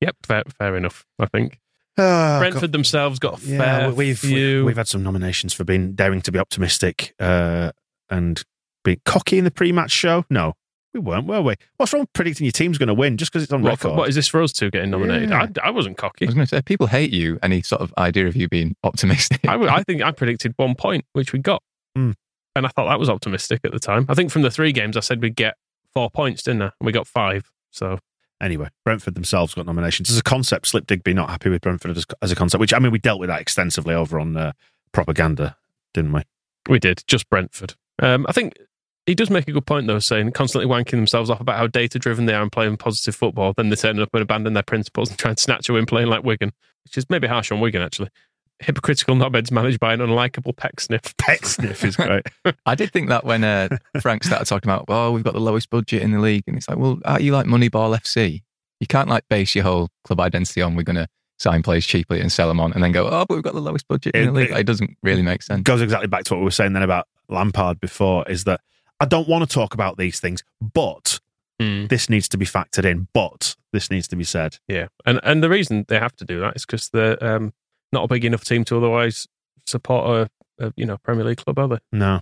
Yep, 0.00 0.16
fair, 0.24 0.42
fair 0.58 0.76
enough. 0.76 1.04
I 1.18 1.26
think 1.26 1.58
Oh, 1.96 2.38
Brentford 2.38 2.70
themselves 2.70 3.18
got 3.18 3.42
a 3.42 3.46
Yeah, 3.46 3.58
fair 3.58 3.90
we've 3.92 4.16
few. 4.20 4.64
we've 4.64 4.76
had 4.76 4.86
some 4.86 5.02
nominations 5.02 5.52
for 5.52 5.64
being 5.64 5.94
daring 5.94 6.20
to 6.22 6.30
be 6.30 6.38
optimistic 6.38 7.14
uh, 7.18 7.72
and 8.10 8.42
being 8.84 9.00
cocky 9.04 9.38
in 9.38 9.44
the 9.44 9.50
pre-match 9.50 9.90
show. 9.90 10.24
No, 10.30 10.54
we 10.94 11.00
weren't, 11.00 11.26
were 11.26 11.42
we? 11.42 11.54
What's 11.76 11.92
wrong 11.92 12.02
with 12.02 12.12
predicting 12.12 12.44
your 12.44 12.52
team's 12.52 12.78
going 12.78 12.88
to 12.88 12.94
win 12.94 13.16
just 13.16 13.32
because 13.32 13.42
it's 13.42 13.52
on 13.52 13.62
what, 13.62 13.70
record? 13.70 13.96
what 13.96 14.08
is 14.08 14.14
this 14.14 14.28
for 14.28 14.42
us 14.42 14.52
two 14.52 14.70
getting 14.70 14.90
nominated? 14.90 15.30
Yeah. 15.30 15.46
I, 15.62 15.68
I 15.68 15.70
wasn't 15.70 15.96
cocky. 15.96 16.24
I 16.24 16.28
was 16.28 16.34
going 16.34 16.46
to 16.46 16.56
say, 16.56 16.62
people 16.62 16.86
hate 16.86 17.12
you. 17.12 17.38
Any 17.42 17.62
sort 17.62 17.82
of 17.82 17.92
idea 17.98 18.26
of 18.26 18.36
you 18.36 18.48
being 18.48 18.76
optimistic? 18.84 19.40
I 19.46 19.82
think 19.86 20.02
I 20.02 20.12
predicted 20.12 20.54
one 20.56 20.74
point, 20.74 21.04
which 21.12 21.32
we 21.32 21.38
got. 21.38 21.62
Hmm. 21.94 22.12
And 22.56 22.66
I 22.66 22.70
thought 22.70 22.88
that 22.88 22.98
was 22.98 23.08
optimistic 23.08 23.60
at 23.64 23.72
the 23.72 23.78
time. 23.78 24.06
I 24.08 24.14
think 24.14 24.30
from 24.30 24.42
the 24.42 24.50
three 24.50 24.72
games, 24.72 24.96
I 24.96 25.00
said 25.00 25.22
we'd 25.22 25.36
get 25.36 25.54
four 25.94 26.10
points, 26.10 26.42
didn't 26.42 26.62
I? 26.62 26.72
And 26.80 26.86
we 26.86 26.92
got 26.92 27.06
five. 27.06 27.50
So 27.70 27.98
Anyway, 28.40 28.68
Brentford 28.84 29.14
themselves 29.14 29.54
got 29.54 29.66
nominations 29.66 30.10
as 30.10 30.18
a 30.18 30.22
concept. 30.22 30.68
Slip 30.68 30.86
Digby 30.86 31.12
not 31.12 31.28
happy 31.28 31.50
with 31.50 31.60
Brentford 31.60 31.96
as, 31.96 32.06
as 32.22 32.30
a 32.30 32.36
concept, 32.36 32.60
which 32.60 32.72
I 32.72 32.78
mean 32.78 32.92
we 32.92 32.98
dealt 32.98 33.18
with 33.18 33.28
that 33.28 33.40
extensively 33.40 33.94
over 33.94 34.20
on 34.20 34.36
uh, 34.36 34.52
propaganda, 34.92 35.56
didn't 35.92 36.12
we? 36.12 36.22
we 36.68 36.78
did, 36.78 37.02
just 37.06 37.28
Brentford. 37.30 37.74
Um, 38.00 38.26
I 38.28 38.32
think 38.32 38.54
he 39.06 39.14
does 39.14 39.30
make 39.30 39.48
a 39.48 39.52
good 39.52 39.66
point, 39.66 39.86
though, 39.86 39.98
saying 39.98 40.32
constantly 40.32 40.68
wanking 40.70 40.92
themselves 40.92 41.30
off 41.30 41.40
about 41.40 41.56
how 41.56 41.66
data 41.66 41.98
driven 41.98 42.26
they 42.26 42.34
are 42.34 42.42
and 42.42 42.52
playing 42.52 42.76
positive 42.76 43.14
football. 43.16 43.52
Then 43.56 43.70
they 43.70 43.76
turn 43.76 43.98
up 44.00 44.10
and 44.12 44.22
abandon 44.22 44.52
their 44.54 44.62
principles 44.62 45.08
and 45.10 45.18
try 45.18 45.30
and 45.30 45.38
snatch 45.38 45.68
a 45.68 45.72
win 45.72 45.86
playing 45.86 46.08
like 46.08 46.24
Wigan, 46.24 46.52
which 46.84 46.96
is 46.98 47.08
maybe 47.08 47.26
harsh 47.26 47.50
on 47.50 47.60
Wigan, 47.60 47.82
actually. 47.82 48.10
Hypocritical 48.60 49.14
knobheads 49.14 49.52
managed 49.52 49.78
by 49.78 49.94
an 49.94 50.00
unlikable 50.00 50.54
peck 50.56 50.80
sniff. 50.80 51.16
Peck 51.18 51.46
sniff 51.46 51.84
is 51.84 51.94
great. 51.96 52.26
I 52.66 52.74
did 52.74 52.92
think 52.92 53.08
that 53.08 53.24
when 53.24 53.44
uh, 53.44 53.68
Frank 54.00 54.24
started 54.24 54.46
talking 54.46 54.68
about, 54.68 54.88
well, 54.88 55.12
we've 55.12 55.22
got 55.22 55.34
the 55.34 55.40
lowest 55.40 55.70
budget 55.70 56.02
in 56.02 56.10
the 56.10 56.18
league, 56.18 56.42
and 56.48 56.56
it's 56.56 56.68
like, 56.68 56.76
well, 56.78 56.98
are 57.04 57.20
you 57.20 57.32
like 57.32 57.46
Moneyball 57.46 57.96
FC? 57.96 58.42
You 58.80 58.86
can't 58.88 59.08
like 59.08 59.24
base 59.30 59.54
your 59.54 59.62
whole 59.64 59.88
club 60.04 60.18
identity 60.20 60.60
on 60.60 60.74
we're 60.74 60.82
going 60.82 60.96
to 60.96 61.06
sign 61.38 61.62
players 61.62 61.86
cheaply 61.86 62.20
and 62.20 62.32
sell 62.32 62.48
them 62.48 62.58
on, 62.58 62.72
and 62.72 62.82
then 62.82 62.90
go, 62.90 63.06
oh, 63.06 63.24
but 63.28 63.34
we've 63.36 63.44
got 63.44 63.54
the 63.54 63.60
lowest 63.60 63.86
budget 63.86 64.14
in 64.16 64.22
It- 64.22 64.26
the 64.26 64.32
league. 64.32 64.50
it- 64.50 64.56
It 64.58 64.64
doesn't 64.66 64.96
really 65.04 65.22
make 65.22 65.42
sense. 65.42 65.62
goes 65.62 65.80
exactly 65.80 66.08
back 66.08 66.24
to 66.24 66.34
what 66.34 66.40
we 66.40 66.44
were 66.44 66.50
saying 66.50 66.72
then 66.72 66.82
about 66.82 67.06
Lampard 67.28 67.80
before 67.80 68.28
is 68.28 68.44
that 68.44 68.60
I 69.00 69.04
don't 69.06 69.28
want 69.28 69.48
to 69.48 69.52
talk 69.54 69.74
about 69.74 69.96
these 69.96 70.20
things, 70.20 70.42
but 70.60 71.20
Mm. 71.60 71.88
this 71.88 72.08
needs 72.08 72.28
to 72.28 72.38
be 72.38 72.46
factored 72.46 72.84
in, 72.84 73.08
but 73.12 73.56
this 73.72 73.90
needs 73.90 74.06
to 74.08 74.14
be 74.16 74.22
said. 74.22 74.58
Yeah, 74.68 74.86
and 75.04 75.18
and 75.24 75.42
the 75.42 75.48
reason 75.48 75.84
they 75.88 75.98
have 75.98 76.14
to 76.16 76.24
do 76.24 76.38
that 76.38 76.54
is 76.54 76.64
because 76.64 76.88
they're 76.90 77.20
um, 77.22 77.52
not 77.92 78.04
a 78.04 78.06
big 78.06 78.24
enough 78.24 78.44
team 78.44 78.62
to 78.66 78.76
otherwise 78.76 79.26
support 79.66 80.30
a, 80.60 80.66
a 80.66 80.72
you 80.76 80.86
know 80.86 80.98
Premier 80.98 81.24
League 81.24 81.38
club, 81.38 81.58
are 81.58 81.66
they? 81.66 81.78
No. 81.90 82.20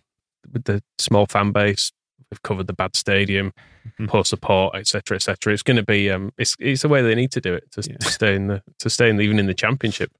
With 0.51 0.65
the 0.65 0.83
small 0.99 1.27
fan 1.27 1.53
base, 1.53 1.93
we've 2.31 2.43
covered 2.43 2.67
the 2.67 2.73
bad 2.73 2.97
stadium, 2.97 3.53
Mhm. 4.01 4.09
poor 4.09 4.25
support, 4.25 4.75
etc., 4.75 5.17
etc. 5.17 5.53
It's 5.53 5.63
going 5.63 5.77
to 5.77 5.83
be 5.83 6.11
um, 6.11 6.33
it's 6.39 6.57
it's 6.59 6.81
the 6.81 6.89
way 6.89 7.03
they 7.03 7.15
need 7.15 7.33
to 7.33 7.41
do 7.43 7.53
it 7.53 7.71
to, 7.73 7.83
to 7.83 8.09
stay 8.11 8.35
in 8.35 8.47
the 8.47 8.63
to 8.79 8.89
stay 8.89 9.11
in 9.11 9.17
the, 9.19 9.23
even 9.25 9.39
in 9.39 9.47
the 9.49 9.55
championship. 9.55 10.11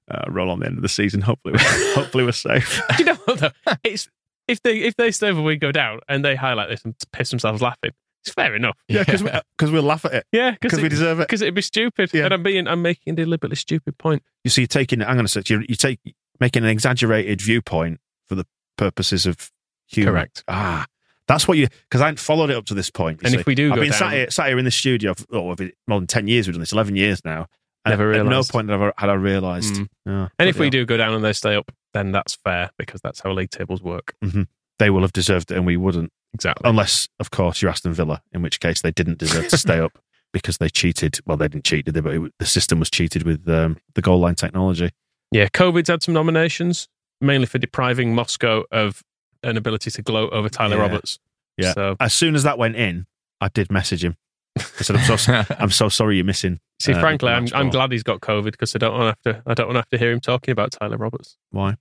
uh, 0.09 0.25
roll 0.29 0.49
on 0.49 0.59
the 0.59 0.65
end 0.65 0.77
of 0.77 0.81
the 0.81 0.89
season. 0.89 1.21
Hopefully, 1.21 1.53
we're, 1.53 1.93
hopefully 1.95 2.23
we're 2.23 2.31
safe. 2.31 2.81
Do 2.97 3.03
you 3.03 3.05
know 3.05 3.19
what 3.25 3.39
though? 3.39 3.73
It's 3.83 4.07
if 4.47 4.61
they 4.61 4.79
if 4.79 4.95
they 4.95 5.11
stay 5.11 5.29
over, 5.29 5.41
we 5.41 5.57
go 5.57 5.71
down 5.71 5.99
and 6.07 6.23
they 6.23 6.35
highlight 6.35 6.69
this 6.69 6.83
and 6.83 6.95
piss 7.11 7.29
themselves 7.29 7.61
laughing. 7.61 7.91
It's 8.23 8.33
fair 8.33 8.55
enough. 8.55 8.77
Yeah, 8.87 9.03
because 9.03 9.21
because 9.21 9.71
we'll 9.71 9.83
laugh 9.83 10.05
at 10.05 10.13
it. 10.13 10.25
Yeah, 10.31 10.51
because 10.59 10.81
we 10.81 10.89
deserve 10.89 11.19
it. 11.19 11.27
Because 11.27 11.41
it'd 11.41 11.55
be 11.55 11.61
stupid, 11.61 12.11
Yeah. 12.13 12.25
and 12.25 12.33
I'm 12.33 12.43
being 12.43 12.67
I'm 12.67 12.81
making 12.81 13.13
a 13.13 13.15
deliberately 13.15 13.55
stupid 13.55 13.97
point. 13.97 14.23
You 14.43 14.49
see, 14.49 14.61
you're 14.61 14.67
taking. 14.67 15.01
I'm 15.01 15.15
going 15.15 15.25
to 15.25 15.31
say, 15.31 15.43
you 15.47 15.63
you 15.67 15.75
take 15.75 15.99
making 16.39 16.63
an 16.63 16.69
exaggerated 16.69 17.41
viewpoint 17.41 17.99
for 18.27 18.35
the 18.35 18.45
purposes 18.77 19.25
of 19.25 19.51
humor. 19.87 20.11
Correct. 20.11 20.43
Ah, 20.47 20.85
that's 21.27 21.47
what 21.47 21.57
you 21.57 21.67
because 21.89 22.01
I 22.01 22.05
hadn't 22.05 22.19
followed 22.19 22.49
it 22.49 22.55
up 22.55 22.65
to 22.65 22.73
this 22.73 22.89
point. 22.89 23.21
And 23.21 23.31
see. 23.31 23.39
if 23.39 23.45
we 23.45 23.55
do 23.55 23.71
I've 23.71 23.75
go 23.75 23.81
been 23.81 23.93
sat 23.93 24.13
here, 24.13 24.29
sat 24.29 24.47
here 24.47 24.59
in 24.59 24.65
the 24.65 24.71
studio 24.71 25.13
for 25.13 25.25
oh, 25.31 25.55
more 25.87 25.99
than 25.99 26.07
ten 26.07 26.27
years. 26.27 26.47
We've 26.47 26.53
done 26.53 26.61
this, 26.61 26.73
eleven 26.73 26.95
years 26.95 27.23
now. 27.23 27.47
Never 27.89 28.13
at, 28.13 28.19
at 28.21 28.25
no 28.25 28.43
point 28.43 28.69
had 28.69 28.81
I, 28.81 28.91
had 28.97 29.09
I 29.09 29.13
realised. 29.13 29.75
Mm. 29.75 29.87
Yeah, 30.05 30.27
And 30.39 30.49
if 30.49 30.59
we 30.59 30.69
do 30.69 30.85
go 30.85 30.97
down 30.97 31.13
and 31.13 31.23
they 31.23 31.33
stay 31.33 31.55
up, 31.55 31.71
then 31.93 32.11
that's 32.11 32.35
fair 32.35 32.69
because 32.77 33.01
that's 33.01 33.19
how 33.21 33.31
league 33.31 33.49
tables 33.51 33.81
work. 33.81 34.13
Mhm. 34.23 34.47
they 34.79 34.89
will 34.91 35.01
have 35.01 35.13
deserved 35.13 35.51
it, 35.51 35.57
and 35.57 35.65
we 35.65 35.75
wouldn't. 35.77 36.11
Exactly. 36.33 36.69
Unless, 36.69 37.07
of 37.19 37.31
course, 37.31 37.61
you're 37.61 37.71
Aston 37.71 37.93
Villa, 37.93 38.21
in 38.31 38.41
which 38.43 38.59
case 38.59 38.81
they 38.81 38.91
didn't 38.91 39.17
deserve 39.17 39.47
to 39.47 39.57
stay 39.57 39.79
up 39.85 39.97
because 40.33 40.57
they 40.59 40.69
cheated. 40.69 41.19
Well, 41.25 41.37
they 41.37 41.47
didn't 41.47 41.63
cheat, 41.65 41.85
did 41.85 41.93
they? 41.95 42.01
But 42.01 42.13
it, 42.13 42.33
the 42.37 42.45
system 42.45 42.79
was 42.79 42.89
cheated 42.91 43.23
with 43.23 43.47
um, 43.49 43.77
the 43.95 44.01
goal 44.01 44.19
line 44.19 44.35
technology. 44.35 44.91
Yeah, 45.31 45.47
COVID's 45.47 45.89
had 45.89 46.03
some 46.03 46.13
nominations, 46.13 46.87
mainly 47.21 47.47
for 47.47 47.57
depriving 47.57 48.13
Moscow 48.13 48.63
of 48.71 49.01
an 49.41 49.57
ability 49.57 49.89
to 49.91 50.01
gloat 50.03 50.31
over 50.33 50.49
Tyler 50.49 50.75
Yeah. 50.77 50.81
Roberts. 50.83 51.19
Yeah. 51.57 51.73
So, 51.73 51.95
As 51.99 52.13
soon 52.13 52.35
as 52.35 52.43
that 52.43 52.57
went 52.59 52.75
in, 52.75 53.07
I 53.41 53.47
did 53.47 53.71
message 53.71 54.03
him. 54.03 54.15
I 54.59 54.83
said, 54.83 54.95
"I'm 54.95 55.17
so, 55.17 55.43
I'm 55.59 55.69
so 55.71 55.89
sorry 55.89 56.15
you're 56.15 56.25
missing." 56.25 56.59
see, 56.79 56.93
uh, 56.93 56.99
frankly, 56.99 57.31
I'm 57.31 57.47
I'm 57.53 57.69
glad 57.69 57.91
he's 57.91 58.03
got 58.03 58.21
COVID 58.21 58.51
because 58.51 58.75
I 58.75 58.79
don't 58.79 58.97
want 58.97 59.17
to 59.23 59.33
have 59.33 59.35
to 59.35 59.49
I 59.49 59.53
don't 59.53 59.67
want 59.67 59.75
to 59.75 59.79
have 59.79 59.89
to 59.89 59.97
hear 59.97 60.11
him 60.11 60.19
talking 60.19 60.51
about 60.51 60.71
Tyler 60.71 60.97
Roberts. 60.97 61.37
Why? 61.51 61.75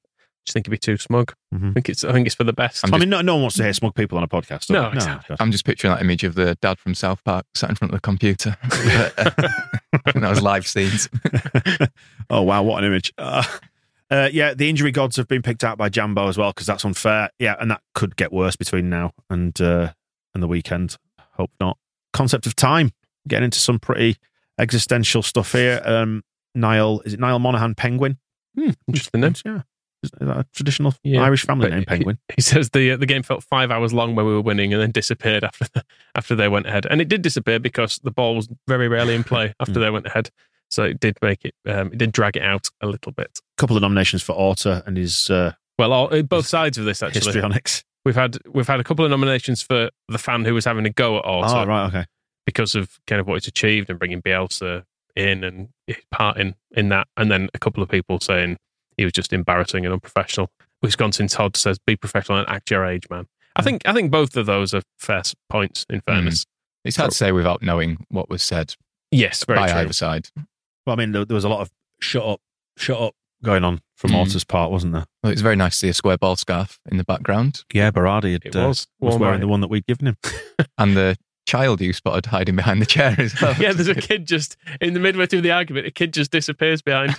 just 0.47 0.55
think 0.55 0.67
he'd 0.67 0.71
be 0.71 0.79
too 0.79 0.97
smug. 0.97 1.35
Mhm. 1.53 1.71
I 1.71 1.73
think 1.73 1.89
it's 1.89 2.05
I 2.05 2.13
think 2.13 2.27
it's 2.27 2.37
for 2.37 2.45
the 2.45 2.53
best. 2.53 2.85
I'm 2.85 2.95
I 2.95 2.99
mean, 2.99 3.09
no, 3.09 3.21
no 3.21 3.35
one 3.35 3.43
wants 3.43 3.57
to 3.57 3.65
hear 3.65 3.73
smug 3.73 3.95
people 3.95 4.17
on 4.17 4.25
a 4.25 4.29
podcast. 4.29 4.71
No, 4.71 4.91
no. 4.93 5.21
I'm 5.41 5.51
just 5.51 5.65
picturing 5.65 5.93
that 5.93 6.01
image 6.01 6.23
of 6.25 6.35
the 6.35 6.55
dad 6.63 6.79
from 6.79 6.95
South 6.95 7.23
Park 7.25 7.45
sat 7.55 7.69
in 7.69 7.77
front 7.77 7.93
of 7.93 7.97
the 7.97 8.01
computer. 8.01 8.57
and 10.15 10.23
that 10.23 10.31
was 10.31 10.41
live 10.41 10.67
scenes. 10.67 11.09
oh 12.31 12.43
wow, 12.43 12.63
what 12.63 12.79
an 12.83 12.85
image! 12.85 13.13
Uh, 13.19 13.43
uh, 14.11 14.29
yeah, 14.33 14.55
the 14.55 14.69
injury 14.71 14.93
gods 14.93 15.17
have 15.17 15.27
been 15.27 15.43
picked 15.43 15.65
out 15.65 15.77
by 15.79 15.89
Jambo 15.89 16.29
as 16.29 16.39
well 16.39 16.53
because 16.53 16.67
that's 16.67 16.85
unfair. 16.85 17.31
Yeah, 17.39 17.57
and 17.59 17.71
that 17.73 17.81
could 17.95 18.17
get 18.17 18.33
worse 18.33 18.57
between 18.57 18.89
now 18.89 19.13
and 19.29 19.61
uh, 19.61 19.93
and 20.33 20.43
the 20.43 20.49
weekend. 20.49 20.97
Hope 21.33 21.51
not. 21.59 21.77
Concept 22.17 22.47
of 22.47 22.57
time. 22.57 22.93
Getting 23.29 23.45
into 23.47 23.59
some 23.59 23.79
pretty 23.79 24.17
existential 24.59 25.23
stuff 25.23 25.53
here. 25.53 25.81
Um, 25.85 26.23
Niall, 26.55 27.01
is 27.05 27.15
it 27.15 27.21
Niall 27.21 27.39
Monaghan 27.39 27.75
Penguin? 27.75 28.19
Hmm, 28.59 28.71
interesting 28.89 29.21
name. 29.21 29.35
Yeah, 29.45 29.63
is 30.03 30.11
that 30.19 30.23
a 30.39 30.47
traditional 30.55 30.95
Yeah, 31.05 31.23
Irish 31.23 31.45
family 31.45 31.69
name? 31.71 31.85
Penguin. 31.85 32.19
He 32.35 32.41
says 32.41 32.71
the 32.71 32.93
uh, 32.93 32.97
the 32.97 33.05
game 33.07 33.23
felt 33.23 33.45
five 33.45 33.71
hours 33.71 33.93
long 33.93 34.15
when 34.15 34.25
we 34.25 34.33
were 34.33 34.41
winning, 34.41 34.73
and 34.73 34.81
then 34.81 34.91
disappeared 34.93 35.45
after 35.45 35.67
the, 35.75 35.85
after 36.15 36.35
they 36.35 36.49
went 36.49 36.67
ahead. 36.67 36.87
And 36.89 37.01
it 37.01 37.09
did 37.09 37.21
disappear 37.23 37.59
because 37.59 37.99
the 38.03 38.11
ball 38.11 38.35
was 38.35 38.49
very 38.67 38.89
rarely 38.89 39.15
in 39.15 39.25
play 39.25 39.53
after 39.61 39.75
Hmm. 39.75 39.81
they 39.81 39.91
went 39.91 40.07
ahead. 40.07 40.31
So 40.71 40.85
it 40.85 40.99
did 41.01 41.19
make 41.21 41.45
it. 41.45 41.55
Um, 41.67 41.89
it 41.93 41.99
did 41.99 42.13
drag 42.13 42.37
it 42.37 42.43
out 42.43 42.69
a 42.81 42.87
little 42.87 43.13
bit. 43.13 43.39
A 43.39 43.61
couple 43.61 43.77
of 43.77 43.83
nominations 43.83 44.23
for 44.23 44.33
Orta 44.33 44.83
and 44.87 44.97
his 44.97 45.29
uh, 45.31 45.53
Well, 45.79 45.93
all, 45.93 46.15
uh, 46.15 46.23
both 46.23 46.47
sides 46.47 46.79
of 46.79 46.85
this 46.87 47.03
actually. 47.03 47.21
histrionics. 47.21 47.85
We've 48.07 48.15
had 48.15 48.39
we've 48.55 48.69
had 48.69 48.79
a 48.79 48.85
couple 48.85 49.05
of 49.05 49.11
nominations 49.11 49.63
for 49.63 49.91
the 50.09 50.19
fan 50.19 50.45
who 50.45 50.55
was 50.55 50.65
having 50.65 50.87
a 50.87 50.91
go 50.91 51.19
at 51.19 51.27
Orta 51.27 51.63
Oh, 51.63 51.67
right, 51.67 51.87
okay. 51.89 52.05
because 52.45 52.77
of 52.77 53.01
kind 53.09 53.19
of 53.21 53.27
what 53.27 53.35
he's 53.35 53.49
achieved 53.49 53.91
and 53.91 53.99
bringing 53.99 54.23
Bielsa 54.23 54.85
in 55.17 55.43
and 55.43 55.71
his 55.89 55.97
part 56.13 56.37
in, 56.37 56.55
in 56.71 56.89
that, 56.91 57.09
and 57.17 57.33
then 57.33 57.49
a 57.53 57.59
couple 57.59 57.83
of 57.83 57.89
people 57.89 58.21
saying 58.21 58.59
he 58.97 59.03
was 59.03 59.13
just 59.13 59.33
embarrassing 59.33 59.85
and 59.85 59.93
unprofessional. 59.93 60.53
Wisconsin 60.83 61.27
Todd 61.27 61.57
says, 61.57 61.81
"Be 61.85 61.97
professional 61.97 62.39
and 62.39 62.49
act 62.49 62.71
your 62.71 62.85
age, 62.85 63.11
man." 63.11 63.27
I 63.57 63.63
mm. 63.63 63.65
think 63.65 63.83
I 63.85 63.93
think 63.93 64.13
both 64.13 64.37
of 64.37 64.47
those 64.47 64.73
are 64.73 64.83
fair 65.01 65.23
points. 65.51 65.85
In 65.91 65.99
mm. 65.99 66.05
fairness, 66.05 66.47
It's 66.85 66.97
hard 66.97 67.11
to 67.11 67.17
say 67.17 67.33
without 67.33 67.61
knowing 67.61 68.07
what 68.09 68.31
was 68.31 68.45
said 68.45 68.77
yes, 69.11 69.45
very 69.45 69.59
by 69.59 69.67
true. 69.67 69.81
either 69.81 69.93
side. 69.93 70.29
Well, 70.87 70.95
I 70.95 70.97
mean, 70.97 71.11
there, 71.11 71.25
there 71.25 71.35
was 71.35 71.43
a 71.43 71.49
lot 71.49 71.61
of 71.61 71.73
shut 72.01 72.25
up, 72.25 72.41
shut 72.77 73.01
up 73.01 73.15
going 73.47 73.65
on 73.65 73.81
from 73.97 74.11
Mm. 74.11 74.17
Orta's 74.27 74.45
part, 74.45 74.71
wasn't 74.71 74.93
there? 74.93 75.07
Well, 75.23 75.33
it's 75.33 75.41
very 75.41 75.57
nice 75.57 75.73
to 75.73 75.79
see 75.79 75.89
a 75.89 75.95
square 75.95 76.19
ball 76.19 76.37
scarf 76.37 76.79
in 76.91 76.99
the 76.99 77.05
background. 77.05 77.63
Yeah, 77.73 77.91
Berardi 77.91 78.33
had, 78.33 78.45
It 78.45 78.55
uh, 78.57 78.69
was. 78.69 78.87
was 79.01 79.17
wearing 79.17 79.37
by- 79.39 79.41
the 79.41 79.49
one 79.49 79.61
that 79.63 79.69
we'd 79.69 79.87
given 79.87 80.09
him. 80.09 80.17
And 80.79 80.95
the 80.97 81.17
child 81.47 81.81
you 81.81 81.93
spotted 81.93 82.27
hiding 82.27 82.57
behind 82.57 82.83
the 82.83 82.87
chair 82.87 83.15
as 83.19 83.41
well. 83.41 83.55
yeah, 83.61 83.73
there's 83.73 83.89
a 83.89 83.95
kid 84.09 84.27
just 84.27 84.57
in 84.81 84.93
the 84.95 85.01
midway 85.01 85.25
through 85.27 85.41
the 85.43 85.53
argument. 85.53 85.87
A 85.87 85.91
kid 85.91 86.13
just 86.13 86.31
disappears 86.31 86.83
behind 86.83 87.15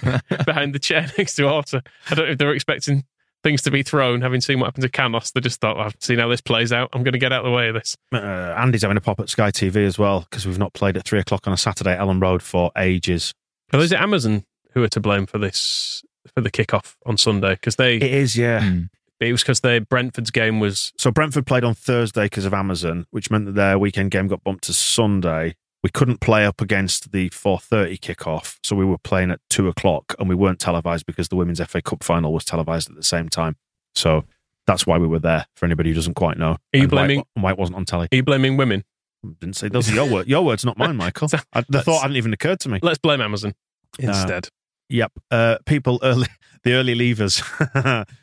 behind 0.45 0.75
the 0.75 0.79
chair 0.79 1.09
next 1.17 1.35
to 1.35 1.49
Orta. 1.49 1.81
I 2.11 2.15
don't 2.15 2.25
know 2.25 2.31
if 2.33 2.37
they 2.37 2.45
were 2.45 2.53
expecting 2.53 3.05
things 3.43 3.61
to 3.63 3.71
be 3.71 3.81
thrown. 3.83 4.21
Having 4.21 4.41
seen 4.41 4.59
what 4.59 4.65
happened 4.67 4.81
to 4.83 4.89
Canos, 4.89 5.31
they 5.31 5.39
just 5.41 5.61
thought, 5.61 5.77
well, 5.77 5.85
"I've 5.85 5.95
seen 6.01 6.19
how 6.19 6.27
this 6.27 6.41
plays 6.41 6.71
out. 6.73 6.89
I'm 6.93 7.03
going 7.03 7.13
to 7.13 7.19
get 7.19 7.31
out 7.31 7.45
of 7.45 7.51
the 7.51 7.55
way 7.55 7.69
of 7.69 7.75
this." 7.75 7.95
Uh, 8.13 8.17
Andy's 8.57 8.81
having 8.81 8.97
a 8.97 9.01
pop 9.01 9.19
at 9.19 9.29
Sky 9.29 9.49
TV 9.49 9.77
as 9.85 9.97
well 9.97 10.27
because 10.29 10.45
we've 10.45 10.59
not 10.59 10.73
played 10.73 10.97
at 10.97 11.05
three 11.05 11.19
o'clock 11.19 11.47
on 11.47 11.53
a 11.53 11.57
Saturday 11.57 11.93
at 11.93 11.99
Elland 11.99 12.21
Road 12.21 12.43
for 12.43 12.71
ages. 12.77 13.33
Well, 13.71 13.81
is 13.81 13.91
it 13.91 13.99
Amazon 14.01 14.43
who 14.73 14.83
are 14.83 14.89
to 14.89 14.99
blame 14.99 15.25
for 15.25 15.37
this 15.37 16.03
for 16.37 16.41
the 16.41 16.51
kickoff 16.51 16.95
on 17.05 17.17
Sunday? 17.17 17.55
Because 17.55 17.77
they 17.77 17.95
It 17.95 18.03
is, 18.03 18.37
yeah. 18.37 18.59
Mm. 18.61 18.89
it 19.19 19.31
was 19.31 19.41
because 19.41 19.61
they 19.61 19.79
Brentford's 19.79 20.29
game 20.29 20.59
was 20.59 20.93
So 20.99 21.09
Brentford 21.09 21.47
played 21.47 21.63
on 21.63 21.73
Thursday 21.73 22.25
because 22.25 22.45
of 22.45 22.53
Amazon, 22.53 23.07
which 23.09 23.31
meant 23.31 23.45
that 23.45 23.55
their 23.55 23.79
weekend 23.79 24.11
game 24.11 24.27
got 24.27 24.43
bumped 24.43 24.65
to 24.65 24.73
Sunday. 24.73 25.55
We 25.83 25.89
couldn't 25.89 26.19
play 26.21 26.45
up 26.45 26.61
against 26.61 27.11
the 27.11 27.29
4.30 27.29 27.99
kickoff, 27.99 28.57
so 28.63 28.75
we 28.75 28.85
were 28.85 28.97
playing 28.97 29.31
at 29.31 29.39
2 29.49 29.67
o'clock 29.67 30.13
and 30.19 30.27
we 30.29 30.35
weren't 30.35 30.59
televised 30.59 31.05
because 31.07 31.29
the 31.29 31.35
Women's 31.35 31.59
FA 31.61 31.81
Cup 31.81 32.03
final 32.03 32.33
was 32.33 32.45
televised 32.45 32.89
at 32.89 32.95
the 32.95 33.03
same 33.03 33.29
time. 33.29 33.55
So 33.95 34.25
that's 34.65 34.85
why 34.85 34.97
we 34.97 35.07
were 35.07 35.19
there, 35.19 35.45
for 35.55 35.65
anybody 35.65 35.89
who 35.89 35.95
doesn't 35.95 36.15
quite 36.15 36.37
know. 36.37 36.51
Are 36.51 36.57
you 36.73 36.83
And 36.83 36.91
why- 36.91 37.05
blaming- 37.07 37.23
why 37.35 37.51
it 37.51 37.57
wasn't 37.57 37.77
on 37.77 37.85
telly. 37.85 38.07
Are 38.11 38.15
you 38.15 38.23
blaming 38.23 38.57
women? 38.57 38.83
I 39.25 39.29
didn't 39.39 39.55
say 39.55 39.69
those 39.69 39.89
are 39.89 39.93
your 39.93 40.09
words. 40.09 40.27
Your 40.29 40.43
words, 40.45 40.63
not 40.65 40.77
mine, 40.77 40.95
Michael. 40.97 41.29
I, 41.53 41.63
the 41.69 41.81
thought 41.81 42.01
hadn't 42.01 42.17
even 42.17 42.33
occurred 42.33 42.59
to 42.61 42.69
me. 42.69 42.79
Let's 42.83 42.99
blame 42.99 43.19
Amazon 43.21 43.53
instead. 43.99 44.49
Yep. 44.89 45.11
Uh, 45.31 45.57
people 45.65 45.99
early, 46.03 46.27
the 46.63 46.73
early 46.73 46.95
leavers, 46.95 47.43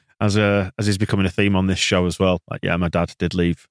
as 0.20 0.36
uh, 0.36 0.70
as 0.78 0.88
is 0.88 0.98
becoming 0.98 1.26
a 1.26 1.30
theme 1.30 1.56
on 1.56 1.66
this 1.66 1.78
show 1.78 2.06
as 2.06 2.18
well. 2.18 2.40
Like, 2.50 2.60
yeah, 2.62 2.76
my 2.76 2.88
dad 2.88 3.14
did 3.18 3.34
leave. 3.34 3.66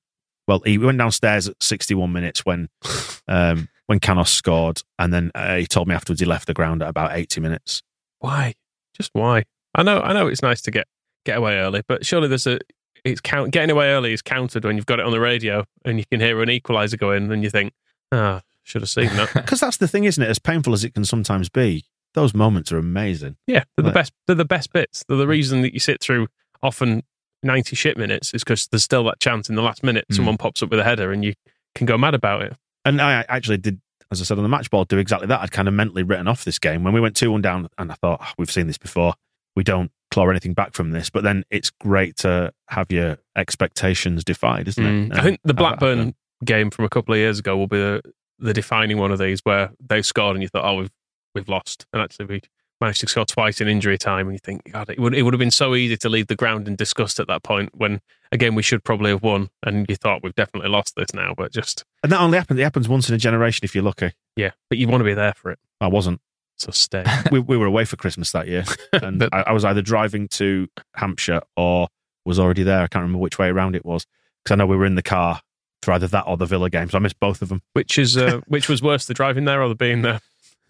Well, 0.47 0.61
he 0.65 0.77
went 0.77 0.97
downstairs 0.97 1.47
at 1.47 1.61
61 1.63 2.11
minutes 2.11 2.45
when 2.45 2.69
um, 3.27 3.69
when 3.87 3.99
Canos 3.99 4.31
scored, 4.31 4.81
and 4.99 5.13
then 5.13 5.31
uh, 5.35 5.55
he 5.57 5.65
told 5.65 5.87
me 5.87 5.95
afterwards 5.95 6.19
he 6.19 6.25
left 6.25 6.47
the 6.47 6.53
ground 6.53 6.81
at 6.81 6.89
about 6.89 7.15
80 7.15 7.41
minutes. 7.41 7.83
why? 8.19 8.55
Just 8.95 9.09
why? 9.13 9.43
I 9.73 9.81
know, 9.81 10.01
I 10.01 10.13
know, 10.13 10.27
it's 10.27 10.43
nice 10.43 10.61
to 10.61 10.71
get 10.71 10.87
get 11.25 11.37
away 11.37 11.57
early, 11.57 11.81
but 11.87 12.05
surely 12.05 12.27
there's 12.27 12.45
a 12.45 12.59
it's 13.03 13.21
count 13.21 13.51
getting 13.51 13.71
away 13.71 13.89
early 13.89 14.13
is 14.13 14.21
counted 14.21 14.63
when 14.63 14.75
you've 14.77 14.85
got 14.85 14.99
it 14.99 15.05
on 15.05 15.11
the 15.11 15.19
radio 15.19 15.65
and 15.83 15.97
you 15.97 16.05
can 16.05 16.21
hear 16.21 16.41
an 16.41 16.49
equalizer 16.49 16.97
go 16.97 17.11
in, 17.11 17.31
and 17.31 17.43
you 17.43 17.49
think, 17.49 17.73
ah, 18.11 18.41
should 18.63 18.81
have 18.81 18.89
seen 18.89 19.07
that. 19.15 19.33
Because 19.33 19.59
that's 19.59 19.77
the 19.77 19.87
thing, 19.87 20.03
isn't 20.05 20.21
it? 20.21 20.29
As 20.29 20.39
painful 20.39 20.73
as 20.73 20.83
it 20.83 20.93
can 20.93 21.05
sometimes 21.05 21.49
be, 21.49 21.85
those 22.13 22.33
moments 22.33 22.71
are 22.71 22.77
amazing. 22.77 23.37
Yeah, 23.47 23.63
they're 23.75 23.85
the 23.85 23.91
best. 23.91 24.13
They're 24.27 24.35
the 24.35 24.45
best 24.45 24.71
bits. 24.73 25.03
They're 25.07 25.17
the 25.17 25.27
reason 25.27 25.61
that 25.61 25.73
you 25.73 25.79
sit 25.79 26.01
through 26.01 26.27
often 26.61 27.03
ninety 27.41 27.75
shit 27.75 27.97
minutes 27.97 28.33
is 28.33 28.43
because 28.43 28.67
there's 28.67 28.83
still 28.83 29.03
that 29.05 29.19
chance 29.19 29.49
in 29.49 29.55
the 29.55 29.61
last 29.61 29.83
minute 29.83 30.05
Mm. 30.11 30.15
someone 30.15 30.37
pops 30.37 30.63
up 30.63 30.69
with 30.69 30.79
a 30.79 30.83
header 30.83 31.11
and 31.11 31.23
you 31.25 31.33
can 31.75 31.85
go 31.85 31.97
mad 31.97 32.13
about 32.15 32.41
it. 32.41 32.53
And 32.85 33.01
I 33.01 33.25
actually 33.27 33.57
did, 33.57 33.81
as 34.11 34.21
I 34.21 34.23
said 34.25 34.37
on 34.37 34.43
the 34.43 34.49
match 34.49 34.69
ball, 34.69 34.85
do 34.85 34.97
exactly 34.97 35.27
that. 35.27 35.41
I'd 35.41 35.51
kind 35.51 35.67
of 35.67 35.73
mentally 35.73 36.03
written 36.03 36.27
off 36.27 36.45
this 36.45 36.59
game 36.59 36.83
when 36.83 36.93
we 36.93 37.01
went 37.01 37.15
2 37.15 37.31
1 37.31 37.41
down, 37.41 37.67
and 37.77 37.91
I 37.91 37.95
thought, 37.95 38.19
"Ah, 38.21 38.33
we've 38.37 38.51
seen 38.51 38.67
this 38.67 38.77
before. 38.77 39.13
We 39.55 39.63
don't 39.63 39.91
claw 40.11 40.29
anything 40.29 40.53
back 40.53 40.73
from 40.73 40.91
this. 40.91 41.09
But 41.09 41.23
then 41.23 41.43
it's 41.49 41.69
great 41.71 42.17
to 42.17 42.53
have 42.69 42.91
your 42.91 43.17
expectations 43.35 44.23
defied, 44.23 44.67
isn't 44.67 44.85
it? 44.85 45.09
Mm. 45.09 45.17
I 45.17 45.21
think 45.23 45.39
the 45.43 45.49
And 45.49 45.57
Blackburn 45.57 46.15
game 46.45 46.69
from 46.69 46.85
a 46.85 46.89
couple 46.89 47.13
of 47.13 47.17
years 47.19 47.39
ago 47.39 47.57
will 47.57 47.67
be 47.67 47.77
the, 47.77 48.01
the 48.39 48.53
defining 48.53 48.97
one 48.97 49.11
of 49.11 49.19
these 49.19 49.41
where 49.43 49.71
they 49.79 50.01
scored 50.01 50.35
and 50.35 50.43
you 50.43 50.49
thought, 50.49 50.65
oh, 50.65 50.75
we've 50.75 50.91
we've 51.35 51.49
lost, 51.49 51.85
and 51.93 52.01
actually 52.01 52.25
we 52.25 52.41
managed 52.81 53.01
to 53.01 53.07
score 53.07 53.25
twice 53.25 53.61
in 53.61 53.67
injury 53.67 53.97
time, 53.97 54.27
and 54.27 54.33
you 54.35 54.39
think, 54.43 54.71
God, 54.71 54.89
it 54.89 54.99
would 54.99 55.13
it 55.15 55.23
would 55.23 55.33
have 55.33 55.39
been 55.39 55.51
so 55.51 55.75
easy 55.75 55.95
to 55.97 56.09
leave 56.09 56.27
the 56.27 56.35
ground 56.35 56.67
in 56.67 56.75
disgust 56.75 57.19
at 57.19 57.27
that 57.27 57.43
point. 57.43 57.69
When 57.73 58.01
again, 58.31 58.55
we 58.55 58.63
should 58.63 58.83
probably 58.83 59.11
have 59.11 59.23
won, 59.23 59.49
and 59.63 59.85
you 59.89 59.95
thought 59.95 60.21
we've 60.23 60.35
definitely 60.35 60.69
lost 60.69 60.95
this 60.95 61.13
now, 61.13 61.33
but 61.37 61.51
just 61.51 61.83
And 62.03 62.11
that 62.11 62.19
only 62.19 62.37
happens. 62.37 62.59
It 62.59 62.63
happens 62.63 62.89
once 62.89 63.07
in 63.09 63.15
a 63.15 63.17
generation 63.19 63.63
if 63.63 63.73
you're 63.75 63.83
lucky. 63.83 64.11
yeah. 64.35 64.51
But 64.69 64.77
you 64.79 64.87
want 64.87 65.01
to 65.01 65.05
be 65.05 65.13
there 65.13 65.33
for 65.35 65.51
it, 65.51 65.59
I 65.79 65.87
wasn't. 65.87 66.19
so 66.57 66.71
stay. 66.71 67.03
we, 67.31 67.39
we 67.39 67.57
were 67.57 67.65
away 67.67 67.85
for 67.85 67.95
Christmas 67.95 68.31
that 68.31 68.47
year, 68.47 68.63
and 68.93 69.19
But- 69.19 69.33
I, 69.33 69.41
I 69.47 69.51
was 69.53 69.63
either 69.65 69.81
driving 69.81 70.27
to 70.29 70.67
Hampshire 70.95 71.41
or 71.55 71.87
was 72.25 72.39
already 72.39 72.63
there. 72.63 72.79
I 72.83 72.87
can't 72.87 73.01
remember 73.03 73.19
which 73.19 73.37
way 73.39 73.47
around 73.49 73.75
it 73.75 73.85
was 73.85 74.05
because 74.43 74.53
I 74.53 74.57
know 74.57 74.65
we 74.65 74.77
were 74.77 74.85
in 74.85 74.95
the 74.95 75.01
car 75.03 75.41
for 75.81 75.91
either 75.93 76.07
that 76.07 76.23
or 76.25 76.37
the 76.37 76.45
Villa 76.45 76.69
game, 76.69 76.89
so 76.89 76.97
I 76.97 77.01
missed 77.01 77.19
both 77.19 77.41
of 77.41 77.49
them. 77.49 77.61
which 77.73 77.97
is 77.97 78.15
uh, 78.17 78.39
which 78.47 78.67
was 78.69 78.81
worse, 78.81 79.05
the 79.05 79.13
driving 79.13 79.43
there 79.45 79.61
or 79.61 79.67
the 79.69 79.75
being 79.75 80.01
there? 80.01 80.21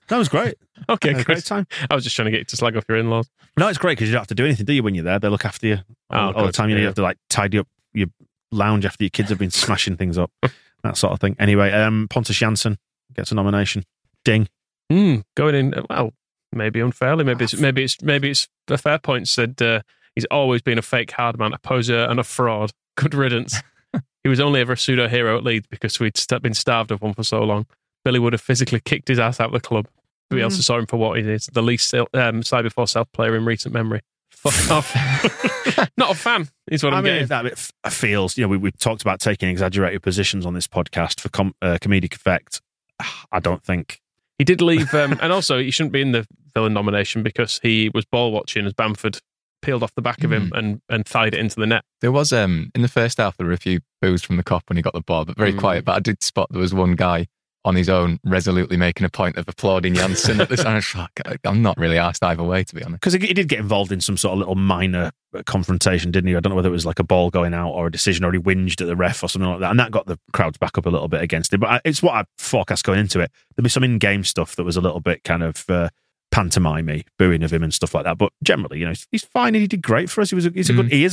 That 0.09 0.17
was 0.17 0.29
great. 0.29 0.55
Okay, 0.89 1.13
good. 1.13 1.25
great 1.25 1.45
time. 1.45 1.65
I 1.89 1.95
was 1.95 2.03
just 2.03 2.15
trying 2.15 2.25
to 2.25 2.31
get 2.31 2.39
you 2.39 2.45
to 2.45 2.55
slag 2.57 2.75
off 2.75 2.85
your 2.89 2.97
in-laws. 2.97 3.29
No, 3.57 3.67
it's 3.67 3.77
great 3.77 3.93
because 3.97 4.09
you 4.09 4.13
don't 4.13 4.21
have 4.21 4.27
to 4.27 4.35
do 4.35 4.45
anything, 4.45 4.65
do 4.65 4.73
you? 4.73 4.83
When 4.83 4.95
you're 4.95 5.03
there, 5.03 5.19
they 5.19 5.29
look 5.29 5.45
after 5.45 5.67
you 5.67 5.77
all, 6.09 6.29
Oh, 6.29 6.33
all 6.33 6.45
the 6.45 6.51
time. 6.51 6.69
You, 6.69 6.75
know, 6.75 6.81
you 6.81 6.87
have 6.87 6.95
to 6.95 7.01
like 7.03 7.17
tidy 7.29 7.59
up 7.59 7.67
your 7.93 8.07
lounge 8.51 8.85
after 8.85 9.03
your 9.03 9.09
kids 9.09 9.29
have 9.29 9.39
been 9.39 9.51
smashing 9.51 9.95
things 9.97 10.17
up, 10.17 10.31
that 10.83 10.97
sort 10.97 11.13
of 11.13 11.19
thing. 11.19 11.35
Anyway, 11.39 11.71
um, 11.71 12.07
Pontus 12.09 12.37
Jansson 12.37 12.77
gets 13.13 13.31
a 13.31 13.35
nomination. 13.35 13.85
Ding. 14.25 14.47
Mm, 14.91 15.23
going 15.35 15.55
in, 15.55 15.73
well, 15.89 16.13
maybe 16.51 16.79
unfairly, 16.79 17.23
maybe 17.23 17.45
it's 17.45 17.55
maybe 17.55 17.83
it's 17.83 18.01
maybe 18.01 18.29
it's 18.29 18.47
a 18.67 18.77
fair 18.77 18.99
point. 18.99 19.27
Said 19.27 19.61
uh, 19.61 19.81
he's 20.15 20.25
always 20.25 20.61
been 20.61 20.77
a 20.77 20.81
fake 20.83 21.11
hard 21.11 21.37
man, 21.37 21.53
a 21.53 21.59
poser, 21.59 21.97
and 21.97 22.19
a 22.19 22.23
fraud. 22.23 22.71
Good 22.95 23.13
riddance. 23.15 23.61
he 24.23 24.29
was 24.29 24.39
only 24.39 24.61
ever 24.61 24.73
a 24.73 24.77
pseudo 24.77 25.07
hero 25.07 25.37
at 25.37 25.43
Leeds 25.43 25.67
because 25.67 25.99
we'd 25.99 26.19
been 26.41 26.53
starved 26.53 26.91
of 26.91 27.01
one 27.01 27.13
for 27.13 27.23
so 27.23 27.43
long. 27.43 27.65
Billy 28.03 28.19
would 28.19 28.33
have 28.33 28.41
physically 28.41 28.79
kicked 28.79 29.07
his 29.07 29.19
ass 29.19 29.39
out 29.39 29.47
of 29.47 29.53
the 29.53 29.59
club. 29.67 29.87
Hmm. 30.31 30.37
Bielsa 30.37 30.61
saw 30.63 30.77
him 30.77 30.85
for 30.87 30.97
what 30.97 31.19
he 31.19 31.29
is, 31.29 31.47
the 31.53 31.61
least 31.63 31.87
sil- 31.91 32.09
um, 32.13 32.43
side 32.43 32.63
before 32.63 32.87
self 32.87 33.11
player 33.11 33.35
in 33.35 33.45
recent 33.45 33.73
memory. 33.73 34.01
Fuck 34.31 34.71
off. 34.71 35.89
Not 35.97 36.11
a 36.11 36.15
fan, 36.15 36.49
is 36.69 36.83
what 36.83 36.93
I 36.93 36.97
I'm 36.97 37.03
mean, 37.03 37.13
getting. 37.13 37.27
that 37.29 37.43
bit 37.43 37.93
feels, 37.93 38.37
you 38.37 38.43
know, 38.43 38.47
we, 38.49 38.57
we've 38.57 38.77
talked 38.77 39.01
about 39.01 39.19
taking 39.19 39.49
exaggerated 39.49 40.01
positions 40.01 40.45
on 40.45 40.53
this 40.53 40.67
podcast 40.67 41.19
for 41.21 41.29
com- 41.29 41.55
uh, 41.61 41.77
comedic 41.81 42.13
effect. 42.15 42.61
I 43.31 43.39
don't 43.39 43.63
think. 43.63 43.99
He 44.39 44.43
did 44.43 44.61
leave, 44.61 44.93
um, 44.95 45.17
and 45.21 45.31
also 45.31 45.59
he 45.59 45.71
shouldn't 45.71 45.93
be 45.93 46.01
in 46.01 46.11
the 46.11 46.25
villain 46.53 46.73
nomination 46.73 47.23
because 47.23 47.59
he 47.63 47.89
was 47.93 48.03
ball 48.05 48.31
watching 48.31 48.65
as 48.65 48.73
Bamford 48.73 49.19
peeled 49.61 49.83
off 49.83 49.93
the 49.95 50.01
back 50.01 50.23
of 50.23 50.31
him 50.33 50.49
Hmm. 50.49 50.55
and, 50.55 50.81
and 50.89 51.05
thied 51.05 51.27
it 51.33 51.35
into 51.35 51.55
the 51.59 51.67
net. 51.67 51.85
There 52.01 52.11
was 52.11 52.33
um 52.33 52.69
in 52.75 52.81
the 52.81 52.87
first 52.89 53.17
half 53.19 53.37
there 53.37 53.47
were 53.47 53.53
a 53.53 53.57
few 53.57 53.79
boos 54.01 54.21
from 54.23 54.35
the 54.37 54.43
Kop 54.43 54.61
when 54.67 54.75
he 54.75 54.81
got 54.81 54.93
the 54.93 55.01
ball, 55.01 55.23
but 55.23 55.37
very 55.37 55.53
Mm. 55.53 55.59
quiet. 55.59 55.85
But 55.85 55.95
I 55.95 55.99
did 55.99 56.21
spot 56.21 56.47
there 56.51 56.59
was 56.59 56.73
one 56.73 56.95
guy 56.95 57.27
on 57.65 57.75
his 57.75 57.89
own 57.89 58.19
resolutely 58.23 58.75
making 58.75 59.05
a 59.05 59.09
point 59.09 59.37
of 59.37 59.47
applauding 59.47 59.93
Jansson 59.93 60.39
at 60.39 60.49
the 60.49 60.57
time. 60.57 60.67
I 60.73 60.75
was 60.75 60.95
like, 60.95 61.39
I'm 61.45 61.61
not 61.61 61.77
really 61.77 61.97
asked 61.97 62.23
either 62.23 62.43
way, 62.43 62.63
to 62.63 62.75
be 62.75 62.83
honest. 62.83 63.01
Because 63.01 63.13
he, 63.13 63.19
he 63.19 63.33
did 63.33 63.47
get 63.47 63.59
involved 63.59 63.91
in 63.91 64.01
some 64.01 64.17
sort 64.17 64.33
of 64.33 64.39
little 64.39 64.55
minor 64.55 65.11
confrontation, 65.45 66.11
didn't 66.11 66.27
he? 66.27 66.35
I 66.35 66.39
don't 66.39 66.51
know 66.51 66.55
whether 66.55 66.69
it 66.69 66.73
was 66.73 66.85
like 66.85 66.99
a 66.99 67.03
ball 67.03 67.29
going 67.29 67.53
out 67.53 67.71
or 67.71 67.87
a 67.87 67.91
decision, 67.91 68.25
or 68.25 68.31
he 68.31 68.39
whinged 68.39 68.81
at 68.81 68.87
the 68.87 68.95
ref 68.95 69.23
or 69.23 69.29
something 69.29 69.49
like 69.49 69.61
that. 69.61 69.71
And 69.71 69.79
that 69.79 69.91
got 69.91 70.05
the 70.07 70.19
crowds 70.33 70.57
back 70.57 70.77
up 70.77 70.85
a 70.85 70.89
little 70.89 71.07
bit 71.07 71.21
against 71.21 71.53
him. 71.53 71.61
But 71.61 71.69
I, 71.69 71.81
it's 71.85 72.03
what 72.03 72.15
I 72.15 72.25
forecast 72.37 72.83
going 72.83 72.99
into 72.99 73.19
it. 73.19 73.31
There'd 73.55 73.63
be 73.63 73.69
some 73.69 73.83
in 73.83 73.97
game 73.97 74.23
stuff 74.23 74.55
that 74.57 74.63
was 74.63 74.77
a 74.77 74.81
little 74.81 74.99
bit 74.99 75.23
kind 75.23 75.43
of 75.43 75.65
uh, 75.69 75.89
pantomime 76.33 77.03
booing 77.19 77.43
of 77.43 77.53
him 77.53 77.63
and 77.63 77.73
stuff 77.73 77.93
like 77.93 78.03
that. 78.03 78.17
But 78.17 78.33
generally, 78.43 78.79
you 78.79 78.85
know, 78.85 78.93
he's, 79.11 79.23
fine 79.23 79.53
he 79.53 79.67
did 79.67 79.81
great 79.83 80.09
for 80.09 80.21
us 80.21 80.31
he 80.31 80.35
was 80.35 80.45
he's 80.53 80.69
fine 80.69 80.79
and 80.79 80.91
he 80.91 81.03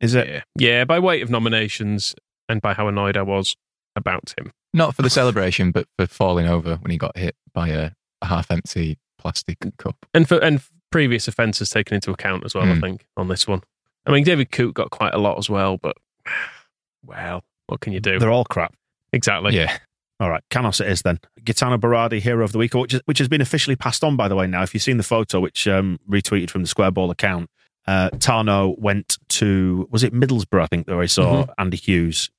Is 0.00 0.14
it? 0.14 0.28
Yeah, 0.28 0.42
yeah. 0.56 0.84
By 0.84 0.98
weight 0.98 1.22
of 1.22 1.30
nominations 1.30 2.14
and 2.48 2.60
by 2.60 2.74
how 2.74 2.88
annoyed 2.88 3.16
I 3.16 3.22
was 3.22 3.56
about 3.96 4.34
him. 4.38 4.52
Not 4.74 4.94
for 4.96 5.02
the 5.02 5.10
celebration, 5.10 5.70
but 5.70 5.86
for 5.98 6.06
falling 6.06 6.46
over 6.48 6.76
when 6.76 6.90
he 6.90 6.98
got 6.98 7.16
hit 7.16 7.36
by 7.52 7.68
a, 7.68 7.90
a 8.20 8.26
half-empty 8.26 8.98
plastic 9.18 9.58
cup. 9.78 9.96
and 10.14 10.26
for 10.28 10.38
and 10.38 10.60
previous 10.90 11.28
offences 11.28 11.70
taken 11.70 11.94
into 11.94 12.10
account 12.10 12.44
as 12.44 12.54
well. 12.54 12.64
I 12.64 12.74
Hmm. 12.74 12.80
think 12.80 13.06
on 13.16 13.28
this 13.28 13.46
one. 13.46 13.62
I 14.06 14.10
mean, 14.12 14.24
David 14.24 14.50
Coote 14.50 14.74
got 14.74 14.90
quite 14.90 15.14
a 15.14 15.18
lot 15.18 15.38
as 15.38 15.48
well, 15.48 15.76
but 15.78 15.96
well, 17.04 17.44
what 17.66 17.80
can 17.80 17.92
you 17.92 18.00
do? 18.00 18.18
They're 18.18 18.30
all 18.30 18.44
crap. 18.44 18.74
exactly. 19.12 19.54
Yeah, 19.54 19.76
All 20.20 20.30
right, 20.30 20.42
Canos 20.50 20.80
it 20.80 20.88
is 20.88 21.02
then. 21.02 21.18
Gaetano 21.44 21.78
Berardi, 21.78 22.20
hero 22.20 22.44
of 22.44 22.52
the 22.52 22.58
week, 22.58 22.74
which, 22.74 22.94
is, 22.94 23.00
which 23.06 23.18
has 23.18 23.28
been 23.28 23.40
officially 23.40 23.76
passed 23.76 24.04
on, 24.04 24.16
by 24.16 24.28
the 24.28 24.36
way, 24.36 24.46
now. 24.46 24.62
If 24.62 24.74
you've 24.74 24.82
seen 24.82 24.96
the 24.96 25.02
photo, 25.02 25.40
which 25.40 25.66
um, 25.66 25.98
retweeted 26.08 26.50
from 26.50 26.62
the 26.62 26.68
Square 26.68 26.92
Ball 26.92 27.10
account, 27.10 27.50
uh, 27.86 28.10
Tarno 28.10 28.78
went 28.78 29.18
to, 29.30 29.88
was 29.90 30.04
it 30.04 30.14
Middlesbrough, 30.14 30.62
I 30.62 30.66
think, 30.66 30.86
where 30.86 31.02
he 31.02 31.08
saw 31.08 31.46
Andy 31.58 31.76
Hughes 31.76 32.30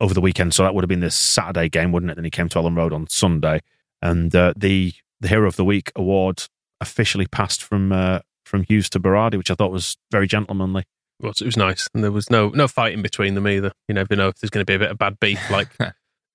over 0.00 0.14
the 0.14 0.20
weekend. 0.20 0.54
So 0.54 0.64
that 0.64 0.74
would 0.74 0.82
have 0.82 0.88
been 0.88 1.00
the 1.00 1.10
Saturday 1.10 1.68
game, 1.68 1.92
wouldn't 1.92 2.10
it? 2.10 2.16
Then 2.16 2.24
he 2.24 2.30
came 2.30 2.48
to 2.48 2.58
Elland 2.58 2.76
Road 2.76 2.92
on 2.92 3.06
Sunday. 3.08 3.60
And 4.02 4.34
uh, 4.34 4.54
the, 4.56 4.92
the 5.20 5.28
Hero 5.28 5.46
of 5.46 5.56
the 5.56 5.64
Week 5.64 5.92
award 5.94 6.44
officially 6.80 7.26
passed 7.26 7.62
from 7.62 7.92
uh, 7.92 8.20
from 8.44 8.62
Hughes 8.62 8.88
to 8.90 9.00
Berardi, 9.00 9.36
which 9.36 9.50
I 9.50 9.54
thought 9.54 9.70
was 9.70 9.96
very 10.10 10.26
gentlemanly. 10.26 10.84
It 11.20 11.26
was, 11.26 11.40
it 11.42 11.46
was 11.46 11.56
nice, 11.56 11.88
and 11.94 12.04
there 12.04 12.12
was 12.12 12.30
no 12.30 12.50
no 12.50 12.68
fighting 12.68 13.02
between 13.02 13.34
them 13.34 13.48
either. 13.48 13.72
You 13.88 13.94
never 13.94 14.14
know 14.14 14.28
if 14.28 14.36
there's 14.38 14.50
going 14.50 14.64
to 14.64 14.70
be 14.70 14.74
a 14.74 14.78
bit 14.78 14.90
of 14.90 14.98
bad 14.98 15.18
beef, 15.20 15.40
like 15.50 15.68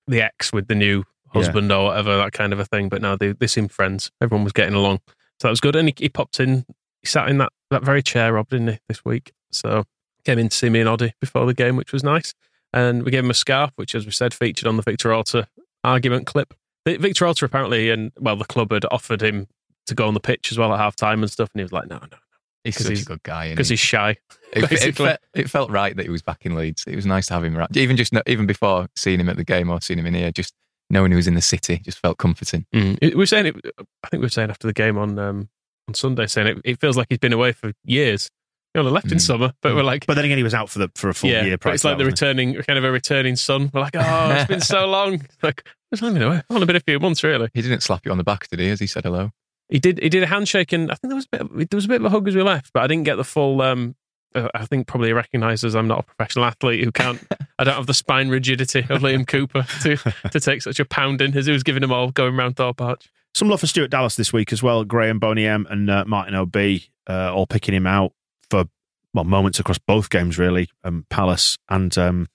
the 0.06 0.20
ex 0.22 0.52
with 0.52 0.68
the 0.68 0.74
new 0.74 1.04
husband 1.28 1.72
or 1.72 1.86
whatever, 1.86 2.16
that 2.16 2.32
kind 2.32 2.52
of 2.52 2.60
a 2.60 2.64
thing. 2.64 2.88
But 2.88 3.00
no, 3.02 3.16
they 3.16 3.32
they 3.32 3.46
seemed 3.46 3.72
friends. 3.72 4.10
Everyone 4.20 4.44
was 4.44 4.52
getting 4.52 4.74
along, 4.74 5.00
so 5.40 5.48
that 5.48 5.50
was 5.50 5.60
good. 5.60 5.74
And 5.76 5.88
he, 5.88 5.94
he 5.96 6.08
popped 6.08 6.38
in, 6.40 6.66
he 7.00 7.06
sat 7.06 7.28
in 7.28 7.38
that 7.38 7.52
that 7.70 7.82
very 7.82 8.02
chair, 8.02 8.34
Rob, 8.34 8.48
didn't 8.50 8.68
he, 8.68 8.78
this 8.88 9.04
week? 9.04 9.32
So 9.50 9.84
came 10.24 10.38
in 10.38 10.48
to 10.48 10.56
see 10.56 10.70
me 10.70 10.80
and 10.80 10.88
Oddie 10.88 11.12
before 11.20 11.46
the 11.46 11.54
game, 11.54 11.76
which 11.76 11.92
was 11.92 12.02
nice. 12.02 12.34
And 12.72 13.04
we 13.04 13.10
gave 13.10 13.24
him 13.24 13.30
a 13.30 13.34
scarf, 13.34 13.70
which, 13.76 13.94
as 13.94 14.04
we 14.04 14.10
said, 14.12 14.34
featured 14.34 14.66
on 14.66 14.76
the 14.76 14.82
Victor 14.82 15.14
Orta 15.14 15.46
argument 15.84 16.26
clip. 16.26 16.54
The- 16.84 16.96
Victor 16.96 17.26
Orta 17.26 17.44
apparently, 17.44 17.90
and 17.90 18.10
well, 18.18 18.36
the 18.36 18.44
club 18.44 18.72
had 18.72 18.84
offered 18.90 19.22
him 19.22 19.46
to 19.86 19.94
go 19.94 20.08
on 20.08 20.14
the 20.14 20.20
pitch 20.20 20.50
as 20.50 20.58
well 20.58 20.72
at 20.72 20.80
half 20.80 20.96
time 20.96 21.22
and 21.22 21.30
stuff, 21.30 21.50
and 21.54 21.60
he 21.60 21.62
was 21.64 21.72
like, 21.72 21.88
no, 21.88 21.98
no, 21.98 22.18
he's 22.64 22.76
'Cause 22.76 22.86
such 22.86 22.90
he's- 22.96 23.02
a 23.02 23.06
good 23.06 23.22
guy. 23.22 23.50
because 23.50 23.68
he? 23.68 23.72
he's 23.74 23.80
shy. 23.80 24.16
It, 24.52 24.70
it, 24.70 24.94
felt, 24.96 25.18
it 25.34 25.50
felt 25.50 25.70
right 25.70 25.96
that 25.96 26.04
he 26.04 26.10
was 26.10 26.22
back 26.22 26.46
in 26.46 26.54
Leeds. 26.54 26.84
It 26.86 26.94
was 26.96 27.06
nice 27.06 27.26
to 27.26 27.34
have 27.34 27.42
him 27.44 27.56
around. 27.56 27.76
Even 27.76 27.96
just 27.96 28.12
even 28.26 28.46
before 28.46 28.88
seeing 28.96 29.18
him 29.20 29.28
at 29.28 29.36
the 29.36 29.44
game 29.44 29.68
or 29.68 29.80
seeing 29.80 29.98
him 29.98 30.06
in 30.06 30.14
here, 30.14 30.30
just 30.30 30.54
knowing 30.90 31.10
he 31.10 31.16
was 31.16 31.26
in 31.26 31.34
the 31.34 31.42
city 31.42 31.78
just 31.84 31.98
felt 31.98 32.18
comforting. 32.18 32.64
Mm. 32.74 33.00
We 33.02 33.14
were 33.16 33.26
saying 33.26 33.46
it. 33.46 33.56
I 34.04 34.08
think 34.08 34.20
we 34.20 34.26
were 34.26 34.28
saying 34.28 34.50
after 34.50 34.66
the 34.68 34.72
game 34.72 34.96
on 34.96 35.18
um, 35.18 35.48
on 35.88 35.94
Sunday, 35.94 36.26
saying 36.28 36.46
it, 36.46 36.58
it 36.64 36.80
feels 36.80 36.96
like 36.96 37.06
he's 37.10 37.18
been 37.18 37.32
away 37.32 37.50
for 37.52 37.72
years. 37.84 38.30
You 38.76 38.82
know, 38.82 38.88
they 38.88 38.94
left 38.94 39.10
in 39.10 39.18
Mm. 39.18 39.22
summer, 39.22 39.52
but 39.62 39.74
we're 39.74 39.82
like, 39.84 40.06
But 40.06 40.14
then 40.14 40.24
again, 40.24 40.36
he 40.36 40.42
was 40.44 40.54
out 40.54 40.68
for 40.70 40.78
the 40.80 40.90
for 40.94 41.08
a 41.08 41.14
full 41.14 41.30
yeah, 41.30 41.42
year. 41.42 41.52
but 41.54 41.60
prior 41.62 41.74
it's 41.74 41.82
like 41.84 41.98
the 41.98 42.04
wasn't 42.04 42.20
returning, 42.20 42.54
kind 42.62 42.78
of 42.78 42.84
a 42.84 42.90
returning 42.92 43.34
son. 43.36 43.70
We're 43.74 43.80
like, 43.80 43.96
oh, 43.96 44.30
it's 44.32 44.46
been 44.48 44.60
so 44.60 44.86
long. 44.88 45.20
Like 45.42 45.66
it's 45.90 46.00
only 46.02 46.20
been 46.20 46.28
away, 46.28 46.42
only 46.50 46.66
been 46.66 46.76
a 46.76 46.80
few 46.80 47.00
months, 47.00 47.24
really. 47.24 47.48
He 47.54 47.62
didn't 47.62 47.82
slap 47.82 48.04
you 48.04 48.12
on 48.12 48.18
the 48.18 48.24
back, 48.24 48.48
did 48.48 48.60
he? 48.60 48.68
As 48.70 48.78
he 48.80 48.86
said 48.86 49.02
hello. 49.04 49.30
He 49.68 49.78
did. 49.78 49.98
He 50.02 50.08
did 50.08 50.22
a 50.22 50.26
handshake, 50.26 50.72
and 50.72 50.90
I 50.90 50.94
think 50.94 51.10
there 51.10 51.16
was 51.16 51.26
a 51.26 51.28
bit. 51.36 51.40
Of, 51.40 51.70
there 51.70 51.76
was 51.76 51.84
a 51.84 51.88
bit 51.88 52.00
of 52.00 52.04
a 52.04 52.10
hug 52.10 52.28
as 52.28 52.36
we 52.36 52.42
left, 52.42 52.72
but 52.72 52.82
I 52.82 52.86
didn't 52.86 53.04
get 53.04 53.16
the 53.16 53.24
full. 53.24 53.62
Um, 53.62 53.94
uh, 54.34 54.48
I 54.54 54.66
think 54.66 54.86
probably 54.86 55.12
recognises 55.12 55.74
I'm 55.74 55.86
not 55.88 56.00
a 56.00 56.02
professional 56.02 56.44
athlete 56.44 56.84
who 56.84 56.92
can't. 56.92 57.24
I 57.58 57.64
don't 57.64 57.74
have 57.74 57.86
the 57.86 57.94
spine 57.94 58.28
rigidity 58.28 58.80
of 58.80 59.02
Liam 59.02 59.26
Cooper 59.26 59.66
to 59.82 59.96
to 60.30 60.40
take 60.40 60.62
such 60.62 60.80
a 60.80 60.84
pounding 60.84 61.36
as 61.36 61.46
he 61.46 61.52
was 61.52 61.62
giving 61.62 61.80
them 61.80 61.92
all 61.92 62.10
going 62.10 62.36
round 62.36 62.56
Thorpe 62.56 62.80
Arch. 62.80 63.10
Some 63.34 63.48
love 63.48 63.60
for 63.60 63.66
Stuart 63.66 63.90
Dallas 63.90 64.14
this 64.16 64.32
week 64.32 64.52
as 64.52 64.62
well. 64.62 64.84
Graham 64.84 65.18
Boniem 65.18 65.68
and 65.70 65.90
uh, 65.90 66.04
Martin 66.06 66.34
O'B 66.34 66.82
uh, 67.08 67.32
all 67.34 67.46
picking 67.46 67.74
him 67.74 67.86
out 67.86 68.12
for 68.50 68.64
well 69.12 69.24
moments 69.24 69.58
across 69.58 69.78
both 69.78 70.10
games 70.10 70.38
really. 70.38 70.68
Um, 70.84 71.06
Palace 71.10 71.58
and 71.68 71.96
um, 71.98 72.28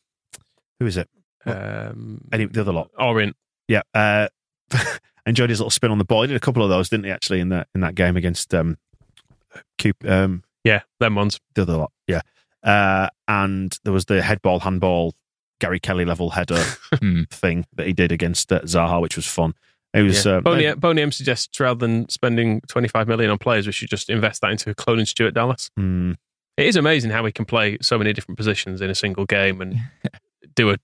who 0.80 0.88
is 0.88 0.98
it? 0.98 1.10
Um, 1.46 2.28
Any 2.32 2.46
the 2.46 2.62
other 2.62 2.74
lot? 2.74 2.92
Orient. 2.98 3.36
Yeah. 3.68 3.82
Uh, 3.94 4.28
enjoyed 5.30 5.50
his 5.50 5.60
little 5.60 5.70
spin 5.72 5.92
on 5.92 5.98
the 5.98 6.04
ball. 6.06 6.22
He 6.24 6.28
did 6.28 6.38
a 6.38 6.40
couple 6.42 6.64
of 6.64 6.70
those, 6.70 6.90
didn't 6.90 7.06
he? 7.06 7.12
Actually, 7.12 7.40
in 7.40 7.50
that 7.50 7.68
in 7.74 7.82
that 7.82 7.96
game 7.96 8.18
against 8.18 8.54
um, 8.54 8.78
Coop, 9.78 9.98
um, 10.06 10.44
Yeah, 10.64 10.82
them 11.00 11.16
ones. 11.16 11.40
the 11.56 11.62
other 11.64 11.78
lot. 11.78 11.92
Yeah. 12.08 12.22
Uh, 12.64 13.08
and 13.28 13.78
there 13.84 13.94
was 13.94 14.06
the 14.06 14.22
head 14.22 14.42
ball, 14.42 14.60
handball, 14.60 15.16
Gary 15.62 15.80
Kelly 15.80 16.06
level 16.06 16.32
header 16.32 16.62
Hmm. 17.00 17.24
thing 17.32 17.66
that 17.76 17.88
he 17.88 17.94
did 17.94 18.12
against 18.12 18.52
uh, 18.52 18.62
Zaha, 18.62 19.02
which 19.02 19.16
was 19.16 19.26
fun. 19.26 19.54
It 19.94 20.02
was 20.04 20.26
Yeah. 20.26 20.34
uh, 20.38 20.42
Boney, 20.42 20.74
Boney 20.76 21.02
M 21.02 21.12
suggests 21.12 21.60
rather 21.60 21.80
than 21.80 22.08
spending 22.10 22.62
25 22.68 23.08
million 23.08 23.32
on 23.32 23.38
players, 23.38 23.66
we 23.66 23.72
should 23.74 23.90
just 23.90 24.10
invest 24.10 24.42
that 24.42 24.52
into 24.52 24.74
cloning 24.76 25.08
Stuart 25.08 25.34
Dallas. 25.34 25.72
mm, 25.80 26.16
It 26.58 26.66
is 26.68 26.76
amazing 26.76 27.12
how 27.12 27.26
he 27.26 27.32
can 27.32 27.46
play 27.46 27.78
so 27.82 27.98
many 27.98 28.14
different 28.14 28.38
positions 28.38 28.82
in 28.82 28.90
a 28.90 28.96
single 28.96 29.26
game 29.26 29.62
and 29.62 29.78
do 30.56 30.70
a 30.72 30.78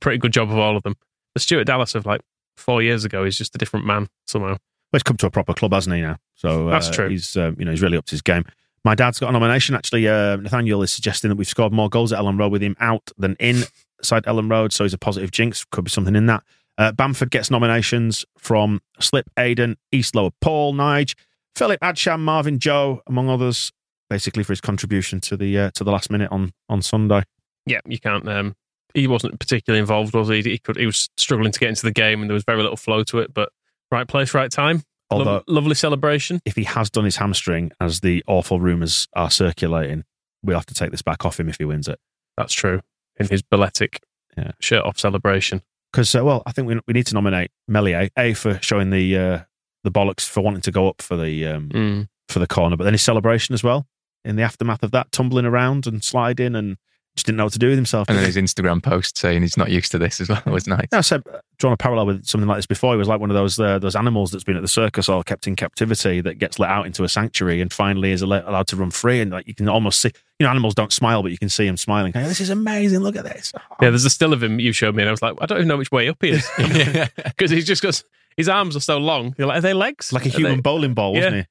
pretty 0.00 0.18
good 0.18 0.32
job 0.32 0.50
of 0.50 0.58
all 0.58 0.76
of 0.76 0.82
them. 0.82 0.94
The 1.34 1.40
Stuart 1.40 1.64
Dallas 1.64 1.94
of 1.94 2.04
like 2.06 2.20
four 2.56 2.82
years 2.82 3.04
ago 3.04 3.24
he's 3.24 3.38
just 3.38 3.54
a 3.54 3.58
different 3.58 3.86
man 3.86 4.08
somehow. 4.26 4.48
Well, 4.94 4.98
he's 4.98 5.02
come 5.02 5.16
to 5.18 5.26
a 5.26 5.30
proper 5.30 5.54
club, 5.54 5.72
hasn't 5.72 5.94
he? 5.96 6.02
Now, 6.02 6.18
so 6.34 6.68
uh, 6.68 6.70
That's 6.72 6.90
true. 6.90 7.08
He's 7.08 7.36
uh, 7.36 7.52
you 7.58 7.64
know 7.64 7.72
he's 7.72 7.82
really 7.82 7.96
upped 7.96 8.10
his 8.10 8.22
game. 8.22 8.44
My 8.84 8.94
dad's 8.94 9.18
got 9.18 9.30
a 9.30 9.32
nomination. 9.32 9.74
Actually, 9.74 10.06
uh, 10.06 10.36
Nathaniel 10.36 10.82
is 10.82 10.92
suggesting 10.92 11.30
that 11.30 11.36
we've 11.36 11.48
scored 11.48 11.72
more 11.72 11.88
goals 11.88 12.12
at 12.12 12.20
Elland 12.20 12.38
Road 12.38 12.52
with 12.52 12.62
him 12.62 12.76
out 12.80 13.10
than 13.16 13.34
inside 13.40 14.24
Elland 14.24 14.50
Road, 14.50 14.72
so 14.72 14.84
he's 14.84 14.92
a 14.92 14.98
positive 14.98 15.30
jinx. 15.30 15.64
Could 15.64 15.84
be 15.84 15.90
something 15.90 16.14
in 16.14 16.26
that. 16.26 16.42
Uh, 16.76 16.92
Bamford 16.92 17.30
gets 17.30 17.50
nominations 17.50 18.24
from 18.36 18.80
Slip, 19.00 19.30
Aiden, 19.36 19.76
East 19.92 20.14
Lower, 20.14 20.30
Paul, 20.40 20.74
Nige, 20.74 21.14
Philip, 21.56 21.80
Adsham, 21.80 22.20
Marvin, 22.20 22.58
Joe, 22.58 23.00
among 23.06 23.28
others. 23.28 23.72
Basically, 24.10 24.42
for 24.44 24.52
his 24.52 24.60
contribution 24.60 25.18
to 25.22 25.36
the 25.36 25.58
uh, 25.58 25.70
to 25.74 25.82
the 25.82 25.90
last 25.90 26.10
minute 26.10 26.30
on 26.30 26.52
on 26.68 26.82
Sunday. 26.82 27.22
Yeah, 27.66 27.80
you 27.86 27.98
can't. 27.98 28.28
Um, 28.28 28.54
he 28.94 29.06
wasn't 29.06 29.38
particularly 29.38 29.80
involved, 29.80 30.14
was 30.14 30.28
he? 30.28 30.40
He 30.42 30.58
could. 30.58 30.76
He 30.76 30.86
was 30.86 31.08
struggling 31.16 31.52
to 31.52 31.60
get 31.60 31.68
into 31.68 31.82
the 31.82 31.92
game, 31.92 32.20
and 32.22 32.30
there 32.30 32.34
was 32.34 32.44
very 32.44 32.62
little 32.62 32.76
flow 32.76 33.02
to 33.04 33.18
it. 33.18 33.34
But 33.34 33.50
right 33.90 34.06
place, 34.08 34.32
right 34.34 34.50
time. 34.50 34.82
Lo- 35.12 35.18
Although- 35.18 35.42
lovely 35.46 35.74
celebration. 35.74 36.40
If 36.44 36.56
he 36.56 36.64
has 36.64 36.90
done 36.90 37.04
his 37.04 37.16
hamstring, 37.16 37.72
as 37.80 38.00
the 38.00 38.24
awful 38.26 38.60
rumours 38.60 39.06
are 39.14 39.30
circulating, 39.30 40.04
we'll 40.42 40.56
have 40.56 40.66
to 40.66 40.74
take 40.74 40.90
this 40.90 41.02
back 41.02 41.24
off 41.24 41.38
him 41.38 41.48
if 41.48 41.58
he 41.58 41.64
wins 41.64 41.88
it. 41.88 41.98
That's 42.36 42.52
true. 42.54 42.80
In 43.20 43.28
his 43.28 43.42
balletic 43.42 44.00
Yeah. 44.36 44.52
shirt 44.60 44.82
off 44.82 44.98
celebration. 44.98 45.62
because 45.92 46.14
uh, 46.16 46.24
well, 46.24 46.42
I 46.46 46.52
think 46.52 46.66
we, 46.66 46.80
we 46.88 46.94
need 46.94 47.06
to 47.06 47.14
nominate 47.14 47.50
Meslier 47.68 48.08
a 48.18 48.34
for 48.34 48.58
showing 48.62 48.90
the 48.90 49.16
uh, 49.16 49.38
the 49.84 49.90
bollocks 49.92 50.28
for 50.28 50.40
wanting 50.40 50.62
to 50.62 50.72
go 50.72 50.88
up 50.88 51.00
for 51.02 51.16
the 51.16 51.46
um, 51.46 51.68
Mm. 51.68 52.08
for 52.28 52.38
the 52.40 52.46
corner, 52.48 52.76
but 52.76 52.82
then 52.84 52.94
his 52.94 53.02
celebration 53.02 53.52
as 53.52 53.62
well 53.62 53.86
in 54.24 54.34
the 54.36 54.42
aftermath 54.42 54.82
of 54.82 54.90
that, 54.92 55.12
tumbling 55.12 55.44
around 55.44 55.86
and 55.86 56.02
sliding 56.02 56.56
and 56.56 56.78
just 57.16 57.26
didn't 57.26 57.36
know 57.36 57.44
what 57.44 57.52
to 57.52 57.58
do 57.60 57.68
with 57.68 57.76
himself. 57.78 58.08
And 58.08 58.18
then 58.18 58.24
his 58.24 58.36
Instagram 58.36 58.82
post 58.82 59.16
saying 59.16 59.42
he's 59.42 59.56
not 59.56 59.70
used 59.70 59.92
to 59.92 59.98
this 59.98 60.20
as 60.20 60.28
well 60.28 60.42
was 60.46 60.66
nice. 60.66 60.80
he? 60.80 60.88
No, 60.92 60.98
I 60.98 61.02
said 61.02 61.22
uh, 61.32 61.38
drawn 61.58 61.72
a 61.72 61.76
parallel 61.76 62.06
with 62.06 62.24
something 62.26 62.48
like 62.48 62.58
this 62.58 62.66
before. 62.66 62.92
He 62.92 62.98
was 62.98 63.06
like 63.06 63.20
one 63.20 63.30
of 63.30 63.34
those 63.34 63.58
uh, 63.58 63.78
those 63.78 63.94
animals 63.94 64.32
that's 64.32 64.42
been 64.44 64.56
at 64.56 64.62
the 64.62 64.68
circus 64.68 65.08
or 65.08 65.22
kept 65.22 65.46
in 65.46 65.54
captivity 65.54 66.20
that 66.22 66.38
gets 66.38 66.58
let 66.58 66.70
out 66.70 66.86
into 66.86 67.04
a 67.04 67.08
sanctuary 67.08 67.60
and 67.60 67.72
finally 67.72 68.10
is 68.10 68.22
allowed 68.22 68.66
to 68.66 68.76
run 68.76 68.90
free. 68.90 69.20
And 69.20 69.30
like 69.30 69.46
you 69.46 69.54
can 69.54 69.68
almost 69.68 70.00
see, 70.00 70.10
you 70.40 70.44
know, 70.44 70.50
animals 70.50 70.74
don't 70.74 70.92
smile, 70.92 71.22
but 71.22 71.30
you 71.30 71.38
can 71.38 71.48
see 71.48 71.66
him 71.66 71.76
smiling. 71.76 72.12
Hey, 72.12 72.24
this 72.24 72.40
is 72.40 72.50
amazing. 72.50 72.98
Look 73.00 73.16
at 73.16 73.24
this. 73.24 73.52
Yeah, 73.82 73.90
there's 73.90 74.04
a 74.04 74.10
still 74.10 74.32
of 74.32 74.42
him 74.42 74.60
you 74.60 74.72
showed 74.72 74.94
me, 74.94 75.02
and 75.02 75.08
I 75.08 75.12
was 75.12 75.20
like, 75.20 75.34
I 75.40 75.46
don't 75.46 75.58
even 75.58 75.68
know 75.68 75.76
which 75.76 75.90
way 75.92 76.08
up 76.08 76.16
he 76.20 76.30
is 76.30 76.48
because 77.24 77.50
he's 77.50 77.66
just 77.66 77.82
got 77.82 78.02
his 78.36 78.48
arms 78.48 78.76
are 78.76 78.80
so 78.80 78.98
long. 78.98 79.34
You're 79.36 79.48
like, 79.48 79.58
are 79.58 79.60
they 79.60 79.74
legs? 79.74 80.12
like 80.12 80.24
a 80.26 80.28
Are 80.28 80.32
human 80.32 80.56
they- 80.56 80.60
bowling 80.62 80.94
ball, 80.94 81.12
wasn't 81.12 81.36
he? 81.36 81.44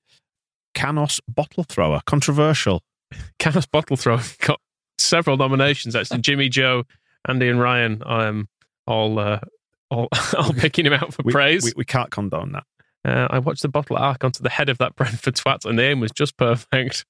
Canos 0.74 1.20
bottle 1.28 1.64
thrower, 1.64 2.02
controversial. 2.06 2.82
Canis 3.40 3.66
bottle 3.68 3.96
thrower 3.98 4.22
got 4.40 4.60
several 4.98 5.38
nominations 5.38 5.96
actually. 5.96 6.20
Jimmy 6.22 6.50
Joe, 6.50 6.84
Andy, 7.28 7.50
and 7.50 7.60
Ryan, 7.60 8.02
um, 8.06 8.48
all 8.88 9.20
uh, 9.20 9.40
all, 9.90 10.10
all 10.38 10.54
picking 10.54 10.86
him 10.86 10.94
out 10.94 11.14
for 11.14 11.22
We, 11.24 11.32
praise. 11.32 11.64
we, 11.64 11.72
we 11.78 11.86
can't 11.86 12.12
condone 12.12 12.54
that. 12.54 12.64
Uh, 13.06 13.28
I 13.30 13.40
watched 13.40 13.62
the 13.64 13.68
bottle 13.70 13.98
arc 13.98 14.24
onto 14.24 14.42
the 14.42 14.50
head 14.50 14.70
of 14.70 14.78
that 14.78 14.96
Brentford 14.98 15.36
twat, 15.36 15.66
and 15.66 15.78
the 15.78 15.84
aim 15.84 16.00
was 16.00 16.12
just 16.12 16.38
perfect. 16.38 17.06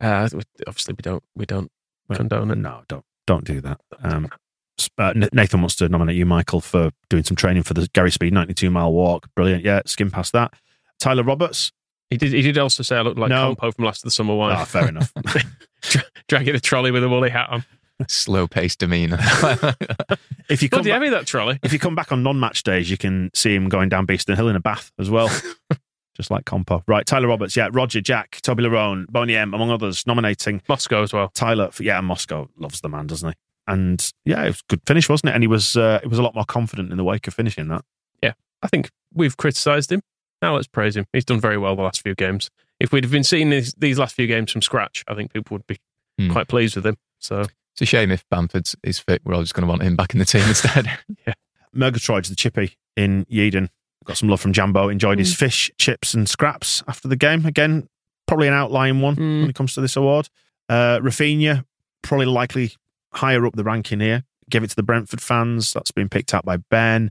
Uh, 0.00 0.28
obviously, 0.66 0.94
we 0.94 1.02
don't 1.02 1.22
we 1.34 1.46
don't 1.46 1.70
condone 2.12 2.50
it. 2.50 2.58
No, 2.58 2.82
don't 2.88 3.04
don't 3.26 3.44
do 3.44 3.60
that. 3.60 3.80
Um, 4.02 4.28
uh, 4.96 5.12
Nathan 5.32 5.60
wants 5.60 5.76
to 5.76 5.88
nominate 5.90 6.16
you, 6.16 6.24
Michael, 6.24 6.60
for 6.62 6.90
doing 7.10 7.22
some 7.24 7.36
training 7.36 7.64
for 7.64 7.74
the 7.74 7.86
Gary 7.92 8.10
Speed 8.10 8.32
92 8.32 8.70
mile 8.70 8.92
walk. 8.92 9.28
Brilliant. 9.34 9.62
Yeah, 9.62 9.82
skim 9.84 10.10
past 10.10 10.32
that. 10.32 10.54
Tyler 10.98 11.22
Roberts. 11.22 11.70
He 12.10 12.16
did. 12.16 12.32
He 12.32 12.42
did 12.42 12.58
also 12.58 12.82
say 12.82 12.96
I 12.96 13.02
looked 13.02 13.18
like 13.18 13.28
No. 13.30 13.54
Compo 13.54 13.70
from 13.72 13.84
Last 13.84 14.00
of 14.00 14.04
the 14.04 14.10
Summer 14.10 14.34
Wine. 14.34 14.56
Ah, 14.56 14.64
fair 14.64 14.88
enough. 14.88 15.12
Dragging 16.28 16.54
a 16.54 16.60
trolley 16.60 16.90
with 16.90 17.02
a 17.04 17.08
woolly 17.08 17.30
hat 17.30 17.48
on. 17.50 17.64
Slow 18.08 18.46
paced 18.48 18.78
demeanour. 18.80 19.18
If 20.48 20.64
you 20.64 20.68
come 20.68 20.78
Bloody 20.78 20.90
back, 20.90 20.94
heavy 21.02 21.10
that 21.10 21.26
trolley. 21.28 21.60
if 21.62 21.72
you 21.72 21.78
come 21.78 21.94
back 21.94 22.10
on 22.10 22.24
non-match 22.24 22.64
days, 22.64 22.90
you 22.90 22.96
can 22.96 23.30
see 23.34 23.54
him 23.54 23.68
going 23.68 23.88
down 23.88 24.04
Beeston 24.04 24.34
Hill 24.34 24.48
in 24.48 24.56
a 24.56 24.60
bath 24.60 24.90
as 24.98 25.08
well. 25.08 25.28
Just 26.16 26.28
like 26.28 26.44
Compo. 26.44 26.82
Right, 26.88 27.06
Tyler 27.06 27.28
Roberts, 27.28 27.56
yeah, 27.56 27.68
Roger, 27.72 28.00
Jack, 28.00 28.40
Toby 28.42 28.64
Larone, 28.64 29.06
Boney 29.06 29.36
M, 29.36 29.54
among 29.54 29.70
others, 29.70 30.04
nominating 30.08 30.60
Moscow 30.68 31.04
as 31.04 31.12
well. 31.12 31.28
Tyler. 31.34 31.70
For, 31.70 31.84
yeah, 31.84 31.98
and 31.98 32.06
Moscow 32.08 32.48
loves 32.58 32.80
the 32.80 32.88
man, 32.88 33.06
doesn't 33.06 33.28
he? 33.28 33.34
And 33.68 34.12
yeah, 34.24 34.42
it 34.42 34.46
was 34.48 34.56
a 34.68 34.70
good 34.70 34.80
finish, 34.88 35.08
wasn't 35.08 35.30
it? 35.30 35.34
And 35.34 35.44
he 35.44 35.46
was 35.46 35.76
uh, 35.76 36.00
he 36.02 36.08
was 36.08 36.18
a 36.18 36.22
lot 36.22 36.34
more 36.34 36.44
confident 36.44 36.90
in 36.90 36.96
the 36.96 37.04
wake 37.04 37.28
of 37.28 37.34
finishing 37.34 37.68
that. 37.68 37.84
Yeah, 38.20 38.32
I 38.60 38.66
think 38.66 38.90
we've 39.14 39.36
criticised 39.36 39.92
him. 39.92 40.02
Now 40.42 40.54
let's 40.54 40.66
praise 40.66 40.96
him. 40.96 41.06
He's 41.12 41.24
done 41.24 41.40
very 41.40 41.58
well 41.58 41.76
the 41.76 41.82
last 41.82 42.02
few 42.02 42.14
games. 42.14 42.50
If 42.78 42.92
we'd 42.92 43.04
have 43.04 43.10
been 43.12 43.24
seeing 43.24 43.50
these, 43.50 43.74
these 43.74 43.98
last 43.98 44.14
few 44.16 44.26
games 44.26 44.50
from 44.52 44.62
scratch, 44.62 45.04
I 45.06 45.14
think 45.14 45.32
people 45.32 45.54
would 45.56 45.66
be 45.66 45.78
Hmm. 46.18 46.30
quite 46.32 46.48
pleased 46.48 46.76
with 46.76 46.86
him. 46.86 46.96
So 47.18 47.40
It's 47.72 47.82
a 47.82 47.86
shame 47.86 48.10
if 48.10 48.28
Bamford's 48.30 48.74
is 48.82 48.98
fit. 48.98 49.22
We're 49.24 49.34
all 49.34 49.42
just 49.42 49.54
going 49.54 49.62
to 49.62 49.68
want 49.68 49.82
him 49.82 49.96
back 49.96 50.12
in 50.12 50.18
the 50.18 50.24
team 50.24 50.42
instead. 50.48 50.90
yeah. 51.26 51.34
Murgatroyd's 51.74 52.28
the 52.28 52.36
chippy 52.36 52.76
in 52.96 53.24
Yeadon. 53.26 53.68
Got 54.04 54.16
some 54.16 54.28
love 54.28 54.40
from 54.40 54.52
Jambo. 54.52 54.88
Enjoyed 54.88 55.16
Hmm. 55.18 55.20
his 55.20 55.34
fish, 55.34 55.70
chips, 55.78 56.14
and 56.14 56.28
scraps 56.28 56.82
after 56.88 57.06
the 57.06 57.16
game. 57.16 57.44
Again, 57.46 57.86
probably 58.26 58.48
an 58.48 58.54
outlying 58.54 59.00
one 59.00 59.16
Mm. 59.16 59.40
when 59.42 59.50
it 59.50 59.54
comes 59.54 59.74
to 59.74 59.80
this 59.80 59.96
award. 59.96 60.28
Uh, 60.68 60.98
Raphinha, 61.00 61.64
probably 62.02 62.26
likely 62.26 62.72
higher 63.12 63.44
up 63.46 63.54
the 63.56 63.64
ranking 63.64 64.00
here. 64.00 64.24
Give 64.48 64.64
it 64.64 64.70
to 64.70 64.76
the 64.76 64.82
Brentford 64.82 65.20
fans. 65.20 65.72
That's 65.72 65.90
been 65.90 66.08
picked 66.08 66.34
out 66.34 66.44
by 66.44 66.56
Ben. 66.56 67.10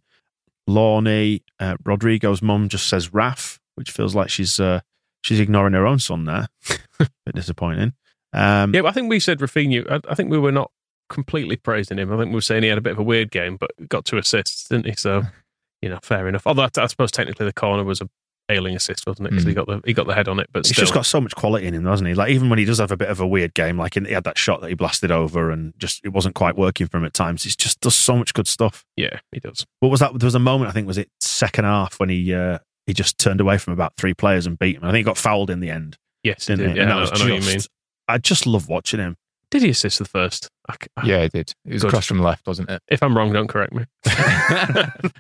Lorney, 0.69 1.41
uh, 1.59 1.75
Rodrigo's 1.83 2.41
mum 2.41 2.69
just 2.69 2.87
says 2.87 3.13
Raf, 3.13 3.59
which 3.75 3.91
feels 3.91 4.15
like 4.15 4.29
she's 4.29 4.59
uh, 4.59 4.81
she's 5.21 5.39
ignoring 5.39 5.73
her 5.73 5.87
own 5.87 5.99
son 5.99 6.25
there. 6.25 6.47
Bit 6.99 7.35
disappointing. 7.35 7.93
Um, 8.33 8.73
yeah, 8.73 8.83
I 8.83 8.91
think 8.91 9.09
we 9.09 9.19
said 9.19 9.39
Raphinha. 9.39 9.89
I, 9.91 10.11
I 10.11 10.15
think 10.15 10.29
we 10.29 10.37
were 10.37 10.51
not 10.51 10.71
completely 11.09 11.55
praising 11.55 11.97
him. 11.97 12.13
I 12.13 12.17
think 12.17 12.29
we 12.29 12.35
were 12.35 12.41
saying 12.41 12.63
he 12.63 12.69
had 12.69 12.77
a 12.77 12.81
bit 12.81 12.93
of 12.93 12.99
a 12.99 13.03
weird 13.03 13.31
game, 13.31 13.57
but 13.57 13.71
got 13.89 14.05
two 14.05 14.17
assists, 14.17 14.67
didn't 14.67 14.85
he? 14.85 14.95
So 14.95 15.23
you 15.81 15.89
know, 15.89 15.99
fair 16.03 16.27
enough. 16.27 16.45
Although 16.45 16.63
I, 16.63 16.69
I 16.77 16.87
suppose 16.87 17.11
technically 17.11 17.45
the 17.45 17.53
corner 17.53 17.83
was 17.83 18.01
a 18.01 18.09
Ayling 18.49 18.75
assist, 18.75 19.05
wasn't 19.05 19.27
it? 19.27 19.31
Because 19.31 19.45
he 19.45 19.53
got 19.53 19.67
the 19.67 19.81
he 19.85 19.93
got 19.93 20.07
the 20.07 20.13
head 20.15 20.27
on 20.27 20.39
it, 20.39 20.47
but 20.51 20.65
He's 20.65 20.75
still, 20.75 20.81
just 20.83 20.93
got 20.93 21.05
so 21.05 21.21
much 21.21 21.35
quality 21.35 21.67
in 21.67 21.73
him, 21.75 21.83
doesn't 21.83 22.05
he? 22.07 22.13
Like 22.15 22.31
even 22.31 22.49
when 22.49 22.57
he 22.59 22.65
does 22.65 22.79
have 22.79 22.91
a 22.91 22.97
bit 22.97 23.09
of 23.09 23.19
a 23.19 23.27
weird 23.27 23.53
game, 23.53 23.77
like 23.77 23.95
in, 23.95 24.05
he 24.05 24.13
had 24.13 24.23
that 24.23 24.37
shot 24.37 24.61
that 24.61 24.69
he 24.69 24.73
blasted 24.73 25.11
over, 25.11 25.51
and 25.51 25.73
just 25.77 26.03
it 26.03 26.09
wasn't 26.09 26.35
quite 26.35 26.57
working 26.57 26.87
for 26.87 26.97
him 26.97 27.05
at 27.05 27.13
times. 27.13 27.43
He 27.43 27.51
just 27.51 27.79
does 27.79 27.95
so 27.95 28.15
much 28.15 28.33
good 28.33 28.47
stuff. 28.47 28.83
yeah, 28.95 29.19
he 29.31 29.39
does. 29.39 29.65
What 29.79 29.89
was 29.89 29.99
that? 29.99 30.17
There 30.17 30.27
was 30.27 30.35
a 30.35 30.39
moment 30.39 30.69
I 30.69 30.73
think 30.73 30.87
was 30.87 30.97
it 30.97 31.09
second 31.21 31.65
half 31.65 31.99
when 31.99 32.09
he 32.09 32.33
uh, 32.33 32.59
he 32.87 32.93
just 32.93 33.17
turned 33.19 33.39
away 33.39 33.57
from 33.59 33.73
about 33.73 33.93
three 33.97 34.13
players 34.13 34.45
and 34.47 34.57
beat 34.57 34.77
him. 34.77 34.83
I 34.83 34.87
think 34.87 34.97
he 34.97 35.03
got 35.03 35.17
fouled 35.17 35.49
in 35.51 35.59
the 35.59 35.69
end, 35.69 35.97
Yes, 36.23 36.47
didn't 36.47 36.59
did. 36.59 36.75
he? 36.75 36.79
And 36.81 36.89
Yeah, 36.89 36.95
that 36.95 36.97
I, 36.97 37.01
was 37.01 37.11
know- 37.11 37.15
I 37.15 37.27
know 37.29 37.33
what 37.35 37.41
you 37.43 37.47
mean. 37.47 37.53
just- 37.57 37.69
I 38.07 38.17
just 38.17 38.47
love 38.47 38.67
watching 38.67 38.99
him. 38.99 39.15
Did 39.51 39.61
he 39.63 39.69
assist 39.69 39.97
the 39.99 40.05
first? 40.05 40.47
I 40.67 40.73
c- 40.73 40.87
I- 40.97 41.05
yeah, 41.07 41.21
he 41.23 41.29
did. 41.29 41.53
It 41.65 41.73
was 41.73 41.81
Good. 41.83 41.87
across 41.89 42.05
from 42.07 42.17
the 42.17 42.23
left, 42.23 42.45
wasn't 42.47 42.69
it? 42.69 42.81
If 42.87 43.01
I'm 43.03 43.15
wrong, 43.17 43.31
don't 43.33 43.47
correct 43.47 43.73
me. 43.73 43.85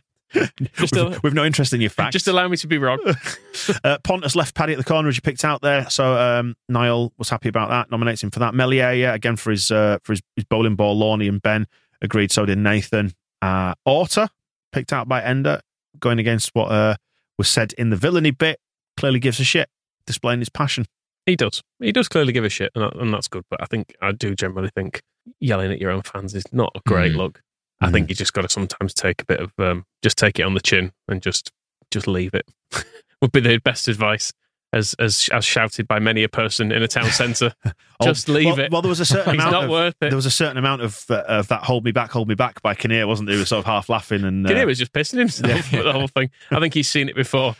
just, 0.73 0.93
We've, 0.95 1.23
we've 1.23 1.33
no 1.33 1.43
interest 1.45 1.73
in 1.73 1.81
your 1.81 1.89
facts. 1.89 2.13
just 2.13 2.27
allow 2.27 2.47
me 2.47 2.57
to 2.57 2.67
be 2.67 2.77
wrong. 2.77 2.99
uh, 3.83 3.97
Pontus 4.03 4.35
left 4.35 4.55
Paddy 4.55 4.73
at 4.73 4.77
the 4.77 4.83
corner 4.83 5.09
as 5.09 5.15
you 5.15 5.21
picked 5.21 5.43
out 5.43 5.61
there, 5.61 5.89
so 5.89 6.13
um, 6.17 6.55
Niall 6.67 7.13
was 7.17 7.29
happy 7.29 7.49
about 7.49 7.69
that. 7.69 7.89
Nominates 7.91 8.21
him 8.23 8.31
for 8.31 8.39
that. 8.39 8.53
Meslier, 8.53 8.91
yeah, 8.93 9.13
again 9.13 9.35
for 9.35 9.51
his 9.51 9.71
uh, 9.71 9.97
for 10.03 10.13
his, 10.13 10.21
his 10.35 10.45
bowling 10.45 10.75
ball. 10.75 10.99
Lorney 10.99 11.27
and 11.29 11.41
Ben 11.41 11.65
agreed. 12.01 12.31
So 12.31 12.45
did 12.45 12.57
Nathan. 12.57 13.13
Uh, 13.41 13.73
Orta 13.85 14.29
picked 14.71 14.93
out 14.93 15.07
by 15.07 15.23
Ender, 15.23 15.61
going 15.99 16.19
against 16.19 16.51
what 16.53 16.65
uh, 16.71 16.95
was 17.37 17.47
said 17.47 17.73
in 17.77 17.89
the 17.89 17.95
villainy 17.95 18.31
bit. 18.31 18.59
Clearly 18.97 19.19
gives 19.19 19.39
a 19.39 19.43
shit, 19.43 19.69
displaying 20.05 20.39
his 20.39 20.49
passion. 20.49 20.85
He 21.25 21.35
does. 21.35 21.61
He 21.79 21.91
does 21.91 22.07
clearly 22.07 22.33
give 22.33 22.43
a 22.43 22.49
shit, 22.49 22.71
and, 22.75 22.83
that, 22.83 22.95
and 22.97 23.13
that's 23.13 23.27
good. 23.27 23.43
But 23.49 23.61
I 23.61 23.65
think 23.65 23.95
I 24.01 24.11
do 24.11 24.35
generally 24.35 24.69
think 24.75 25.01
yelling 25.39 25.71
at 25.71 25.79
your 25.79 25.91
own 25.91 26.01
fans 26.01 26.33
is 26.35 26.43
not 26.51 26.71
a 26.75 26.81
great 26.87 27.13
Mm. 27.13 27.17
look. 27.17 27.41
I 27.81 27.91
think 27.91 28.09
you 28.09 28.15
just 28.15 28.33
got 28.33 28.41
to 28.41 28.49
sometimes 28.49 28.93
take 28.93 29.21
a 29.21 29.25
bit 29.25 29.39
of 29.39 29.53
um, 29.57 29.85
just 30.03 30.17
take 30.17 30.37
it 30.39 30.43
on 30.43 30.53
the 30.53 30.59
chin 30.61 30.91
and 31.07 31.21
just 31.21 31.51
just 31.91 32.07
leave 32.07 32.33
it. 32.33 32.45
Would 33.21 33.31
be 33.31 33.39
the 33.41 33.57
best 33.57 33.87
advice, 33.87 34.31
as 34.73 34.93
as 34.99 35.29
as 35.31 35.45
shouted 35.45 35.87
by 35.87 35.99
many 35.99 36.23
a 36.23 36.29
person 36.29 36.71
in 36.71 36.83
a 36.83 36.87
town 36.87 37.05
centre. 37.11 37.53
just 38.01 38.29
Oh, 38.29 38.33
leave 38.33 38.45
well, 38.45 38.59
it. 38.59 38.71
Well, 38.71 38.81
there 38.81 38.89
was 38.89 38.99
a 38.99 39.05
certain 39.15 39.35
amount. 39.35 39.51
not 39.51 39.63
of, 39.65 39.69
worth 39.69 39.95
it. 40.01 40.09
There 40.09 40.15
was 40.15 40.25
a 40.25 40.31
certain 40.31 40.57
amount 40.57 40.81
of 40.81 41.05
uh, 41.09 41.23
of 41.27 41.47
that 41.49 41.63
"hold 41.63 41.83
me 41.85 41.91
back, 41.91 42.11
hold 42.11 42.27
me 42.27 42.35
back" 42.35 42.61
by 42.61 42.75
Kinnear, 42.75 43.07
wasn't 43.07 43.27
there? 43.27 43.35
He 43.35 43.39
was 43.39 43.49
sort 43.49 43.59
of 43.59 43.65
half 43.65 43.89
laughing 43.89 44.23
and 44.23 44.45
uh, 44.45 44.49
Kinnear 44.49 44.65
was 44.65 44.77
just 44.79 44.93
pissing 44.93 45.19
himself 45.19 45.71
with 45.71 45.83
the 45.83 45.93
whole 45.93 46.07
thing. 46.07 46.29
I 46.51 46.59
think 46.59 46.73
he's 46.73 46.89
seen 46.89 47.07
it 47.09 47.15
before. 47.15 47.55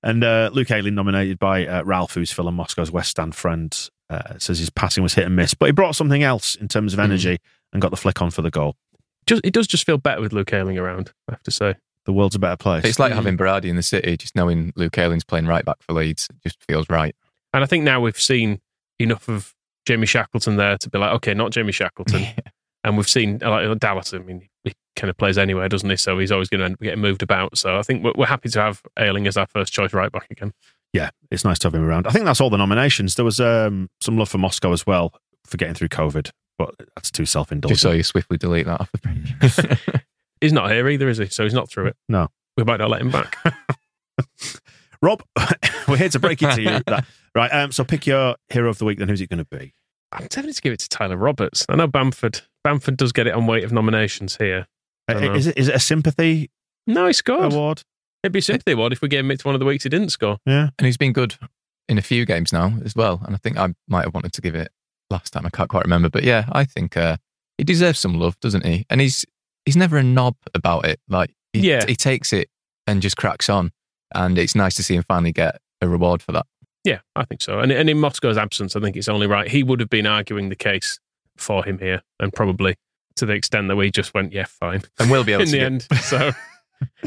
And 0.00 0.22
uh, 0.22 0.50
Luke 0.52 0.70
Ayling 0.70 0.94
nominated 0.94 1.40
by 1.40 1.66
uh, 1.66 1.82
Ralph, 1.82 2.14
who's 2.14 2.30
Phil 2.30 2.46
and 2.46 2.56
Moscow's 2.56 2.92
West 2.92 3.10
Stand 3.10 3.34
friend, 3.34 3.76
uh, 4.08 4.38
says 4.38 4.60
his 4.60 4.70
passing 4.70 5.02
was 5.02 5.14
hit 5.14 5.24
and 5.26 5.34
miss, 5.34 5.54
but 5.54 5.66
he 5.66 5.72
brought 5.72 5.96
something 5.96 6.22
else 6.22 6.54
in 6.54 6.68
terms 6.68 6.92
of 6.92 7.00
energy 7.00 7.38
and 7.72 7.82
got 7.82 7.90
the 7.90 7.96
flick 7.96 8.20
on 8.22 8.30
for 8.30 8.42
the 8.42 8.50
goal. 8.50 8.76
Just 9.26 9.44
it 9.44 9.52
does 9.52 9.66
just 9.66 9.84
feel 9.84 9.98
better 9.98 10.20
with 10.20 10.32
Luke 10.32 10.52
Ayling 10.52 10.78
around. 10.78 11.12
I 11.28 11.32
have 11.32 11.42
to 11.44 11.50
say. 11.50 11.74
The 12.04 12.12
world's 12.12 12.36
a 12.36 12.38
better 12.38 12.56
place. 12.56 12.86
It's 12.86 12.98
like 12.98 13.12
having 13.12 13.36
Berardi 13.36 13.66
in 13.66 13.76
the 13.76 13.82
city, 13.82 14.16
just 14.16 14.34
knowing 14.34 14.72
Luke 14.76 14.96
Ayling's 14.96 15.24
playing 15.24 15.46
right 15.46 15.64
back 15.64 15.82
for 15.82 15.92
Leeds. 15.92 16.26
It 16.30 16.36
just 16.42 16.64
feels 16.64 16.88
right. 16.88 17.14
And 17.52 17.62
I 17.62 17.66
think 17.66 17.84
now 17.84 18.00
we've 18.00 18.18
seen 18.18 18.60
enough 18.98 19.28
of 19.28 19.54
Jamie 19.84 20.06
Shackleton 20.06 20.56
there 20.56 20.78
to 20.78 20.88
be 20.88 20.98
like, 20.98 21.12
okay, 21.16 21.34
not 21.34 21.50
Jamie 21.50 21.72
Shackleton. 21.72 22.26
And 22.84 22.96
we've 22.96 23.08
seen 23.08 23.38
like 23.38 23.78
Dallas. 23.80 24.14
I 24.14 24.18
mean, 24.18 24.48
he 24.64 24.72
kind 24.96 25.10
of 25.10 25.16
plays 25.16 25.36
anywhere, 25.36 25.68
doesn't 25.68 25.90
he? 25.90 25.96
So 25.96 26.18
he's 26.18 26.30
always 26.32 26.48
going 26.48 26.60
to 26.60 26.64
end 26.66 26.74
up 26.74 26.80
getting 26.80 27.00
moved 27.00 27.22
about. 27.22 27.58
So 27.58 27.76
I 27.76 27.82
think 27.82 28.04
we're, 28.04 28.12
we're 28.16 28.26
happy 28.26 28.48
to 28.50 28.60
have 28.60 28.82
Ayling 28.98 29.26
as 29.26 29.36
our 29.36 29.46
first 29.46 29.72
choice 29.72 29.92
right 29.92 30.12
back 30.12 30.28
again. 30.30 30.52
Yeah, 30.92 31.10
it's 31.30 31.44
nice 31.44 31.58
to 31.60 31.66
have 31.66 31.74
him 31.74 31.84
around. 31.84 32.06
I 32.06 32.10
think 32.10 32.24
that's 32.24 32.40
all 32.40 32.50
the 32.50 32.56
nominations. 32.56 33.16
There 33.16 33.24
was 33.24 33.40
um, 33.40 33.90
some 34.00 34.16
love 34.16 34.28
for 34.28 34.38
Moscow 34.38 34.72
as 34.72 34.86
well 34.86 35.12
for 35.44 35.56
getting 35.56 35.74
through 35.74 35.88
COVID, 35.88 36.30
but 36.58 36.74
that's 36.94 37.10
too 37.10 37.24
self 37.24 37.46
Just 37.48 37.52
indulgent. 37.52 37.80
so 37.80 37.92
you 37.92 38.02
swiftly 38.02 38.36
delete 38.36 38.66
that 38.66 38.80
off 38.80 38.90
the 38.92 38.98
page. 38.98 40.02
He's 40.40 40.52
not 40.52 40.70
here 40.70 40.88
either, 40.88 41.08
is 41.08 41.18
he? 41.18 41.26
So 41.26 41.42
he's 41.44 41.54
not 41.54 41.68
through 41.68 41.86
it. 41.86 41.96
No. 42.08 42.28
We 42.56 42.64
might 42.64 42.78
not 42.78 42.90
let 42.90 43.00
him 43.00 43.10
back. 43.10 43.36
Rob, 45.02 45.22
we're 45.88 45.96
here 45.96 46.08
to 46.08 46.18
break 46.18 46.42
it 46.42 46.54
to 46.54 46.62
you. 46.62 46.80
That- 46.86 47.04
right, 47.34 47.48
um, 47.52 47.72
so 47.72 47.84
pick 47.84 48.06
your 48.06 48.36
hero 48.48 48.68
of 48.68 48.78
the 48.78 48.84
week. 48.84 48.98
Then 48.98 49.08
who's 49.08 49.20
it 49.20 49.28
going 49.28 49.44
to 49.44 49.58
be? 49.58 49.74
I'm 50.12 50.26
tempted 50.28 50.54
to 50.54 50.62
give 50.62 50.72
it 50.72 50.80
to 50.80 50.88
Tyler 50.88 51.16
Roberts. 51.16 51.66
I 51.68 51.76
know 51.76 51.86
Bamford. 51.86 52.40
Bamford 52.64 52.96
does 52.96 53.12
get 53.12 53.26
it 53.26 53.34
on 53.34 53.46
weight 53.46 53.64
of 53.64 53.72
nominations 53.72 54.36
here. 54.36 54.66
I 55.06 55.12
don't 55.14 55.22
know. 55.22 55.32
Uh, 55.32 55.36
Is 55.36 55.46
it 55.46 55.56
is 55.58 55.68
it 55.68 55.74
a 55.74 55.80
sympathy 55.80 56.50
No, 56.86 57.06
he 57.06 57.12
scored. 57.12 57.52
award? 57.52 57.82
It'd 58.22 58.32
be 58.32 58.40
a 58.40 58.42
sympathy 58.42 58.72
award 58.72 58.92
if 58.92 59.00
we 59.02 59.08
gave 59.08 59.20
him 59.20 59.30
it 59.30 59.40
to 59.40 59.46
one 59.48 59.54
of 59.54 59.58
the 59.60 59.66
weeks 59.66 59.84
he 59.84 59.88
didn't 59.90 60.10
score. 60.10 60.38
Yeah, 60.46 60.70
and 60.78 60.86
he's 60.86 60.96
been 60.96 61.12
good 61.12 61.36
in 61.88 61.98
a 61.98 62.02
few 62.02 62.24
games 62.26 62.52
now 62.52 62.74
as 62.84 62.94
well. 62.96 63.20
And 63.24 63.34
I 63.34 63.38
think 63.38 63.56
I 63.56 63.74
might 63.88 64.04
have 64.04 64.14
wanted 64.14 64.32
to 64.34 64.40
give 64.40 64.54
it 64.54 64.70
last 65.10 65.32
time. 65.32 65.46
I 65.46 65.50
can't 65.50 65.68
quite 65.70 65.84
remember, 65.84 66.08
but 66.08 66.24
yeah, 66.24 66.46
I 66.52 66.64
think 66.64 66.96
uh, 66.96 67.16
he 67.56 67.64
deserves 67.64 67.98
some 67.98 68.14
love, 68.14 68.38
doesn't 68.40 68.64
he? 68.66 68.84
And 68.90 69.00
he's 69.00 69.24
he's 69.64 69.76
never 69.76 69.96
a 69.98 70.02
knob 70.02 70.36
about 70.54 70.86
it. 70.86 71.00
Like 71.08 71.34
he, 71.52 71.60
Yeah. 71.70 71.84
he 71.86 71.96
takes 71.96 72.32
it 72.32 72.48
and 72.86 73.02
just 73.02 73.16
cracks 73.16 73.48
on, 73.48 73.72
and 74.14 74.38
it's 74.38 74.54
nice 74.54 74.74
to 74.76 74.82
see 74.82 74.94
him 74.94 75.04
finally 75.06 75.32
get 75.32 75.58
a 75.80 75.88
reward 75.88 76.22
for 76.22 76.32
that. 76.32 76.46
Yeah, 76.84 77.00
I 77.16 77.24
think 77.24 77.42
so. 77.42 77.58
And, 77.58 77.70
and 77.72 77.90
in 77.90 77.98
Moscow's 77.98 78.38
absence, 78.38 78.74
I 78.76 78.80
think 78.80 78.96
it's 78.96 79.08
only 79.08 79.26
right. 79.26 79.48
He 79.50 79.62
would 79.62 79.80
have 79.80 79.90
been 79.90 80.06
arguing 80.06 80.48
the 80.48 80.56
case 80.56 80.98
for 81.36 81.64
him 81.64 81.78
here, 81.78 82.02
and 82.20 82.32
probably 82.32 82.76
to 83.16 83.26
the 83.26 83.32
extent 83.34 83.68
that 83.68 83.76
we 83.76 83.90
just 83.90 84.14
went, 84.14 84.32
yeah, 84.32 84.44
fine. 84.46 84.82
And 84.98 85.10
we'll 85.10 85.24
be 85.24 85.32
able 85.34 85.42
in 85.42 85.46
to 85.48 85.52
the 85.52 85.58
get- 85.58 85.66
end. 85.66 85.86
So 86.02 86.30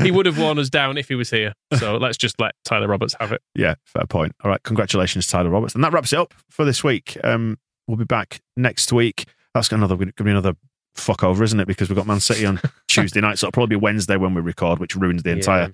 he 0.04 0.12
would 0.12 0.26
have 0.26 0.38
worn 0.38 0.60
us 0.60 0.70
down 0.70 0.98
if 0.98 1.08
he 1.08 1.16
was 1.16 1.30
here. 1.30 1.54
So 1.80 1.96
let's 2.02 2.18
just 2.18 2.40
let 2.40 2.52
Tyler 2.66 2.88
Roberts 2.90 3.16
have 3.20 3.32
it. 3.32 3.42
yeah, 3.56 3.76
fair 3.86 4.06
point. 4.06 4.34
All 4.44 4.52
right, 4.52 4.62
congratulations, 4.64 5.26
Tyler 5.26 5.50
Roberts, 5.50 5.74
and 5.74 5.84
that 5.84 5.94
wraps 5.94 6.12
it 6.14 6.20
up 6.20 6.34
for 6.50 6.66
this 6.66 6.84
week. 6.84 7.18
Um, 7.24 7.58
we'll 7.92 7.98
be 7.98 8.06
back 8.06 8.42
next 8.56 8.92
week. 8.94 9.26
That's 9.54 9.72
another 9.72 9.96
going 9.96 10.14
to 10.16 10.24
be 10.24 10.32
another 10.32 10.54
fuck 10.96 11.24
over, 11.24 11.44
isn't 11.44 11.60
it? 11.60 11.68
Because 11.68 11.90
we've 11.90 11.96
got 11.98 12.08
Man 12.08 12.20
City 12.22 12.46
on 12.46 12.60
Tuesday 12.88 13.20
night, 13.22 13.38
so 13.38 13.48
it'll 13.48 13.52
probably 13.52 13.76
be 13.76 13.82
Wednesday 13.82 14.16
when 14.18 14.34
we 14.34 14.42
record, 14.42 14.80
which 14.80 14.96
ruins 14.96 15.24
the 15.24 15.32
entire 15.32 15.64
Yeah. 15.64 15.68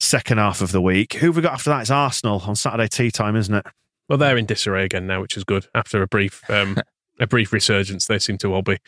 second 0.00 0.38
half 0.38 0.60
of 0.60 0.72
the 0.72 0.80
week. 0.80 1.14
Who 1.14 1.26
have 1.26 1.36
we 1.36 1.42
got 1.42 1.54
after 1.54 1.70
that? 1.70 1.82
It's 1.82 1.90
Arsenal 1.90 2.42
on 2.46 2.54
Saturday 2.56 2.88
tea 2.88 3.10
time, 3.10 3.36
isn't 3.36 3.54
it? 3.54 3.66
Well, 4.08 4.18
they're 4.18 4.36
in 4.36 4.46
disarray 4.46 4.84
again 4.84 5.06
now, 5.06 5.20
which 5.20 5.36
is 5.36 5.44
good. 5.44 5.66
After 5.74 6.00
a 6.02 6.06
brief, 6.06 6.48
um, 6.50 6.76
a 7.20 7.26
brief 7.26 7.52
resurgence, 7.52 8.06
they 8.06 8.18
seem 8.18 8.38
to 8.38 8.54
all 8.54 8.62
be 8.62 8.78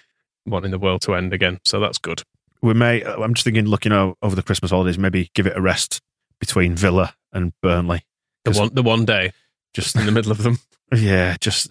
wanting 0.46 0.70
the 0.70 0.78
world 0.78 1.02
to 1.02 1.14
end 1.14 1.32
again. 1.32 1.58
So 1.64 1.80
that's 1.80 1.98
good. 1.98 2.22
We 2.62 2.74
may. 2.74 3.02
I'm 3.04 3.34
just 3.34 3.44
thinking, 3.44 3.66
looking 3.66 3.92
over 3.92 4.34
the 4.36 4.42
Christmas 4.42 4.70
holidays, 4.70 4.98
maybe 4.98 5.30
give 5.34 5.46
it 5.46 5.56
a 5.56 5.60
rest 5.60 6.00
between 6.40 6.74
Villa 6.76 7.14
and 7.32 7.52
Burnley. 7.62 8.04
The 8.44 8.52
one, 8.52 8.74
the 8.74 8.82
one 8.82 9.04
day, 9.04 9.32
just 9.74 9.96
in 9.96 10.06
the 10.06 10.12
middle 10.12 10.32
of 10.32 10.42
them. 10.42 10.58
Yeah, 10.94 11.36
just 11.40 11.70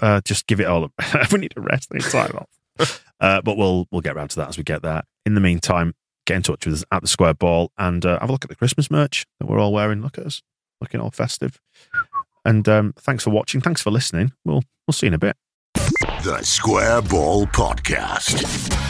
uh, 0.00 0.20
just 0.24 0.46
give 0.46 0.60
it 0.60 0.66
all. 0.66 0.84
up. 0.84 0.92
we 1.32 1.38
need 1.38 1.54
a 1.56 1.60
rest. 1.60 1.88
We 1.90 1.98
need 1.98 2.10
time 2.10 2.32
off. 2.36 3.00
Uh, 3.20 3.38
but 3.42 3.54
we'll 3.58 3.86
we'll 3.92 4.00
get 4.00 4.16
around 4.16 4.28
to 4.28 4.36
that 4.36 4.48
as 4.48 4.56
we 4.56 4.64
get 4.64 4.80
there. 4.80 5.02
In 5.26 5.34
the 5.34 5.42
meantime, 5.42 5.92
get 6.24 6.36
in 6.36 6.42
touch 6.42 6.64
with 6.64 6.76
us 6.76 6.84
at 6.90 7.02
the 7.02 7.06
Square 7.06 7.34
Ball 7.34 7.70
and 7.76 8.06
uh, 8.06 8.18
have 8.18 8.30
a 8.30 8.32
look 8.32 8.46
at 8.46 8.48
the 8.48 8.56
Christmas 8.56 8.90
merch 8.90 9.26
that 9.38 9.46
we're 9.46 9.58
all 9.58 9.74
wearing. 9.74 10.00
Look 10.00 10.16
at 10.16 10.24
us, 10.24 10.40
looking 10.80 11.02
all 11.02 11.10
festive. 11.10 11.60
And 12.46 12.66
um, 12.66 12.94
thanks 12.98 13.24
for 13.24 13.28
watching. 13.28 13.60
Thanks 13.60 13.82
for 13.82 13.90
listening. 13.90 14.32
We'll 14.46 14.62
we'll 14.86 14.94
see 14.94 15.04
you 15.04 15.08
in 15.08 15.14
a 15.14 15.18
bit. 15.18 15.36
The 16.24 16.40
Square 16.42 17.02
Ball 17.02 17.44
Podcast. 17.48 18.89